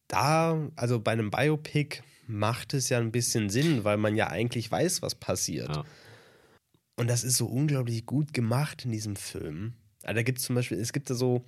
da, 0.07 0.69
also 0.75 0.99
bei 0.99 1.11
einem 1.11 1.31
Biopic 1.31 2.01
macht 2.27 2.73
es 2.73 2.89
ja 2.89 2.99
ein 2.99 3.11
bisschen 3.11 3.49
Sinn, 3.49 3.83
weil 3.83 3.97
man 3.97 4.15
ja 4.15 4.27
eigentlich 4.27 4.71
weiß, 4.71 5.01
was 5.01 5.15
passiert. 5.15 5.75
Ja. 5.75 5.85
Und 6.95 7.07
das 7.07 7.23
ist 7.23 7.37
so 7.37 7.45
unglaublich 7.45 8.05
gut 8.05 8.33
gemacht 8.33 8.85
in 8.85 8.91
diesem 8.91 9.15
Film. 9.15 9.73
Also 10.03 10.15
da 10.15 10.23
gibt 10.23 10.39
es 10.39 10.45
zum 10.45 10.55
Beispiel, 10.55 10.79
es 10.79 10.93
gibt 10.93 11.09
da 11.09 11.15
so 11.15 11.43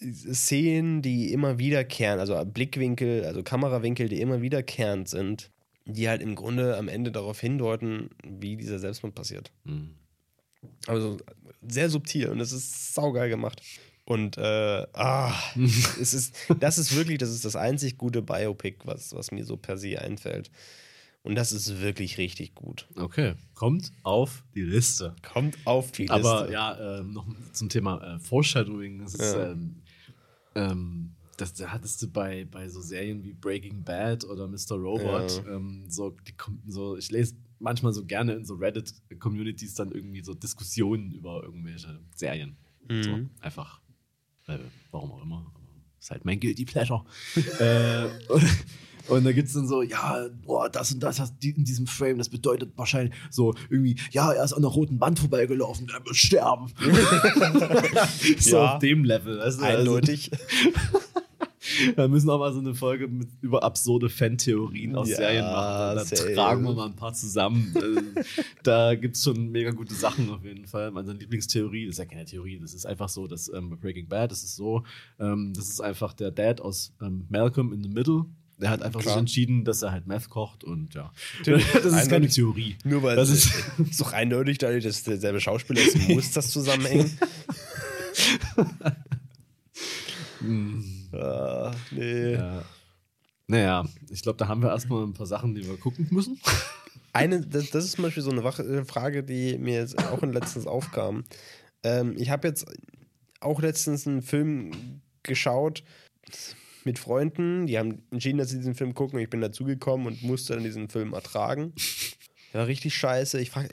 Szenen, 0.00 1.02
die 1.02 1.32
immer 1.32 1.58
wiederkehren, 1.58 2.20
also 2.20 2.42
Blickwinkel, 2.44 3.24
also 3.24 3.42
Kamerawinkel, 3.42 4.08
die 4.08 4.20
immer 4.20 4.42
wiederkehrend 4.42 5.08
sind, 5.08 5.50
die 5.86 6.08
halt 6.08 6.22
im 6.22 6.34
Grunde 6.34 6.76
am 6.76 6.88
Ende 6.88 7.10
darauf 7.10 7.40
hindeuten, 7.40 8.10
wie 8.24 8.56
dieser 8.56 8.78
Selbstmord 8.78 9.14
passiert. 9.14 9.50
Mhm. 9.64 9.94
Also 10.86 11.18
sehr 11.66 11.88
subtil 11.88 12.28
und 12.28 12.40
es 12.40 12.52
ist 12.52 12.94
saugeil 12.94 13.28
gemacht. 13.28 13.62
Und 14.08 14.38
äh, 14.38 14.86
ah, 14.94 15.34
es 16.00 16.14
ist, 16.14 16.34
das 16.60 16.78
ist 16.78 16.96
wirklich, 16.96 17.18
das 17.18 17.28
ist 17.28 17.44
das 17.44 17.56
einzig 17.56 17.98
gute 17.98 18.22
Biopic, 18.22 18.78
was, 18.86 19.14
was 19.14 19.32
mir 19.32 19.44
so 19.44 19.58
per 19.58 19.76
se 19.76 20.00
einfällt. 20.00 20.50
Und 21.22 21.34
das 21.34 21.52
ist 21.52 21.82
wirklich 21.82 22.16
richtig 22.16 22.54
gut. 22.54 22.88
Okay. 22.96 23.34
Kommt 23.54 23.92
auf 24.04 24.44
die 24.54 24.62
Liste. 24.62 25.14
Kommt 25.30 25.58
auf 25.66 25.92
die 25.92 26.04
Liste. 26.04 26.14
Aber 26.14 26.50
ja, 26.50 27.00
ähm, 27.00 27.12
noch 27.12 27.26
zum 27.52 27.68
Thema 27.68 28.14
äh, 28.14 28.18
Foreshadowing. 28.18 29.00
Das 29.00 29.12
ist, 29.14 29.34
Ja. 29.34 29.50
ähm, 29.50 29.82
ähm, 30.54 31.12
das 31.36 31.52
da 31.52 31.70
hattest 31.70 32.00
du 32.00 32.08
bei, 32.08 32.46
bei 32.46 32.66
so 32.70 32.80
Serien 32.80 33.22
wie 33.22 33.34
Breaking 33.34 33.84
Bad 33.84 34.24
oder 34.24 34.48
Mr. 34.48 34.76
Robot. 34.76 35.44
Ähm, 35.46 35.84
so, 35.86 36.16
die, 36.26 36.34
so, 36.66 36.96
ich 36.96 37.10
lese 37.10 37.34
manchmal 37.58 37.92
so 37.92 38.06
gerne 38.06 38.32
in 38.32 38.46
so 38.46 38.54
Reddit-Communities 38.54 39.74
dann 39.74 39.92
irgendwie 39.92 40.24
so 40.24 40.32
Diskussionen 40.32 41.10
über 41.12 41.42
irgendwelche 41.44 42.00
Serien. 42.14 42.56
So, 43.02 43.16
Mhm. 43.18 43.30
einfach. 43.40 43.82
Äh, 44.48 44.58
warum 44.90 45.12
auch 45.12 45.22
immer. 45.22 45.46
Ist 46.00 46.10
halt 46.10 46.24
mein 46.24 46.40
Guilty 46.40 46.64
Pleasure. 46.64 47.04
äh, 47.60 48.06
und, 48.32 48.44
und 49.08 49.24
da 49.24 49.32
gibt 49.32 49.48
es 49.48 49.54
dann 49.54 49.66
so, 49.66 49.82
ja, 49.82 50.26
boah, 50.44 50.68
das 50.68 50.92
und 50.92 51.00
das 51.00 51.18
in 51.42 51.64
diesem 51.64 51.86
Frame, 51.86 52.18
das 52.18 52.28
bedeutet 52.28 52.72
wahrscheinlich 52.76 53.14
so 53.30 53.54
irgendwie, 53.70 53.96
ja, 54.10 54.32
er 54.32 54.44
ist 54.44 54.52
an 54.52 54.62
der 54.62 54.70
roten 54.70 55.00
Wand 55.00 55.18
vorbeigelaufen, 55.18 55.88
er 55.88 56.04
wird 56.04 56.16
sterben. 56.16 56.72
so 58.38 58.56
Ja. 58.56 58.74
auf 58.74 58.78
dem 58.80 59.04
Level. 59.04 59.38
Du? 59.38 59.62
Eindeutig. 59.64 60.30
Also, 60.32 60.98
da 61.96 62.08
müssen 62.08 62.26
wir 62.28 62.38
mal 62.38 62.52
so 62.52 62.58
eine 62.60 62.74
Folge 62.74 63.08
mit, 63.08 63.28
über 63.40 63.62
absurde 63.62 64.08
Fan-Theorien 64.08 64.94
aus 64.96 65.08
Ja, 65.08 65.16
Serien 65.16 65.44
machen. 65.44 66.04
Safe. 66.04 66.34
tragen 66.34 66.62
wir 66.64 66.74
mal 66.74 66.86
ein 66.86 66.96
paar 66.96 67.12
zusammen. 67.14 67.74
Äh, 67.76 68.22
da 68.62 68.94
gibt 68.94 69.16
es 69.16 69.24
schon 69.24 69.50
mega 69.50 69.70
gute 69.70 69.94
Sachen 69.94 70.30
auf 70.30 70.44
jeden 70.44 70.66
Fall. 70.66 70.90
Meine 70.90 71.12
Lieblingstheorie, 71.12 71.86
das 71.86 71.94
ist 71.94 71.98
ja 71.98 72.04
keine 72.06 72.24
Theorie, 72.24 72.58
das 72.60 72.74
ist 72.74 72.86
einfach 72.86 73.08
so, 73.08 73.26
dass 73.26 73.48
ähm, 73.52 73.78
Breaking 73.80 74.08
Bad, 74.08 74.30
das 74.32 74.42
ist 74.42 74.56
so, 74.56 74.82
ähm, 75.18 75.52
das 75.54 75.68
ist 75.68 75.80
einfach 75.80 76.12
der 76.14 76.30
Dad 76.30 76.60
aus 76.60 76.92
ähm, 77.02 77.26
Malcolm 77.28 77.72
in 77.72 77.82
the 77.82 77.88
Middle. 77.88 78.24
Der 78.60 78.70
hat 78.70 78.82
einfach 78.82 79.00
Klar. 79.00 79.14
sich 79.14 79.20
entschieden, 79.20 79.64
dass 79.64 79.82
er 79.82 79.92
halt 79.92 80.08
Meth 80.08 80.28
kocht 80.30 80.64
und 80.64 80.92
ja. 80.94 81.12
Natürlich. 81.38 81.64
Das 81.74 81.84
ist 81.84 81.92
keine 81.92 82.00
Eindeutig. 82.16 82.34
Theorie. 82.34 82.76
Nur 82.82 83.04
weil 83.04 83.14
Das 83.14 83.28
es 83.30 83.44
ist- 83.44 83.54
ist 83.90 84.00
doch 84.00 84.12
eindeutig, 84.12 84.58
dadurch, 84.58 84.82
dass 84.82 85.04
derselbe 85.04 85.40
Schauspieler 85.40 85.80
ist, 85.80 86.08
muss 86.08 86.32
das 86.32 86.50
zusammenhängen. 86.50 87.08
ah, 91.12 91.74
nee. 91.90 92.32
Ja. 92.34 92.62
Naja, 93.46 93.84
ich 94.10 94.22
glaube, 94.22 94.36
da 94.36 94.46
haben 94.46 94.62
wir 94.62 94.68
erstmal 94.68 95.04
ein 95.04 95.14
paar 95.14 95.26
Sachen, 95.26 95.54
die 95.54 95.66
wir 95.66 95.78
gucken 95.78 96.06
müssen. 96.10 96.38
Eine, 97.14 97.40
das, 97.40 97.70
das 97.70 97.86
ist 97.86 97.92
zum 97.92 98.04
Beispiel 98.04 98.22
so 98.22 98.30
eine 98.30 98.42
äh, 98.42 98.84
Frage, 98.84 99.24
die 99.24 99.56
mir 99.58 99.78
jetzt 99.78 99.98
auch 99.98 100.22
in 100.22 100.32
letztens 100.32 100.66
aufkam. 100.66 101.24
Ähm, 101.82 102.14
ich 102.18 102.28
habe 102.30 102.46
jetzt 102.46 102.66
auch 103.40 103.60
letztens 103.62 104.06
einen 104.06 104.20
Film 104.20 105.00
geschaut 105.22 105.82
mit 106.84 106.98
Freunden, 106.98 107.66
die 107.66 107.78
haben 107.78 108.02
entschieden, 108.10 108.38
dass 108.38 108.50
sie 108.50 108.58
diesen 108.58 108.74
Film 108.74 108.94
gucken 108.94 109.18
ich 109.18 109.30
bin 109.30 109.40
dazugekommen 109.40 110.06
und 110.06 110.22
musste 110.22 110.54
dann 110.54 110.64
diesen 110.64 110.88
Film 110.88 111.12
ertragen. 111.12 111.72
War 112.52 112.66
richtig 112.66 112.94
scheiße. 112.94 113.40
Ich 113.40 113.50
frage, 113.50 113.68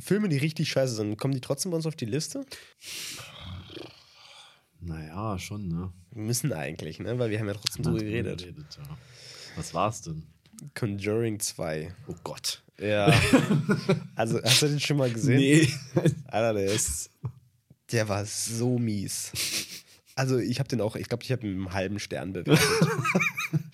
Filme, 0.00 0.28
die 0.28 0.38
richtig 0.38 0.68
scheiße 0.68 0.94
sind, 0.94 1.16
kommen 1.18 1.34
die 1.34 1.40
trotzdem 1.40 1.70
bei 1.70 1.76
uns 1.76 1.86
auf 1.86 1.96
die 1.96 2.04
Liste? 2.04 2.44
Naja, 4.86 5.38
schon, 5.38 5.68
ne? 5.68 5.92
Müssen 6.14 6.52
eigentlich, 6.52 6.98
ne? 7.00 7.18
Weil 7.18 7.30
wir 7.30 7.38
haben 7.40 7.48
ja 7.48 7.54
trotzdem 7.54 7.84
drüber 7.84 7.98
geredet. 7.98 8.42
ja. 8.42 8.96
Was 9.56 9.74
war's 9.74 10.02
denn? 10.02 10.22
Conjuring 10.74 11.40
2. 11.40 11.92
Oh 12.08 12.14
Gott. 12.24 12.62
Ja. 12.80 13.06
also, 14.14 14.40
hast 14.42 14.62
du 14.62 14.68
den 14.68 14.80
schon 14.80 14.96
mal 14.98 15.10
gesehen? 15.10 15.38
Nee. 15.38 15.68
Alter, 16.26 16.54
der 16.54 16.72
ist. 16.72 17.10
Der 17.92 18.08
war 18.08 18.24
so 18.24 18.78
mies. 18.78 19.32
Also, 20.14 20.38
ich 20.38 20.58
habe 20.58 20.68
den 20.68 20.80
auch, 20.80 20.96
ich 20.96 21.08
glaube, 21.08 21.24
ich 21.24 21.32
habe 21.32 21.46
ihn 21.46 21.54
mit 21.58 21.66
einem 21.66 21.74
halben 21.74 21.98
Stern 21.98 22.32
bewertet. 22.32 22.64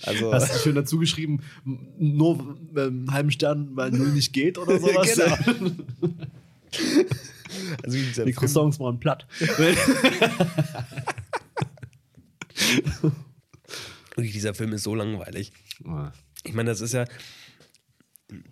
Also, 0.05 0.33
Hast 0.35 0.53
du 0.55 0.59
schön 0.59 0.75
dazu 0.75 0.99
geschrieben, 0.99 1.41
nur 1.65 2.59
einen 2.77 3.11
halben 3.13 3.31
Stern, 3.31 3.71
weil 3.77 3.91
null 3.91 4.09
nicht 4.09 4.33
geht 4.33 4.59
oder 4.59 4.79
sowas? 4.81 5.17
Genau. 5.17 5.71
also 7.83 7.97
dieser 7.99 8.25
Die 8.25 8.33
Croissants 8.33 8.81
waren 8.81 8.99
platt. 9.01 9.27
Wirklich, 14.17 14.33
dieser 14.33 14.55
Film 14.55 14.73
ist 14.73 14.83
so 14.83 14.95
langweilig. 14.95 15.53
Ich 16.45 16.55
meine, 16.55 16.71
das 16.71 16.81
ist 16.81 16.93
ja. 16.93 17.05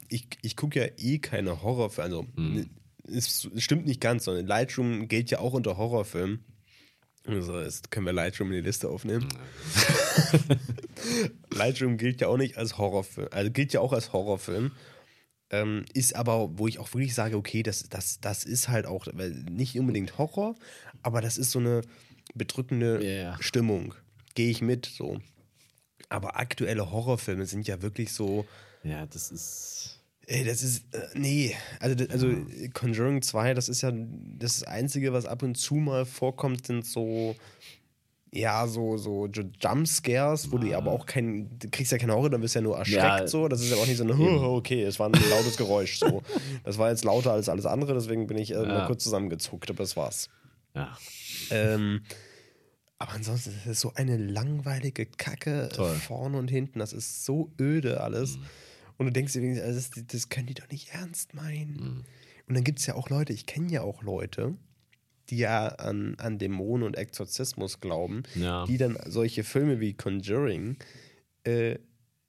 Ich, 0.08 0.26
ich 0.42 0.56
gucke 0.56 0.78
ja 0.80 0.86
eh 0.98 1.18
keine 1.18 1.62
Horrorfilme. 1.62 2.04
Also, 2.04 2.26
es, 3.04 3.48
es 3.54 3.62
stimmt 3.62 3.86
nicht 3.86 4.00
ganz, 4.00 4.24
sondern 4.24 4.46
Lightroom 4.46 5.08
gilt 5.08 5.30
ja 5.30 5.38
auch 5.38 5.54
unter 5.54 5.76
Horrorfilm. 5.76 6.40
Also, 7.26 7.60
jetzt 7.60 7.90
können 7.90 8.06
wir 8.06 8.12
Lightroom 8.12 8.48
in 8.48 8.58
die 8.58 8.66
Liste 8.66 8.88
aufnehmen. 8.88 9.28
Lightroom 11.54 11.96
gilt 11.96 12.20
ja 12.20 12.28
auch 12.28 12.36
nicht 12.36 12.56
als 12.56 12.78
Horrorfilm. 12.78 13.28
Also, 13.30 13.50
gilt 13.50 13.72
ja 13.72 13.80
auch 13.80 13.92
als 13.92 14.12
Horrorfilm. 14.12 14.72
Ähm, 15.52 15.84
ist 15.94 16.14
aber, 16.14 16.58
wo 16.58 16.68
ich 16.68 16.78
auch 16.78 16.92
wirklich 16.94 17.14
sage, 17.14 17.36
okay, 17.36 17.62
das, 17.64 17.88
das, 17.88 18.20
das 18.20 18.44
ist 18.44 18.68
halt 18.68 18.86
auch, 18.86 19.06
nicht 19.50 19.76
unbedingt 19.78 20.16
Horror, 20.16 20.54
aber 21.02 21.20
das 21.20 21.38
ist 21.38 21.50
so 21.50 21.58
eine 21.58 21.80
bedrückende 22.34 23.04
ja. 23.04 23.36
Stimmung. 23.42 23.94
Gehe 24.34 24.50
ich 24.50 24.62
mit, 24.62 24.86
so. 24.86 25.18
Aber 26.10 26.38
aktuelle 26.38 26.90
Horrorfilme 26.90 27.46
sind 27.46 27.66
ja 27.66 27.80
wirklich 27.82 28.12
so, 28.12 28.44
ja, 28.82 29.06
das 29.06 29.30
ist. 29.30 30.00
ey, 30.26 30.44
das 30.44 30.62
ist, 30.62 30.84
äh, 30.94 31.06
nee. 31.14 31.54
Also, 31.80 31.94
das- 31.94 32.10
also 32.10 32.28
Conjuring 32.74 33.22
2, 33.22 33.54
das 33.54 33.68
ist 33.68 33.80
ja 33.82 33.92
das 33.94 34.62
Einzige, 34.64 35.12
was 35.12 35.24
ab 35.24 35.42
und 35.42 35.54
zu 35.56 35.76
mal 35.76 36.04
vorkommt, 36.04 36.66
sind 36.66 36.84
so, 36.86 37.34
ja, 38.32 38.66
so, 38.68 38.96
so 38.96 39.24
Ju- 39.26 39.50
Jumpscares, 39.60 40.52
wo 40.52 40.58
du 40.58 40.72
aber 40.76 40.92
auch 40.92 41.04
kein, 41.06 41.48
du 41.58 41.68
kriegst 41.68 41.90
ja 41.90 41.98
keine 41.98 42.14
Horror, 42.14 42.30
dann 42.30 42.40
bist 42.40 42.54
du 42.54 42.60
ja 42.60 42.62
nur 42.62 42.76
erschreckt, 42.78 43.02
Ja, 43.20 43.26
so. 43.26 43.48
Das 43.48 43.60
ist 43.60 43.70
ja 43.70 43.76
auch 43.76 43.86
nicht 43.86 43.96
so 43.96 44.04
eine, 44.04 44.14
"Oh, 44.16 44.56
okay, 44.58 44.82
es 44.84 44.98
war 45.00 45.08
ein 45.08 45.12
lautes 45.30 45.56
Geräusch, 45.56 45.98
so. 45.98 46.22
Das 46.64 46.78
war 46.78 46.90
jetzt 46.90 47.04
lauter 47.04 47.32
als 47.32 47.48
alles 47.48 47.66
andere, 47.66 47.94
deswegen 47.94 48.26
bin 48.28 48.38
ich 48.38 48.52
äh, 48.52 48.58
mal 48.58 48.68
Ja. 48.80 48.86
kurz 48.86 49.02
zusammengezuckt, 49.02 49.68
aber 49.70 49.82
das 49.82 49.96
war's. 49.96 50.28
Ja. 50.76 50.96
Ähm, 51.50 52.02
aber 53.00 53.12
ansonsten 53.12 53.50
ist 53.50 53.66
es 53.66 53.80
so 53.80 53.92
eine 53.94 54.16
langweilige 54.16 55.06
Kacke 55.06 55.68
Toll. 55.74 55.94
vorne 55.96 56.38
und 56.38 56.48
hinten. 56.48 56.78
Das 56.78 56.92
ist 56.92 57.24
so 57.24 57.50
öde 57.58 58.00
alles. 58.02 58.36
Mhm. 58.36 58.42
Und 58.98 59.06
du 59.06 59.12
denkst 59.12 59.32
dir, 59.32 59.64
also 59.64 59.80
das, 59.80 60.06
das 60.06 60.28
können 60.28 60.46
die 60.46 60.54
doch 60.54 60.68
nicht 60.70 60.90
ernst 60.90 61.34
meinen. 61.34 61.72
Mhm. 61.74 62.04
Und 62.46 62.54
dann 62.54 62.62
gibt 62.64 62.78
es 62.80 62.86
ja 62.86 62.94
auch 62.94 63.08
Leute, 63.08 63.32
ich 63.32 63.46
kenne 63.46 63.70
ja 63.72 63.80
auch 63.82 64.02
Leute, 64.02 64.54
die 65.30 65.38
ja 65.38 65.68
an, 65.68 66.16
an 66.18 66.38
Dämonen 66.38 66.86
und 66.86 66.96
Exorzismus 66.96 67.80
glauben, 67.80 68.22
Ja. 68.34 68.66
die 68.66 68.76
dann 68.76 68.98
solche 69.06 69.44
Filme 69.44 69.80
wie 69.80 69.94
Conjuring 69.94 70.76
äh, 71.44 71.78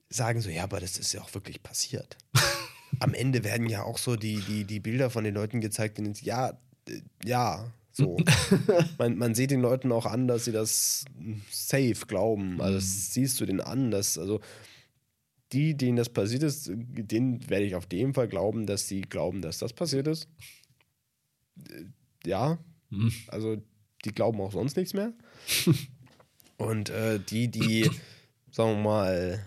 sagen 0.08 0.40
so, 0.40 0.48
ja, 0.50 0.62
aber 0.64 0.80
das 0.80 0.98
ist 0.98 1.12
ja 1.12 1.20
auch 1.20 1.34
wirklich 1.34 1.62
passiert. 1.62 2.16
Am 3.00 3.12
Ende 3.14 3.44
werden 3.44 3.68
ja 3.68 3.82
auch 3.82 3.98
so 3.98 4.16
die, 4.16 4.40
die, 4.40 4.64
die 4.64 4.80
Bilder 4.80 5.10
von 5.10 5.24
den 5.24 5.34
Leuten 5.34 5.60
gezeigt, 5.60 5.98
denen 5.98 6.12
es- 6.12 6.20
ja, 6.22 6.58
äh, 6.88 7.00
ja, 7.24 7.70
so. 7.92 8.16
man, 8.98 9.16
man 9.16 9.34
sieht 9.34 9.50
den 9.50 9.60
Leuten 9.60 9.92
auch 9.92 10.06
an, 10.06 10.26
dass 10.28 10.44
sie 10.46 10.52
das 10.52 11.04
safe 11.50 12.06
glauben. 12.06 12.60
Also 12.60 12.74
das 12.74 13.12
siehst 13.14 13.40
du 13.40 13.46
denen 13.46 13.60
an, 13.60 13.90
dass, 13.90 14.18
also 14.18 14.40
die, 15.52 15.76
denen 15.76 15.96
das 15.96 16.08
passiert 16.08 16.42
ist, 16.42 16.70
denen 16.72 17.48
werde 17.50 17.66
ich 17.66 17.74
auf 17.74 17.86
jeden 17.92 18.14
Fall 18.14 18.28
glauben, 18.28 18.64
dass 18.66 18.88
sie 18.88 19.02
glauben, 19.02 19.42
dass 19.42 19.58
das 19.58 19.72
passiert 19.74 20.06
ist. 20.06 20.28
Äh, 21.68 21.84
Ja, 22.26 22.58
Hm. 22.90 23.10
also 23.28 23.56
die 24.04 24.12
glauben 24.12 24.40
auch 24.40 24.52
sonst 24.52 24.76
nichts 24.76 24.92
mehr. 24.94 25.12
Und 26.58 26.90
äh, 26.90 27.18
die, 27.18 27.48
die, 27.48 27.90
sagen 28.50 28.76
wir 28.78 28.82
mal, 28.82 29.44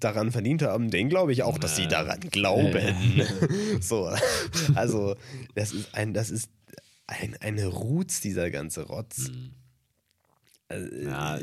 daran 0.00 0.30
verdient 0.32 0.62
haben, 0.62 0.90
denen 0.90 1.10
glaube 1.10 1.32
ich 1.32 1.42
auch, 1.42 1.58
dass 1.58 1.76
sie 1.76 1.86
daran 1.88 2.20
glauben. 2.20 3.22
so, 3.80 4.10
also 4.74 5.16
das 5.54 5.72
ist 5.72 5.94
ein, 5.94 6.14
das 6.14 6.30
ist 6.30 6.50
ein, 7.06 7.36
eine 7.40 7.66
Roots, 7.66 8.20
dieser 8.20 8.50
ganze 8.50 8.82
Rotz. 8.82 9.30
Also, 10.68 10.96
Ja, 10.96 11.38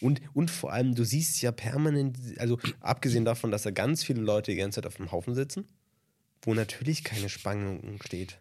und, 0.00 0.20
und 0.34 0.50
vor 0.50 0.72
allem, 0.72 0.94
du 0.94 1.04
siehst 1.04 1.40
ja 1.40 1.52
permanent, 1.52 2.18
also 2.38 2.58
abgesehen 2.80 3.24
davon, 3.24 3.50
dass 3.50 3.62
da 3.62 3.70
ganz 3.70 4.02
viele 4.02 4.20
Leute 4.20 4.50
die 4.50 4.56
ganze 4.56 4.76
Zeit 4.76 4.86
auf 4.86 4.96
dem 4.96 5.12
Haufen 5.12 5.34
sitzen, 5.34 5.66
wo 6.42 6.54
natürlich 6.54 7.04
keine 7.04 7.28
Spannung 7.28 8.00
steht. 8.04 8.38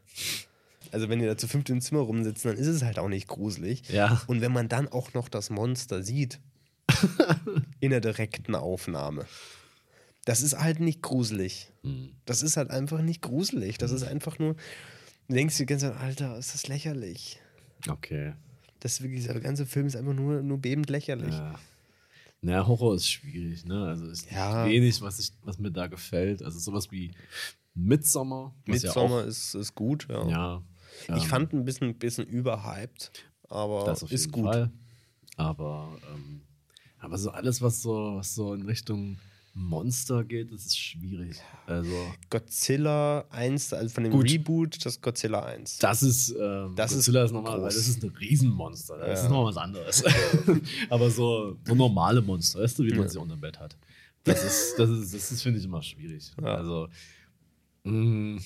Also 0.92 1.10
wenn 1.10 1.20
die 1.20 1.26
da 1.26 1.38
zu 1.38 1.48
fünft 1.48 1.70
im 1.70 1.82
Zimmer 1.82 2.02
rumsitzen, 2.02 2.52
dann 2.52 2.60
ist 2.60 2.68
es 2.68 2.84
halt 2.84 3.00
auch 3.00 3.08
nicht 3.08 3.28
gruselig. 3.28 3.84
Ja. 3.90 4.22
Und 4.28 4.42
wenn 4.42 4.52
man 4.52 4.68
dann 4.68 4.88
auch 4.88 5.14
noch 5.14 5.30
das 5.30 5.50
Monster 5.50 6.04
sieht, 6.04 6.40
in 7.80 7.92
der 7.92 8.02
direkten 8.02 8.56
Aufnahme, 8.56 9.26
das 10.26 10.42
ist 10.42 10.58
halt 10.58 10.80
nicht 10.80 11.02
gruselig. 11.02 11.72
Hm. 11.84 12.12
Das 12.26 12.42
ist 12.44 12.58
halt 12.58 12.72
einfach 12.72 13.02
nicht 13.02 13.22
gruselig. 13.22 13.78
Das 13.78 13.92
ist 13.92 14.04
einfach 14.04 14.40
nur, 14.40 14.56
du 15.28 15.36
denkst 15.36 15.58
die 15.58 15.66
ganze 15.66 15.92
Zeit, 15.92 16.00
Alter, 16.00 16.38
ist 16.38 16.54
das 16.54 16.68
lächerlich. 16.68 17.40
Okay. 17.88 18.34
Das 18.80 18.94
ist 18.94 19.04
wirklich, 19.04 19.26
der 19.26 19.40
ganze 19.40 19.66
Film 19.66 19.88
ist 19.88 19.96
einfach 19.96 20.14
nur, 20.14 20.42
nur 20.42 20.58
bebend 20.58 20.90
lächerlich. 20.90 21.34
Ja. 21.34 21.60
Naja, 22.42 22.68
Horror 22.68 22.96
ist 22.96 23.10
schwierig, 23.10 23.64
ne? 23.66 23.86
Also 23.88 24.06
es 24.08 24.24
gibt 24.24 24.34
Ja. 24.34 24.66
wenig, 24.68 25.02
was, 25.02 25.20
ich, 25.20 25.32
was 25.44 25.58
mir 25.58 25.72
da 25.72 25.88
gefällt. 25.88 26.44
Also 26.44 26.60
sowas 26.60 26.92
wie 26.92 27.12
Midsommar. 27.74 28.54
was 28.66 28.84
Midsommar 28.84 29.22
Ja 29.22 29.28
ist, 29.28 29.56
ist 29.56 29.74
gut, 29.76 30.08
ja. 30.10 30.28
ja 30.28 30.64
Ich 31.16 31.24
ähm, 31.24 31.30
fand 31.30 31.54
ein 31.54 31.64
bisschen, 31.64 31.98
bisschen 31.98 32.28
überhyped, 32.28 33.12
aber 33.50 33.86
das 33.86 34.04
auf 34.04 34.12
ist 34.12 34.32
gut. 34.32 34.44
Fall. 34.46 34.72
Aber, 35.38 35.98
ähm, 36.14 36.42
aber 37.00 37.18
so 37.18 37.32
alles, 37.32 37.62
was 37.62 37.82
so, 37.82 38.16
was 38.16 38.36
so 38.36 38.54
in 38.54 38.64
Richtung 38.64 39.18
Monster 39.56 40.24
geht, 40.24 40.52
das 40.52 40.66
ist 40.66 40.80
schwierig. 40.80 41.40
Also, 41.68 41.96
Godzilla 42.32 43.26
1, 43.30 43.74
also 43.74 43.94
von 43.94 44.04
dem 44.04 44.12
Gut. 44.14 44.30
Reboot, 44.30 44.84
das 44.84 45.00
Godzilla 45.00 45.44
1. 45.46 45.78
das 45.78 46.02
ist, 46.02 46.30
ähm, 46.32 46.74
Das 46.76 46.92
ist 46.92 46.98
Godzilla 46.98 47.24
ist 47.26 47.32
nochmal, 47.34 47.54
weil 47.62 47.62
groß. 47.70 47.76
das 47.76 47.88
ist 47.88 48.04
ein 48.04 48.10
Riesenmonster. 48.10 48.98
Das 48.98 49.08
Ja. 49.08 49.14
ist 49.26 49.30
nochmal 49.30 49.46
was 49.46 49.58
anderes. 49.58 50.04
aber 50.90 51.12
so, 51.12 51.58
so 51.68 51.76
normale 51.76 52.22
Monster, 52.22 52.62
weißt 52.62 52.80
du, 52.80 52.84
wie 52.84 52.94
man 52.96 53.08
sie 53.08 53.20
unter 53.20 53.36
dem 53.36 53.42
Bett 53.42 53.60
hat. 53.60 53.78
Das 54.24 54.44
ist, 54.44 54.76
das 54.80 54.90
ist, 54.90 55.14
das 55.14 55.32
ist 55.32 55.44
finde 55.44 55.60
ich, 55.60 55.66
immer 55.66 55.84
schwierig. 55.84 56.32
Ja. 56.42 56.56
Also, 56.56 56.88
mh, 57.84 58.42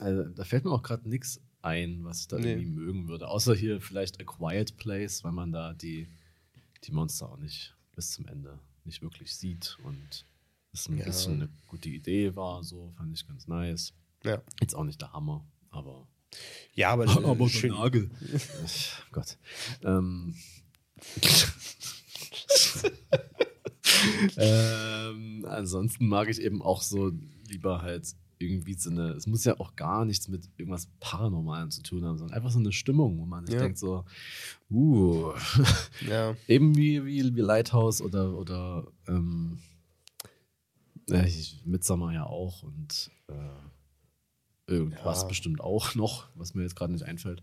also, 0.00 0.24
da 0.24 0.44
fällt 0.44 0.64
mir 0.64 0.72
auch 0.72 0.82
gerade 0.82 1.08
nichts 1.08 1.40
ein, 1.62 2.04
was 2.04 2.22
ich 2.22 2.28
da 2.28 2.38
Nee. 2.38 2.52
irgendwie 2.52 2.70
mögen 2.70 3.08
würde. 3.08 3.28
Außer 3.28 3.54
hier 3.54 3.80
vielleicht 3.80 4.20
A 4.20 4.24
Quiet 4.24 4.76
Place, 4.76 5.22
weil 5.24 5.32
man 5.32 5.52
da 5.52 5.72
die, 5.72 6.08
die 6.84 6.92
Monster 6.92 7.28
auch 7.30 7.38
nicht 7.38 7.74
bis 7.94 8.10
zum 8.12 8.26
Ende 8.26 8.58
nicht 8.84 9.02
wirklich 9.02 9.34
sieht 9.36 9.78
und 9.84 10.26
es 10.72 10.88
ein 10.88 10.98
Ja. 10.98 11.04
bisschen 11.04 11.34
eine 11.34 11.48
gute 11.66 11.88
Idee 11.88 12.34
war, 12.36 12.62
so 12.64 12.92
fand 12.96 13.14
ich 13.16 13.26
ganz 13.26 13.46
nice. 13.46 13.94
Ja, 14.24 14.42
Jetzt 14.60 14.74
auch 14.74 14.84
nicht 14.84 15.00
der 15.00 15.12
Hammer, 15.12 15.46
aber. 15.70 16.08
ja 16.74 16.90
aber, 16.90 17.06
Aber 17.28 17.48
schön. 17.48 17.70
Nagel. 17.72 18.10
Gott. 19.12 19.38
Ähm. 19.82 20.34
ähm, 24.36 25.44
ansonsten 25.48 26.06
mag 26.08 26.28
ich 26.28 26.40
eben 26.40 26.62
auch 26.62 26.82
so 26.82 27.12
lieber 27.48 27.82
halt 27.82 28.14
irgendwie 28.46 28.74
so 28.74 28.90
eine, 28.90 29.10
es 29.10 29.26
muss 29.26 29.44
ja 29.44 29.58
auch 29.60 29.76
gar 29.76 30.04
nichts 30.04 30.28
mit 30.28 30.48
irgendwas 30.56 30.88
Paranormalem 31.00 31.70
zu 31.70 31.82
tun 31.82 32.04
haben, 32.04 32.18
sondern 32.18 32.36
einfach 32.36 32.50
so 32.50 32.58
eine 32.58 32.72
Stimmung, 32.72 33.18
wo 33.18 33.26
man 33.26 33.44
sich 33.46 33.54
Ja. 33.54 33.60
denkt 33.62 33.78
so, 33.78 34.04
uh, 34.70 35.32
Ja, 36.08 36.36
eben 36.48 36.76
wie, 36.76 37.04
wie, 37.04 37.34
wie 37.34 37.40
Lighthouse 37.40 38.00
oder, 38.00 38.36
oder 38.36 38.86
ähm, 39.08 39.58
äh, 41.10 41.30
Midsommar 41.64 42.12
ja 42.12 42.26
auch 42.26 42.62
und 42.62 43.10
äh, 43.28 44.72
irgendwas 44.72 45.22
Ja. 45.22 45.28
bestimmt 45.28 45.60
auch 45.60 45.94
noch, 45.94 46.28
was 46.34 46.54
mir 46.54 46.62
jetzt 46.62 46.76
gerade 46.76 46.92
nicht 46.92 47.04
einfällt. 47.04 47.42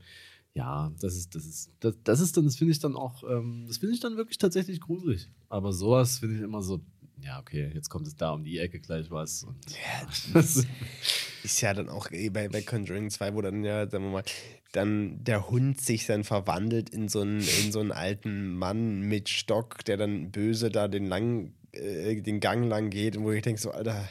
Ja, 0.54 0.92
das 1.00 1.16
ist, 1.16 1.34
das 1.34 1.46
ist, 1.46 1.72
das, 1.80 1.96
das 2.04 2.20
ist 2.20 2.36
dann, 2.36 2.44
das 2.44 2.58
finde 2.58 2.74
ich 2.74 2.80
dann 2.80 2.96
auch, 2.98 3.24
ähm, 3.24 3.66
das 3.68 3.78
finde 3.78 3.94
ich 3.96 4.02
dann 4.02 4.18
wirklich 4.18 4.38
tatsächlich 4.38 4.82
gruselig. 4.82 5.30
Aber 5.48 5.72
sowas 5.72 6.20
finde 6.20 6.36
ich 6.36 6.42
immer 6.42 6.62
so, 6.62 6.82
ja, 7.24 7.40
okay, 7.40 7.72
jetzt 7.74 7.90
kommt 7.90 8.08
es 8.08 8.16
da 8.16 8.32
um 8.32 8.44
die 8.44 8.58
Ecke 8.60 8.80
gleich 8.80 9.10
was. 9.12 9.44
Und 9.44 9.58
das, 10.34 10.66
ist 11.44 11.62
ja 11.62 11.74
dann 11.74 11.90
auch 11.90 12.10
bei, 12.10 12.48
bei 12.50 12.62
Conjuring 12.62 13.10
2, 13.10 13.34
wo 13.34 13.42
dann 13.42 13.64
ja, 13.64 13.90
sagen 13.90 14.06
wir 14.06 14.12
mal, 14.12 14.24
dann 14.72 15.24
der 15.24 15.50
Hund 15.50 15.82
sich 15.82 16.06
dann 16.06 16.24
verwandelt 16.24 16.90
in 16.90 17.10
so 17.10 17.22
einen, 17.22 17.40
in 17.64 17.72
so 17.72 17.80
einen 17.80 17.92
alten 17.92 18.56
Mann 18.56 19.02
mit 19.02 19.30
Stock, 19.30 19.84
der 19.86 19.98
dann 19.98 20.32
böse 20.32 20.70
da 20.70 20.88
den 20.88 21.06
lang, 21.08 21.54
äh, 21.74 22.22
den 22.22 22.40
Gang 22.40 22.68
lang 22.68 22.90
geht 22.90 23.18
und 23.18 23.24
wo 23.26 23.32
ich 23.32 23.42
denke 23.42 23.60
so, 23.62 23.72
Alter, 23.72 24.08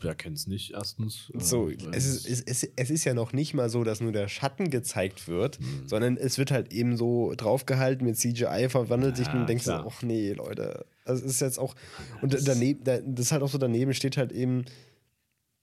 wer 0.00 0.14
kennt 0.14 0.38
es 0.38 0.46
nicht 0.46 0.72
erstens? 0.72 1.30
So, 1.34 1.68
Äh, 1.68 1.76
es 1.92 2.06
ist, 2.06 2.26
es, 2.28 2.42
es, 2.42 2.70
es 2.76 2.90
ist 2.90 3.04
ja 3.04 3.14
noch 3.14 3.32
nicht 3.32 3.52
mal 3.54 3.68
so, 3.68 3.82
dass 3.84 4.00
nur 4.00 4.12
der 4.12 4.28
Schatten 4.28 4.70
gezeigt 4.70 5.26
wird, 5.28 5.60
Mhm. 5.60 5.88
sondern 5.88 6.16
es 6.16 6.38
wird 6.38 6.52
halt 6.52 6.72
eben 6.72 6.96
so 6.96 7.32
draufgehalten 7.36 8.06
mit 8.06 8.16
CGI, 8.16 8.68
verwandelt 8.68 9.16
sich 9.16 9.26
Ja, 9.26 9.40
und 9.40 9.48
denkst 9.48 9.64
so, 9.64 9.72
ach 9.72 10.02
nee, 10.02 10.32
Leute. 10.32 10.86
Das 11.04 11.20
ist 11.22 11.40
jetzt 11.40 11.58
auch. 11.58 11.74
Und 12.22 12.36
daneben, 12.46 12.84
da- 12.84 13.00
das 13.00 13.26
ist 13.26 13.32
halt 13.32 13.42
auch 13.42 13.50
so, 13.50 13.58
daneben 13.58 13.94
steht 13.94 14.16
halt 14.16 14.32
eben 14.32 14.64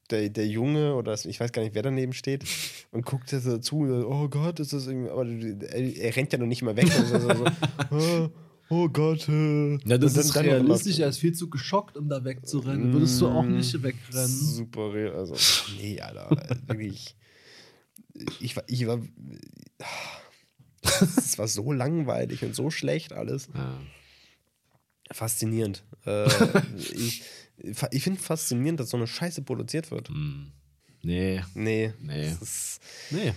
der, 0.10 0.30
der 0.30 0.48
Junge 0.48 0.96
oder 0.96 1.14
ich 1.14 1.40
weiß 1.40 1.52
gar 1.52 1.62
nicht, 1.62 1.76
wer 1.76 1.84
daneben 1.84 2.14
steht 2.14 2.44
und 2.92 3.06
guckt 3.06 3.32
da 3.34 3.40
so 3.40 3.58
zu, 3.58 3.78
oh 4.08 4.28
Gott, 4.30 4.60
ist 4.60 4.74
das 4.74 4.88
irgendwie. 4.88 5.10
Aber 5.10 5.26
er, 5.26 6.16
rennt 6.16 6.34
ja 6.34 6.40
noch 6.40 6.48
nicht 6.48 6.62
mal 6.62 6.76
weg. 6.76 6.90
Also 6.98 7.20
so, 7.20 7.46
oh, 7.92 8.30
oh 8.70 8.90
Gott. 8.90 9.28
Äh. 9.30 9.78
Ja, 9.86 9.98
das 9.98 10.18
ist 10.18 10.36
realistisch. 10.36 11.00
Er 11.00 11.10
ist 11.10 11.20
viel 11.20 11.34
zu 11.34 11.50
geschockt, 11.50 11.98
um 11.98 12.10
da 12.10 12.24
wegzurennen. 12.24 12.94
Würdest 12.94 13.20
du 13.22 13.28
auch 13.28 13.44
nicht 13.44 13.74
wegrennen? 13.84 14.28
Super 14.28 14.94
real. 14.94 15.16
Also, 15.16 15.36
nee, 15.80 16.00
Alter. 16.02 16.30
wirklich. 16.68 17.16
Ich 18.40 18.56
war. 18.56 18.64
Ich 18.68 18.88
war 18.88 19.00
es 21.18 21.38
war 21.38 21.48
so 21.48 21.72
langweilig 21.72 22.44
und 22.44 22.56
so 22.56 22.70
schlecht 22.70 23.14
alles. 23.14 23.50
Ja. 23.54 23.80
Faszinierend. 25.12 25.84
Äh, 26.06 26.28
ich 26.78 27.24
ich 27.92 28.04
finde 28.04 28.20
faszinierend, 28.20 28.80
dass 28.80 28.90
so 28.90 28.98
eine 28.98 29.08
Scheiße 29.08 29.42
produziert 29.42 29.90
wird. 29.92 30.10
Hm. 30.10 30.52
Nee, 31.02 31.44
Nee. 31.54 31.94
Nee. 32.02 32.32
Ist, 32.42 32.82
nee. 33.12 33.34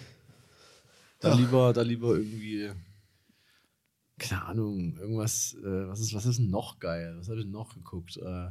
Da 1.21 1.35
lieber, 1.35 1.73
da 1.75 1.83
lieber 1.83 2.17
irgendwie, 2.17 2.71
keine 4.19 4.43
Ahnung, 4.45 4.97
irgendwas, 4.97 5.55
äh, 5.63 5.89
was, 5.89 6.01
ist, 6.01 6.15
was 6.15 6.25
ist 6.25 6.39
noch 6.39 6.79
geil? 6.79 7.15
Was 7.19 7.29
habe 7.29 7.41
ich 7.41 7.47
noch 7.47 7.75
geguckt? 7.75 8.17
Äh, 8.17 8.49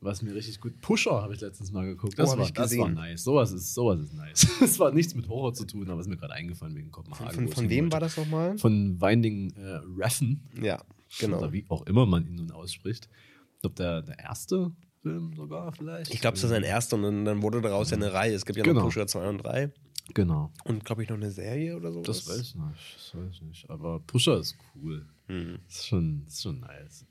was 0.00 0.22
mir 0.22 0.34
richtig 0.34 0.60
gut. 0.60 0.80
Pusher 0.80 1.22
habe 1.22 1.34
ich 1.34 1.40
letztens 1.40 1.72
mal 1.72 1.84
geguckt. 1.86 2.18
Das, 2.18 2.30
Oh, 2.34 2.38
war, 2.38 2.50
das 2.50 2.76
war 2.78 2.88
nice. 2.88 3.24
Sowas 3.24 3.52
ist, 3.52 3.74
sowas 3.74 4.00
ist 4.00 4.14
nice. 4.14 4.46
Es 4.62 4.78
war 4.78 4.92
nichts 4.92 5.14
mit 5.14 5.28
Horror 5.28 5.54
zu 5.54 5.64
tun, 5.64 5.88
aber 5.90 6.00
ist 6.00 6.08
mir 6.08 6.16
gerade 6.16 6.34
eingefallen 6.34 6.74
wegen 6.76 6.90
Kopenhagen. 6.90 7.34
von 7.34 7.48
von 7.48 7.62
hin 7.64 7.70
wem 7.70 7.84
wollte. 7.86 7.92
war 7.94 8.00
das 8.00 8.16
nochmal? 8.16 8.58
Von 8.58 9.00
Winding 9.00 9.50
äh, 9.56 9.80
Refn. 9.98 10.42
Ja, 10.62 10.82
genau. 11.18 11.38
Oder 11.38 11.52
wie 11.52 11.64
auch 11.68 11.86
immer 11.86 12.06
man 12.06 12.26
ihn 12.26 12.36
nun 12.36 12.50
ausspricht. 12.52 13.08
Ich 13.54 13.60
glaube, 13.62 13.74
der, 13.76 14.02
der 14.02 14.18
erste 14.18 14.70
Film 15.02 15.32
sogar 15.34 15.72
vielleicht. 15.72 16.12
Ich 16.12 16.20
glaube, 16.20 16.36
es 16.36 16.44
ist 16.44 16.50
sein 16.50 16.62
erster 16.62 16.96
und 16.96 17.02
dann, 17.02 17.24
dann 17.24 17.42
wurde 17.42 17.60
daraus 17.62 17.90
ja 17.90 17.96
eine 17.96 18.12
Reihe. 18.12 18.34
Es 18.34 18.44
gibt 18.44 18.58
ja 18.58 18.64
Genau. 18.64 18.80
noch 18.80 18.86
Pusher 18.86 19.06
2 19.06 19.28
und 19.28 19.38
3 19.38 19.72
Genau. 20.14 20.52
und 20.64 20.84
glaube 20.84 21.02
ich 21.02 21.08
noch 21.08 21.16
eine 21.16 21.30
Serie 21.32 21.76
oder 21.76 21.90
so. 21.92 22.00
Das 22.02 22.28
weiß 22.28 22.40
ich 22.40 22.54
nicht. 22.54 22.94
Das 22.96 23.14
weiß 23.14 23.30
ich 23.32 23.42
nicht. 23.42 23.70
Aber 23.70 23.98
Pusher 24.00 24.38
ist 24.38 24.56
cool. 24.74 25.06
Hm. 25.26 25.58
Das 25.66 25.76
ist 25.78 25.86
schon, 25.86 26.22
das 26.26 26.34
ist 26.34 26.42
schon 26.42 26.60
nice. 26.60 27.06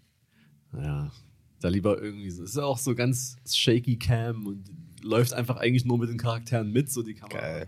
Ja. 0.74 1.12
Da 1.60 1.70
lieber 1.70 2.02
irgendwie 2.02 2.30
so. 2.30 2.44
Ist 2.44 2.58
ja 2.58 2.64
auch 2.64 2.78
so 2.78 2.96
ganz 2.96 3.38
shaky 3.46 3.98
Cam 3.98 4.46
und 4.46 4.64
läuft 5.02 5.34
einfach 5.34 5.58
eigentlich 5.58 5.86
nur 5.86 5.98
mit 5.98 6.10
den 6.10 6.18
Charakteren 6.18 6.72
mit, 6.72 6.92
so 6.92 7.02
die 7.04 7.14
Kamera. 7.14 7.40
Geil. 7.40 7.68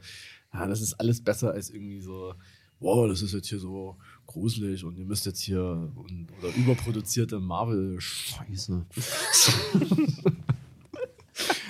Ja, 0.53 0.68
das 0.68 0.81
ist 0.81 0.93
alles 0.95 1.22
besser 1.22 1.51
als 1.51 1.69
irgendwie 1.69 1.99
so, 1.99 2.34
wow, 2.80 3.07
das 3.07 3.22
ist 3.22 3.34
jetzt 3.34 3.47
hier 3.47 3.59
so 3.59 3.97
gruselig 4.26 4.84
und 4.84 4.97
ihr 4.97 5.05
müsst 5.05 5.26
jetzt 5.26 5.41
hier 5.41 5.91
und, 5.95 6.27
oder 6.39 6.53
überproduzierte 6.55 7.39
Marvel-Scheiße. 7.39 8.85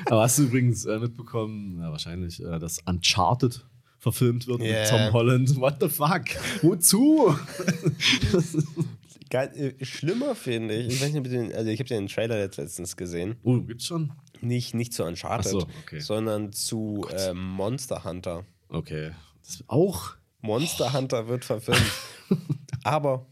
Aber 0.06 0.22
hast 0.22 0.40
du 0.40 0.44
übrigens 0.44 0.86
äh, 0.86 1.00
mitbekommen, 1.00 1.80
ja, 1.80 1.92
wahrscheinlich, 1.92 2.42
äh, 2.42 2.60
dass 2.60 2.80
Uncharted 2.86 3.66
verfilmt 4.00 4.48
wird 4.48 4.62
Yeah. 4.62 4.82
mit 4.82 4.90
Tom 4.90 5.14
Holland? 5.14 5.56
What 5.58 5.78
the 5.82 5.90
fuck? 5.90 6.24
Wozu? 6.62 7.36
Geil, 9.30 9.76
äh, 9.80 9.86
schlimmer 9.86 10.36
finde 10.36 10.76
ich. 10.76 10.96
Ich 10.96 11.02
weiß 11.02 11.10
nicht, 11.10 11.18
ob 11.18 11.24
du 11.26 11.30
den, 11.30 11.54
also 11.54 11.70
ich 11.70 11.80
habe 11.80 11.90
den 11.90 12.08
Trailer 12.08 12.40
jetzt 12.40 12.58
letztens 12.58 12.96
gesehen. 12.96 13.36
oh, 13.44 13.62
gibt's 13.62 13.86
schon? 13.86 14.14
Nicht, 14.42 14.74
nicht 14.74 14.94
zu 14.94 15.04
Uncharted, 15.04 15.52
so, 15.52 15.68
okay. 15.84 16.00
sondern 16.00 16.52
zu 16.52 17.06
äh, 17.12 17.34
Monster 17.34 18.04
Hunter. 18.04 18.46
Okay. 18.70 19.12
Das 19.44 19.64
auch? 19.68 20.16
Monster 20.42 20.94
Hunter 20.94 21.28
wird 21.28 21.46
verfilmt. 21.46 21.92
Aber 22.84 23.26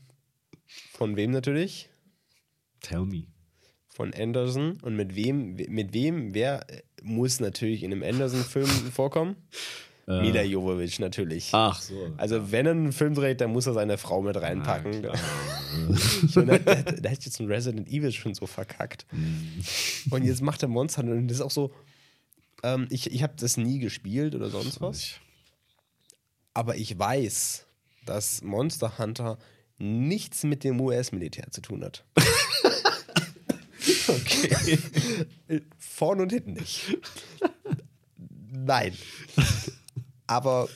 von 0.94 1.16
wem 1.16 1.32
natürlich? 1.32 1.90
Tell 2.82 3.06
me. 3.06 3.28
Von 3.88 4.14
Anderson. 4.14 4.80
Und 4.82 4.96
mit 4.96 5.16
wem, 5.16 5.56
mit 5.56 5.94
wem, 5.94 6.34
wer 6.34 6.70
äh, 6.70 6.82
muss 7.02 7.40
natürlich 7.40 7.84
in 7.84 7.92
einem 7.92 8.04
Anderson-Film 8.04 8.68
vorkommen? 8.92 9.36
Mila 10.08 10.44
Jovovich 10.44 11.00
natürlich. 11.00 11.52
Äh. 11.52 11.58
Ach 11.58 11.82
so. 11.82 12.14
Also 12.18 12.52
wenn 12.52 12.66
er 12.66 12.74
einen 12.74 12.92
Film 12.92 13.16
dreht, 13.16 13.42
dann 13.42 13.52
muss 13.52 13.66
er 13.66 13.74
seine 13.74 13.98
Frau 13.98 14.22
mit 14.22 14.40
reinpacken. 14.40 15.02
klar. 15.02 15.18
Ich 16.26 16.36
meine, 16.36 16.60
da, 16.60 16.76
da, 16.76 17.10
hat 17.10 17.26
jetzt 17.26 17.40
ein 17.40 17.48
Resident 17.48 17.90
Evil 17.90 18.12
schon 18.12 18.34
so 18.34 18.46
verkackt. 18.46 19.06
Mhm. 19.12 19.64
Und 20.12 20.24
jetzt 20.24 20.42
macht 20.42 20.62
er 20.64 20.70
Monster 20.70 21.02
Hunter 21.02 21.16
und 21.16 21.28
das 21.28 21.38
ist 21.38 21.42
auch 21.42 21.52
so. 21.52 21.74
Ähm, 22.64 22.88
ich 22.90 23.12
ich 23.12 23.24
habe 23.24 23.34
das 23.38 23.58
nie 23.58 23.80
gespielt 23.80 24.36
oder 24.36 24.50
sonst 24.50 24.80
was. 24.80 25.16
Aber 26.54 26.78
ich 26.78 26.98
weiß, 26.98 27.66
dass 28.06 28.42
Monster 28.42 28.98
Hunter 28.98 29.38
nichts 29.78 30.44
mit 30.44 30.64
dem 30.64 30.80
US-Militär 30.80 31.52
zu 31.52 31.62
tun 31.62 31.84
hat. 31.84 32.06
okay. 34.08 34.80
Vorn 35.78 36.22
und 36.22 36.32
hinten 36.32 36.54
nicht. 36.54 36.98
Nein. 38.52 38.94
Aber 40.28 40.68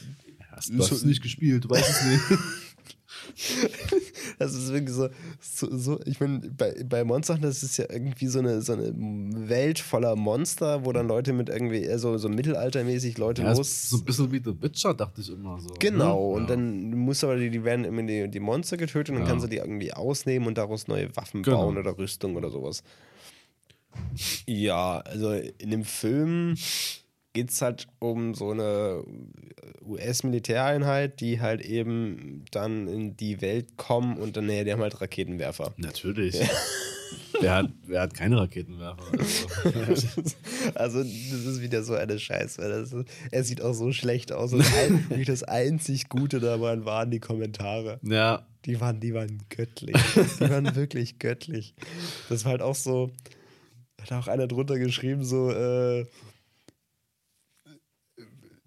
Hast 0.51 0.69
du 0.69 0.80
hast 0.80 0.91
es 0.91 1.03
nicht 1.05 1.21
gespielt, 1.21 1.63
du 1.65 1.69
weißt 1.69 1.89
es 1.89 2.05
nicht. 2.05 2.39
Das 4.38 4.53
ist 4.53 4.71
wirklich 4.73 4.95
so, 4.95 5.09
so, 5.39 5.77
so 5.77 5.99
ich 6.05 6.19
meine, 6.19 6.39
bei, 6.39 6.84
bei 6.84 7.03
Monster 7.03 7.38
das 7.38 7.63
ist 7.63 7.77
ja 7.77 7.85
irgendwie 7.89 8.27
so 8.27 8.39
eine, 8.39 8.61
so 8.61 8.73
eine 8.73 8.91
Welt 8.95 9.80
voller 9.80 10.15
Monster, 10.15 10.84
wo 10.85 10.91
dann 10.91 11.07
Leute 11.07 11.31
mit 11.34 11.47
irgendwie 11.49 11.85
so, 11.97 12.17
so 12.17 12.27
mittelaltermäßig 12.27 13.17
Leute 13.17 13.43
Ja, 13.43 13.53
los. 13.53 13.89
so 13.89 13.97
ein 13.97 14.03
bisschen 14.05 14.31
wie 14.31 14.41
The 14.43 14.61
Witcher, 14.61 14.93
dachte 14.93 15.21
ich 15.21 15.30
immer 15.31 15.59
so. 15.61 15.69
Genau, 15.80 16.30
ne? 16.31 16.35
und 16.35 16.41
ja. 16.43 16.47
dann 16.49 16.91
muss 16.97 17.23
aber 17.23 17.38
die, 17.38 17.49
die 17.49 17.63
werden 17.63 17.85
immer 17.85 18.03
die, 18.03 18.27
die 18.30 18.39
Monster 18.39 18.77
getötet 18.77 19.09
und 19.09 19.15
dann 19.15 19.23
Ja. 19.26 19.30
kannst 19.31 19.45
du 19.45 19.49
die 19.49 19.57
irgendwie 19.57 19.93
ausnehmen 19.93 20.47
und 20.47 20.57
daraus 20.57 20.88
neue 20.88 21.15
Waffen 21.15 21.43
Genau. 21.43 21.57
bauen 21.65 21.77
oder 21.77 21.97
Rüstung 21.97 22.35
oder 22.35 22.49
sowas. 22.49 22.84
Ja, 24.45 24.99
also 24.99 25.31
in 25.34 25.69
dem 25.71 25.84
Film 25.85 26.55
geht 27.40 27.52
es 27.52 27.61
halt 27.61 27.88
um 27.99 28.34
so 28.36 28.52
eine 28.52 29.02
US-Militäreinheit, 29.86 31.22
die 31.22 31.40
halt 31.40 31.61
eben 31.61 32.44
dann 32.52 32.88
in 32.90 33.16
die 33.16 33.40
Welt 33.40 33.78
kommen 33.78 34.18
und 34.18 34.36
dann, 34.36 34.48
naja, 34.48 34.66
die 34.66 34.74
haben 34.74 34.82
halt 34.82 34.99
Raketenwerfer. 34.99 35.74
Natürlich. 35.78 36.38
wer, 37.40 37.56
hat, 37.56 37.72
wer 37.88 38.02
hat 38.02 38.14
keine 38.14 38.38
Raketenwerfer? 38.41 39.03
Also, 39.88 40.07
Also, 40.76 40.99
das 40.99 41.45
ist 41.45 41.61
wieder 41.61 41.82
so 41.84 41.94
eine 41.94 42.20
Scheiße. 42.20 42.61
Das 42.61 42.91
ist, 42.91 43.07
er 43.32 43.44
sieht 43.45 43.61
auch 43.61 43.74
so 43.74 43.94
schlecht 43.94 44.34
aus. 44.34 44.52
Und 44.52 44.66
ein, 44.76 45.24
das 45.26 45.44
einzig 45.44 46.10
Gute 46.10 46.41
daran 46.41 46.84
waren 46.84 47.10
die 47.10 47.22
Kommentare. 47.22 47.99
ja, 48.03 48.45
Die 48.66 48.82
waren, 48.82 48.99
die 48.99 49.14
waren 49.14 49.44
göttlich. 49.48 49.95
Die 50.41 50.49
waren 50.49 50.76
wirklich 50.76 51.20
göttlich. 51.20 51.74
Das 52.28 52.44
war 52.44 52.52
halt 52.52 52.61
auch 52.61 52.76
so, 52.76 53.11
hat 54.02 54.11
auch 54.11 54.28
einer 54.28 54.48
drunter 54.48 54.78
geschrieben, 54.78 55.24
so, 55.24 55.49
äh, 55.52 56.06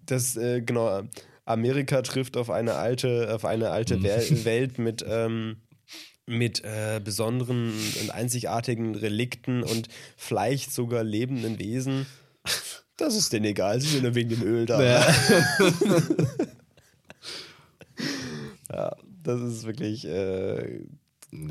dass, 0.05 0.35
äh, 0.37 0.61
genau, 0.61 1.03
Amerika 1.45 2.01
trifft 2.01 2.37
auf 2.37 2.49
eine 2.49 2.75
alte, 2.75 3.33
auf 3.33 3.45
eine 3.45 3.69
alte 3.71 4.01
Wel 4.03 4.21
Welt 4.45 4.77
mit, 4.79 5.03
ähm, 5.07 5.57
mit 6.25 6.63
äh, 6.63 7.01
besonderen 7.03 7.73
und 8.01 8.09
einzigartigen 8.11 8.95
Relikten 8.95 9.63
und 9.63 9.89
vielleicht 10.15 10.71
sogar 10.73 11.03
lebenden 11.03 11.59
Wesen. 11.59 12.05
Das 12.97 13.15
ist 13.15 13.33
denen 13.33 13.45
egal, 13.45 13.81
sie 13.81 13.89
sind 13.89 14.03
nur 14.03 14.15
wegen 14.15 14.29
dem 14.29 14.43
Öl 14.43 14.65
da. 14.65 14.81
Ja. 14.81 15.07
Ja, 18.71 18.95
das 19.23 19.41
ist 19.41 19.65
wirklich 19.65 20.05
äh, 20.07 20.79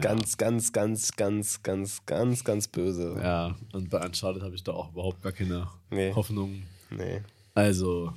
ganz, 0.00 0.36
ganz, 0.36 0.72
ganz, 0.72 1.12
ganz, 1.12 1.62
ganz, 1.62 2.04
ganz, 2.06 2.44
ganz 2.44 2.68
böse. 2.68 3.16
ja, 3.22 3.54
und 3.72 3.90
bei 3.90 4.04
Uncharted 4.04 4.42
habe 4.42 4.54
ich 4.54 4.64
da 4.64 4.72
auch 4.72 4.90
überhaupt 4.92 5.22
gar 5.22 5.32
keine 5.32 5.68
Nee. 5.90 6.12
Hoffnung. 6.14 6.62
Nee. 6.90 7.20
Also, 7.54 8.12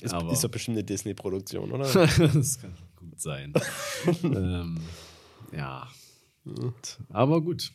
Ist, 0.00 0.14
aber 0.14 0.32
ist 0.32 0.42
doch 0.42 0.50
bestimmt 0.50 0.76
eine 0.78 0.84
Disney-Produktion, 0.84 1.70
oder? 1.72 1.84
das 1.94 2.60
kann 2.60 2.74
gut 2.96 3.20
sein. 3.20 3.52
ähm, 4.24 4.78
ja. 5.52 5.88
Aber 7.10 7.40
gut. 7.42 7.72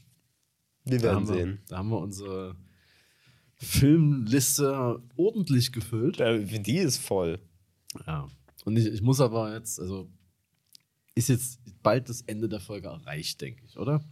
Wir 0.85 0.97
Da 0.97 1.03
werden 1.03 1.27
wir, 1.27 1.35
sehen. 1.35 1.59
da 1.67 1.77
haben 1.77 1.89
wir 1.89 1.99
unsere 1.99 2.55
Filmliste 3.55 5.01
ordentlich 5.15 5.71
gefüllt. 5.71 6.17
Ja, 6.17 6.37
die 6.37 6.77
ist 6.77 6.97
voll. 6.97 7.39
Ja. 8.05 8.27
Und 8.65 8.77
ich, 8.77 8.85
ich 8.85 9.01
muss 9.01 9.19
aber 9.19 9.53
jetzt, 9.53 9.79
also 9.79 10.09
ist 11.15 11.29
jetzt 11.29 11.59
bald 11.81 12.09
das 12.09 12.21
Ende 12.21 12.47
der 12.47 12.59
Folge 12.59 12.87
erreicht, 12.87 13.41
denke 13.41 13.63
ich, 13.65 13.77
oder? 13.77 14.03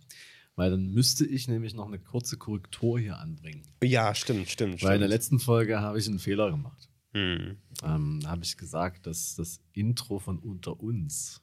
Weil 0.56 0.72
dann 0.72 0.88
müsste 0.88 1.26
ich 1.26 1.48
nämlich 1.48 1.74
noch 1.74 1.88
eine 1.88 2.00
kurze 2.00 2.38
Korrektur 2.38 3.00
hier 3.00 3.20
anbringen. 3.20 3.64
Ja, 3.84 4.16
stimmt, 4.16 4.50
stimmt. 4.50 4.82
Weil 4.82 4.96
in 4.96 5.02
der 5.02 5.08
stimmt. 5.08 5.10
letzten 5.10 5.40
Folge 5.40 5.82
habe 5.82 6.00
ich 6.00 6.08
einen 6.08 6.20
Fehler 6.20 6.50
gemacht. 6.50 6.90
Hm. 7.16 7.56
Ähm, 7.82 8.20
da 8.22 8.30
habe 8.32 8.44
ich 8.44 8.58
gesagt, 8.58 9.08
dass 9.08 9.36
das 9.36 9.62
Intro 9.72 10.20
von 10.20 10.38
Unter 10.38 10.82
uns 10.82 11.42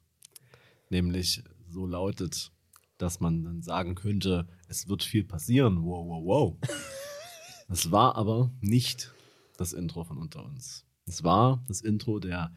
nämlich 0.91 1.43
so 1.67 1.87
lautet, 1.87 2.53
dass 2.99 3.21
man 3.21 3.43
dann 3.43 3.63
sagen 3.63 3.95
könnte, 3.95 4.47
es 4.69 4.87
wird 4.87 5.03
viel 5.03 5.25
passieren. 5.25 5.83
Wow, 5.83 6.07
wow, 6.07 6.25
wow. 6.25 6.59
Das 7.69 7.91
war 7.91 8.17
aber 8.17 8.53
nicht 8.61 9.15
das 9.57 9.73
Intro 9.73 10.05
von 10.05 10.19
Unter 10.19 10.45
uns. 10.45 10.85
Es 11.07 11.25
war 11.25 11.65
das 11.69 11.81
Intro 11.81 12.19
der 12.19 12.55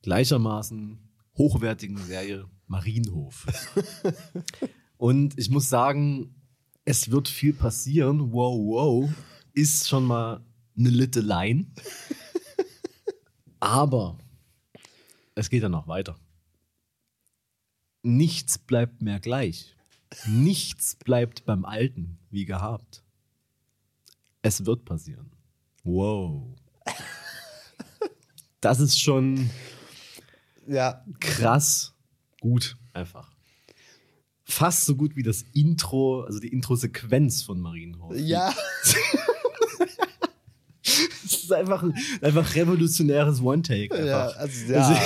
gleichermaßen 0.00 1.06
hochwertigen 1.36 1.98
Serie 1.98 2.48
Marienhof. 2.66 3.46
Und 4.96 5.38
ich 5.38 5.50
muss 5.50 5.68
sagen, 5.68 6.34
es 6.86 7.10
wird 7.10 7.28
viel 7.28 7.52
passieren. 7.52 8.32
Wow, 8.32 8.58
wow. 8.58 9.10
Ist 9.52 9.86
schon 9.86 10.06
mal 10.06 10.42
eine 10.78 10.88
Littelein. 10.88 11.74
Aber 13.64 14.18
es 15.34 15.48
geht 15.48 15.62
ja 15.62 15.70
noch 15.70 15.88
weiter. 15.88 16.18
Nichts 18.02 18.58
bleibt 18.58 19.00
mehr 19.00 19.20
gleich. 19.20 19.74
Nichts 20.26 20.96
bleibt 20.96 21.46
beim 21.46 21.64
Alten 21.64 22.18
wie 22.30 22.44
gehabt. 22.44 23.02
Es 24.42 24.66
wird 24.66 24.84
passieren. 24.84 25.32
Wow. 25.82 26.54
Das 28.60 28.80
ist 28.80 29.00
schon 29.00 29.48
Ja, 30.66 31.02
krass 31.18 31.94
gut, 32.40 32.76
einfach. 32.92 33.32
Fast 34.42 34.84
so 34.84 34.94
gut 34.94 35.16
wie 35.16 35.22
das 35.22 35.40
Intro, 35.54 36.20
also 36.24 36.38
die 36.38 36.48
Intro-Sequenz 36.52 37.42
von 37.42 37.60
Marienhof. 37.60 38.14
ja. 38.14 38.54
Einfach 41.54 41.82
ein 41.82 41.94
einfach 42.20 42.54
revolutionäres 42.54 43.40
One-Take. 43.40 44.04
ja, 44.06 44.26
Einfach. 44.28 44.36
also, 44.40 44.72
ja. 44.72 45.00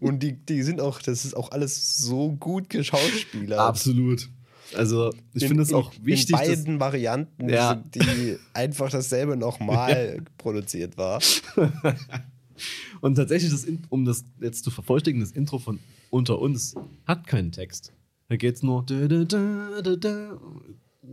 Und 0.00 0.22
die, 0.22 0.32
die 0.32 0.62
sind 0.62 0.80
auch, 0.80 1.00
das 1.02 1.24
ist 1.24 1.36
auch 1.36 1.50
alles 1.52 1.98
so 1.98 2.32
gut 2.32 2.70
geschauspielert. 2.70 3.58
Absolut. 3.60 4.28
Also, 4.74 5.12
ich 5.34 5.42
In- 5.42 5.48
finde 5.48 5.62
es 5.64 5.72
auch 5.72 5.92
wichtig, 6.02 6.30
In 6.30 6.38
dass, 6.38 6.48
beiden 6.48 6.80
Varianten, 6.80 7.48
Ja. 7.48 7.74
die, 7.74 8.36
einfach 8.54 8.88
dasselbe 8.90 9.36
nochmal 9.36 10.22
produziert 10.38 10.96
war. 10.96 11.20
Und 13.00 13.14
tatsächlich, 13.16 13.50
das, 13.50 13.66
um 13.88 14.04
das 14.04 14.24
jetzt 14.40 14.64
zu 14.64 14.70
vervollständigen, 14.70 15.22
das 15.26 15.32
Intro 15.32 15.58
von 15.58 15.78
Unter 16.10 16.38
uns 16.38 16.74
hat 17.06 17.26
keinen 17.26 17.52
Text. 17.52 17.92
Da 18.28 18.36
geht 18.36 18.56
es 18.56 18.62
nur. 18.62 18.84
Da, 18.86 19.08
da, 19.08 19.24
da, 19.24 19.80
da, 19.82 19.96
da. 19.96 20.40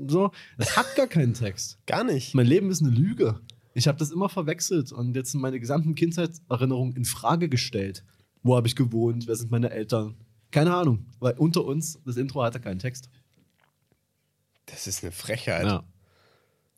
So, 0.07 0.31
es 0.57 0.75
hat 0.77 0.95
gar 0.95 1.07
keinen 1.07 1.33
Text. 1.33 1.79
Gar 1.87 2.03
nicht. 2.03 2.35
Mein 2.35 2.45
Leben 2.45 2.69
ist 2.69 2.81
eine 2.83 2.91
Lüge. 2.91 3.39
Ich 3.77 3.87
habe 3.87 3.99
das 3.99 4.09
immer 4.09 4.27
verwechselt 4.27 4.91
und 4.91 5.15
jetzt 5.15 5.33
sind 5.33 5.41
meine 5.41 5.59
gesamten 5.59 5.93
Kindheitserinnerungen 5.93 6.95
in 6.95 7.05
Frage 7.05 7.47
gestellt. 7.47 8.03
Wo 8.41 8.55
habe 8.55 8.67
ich 8.67 8.75
gewohnt? 8.75 9.27
Wer 9.27 9.35
sind 9.35 9.51
meine 9.51 9.69
Eltern? 9.69 10.15
Keine 10.49 10.73
Ahnung, 10.75 11.05
weil 11.19 11.35
unter 11.37 11.63
uns 11.63 12.01
das 12.03 12.17
Intro 12.17 12.41
hatte 12.41 12.59
keinen 12.59 12.79
Text. 12.79 13.07
Das 14.65 14.87
ist 14.87 15.03
eine 15.03 15.11
Frechheit. 15.11 15.65
Ja. 15.65 15.83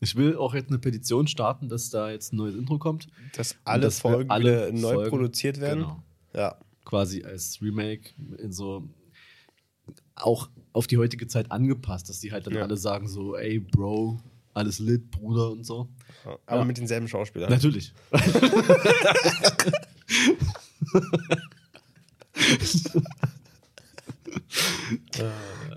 Ich 0.02 0.18
will 0.18 0.36
auch 0.36 0.54
jetzt 0.54 0.68
eine 0.70 0.80
Petition 0.80 1.28
starten, 1.28 1.70
dass 1.70 1.90
da 1.90 2.12
jetzt 2.12 2.34
ein 2.34 2.38
neues 2.38 2.56
Intro 2.56 2.78
kommt. 2.80 3.08
Dass 3.34 3.56
alle 3.64 3.84
dass 3.84 4.02
Folgen 4.02 4.30
alle 4.30 4.74
neu 4.74 4.96
Folgen- 4.96 5.10
produziert 5.10 5.60
werden. 5.62 5.84
Genau. 5.84 6.04
Ja. 6.34 6.60
quasi 6.84 7.24
als 7.24 7.62
Remake 7.62 8.10
in 8.40 8.52
so 8.52 8.90
auch 10.16 10.50
auf 10.74 10.86
die 10.88 10.98
heutige 10.98 11.28
Zeit 11.28 11.50
angepasst, 11.52 12.10
dass 12.10 12.20
die 12.20 12.32
halt 12.34 12.46
dann 12.46 12.56
Ja. 12.56 12.64
alle 12.64 12.76
sagen 12.78 13.08
so, 13.08 13.36
ey 13.38 13.60
Bro, 13.60 14.20
alles 14.54 14.80
lit, 14.80 15.12
Bruder 15.12 15.52
und 15.52 15.66
so. 15.66 15.90
Aber 16.46 16.60
Ja. 16.60 16.66
mit 16.66 16.78
denselben 16.78 17.08
Schauspielern. 17.08 17.50
Natürlich. 17.50 17.94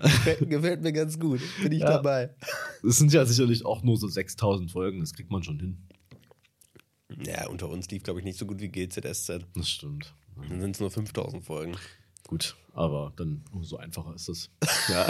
Gefällt, 0.04 0.48
gefällt 0.50 0.82
mir 0.82 0.92
ganz 0.92 1.18
gut. 1.18 1.40
Bin 1.62 1.72
ich 1.72 1.80
Ja. 1.80 1.90
dabei. 1.90 2.30
Es 2.86 2.98
sind 2.98 3.12
ja 3.12 3.24
sicherlich 3.24 3.64
auch 3.64 3.82
nur 3.82 3.96
so 3.96 4.08
6000 4.08 4.70
Folgen, 4.70 5.00
das 5.00 5.12
kriegt 5.12 5.30
man 5.30 5.42
schon 5.42 5.60
hin. 5.60 5.78
Ja, 7.24 7.46
unter 7.48 7.68
uns 7.68 7.88
lief, 7.90 8.02
glaube 8.02 8.20
ich, 8.20 8.24
nicht 8.24 8.38
so 8.38 8.46
gut 8.46 8.60
wie 8.60 8.68
GZSZ. 8.68 9.46
Das 9.54 9.68
stimmt. 9.68 10.14
Dann 10.48 10.60
sind 10.60 10.74
es 10.76 10.80
nur 10.80 10.90
5000 10.90 11.44
Folgen. 11.44 11.76
Gut, 12.26 12.56
aber 12.72 13.12
dann 13.16 13.44
umso 13.52 13.76
einfacher 13.76 14.14
ist 14.14 14.28
es. 14.28 14.50
Ja. 14.88 15.06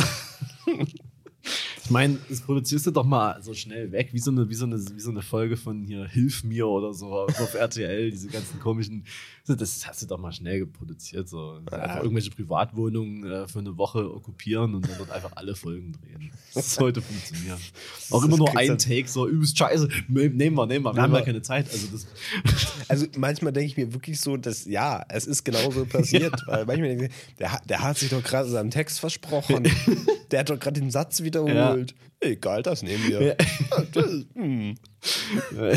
Ich 1.85 1.91
meine, 1.91 2.17
das 2.29 2.41
produzierst 2.41 2.87
du 2.87 2.91
doch 2.93 3.05
mal 3.05 3.43
so 3.43 3.55
schnell 3.55 3.91
weg, 3.91 4.11
wie 4.13 4.19
so 4.21 4.31
eine, 4.31 4.49
wie 4.49 4.55
so 4.55 4.65
eine, 4.67 4.77
wie 4.79 5.01
so 5.01 5.11
eine 5.11 5.21
Folge 5.23 5.57
von 5.57 5.83
hier 5.85 6.07
Hilf 6.07 6.45
mir 6.45 6.67
oder 6.69 6.95
so 6.95 7.07
auf 7.13 7.55
RTL, 7.55 8.11
diese 8.11 8.29
ganzen 8.29 8.61
komischen. 8.61 9.05
Das 9.47 9.87
hast 9.89 10.01
du 10.03 10.07
doch 10.07 10.19
mal 10.19 10.31
schnell 10.33 10.65
produziert. 10.67 11.29
So. 11.29 11.59
Einfach 11.71 11.97
irgendwelche 12.03 12.31
Privatwohnungen 12.31 13.25
äh, 13.25 13.49
für 13.49 13.59
eine 13.59 13.77
Woche 13.77 14.15
okkupieren 14.15 14.77
und 14.77 14.89
dann 14.89 14.97
dort 14.99 15.11
einfach 15.11 15.33
alle 15.35 15.57
Folgen 15.57 15.93
drehen. 15.93 16.31
Das 16.55 16.75
sollte 16.77 17.03
funktionieren. 17.03 17.59
Auch 18.11 18.23
immer 18.25 18.37
nur 18.37 18.57
ein 18.57 18.79
Take, 18.79 19.09
so 19.09 19.27
übelst 19.29 19.59
scheiße. 19.59 19.89
Nehmen 20.09 20.39
wir, 20.57 20.67
nehmen 20.67 20.85
wir. 20.85 20.95
Wir 20.95 21.03
haben 21.03 21.13
ja 21.15 21.23
keine 21.23 21.43
Zeit. 21.43 21.69
Also 21.73 21.89
das, 21.91 22.07
Also 22.89 23.07
manchmal 23.17 23.53
denke 23.53 23.67
ich 23.67 23.77
mir 23.77 23.93
wirklich 23.93 24.21
so, 24.21 24.37
dass 24.37 24.65
ja, 24.67 25.05
es 25.09 25.27
ist 25.27 25.43
genauso 25.45 25.85
passiert. 25.87 26.35
weil 26.47 26.65
manchmal 26.65 26.89
denke 26.91 27.07
ich, 27.07 27.35
der, 27.39 27.53
hat- 27.53 27.69
der 27.69 27.83
hat 27.83 27.99
sich 27.99 28.11
doch 28.11 28.23
gerade 28.23 28.49
seinem 28.49 28.71
Text 28.71 29.01
versprochen. 29.01 29.69
der 30.33 30.41
hat 30.41 30.51
doch 30.51 30.59
gerade 30.59 30.81
den 30.81 30.91
Satz 30.91 31.23
wiederholt. 31.23 31.95
Egal, 32.21 32.63
das 32.63 32.83
nehmen 32.83 33.07
wir. 33.09 33.23
Ja. 33.23 33.35
Ja, 33.71 33.85
das, 33.93 34.27
hm. 34.35 34.75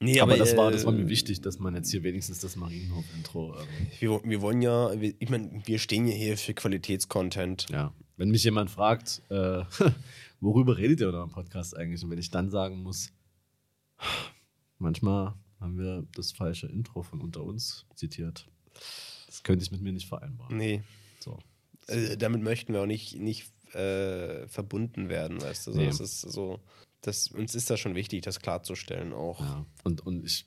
Nee, 0.00 0.20
aber, 0.20 0.36
das, 0.36 0.56
war, 0.56 0.70
das 0.70 0.86
war 0.86 0.92
äh, 0.94 0.96
mir 0.98 1.08
wichtig, 1.08 1.40
dass 1.40 1.58
man 1.58 1.74
jetzt 1.74 1.90
hier 1.90 2.04
wenigstens 2.04 2.38
das 2.38 2.54
Marienhof-Intro. 2.54 3.56
Ähm, 3.58 3.66
Wir, 3.98 4.20
wir 4.22 4.40
wollen 4.42 4.62
ja, 4.62 4.92
wir, 5.00 5.12
ich 5.18 5.28
meine, 5.28 5.60
wir 5.64 5.80
stehen 5.80 6.06
ja 6.06 6.14
hier 6.14 6.36
für 6.38 6.54
Qualitätscontent. 6.54 7.66
ja. 7.70 7.92
Wenn 8.16 8.30
mich 8.30 8.42
jemand 8.44 8.68
fragt, 8.70 9.22
äh, 9.28 9.62
worüber 10.40 10.76
redet 10.76 11.00
ihr 11.00 11.08
in 11.08 11.14
eurem 11.14 11.30
Podcast 11.30 11.76
eigentlich? 11.76 12.02
Und 12.02 12.10
wenn 12.10 12.18
ich 12.18 12.30
dann 12.30 12.50
sagen 12.50 12.82
muss, 12.82 13.12
manchmal 14.78 15.34
haben 15.60 15.78
wir 15.78 16.04
das 16.14 16.32
falsche 16.32 16.66
Intro 16.66 17.02
von 17.02 17.20
unter 17.20 17.42
uns 17.44 17.86
zitiert. 17.94 18.48
Das 19.26 19.42
könnte 19.44 19.64
ich 19.64 19.70
mit 19.70 19.82
mir 19.82 19.92
nicht 19.92 20.08
vereinbaren. 20.08 20.56
Nee, 20.56 20.82
So. 21.20 21.38
Äh, 21.88 22.16
damit 22.16 22.42
möchten 22.42 22.72
wir 22.72 22.82
auch 22.82 22.86
nicht, 22.86 23.18
nicht 23.18 23.50
äh, 23.74 24.46
verbunden 24.48 25.08
werden, 25.08 25.40
weißt 25.42 25.66
du. 25.66 25.72
So, 25.72 25.78
Nee. 25.78 25.86
Das 25.86 26.00
ist 26.00 26.20
so, 26.22 26.60
das, 27.02 27.28
uns 27.28 27.54
ist 27.54 27.68
das 27.70 27.78
schon 27.80 27.94
wichtig, 27.94 28.22
das 28.22 28.40
klarzustellen 28.40 29.12
auch. 29.12 29.40
Ja. 29.40 29.66
Und, 29.84 30.06
und 30.06 30.24
ich 30.24 30.46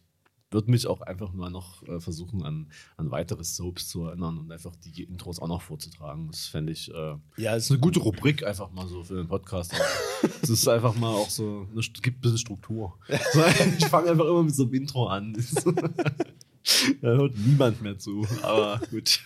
würde 0.53 0.69
mich 0.69 0.85
auch 0.85 0.99
einfach 0.99 1.31
mal 1.31 1.49
noch 1.49 1.81
äh, 1.87 2.01
versuchen, 2.01 2.43
an, 2.43 2.69
an 2.97 3.09
weitere 3.09 3.41
Soaps 3.43 3.87
zu 3.87 4.03
erinnern 4.07 4.37
und 4.37 4.51
einfach 4.51 4.75
die 4.75 5.03
Intros 5.03 5.39
auch 5.39 5.47
noch 5.47 5.61
vorzutragen. 5.61 6.27
Das 6.29 6.47
fände 6.47 6.73
ich. 6.73 6.93
Äh, 6.93 7.15
Ja, 7.37 7.55
ist 7.55 7.71
eine 7.71 7.79
gute 7.79 7.99
Rubrik 8.01 8.43
einfach 8.45 8.69
mal 8.71 8.85
so 8.87 9.03
für 9.03 9.15
den 9.15 9.27
Podcast. 9.27 9.73
Es 10.43 10.49
ist 10.49 10.67
einfach 10.67 10.93
mal 10.95 11.09
auch 11.13 11.29
so, 11.29 11.67
eine, 11.71 11.81
St- 11.81 12.01
gibt 12.01 12.17
ein 12.17 12.21
bisschen 12.21 12.37
Struktur. 12.39 12.97
Ich 13.07 13.85
fange 13.85 14.11
einfach 14.11 14.25
immer 14.25 14.43
mit 14.43 14.53
so 14.55 14.63
einem 14.63 14.73
Intro 14.73 15.07
an. 15.07 15.37
Da 17.01 17.07
hört 17.07 17.35
niemand 17.37 17.81
mehr 17.81 17.97
zu, 17.97 18.25
aber 18.43 18.79
gut. 18.91 19.19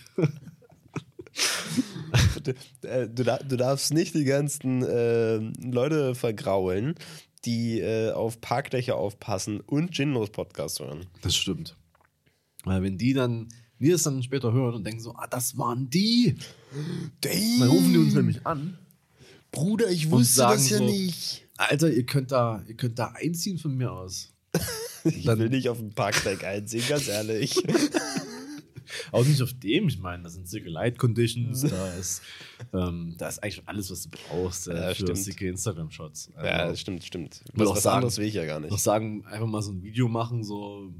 Du, 2.46 2.88
äh, 2.88 3.08
du, 3.08 3.24
du 3.24 3.56
darfst 3.56 3.92
nicht 3.92 4.14
die 4.14 4.24
ganzen 4.24 4.82
äh, 4.82 5.36
Leute 5.36 6.14
vergraulen, 6.14 6.94
die 7.44 7.80
äh, 7.80 8.12
auf 8.12 8.40
Parkdächer 8.40 8.96
aufpassen 8.96 9.60
und 9.60 9.92
Ginlos 9.92 10.30
Podcast 10.30 10.80
hören. 10.80 11.06
Das 11.22 11.36
stimmt. 11.36 11.76
Weil 12.64 12.82
wenn 12.82 12.98
die 12.98 13.12
dann, 13.12 13.48
die 13.78 13.90
es 13.90 14.02
dann 14.02 14.22
später 14.22 14.52
hören 14.52 14.74
und 14.74 14.84
denken 14.84 15.00
so, 15.00 15.14
ah, 15.14 15.26
das 15.28 15.56
waren 15.56 15.88
die, 15.90 16.36
dann 17.20 17.68
rufen 17.68 17.92
die 17.92 17.98
uns 17.98 18.14
nämlich 18.14 18.44
an. 18.46 18.78
Bruder, 19.52 19.88
ich 19.90 20.10
wusste 20.10 20.40
das 20.42 20.68
ja 20.70 20.80
nicht. 20.80 21.46
Alter, 21.56 21.90
ihr 21.90 22.04
könnt 22.04 22.32
da, 22.32 22.62
ihr 22.66 22.74
könnt 22.74 22.98
da 22.98 23.12
einziehen 23.14 23.58
von 23.58 23.76
mir 23.76 23.92
aus. 23.92 24.32
Ich 25.04 25.22
Dann- 25.22 25.38
will 25.38 25.50
nicht 25.50 25.68
auf 25.68 25.78
dem 25.78 25.90
Parkdeck 25.94 26.42
einziehen, 26.42 26.82
ganz 26.88 27.06
ehrlich. 27.06 27.54
Auch 29.12 29.24
nicht 29.24 29.40
auf 29.42 29.52
dem, 29.54 29.88
ich 29.88 29.98
meine, 29.98 30.22
da 30.24 30.28
sind 30.28 30.48
Single 30.48 30.72
Light 30.72 30.98
Conditions, 30.98 31.62
da 31.62 31.94
ist, 31.94 32.22
ähm, 32.72 33.14
da 33.18 33.28
ist 33.28 33.42
eigentlich 33.42 33.62
alles, 33.66 33.90
was 33.90 34.02
du 34.02 34.10
brauchst 34.10 34.68
äh, 34.68 34.74
Ja, 34.88 34.94
für 34.94 35.14
sicke 35.16 35.48
Instagram-Shots. 35.48 36.32
Also, 36.34 36.46
ja, 36.46 36.66
das 36.68 36.80
stimmt, 36.80 37.04
stimmt. 37.04 37.44
Was, 37.54 37.68
auch 37.68 37.76
was 37.76 37.82
sagen- 37.82 37.96
anderes 37.96 38.18
will 38.18 38.26
ich 38.26 38.34
ja 38.34 38.44
gar 38.46 38.60
noch 38.60 38.70
nicht. 38.70 38.80
sagen, 38.82 39.24
einfach 39.26 39.46
mal 39.46 39.62
so 39.62 39.72
ein 39.72 39.82
Video 39.82 40.08
machen, 40.08 40.44
so 40.44 40.92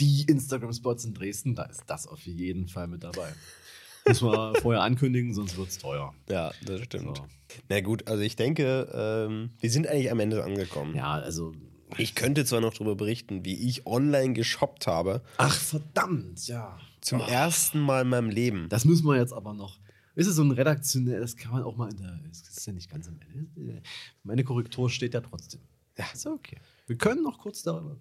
die 0.00 0.22
Instagram-Spots 0.28 1.04
in 1.04 1.14
Dresden, 1.14 1.54
da 1.54 1.64
ist 1.64 1.84
das 1.86 2.06
auf 2.06 2.20
jeden 2.26 2.68
Fall 2.68 2.88
mit 2.88 3.04
dabei. 3.04 3.32
Muss 4.08 4.20
man 4.20 4.54
vorher 4.56 4.82
ankündigen, 4.82 5.32
sonst 5.32 5.56
wird 5.56 5.68
es 5.68 5.78
teuer. 5.78 6.12
Ja, 6.28 6.52
das 6.66 6.82
stimmt. 6.82 7.16
So. 7.16 7.26
Na 7.68 7.80
gut, 7.80 8.06
also 8.08 8.22
ich 8.22 8.36
denke, 8.36 8.88
ähm, 8.92 9.50
wir 9.60 9.70
sind 9.70 9.86
eigentlich 9.86 10.10
am 10.10 10.20
Ende 10.20 10.44
angekommen. 10.44 10.94
Ja, 10.94 11.12
also. 11.12 11.52
Ich 11.96 12.14
könnte 12.16 12.44
zwar 12.44 12.60
noch 12.60 12.72
darüber 12.74 12.96
berichten, 12.96 13.44
wie 13.44 13.54
ich 13.68 13.86
online 13.86 14.32
geshoppt 14.34 14.86
habe, 14.88 15.22
Ach, 15.36 15.54
verdammt, 15.54 16.46
ja. 16.48 16.76
Zum 17.04 17.20
Oh, 17.20 17.24
ersten 17.26 17.80
Mal 17.80 18.02
in 18.02 18.08
meinem 18.08 18.30
Leben. 18.30 18.68
Das 18.68 18.84
müssen 18.84 19.06
wir 19.06 19.16
jetzt 19.16 19.32
aber 19.32 19.54
noch. 19.54 19.78
Ist 20.16 20.26
es 20.28 20.36
so 20.36 20.42
ein 20.44 20.50
redaktionell, 20.52 21.20
das 21.20 21.36
kann 21.36 21.52
man 21.52 21.62
auch 21.64 21.76
mal 21.76 21.90
in 21.90 21.96
der. 21.98 22.20
Das 22.28 22.40
ist 22.42 22.66
ja 22.66 22.72
nicht 22.72 22.90
ganz 22.90 23.08
am 23.08 23.18
Ende. 23.20 23.82
Meine 24.22 24.44
Korrektur 24.44 24.88
steht 24.90 25.14
ja 25.14 25.20
trotzdem. 25.20 25.60
Ja, 25.98 26.06
ist 26.12 26.26
okay. 26.26 26.58
Wir 26.86 26.96
können 26.96 27.22
noch 27.22 27.38
kurz 27.38 27.62
darüber. 27.62 28.00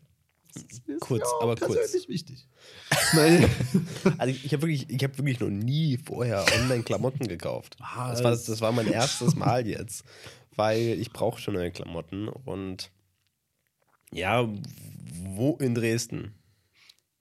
Das 0.54 0.64
ist 0.64 0.84
Kurz, 1.00 1.24
ja 1.24 1.38
aber 1.42 1.56
kurz. 1.56 1.74
persönlich 1.76 2.08
wichtig. 2.08 2.48
Meine, 3.14 3.50
Also 4.20 4.32
ich, 4.36 4.46
ich 4.46 4.54
habe 4.54 4.62
wirklich, 4.68 4.88
ich 4.88 5.04
hab 5.04 5.18
wirklich 5.18 5.40
noch 5.40 5.50
nie 5.50 5.98
vorher 5.98 6.46
online 6.62 6.84
Klamotten 6.84 7.28
gekauft. 7.28 7.76
Ah, 7.80 8.12
Das 8.12 8.24
war, 8.24 8.30
das- 8.32 8.46
das 8.46 8.62
war 8.62 8.72
mein 8.72 8.86
erstes 8.88 9.36
Mal 9.36 9.66
jetzt, 9.68 10.04
weil 10.56 10.80
ich 11.00 11.12
brauche 11.12 11.42
schon 11.42 11.56
neue 11.56 11.72
Klamotten 11.72 12.28
und 12.28 12.92
ja, 14.12 14.48
wo 15.24 15.56
in 15.58 15.74
Dresden? 15.74 16.36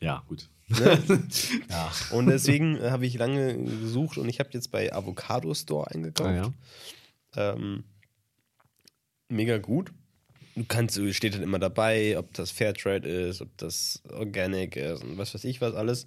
ja, 0.00 0.22
gut. 0.28 0.50
Ne? 0.80 1.22
Ja. 1.70 1.90
Und 2.10 2.26
deswegen 2.26 2.76
äh, 2.76 2.90
habe 2.90 3.06
ich 3.06 3.14
lange 3.14 3.56
gesucht 3.56 4.18
und 4.18 4.28
ich 4.28 4.38
habe 4.40 4.50
jetzt 4.52 4.70
bei 4.70 4.92
Avocado 4.92 5.52
Store 5.54 5.90
eingekauft. 5.90 6.30
Ah, 6.30 6.52
ja. 7.36 7.52
Ähm, 7.54 7.84
mega 9.28 9.58
gut. 9.58 9.90
Du 10.54 10.64
kannst, 10.68 11.00
steht 11.14 11.34
dann 11.34 11.42
immer 11.42 11.58
dabei, 11.58 12.18
ob 12.18 12.34
das 12.34 12.50
Fairtrade 12.50 13.08
ist, 13.08 13.40
ob 13.40 13.56
das 13.56 14.02
Organic 14.10 14.76
ist 14.76 15.02
und 15.02 15.16
was 15.16 15.32
weiß 15.34 15.44
ich 15.44 15.60
was 15.62 15.74
alles. 15.74 16.06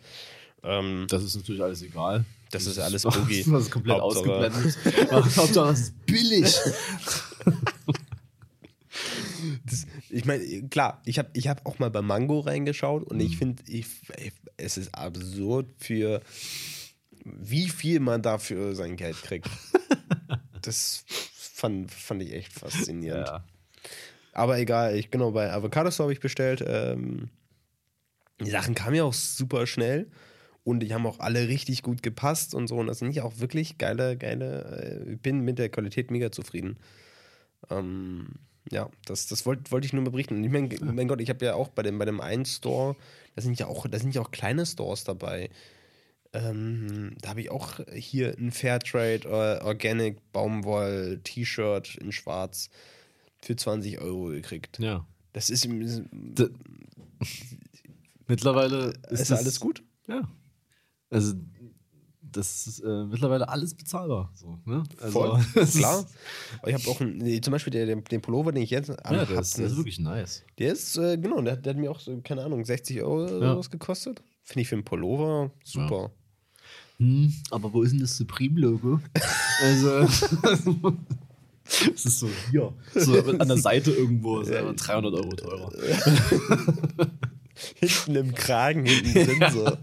Ähm, 0.64 1.08
Das 1.10 1.24
ist 1.24 1.36
natürlich 1.36 1.62
alles 1.64 1.82
egal. 1.82 2.26
Das 2.52 2.68
ist 2.68 2.78
alles 2.78 3.02
Boogie. 3.04 3.44
Das 3.44 3.64
ist 3.64 3.72
komplett 3.72 4.00
Hauptsache- 4.00 4.30
ausgeblendet. 4.32 5.12
Hauptsache, 5.38 5.72
es 5.74 5.80
ist 5.80 6.06
billig. 6.06 6.56
das, 9.66 9.86
ich 10.10 10.26
meine, 10.26 10.68
klar, 10.70 11.02
ich 11.06 11.18
habe 11.20 11.30
ich 11.34 11.48
hab 11.48 11.66
auch 11.66 11.80
mal 11.80 11.90
bei 11.90 12.02
Mango 12.02 12.40
reingeschaut 12.40 13.04
und 13.04 13.18
Mhm. 13.18 13.24
ich 13.24 13.38
finde, 13.38 13.64
ich, 13.68 13.86
es 14.58 14.78
ist 14.78 14.94
absurd 14.96 15.68
für 15.78 16.22
wie 17.26 17.70
viel 17.70 18.00
man 18.00 18.22
dafür 18.22 18.76
sein 18.76 18.96
Geld 18.96 19.18
kriegt. 19.22 19.50
das 20.62 21.04
fand, 21.08 21.92
fand 21.92 22.22
ich 22.22 22.34
echt 22.34 22.54
faszinierend. 22.54 23.28
Ja. 23.28 23.44
Aber 24.34 24.60
egal, 24.60 24.96
ich 24.96 25.12
genau 25.12 25.32
bei 25.32 25.52
Avocado 25.52 25.90
Store 25.92 26.06
habe 26.06 26.14
ich 26.14 26.20
bestellt. 26.20 26.64
Ähm, 26.66 27.30
die 28.42 28.50
Sachen 28.50 28.76
kamen 28.76 28.96
ja 28.96 29.06
auch 29.06 29.14
super 29.14 29.66
schnell 29.66 30.08
und 30.64 30.82
die 30.82 30.94
haben 30.94 31.06
auch 31.08 31.20
alle 31.20 31.48
richtig 31.48 31.84
gut 31.84 32.04
gepasst 32.04 32.54
und 32.54 32.68
so. 32.68 32.76
Und 32.76 32.88
das 32.88 33.00
sind 33.00 33.16
ja 33.16 33.24
auch 33.24 33.40
wirklich 33.40 33.78
geile, 33.78 34.18
geile. 34.18 35.06
Äh, 35.08 35.14
ich 35.14 35.22
bin 35.22 35.40
mit 35.42 35.58
der 35.58 35.70
Qualität 35.70 36.12
mega 36.12 36.32
zufrieden. 36.32 36.78
Ähm, 37.70 38.28
ja, 38.72 38.90
das, 39.06 39.28
das 39.28 39.46
wollte 39.46 39.72
wollt 39.72 39.86
ich 39.86 39.94
nur 39.94 40.04
mal 40.04 40.10
berichten. 40.10 40.36
Und 40.36 40.44
ich 40.44 40.52
meine, 40.52 40.70
mein 40.82 41.08
Gott, 41.08 41.22
ich 41.22 41.30
habe 41.30 41.46
ja 41.46 41.56
auch 41.56 41.70
bei 41.70 41.84
dem, 41.84 41.98
bei 41.98 42.06
dem 42.06 42.20
einen 42.20 42.46
Store, 42.46 42.96
da 43.36 43.42
sind 43.42 43.60
ja 43.60 43.68
auch, 43.68 43.86
da 43.88 44.00
sind 44.00 44.16
ja 44.16 44.22
auch 44.22 44.32
kleine 44.32 44.66
Stores 44.66 45.04
dabei. 45.04 45.50
Ähm, 46.34 47.16
da 47.22 47.30
habe 47.30 47.42
ich 47.42 47.50
auch 47.52 47.80
hier 47.94 48.36
ein 48.38 48.52
Fairtrade 48.52 49.22
äh, 49.62 49.64
Organic 49.64 50.18
Baumwoll 50.34 51.22
T-Shirt 51.24 51.96
in 51.96 52.12
Schwarz 52.12 52.70
für 53.42 53.56
20 53.56 54.00
Euro 54.02 54.26
gekriegt. 54.28 54.80
ja. 54.80 55.06
Das 55.34 55.50
ist, 55.50 55.66
ist, 55.66 56.02
D 56.14 56.48
mittlerweile 58.28 58.94
ist, 59.10 59.22
ist 59.22 59.32
das- 59.32 59.40
alles 59.40 59.60
gut. 59.60 59.84
Ja. 60.08 60.22
Also, 61.10 61.34
das 62.36 62.68
ist 62.68 62.80
äh, 62.82 63.06
mittlerweile 63.06 63.48
alles 63.50 63.74
bezahlbar. 63.74 64.32
So, 64.36 64.60
ne? 64.66 64.84
also, 65.02 65.12
Voll. 65.12 65.40
ist- 65.64 65.78
Klar. 65.78 66.06
Ich 66.66 66.74
habe 66.74 66.88
auch 66.90 67.00
einen, 67.02 67.18
nee, 67.18 67.40
zum 67.42 67.52
Beispiel 67.52 67.72
der, 67.72 67.86
der, 67.86 67.96
den 67.98 68.22
Pullover, 68.22 68.52
den 68.52 68.64
ich 68.64 68.70
jetzt 68.70 68.90
Ja, 68.90 68.96
anhab, 69.04 69.28
das, 69.30 69.54
das 69.54 69.72
ist 69.72 69.78
wirklich 69.78 70.00
nice. 70.00 70.44
der 70.60 70.74
ist, 70.74 70.98
äh, 70.98 71.18
genau, 71.18 71.42
der, 71.42 71.56
der 71.58 71.74
hat 71.74 71.80
mir 71.80 71.92
auch 71.92 72.00
so, 72.00 72.20
keine 72.24 72.44
Ahnung, 72.44 72.64
60 72.66 73.02
Euro 73.02 73.24
oder 73.24 73.40
Ja. 73.46 73.54
sowas 73.54 73.70
gekostet. 73.72 74.22
Finde 74.44 74.62
ich 74.62 74.68
für 74.68 74.76
einen 74.76 74.84
Pullover 74.86 75.52
super. 75.64 76.12
Hm, 76.98 77.34
aber 77.52 77.74
wo 77.74 77.82
ist 77.84 77.92
denn 77.92 78.00
das 78.00 78.16
Supreme-Logo? 78.18 79.00
also, 79.64 79.90
es 81.94 82.06
ist 82.06 82.20
so 82.20 82.30
hier. 82.52 82.72
So 82.94 83.20
an 83.22 83.48
der 83.48 83.58
Seite 83.58 83.92
irgendwo. 83.92 84.40
Ist 84.40 84.52
aber 84.54 84.74
300 84.74 85.14
Euro 85.14 85.30
teurer. 85.36 85.72
hinten 87.76 88.16
im 88.16 88.34
Kragen, 88.36 88.86
hinten 88.86 89.14
drin 89.14 89.52
so. 89.52 89.78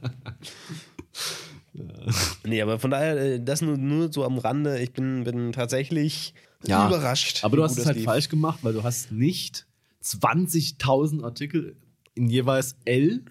Nee, 2.45 2.61
aber 2.63 2.79
von 2.79 2.91
daher, 2.91 3.17
äh, 3.17 3.41
das 3.43 3.63
nur, 3.63 3.77
nur 3.79 4.13
so 4.13 4.25
am 4.25 4.39
Rande. 4.39 4.81
Ich 4.81 4.93
bin, 4.93 5.25
bin 5.25 5.53
tatsächlich 5.53 6.35
Ja, 6.65 6.87
überrascht. 6.89 7.45
Aber 7.45 7.57
du 7.57 7.63
hast 7.65 7.79
es 7.79 7.87
halt 7.87 7.97
lief. 7.97 8.05
falsch 8.05 8.29
gemacht, 8.29 8.61
weil 8.63 8.73
du 8.73 8.83
hast 8.83 9.13
nicht 9.13 9.67
20.000 10.03 11.25
Artikel 11.25 11.77
in 12.15 12.29
jeweils 12.29 12.77
L, 12.85 13.23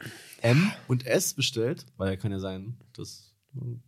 M 0.41 0.71
und 0.87 1.05
S 1.05 1.33
bestellt, 1.33 1.85
weil 1.97 2.17
kann 2.17 2.31
ja 2.31 2.39
sein, 2.39 2.77
dass 2.93 3.33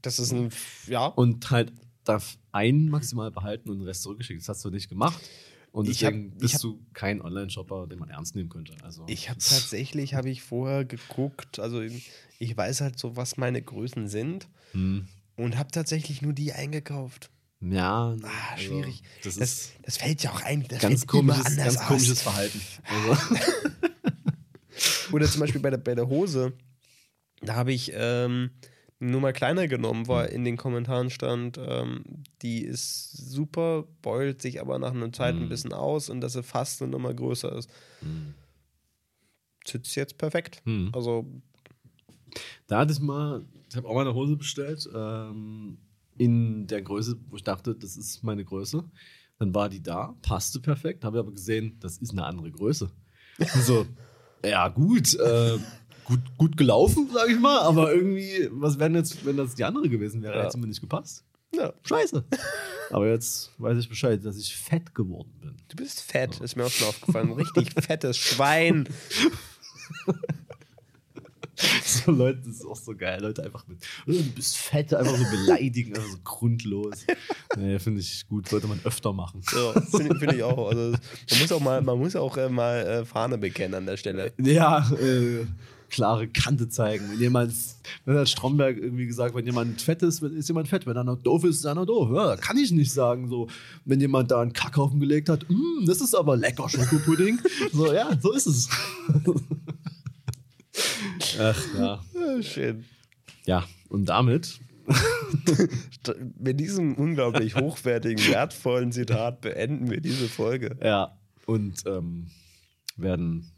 Das 0.01 0.19
ist 0.19 0.31
ein, 0.31 0.49
ja. 0.87 1.05
und 1.07 1.49
halt 1.49 1.71
darf 2.03 2.37
einen 2.51 2.89
maximal 2.89 3.31
behalten 3.31 3.69
und 3.69 3.79
den 3.79 3.87
Rest 3.87 4.03
zurückgeschickt. 4.03 4.41
Das 4.41 4.49
hast 4.49 4.65
du 4.65 4.69
nicht 4.69 4.89
gemacht. 4.89 5.19
Und 5.73 5.89
Ich 5.89 6.05
hab- 6.05 6.11
deswegen 6.13 6.33
ich 6.33 6.37
bist 6.39 6.53
hab- 6.53 6.61
du 6.61 6.79
kein 6.93 7.19
Online-Shopper, 7.19 7.87
den 7.87 7.97
man 7.97 8.07
ernst 8.09 8.35
nehmen 8.35 8.47
könnte. 8.49 8.75
Also 8.83 9.05
Ich 9.07 9.29
habe 9.29 9.39
tatsächlich, 9.39 10.13
habe 10.13 10.29
ich 10.29 10.43
vorher 10.43 10.85
geguckt, 10.85 11.57
also 11.59 11.81
ich 11.81 12.55
weiß 12.55 12.81
halt 12.81 12.99
so, 12.99 13.15
was 13.15 13.37
meine 13.37 13.59
Größen 13.61 14.07
sind 14.07 14.47
Hm. 14.73 15.07
und 15.35 15.57
habe 15.57 15.71
tatsächlich 15.71 16.21
nur 16.21 16.33
die 16.33 16.53
eingekauft. 16.53 17.31
Ja, 17.59 18.15
Ah, 18.21 18.51
also, 18.51 18.63
schwierig. 18.65 19.01
das, 19.23 19.35
Das, 19.37 19.49
ist 19.49 19.71
das 19.81 19.97
fällt 19.97 20.21
ja 20.21 20.31
auch 20.31 20.41
ein. 20.41 20.63
Das 20.67 20.79
ganz 20.79 20.99
fällt 21.01 21.07
komisches, 21.07 21.55
ganz 21.55 21.77
aus. 21.77 21.85
komisches 21.87 22.21
Verhalten. 22.21 22.61
Also, 22.83 23.17
Oder 25.11 25.27
zum 25.29 25.39
Beispiel 25.41 25.61
bei 25.61 25.69
der, 25.69 25.77
bei 25.77 25.95
der 25.95 26.07
Hose, 26.07 26.53
da 27.41 27.55
habe 27.55 27.71
ich 27.73 27.91
ähm, 27.95 28.51
nur 29.09 29.21
mal 29.21 29.33
kleiner 29.33 29.67
genommen, 29.67 30.07
weil 30.07 30.27
in 30.29 30.43
den 30.45 30.57
Kommentaren 30.57 31.09
stand, 31.09 31.59
ähm, 31.61 32.03
die 32.41 32.63
ist 32.63 33.11
super, 33.11 33.85
beult 34.01 34.41
sich 34.41 34.61
aber 34.61 34.79
nach 34.79 34.91
einer 34.91 35.11
Zeit 35.11 35.35
ein 35.35 35.45
Mhm. 35.45 35.49
bisschen 35.49 35.73
aus 35.73 36.09
und 36.09 36.21
dass 36.21 36.33
sie 36.33 36.43
fast 36.43 36.81
eine 36.81 36.91
Nummer 36.91 37.13
größer 37.13 37.55
ist. 37.55 37.69
hm. 38.01 38.33
sitzt 39.65 39.95
jetzt 39.95 40.17
perfekt. 40.17 40.61
Hm. 40.65 40.89
Also, 40.93 41.25
Da 42.67 42.79
hatte 42.79 42.93
ich 42.93 42.99
mal, 42.99 43.45
ich 43.69 43.75
habe 43.75 43.87
auch 43.87 43.93
mal 43.95 44.01
eine 44.01 44.13
Hose 44.13 44.35
bestellt, 44.35 44.89
ähm, 44.93 45.77
in 46.17 46.67
der 46.67 46.81
Größe, 46.81 47.17
wo 47.29 47.35
ich 47.35 47.43
dachte, 47.43 47.75
das 47.75 47.97
ist 47.97 48.23
meine 48.23 48.43
Größe. 48.43 48.83
Dann 49.39 49.53
war 49.55 49.69
die 49.69 49.81
da, 49.81 50.15
passte 50.21 50.59
perfekt, 50.59 51.03
habe 51.03 51.19
aber 51.19 51.31
gesehen, 51.31 51.77
das 51.79 51.97
ist 51.97 52.11
eine 52.11 52.23
andere 52.25 52.51
Größe. 52.51 52.91
so, 53.65 53.85
ja, 54.45 54.67
gut, 54.69 55.13
äh, 55.15 55.57
gut, 56.05 56.19
gut 56.37 56.57
gelaufen, 56.57 57.09
sage 57.13 57.33
ich 57.33 57.39
mal, 57.39 57.59
aber 57.59 57.93
irgendwie, 57.93 58.49
was 58.51 58.79
wäre 58.79 58.91
jetzt, 58.93 59.25
wenn 59.25 59.37
das 59.37 59.55
die 59.55 59.63
andere 59.63 59.89
gewesen 59.89 60.21
wäre, 60.21 60.35
Ja. 60.37 60.43
hätte 60.45 60.57
mir 60.57 60.67
nicht 60.67 60.81
gepasst. 60.81 61.23
ja, 61.55 61.73
Scheiße. 61.83 62.23
aber 62.91 63.07
jetzt 63.09 63.51
weiß 63.57 63.77
ich 63.77 63.89
Bescheid, 63.89 64.23
dass 64.25 64.37
ich 64.37 64.55
fett 64.55 64.93
geworden 64.95 65.31
bin. 65.41 65.55
du 65.69 65.75
bist 65.75 66.01
fett, 66.01 66.39
ist 66.41 66.55
mir 66.55 66.65
auch 66.65 66.69
schon 66.71 66.87
aufgefallen. 66.87 67.31
Richtig 67.33 67.71
fettes 67.83 68.17
Schwein. 68.17 68.87
So 71.85 72.11
Leute, 72.11 72.39
das 72.39 72.55
ist 72.55 72.65
auch 72.65 72.75
so 72.75 72.95
geil. 72.95 73.21
Leute 73.21 73.43
einfach 73.43 73.65
mit, 73.67 73.77
"Oh, 74.07 74.11
du 74.11 74.23
bist 74.31 74.57
fett, 74.57 74.91
einfach 74.93 75.15
so 75.15 75.23
beleidigen, 75.29 75.95
einfach 75.95 76.09
so 76.09 76.17
grundlos. 76.23 77.05
Nee, 77.55 77.77
finde 77.77 78.01
ich 78.01 78.27
gut, 78.27 78.49
sollte 78.49 78.67
man 78.67 78.79
öfter 78.83 79.13
machen. 79.13 79.41
Ja, 79.53 79.79
finde 79.81 80.17
find 80.17 80.33
ich 80.33 80.43
auch. 80.43 80.69
Also, 80.69 80.97
man 81.29 81.39
muss 81.39 81.51
auch 81.51 81.59
mal, 81.59 81.81
man 81.81 81.99
muss 81.99 82.15
auch 82.15 82.35
äh, 82.37 82.49
mal 82.49 82.79
äh, 82.85 83.05
Fahne 83.05 83.37
bekennen 83.37 83.75
an 83.75 83.85
der 83.85 83.97
Stelle. 83.97 84.33
Ja, 84.39 84.79
äh, 84.93 85.45
klare 85.93 86.27
Kante 86.27 86.67
zeigen. 86.69 87.05
Wenn 87.11 87.19
jemand, 87.19 87.53
wenn 88.05 88.17
hat 88.17 88.27
Stromberg 88.27 88.77
irgendwie 88.77 89.05
gesagt, 89.05 89.35
wenn 89.35 89.45
jemand 89.45 89.79
fett 89.79 90.01
ist, 90.01 90.23
ist 90.23 90.47
jemand 90.47 90.67
fett. 90.67 90.87
Wenn 90.87 90.97
einer 90.97 91.15
doof 91.15 91.43
ist, 91.43 91.57
ist 91.57 91.65
einer 91.67 91.85
doof. 91.85 92.09
Ja, 92.13 92.35
kann 92.35 92.57
ich 92.57 92.71
nicht 92.71 92.91
sagen. 92.91 93.29
So, 93.29 93.47
wenn 93.85 93.99
jemand 93.99 94.31
da 94.31 94.41
einen 94.41 94.53
Kackhaufen 94.53 94.99
gelegt 94.99 95.29
hat, 95.29 95.47
"Mm, 95.47 95.85
das 95.85 96.01
ist 96.01 96.15
aber 96.15 96.35
lecker 96.35 96.67
Schokopudding. 96.67 97.39
so, 97.71 97.93
ja, 97.93 98.09
so 98.19 98.31
ist 98.33 98.47
es. 98.47 98.69
Ach 101.39 101.63
ja. 101.77 102.03
Ja, 102.13 102.41
schön. 102.41 102.85
Ja, 103.45 103.65
und 103.89 104.05
damit 104.05 104.59
Mit 106.37 106.59
diesem 106.59 106.95
unglaublich 106.95 107.55
hochwertigen, 107.55 108.25
wertvollen 108.27 108.91
Zitat 108.91 109.39
beenden 109.39 109.89
wir 109.89 110.01
diese 110.01 110.27
Folge. 110.27 110.77
Ja, 110.83 111.17
und 111.45 111.83
ähm, 111.85 112.27
werden. 112.97 113.52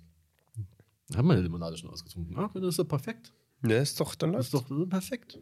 Haben 1.13 1.27
wir 1.27 1.33
eine 1.33 1.43
Limonade 1.43 1.77
schon 1.77 1.89
ausgetrunken? 1.89 2.35
Ja, 2.35 2.49
das 2.53 2.63
ist 2.63 2.79
doch 2.79 2.87
perfekt. 2.87 3.33
Ja, 3.67 3.77
ist 3.77 3.99
doch, 3.99 4.15
dann 4.15 4.33
Das 4.33 4.45
ist 4.45 4.53
doch 4.53 4.69
ist 4.69 4.89
perfekt. 4.89 5.39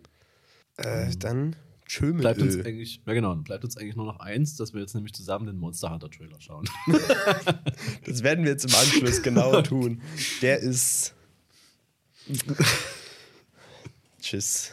Äh, 0.77 1.15
dann 1.17 1.55
tschö 1.85 2.07
mit 2.07 2.21
Bleibt 2.21 2.41
uns 2.41 2.55
Ö. 2.55 2.63
eigentlich, 2.63 3.01
ja 3.05 3.13
genau, 3.13 3.35
bleibt 3.35 3.63
uns 3.63 3.77
eigentlich 3.77 3.95
nur 3.95 4.05
noch 4.05 4.19
eins, 4.19 4.55
dass 4.55 4.73
wir 4.73 4.81
jetzt 4.81 4.95
nämlich 4.95 5.13
zusammen 5.13 5.45
den 5.45 5.57
Monster 5.57 5.91
Hunter 5.91 6.09
Trailer 6.09 6.39
schauen. 6.39 6.65
Das 8.05 8.23
werden 8.23 8.43
wir 8.43 8.51
jetzt 8.51 8.65
im 8.65 8.75
Anschluss 8.75 9.21
genau 9.21 9.61
tun. 9.63 10.01
Der 10.41 10.59
ist. 10.59 11.13
Tschüss. 14.21 14.71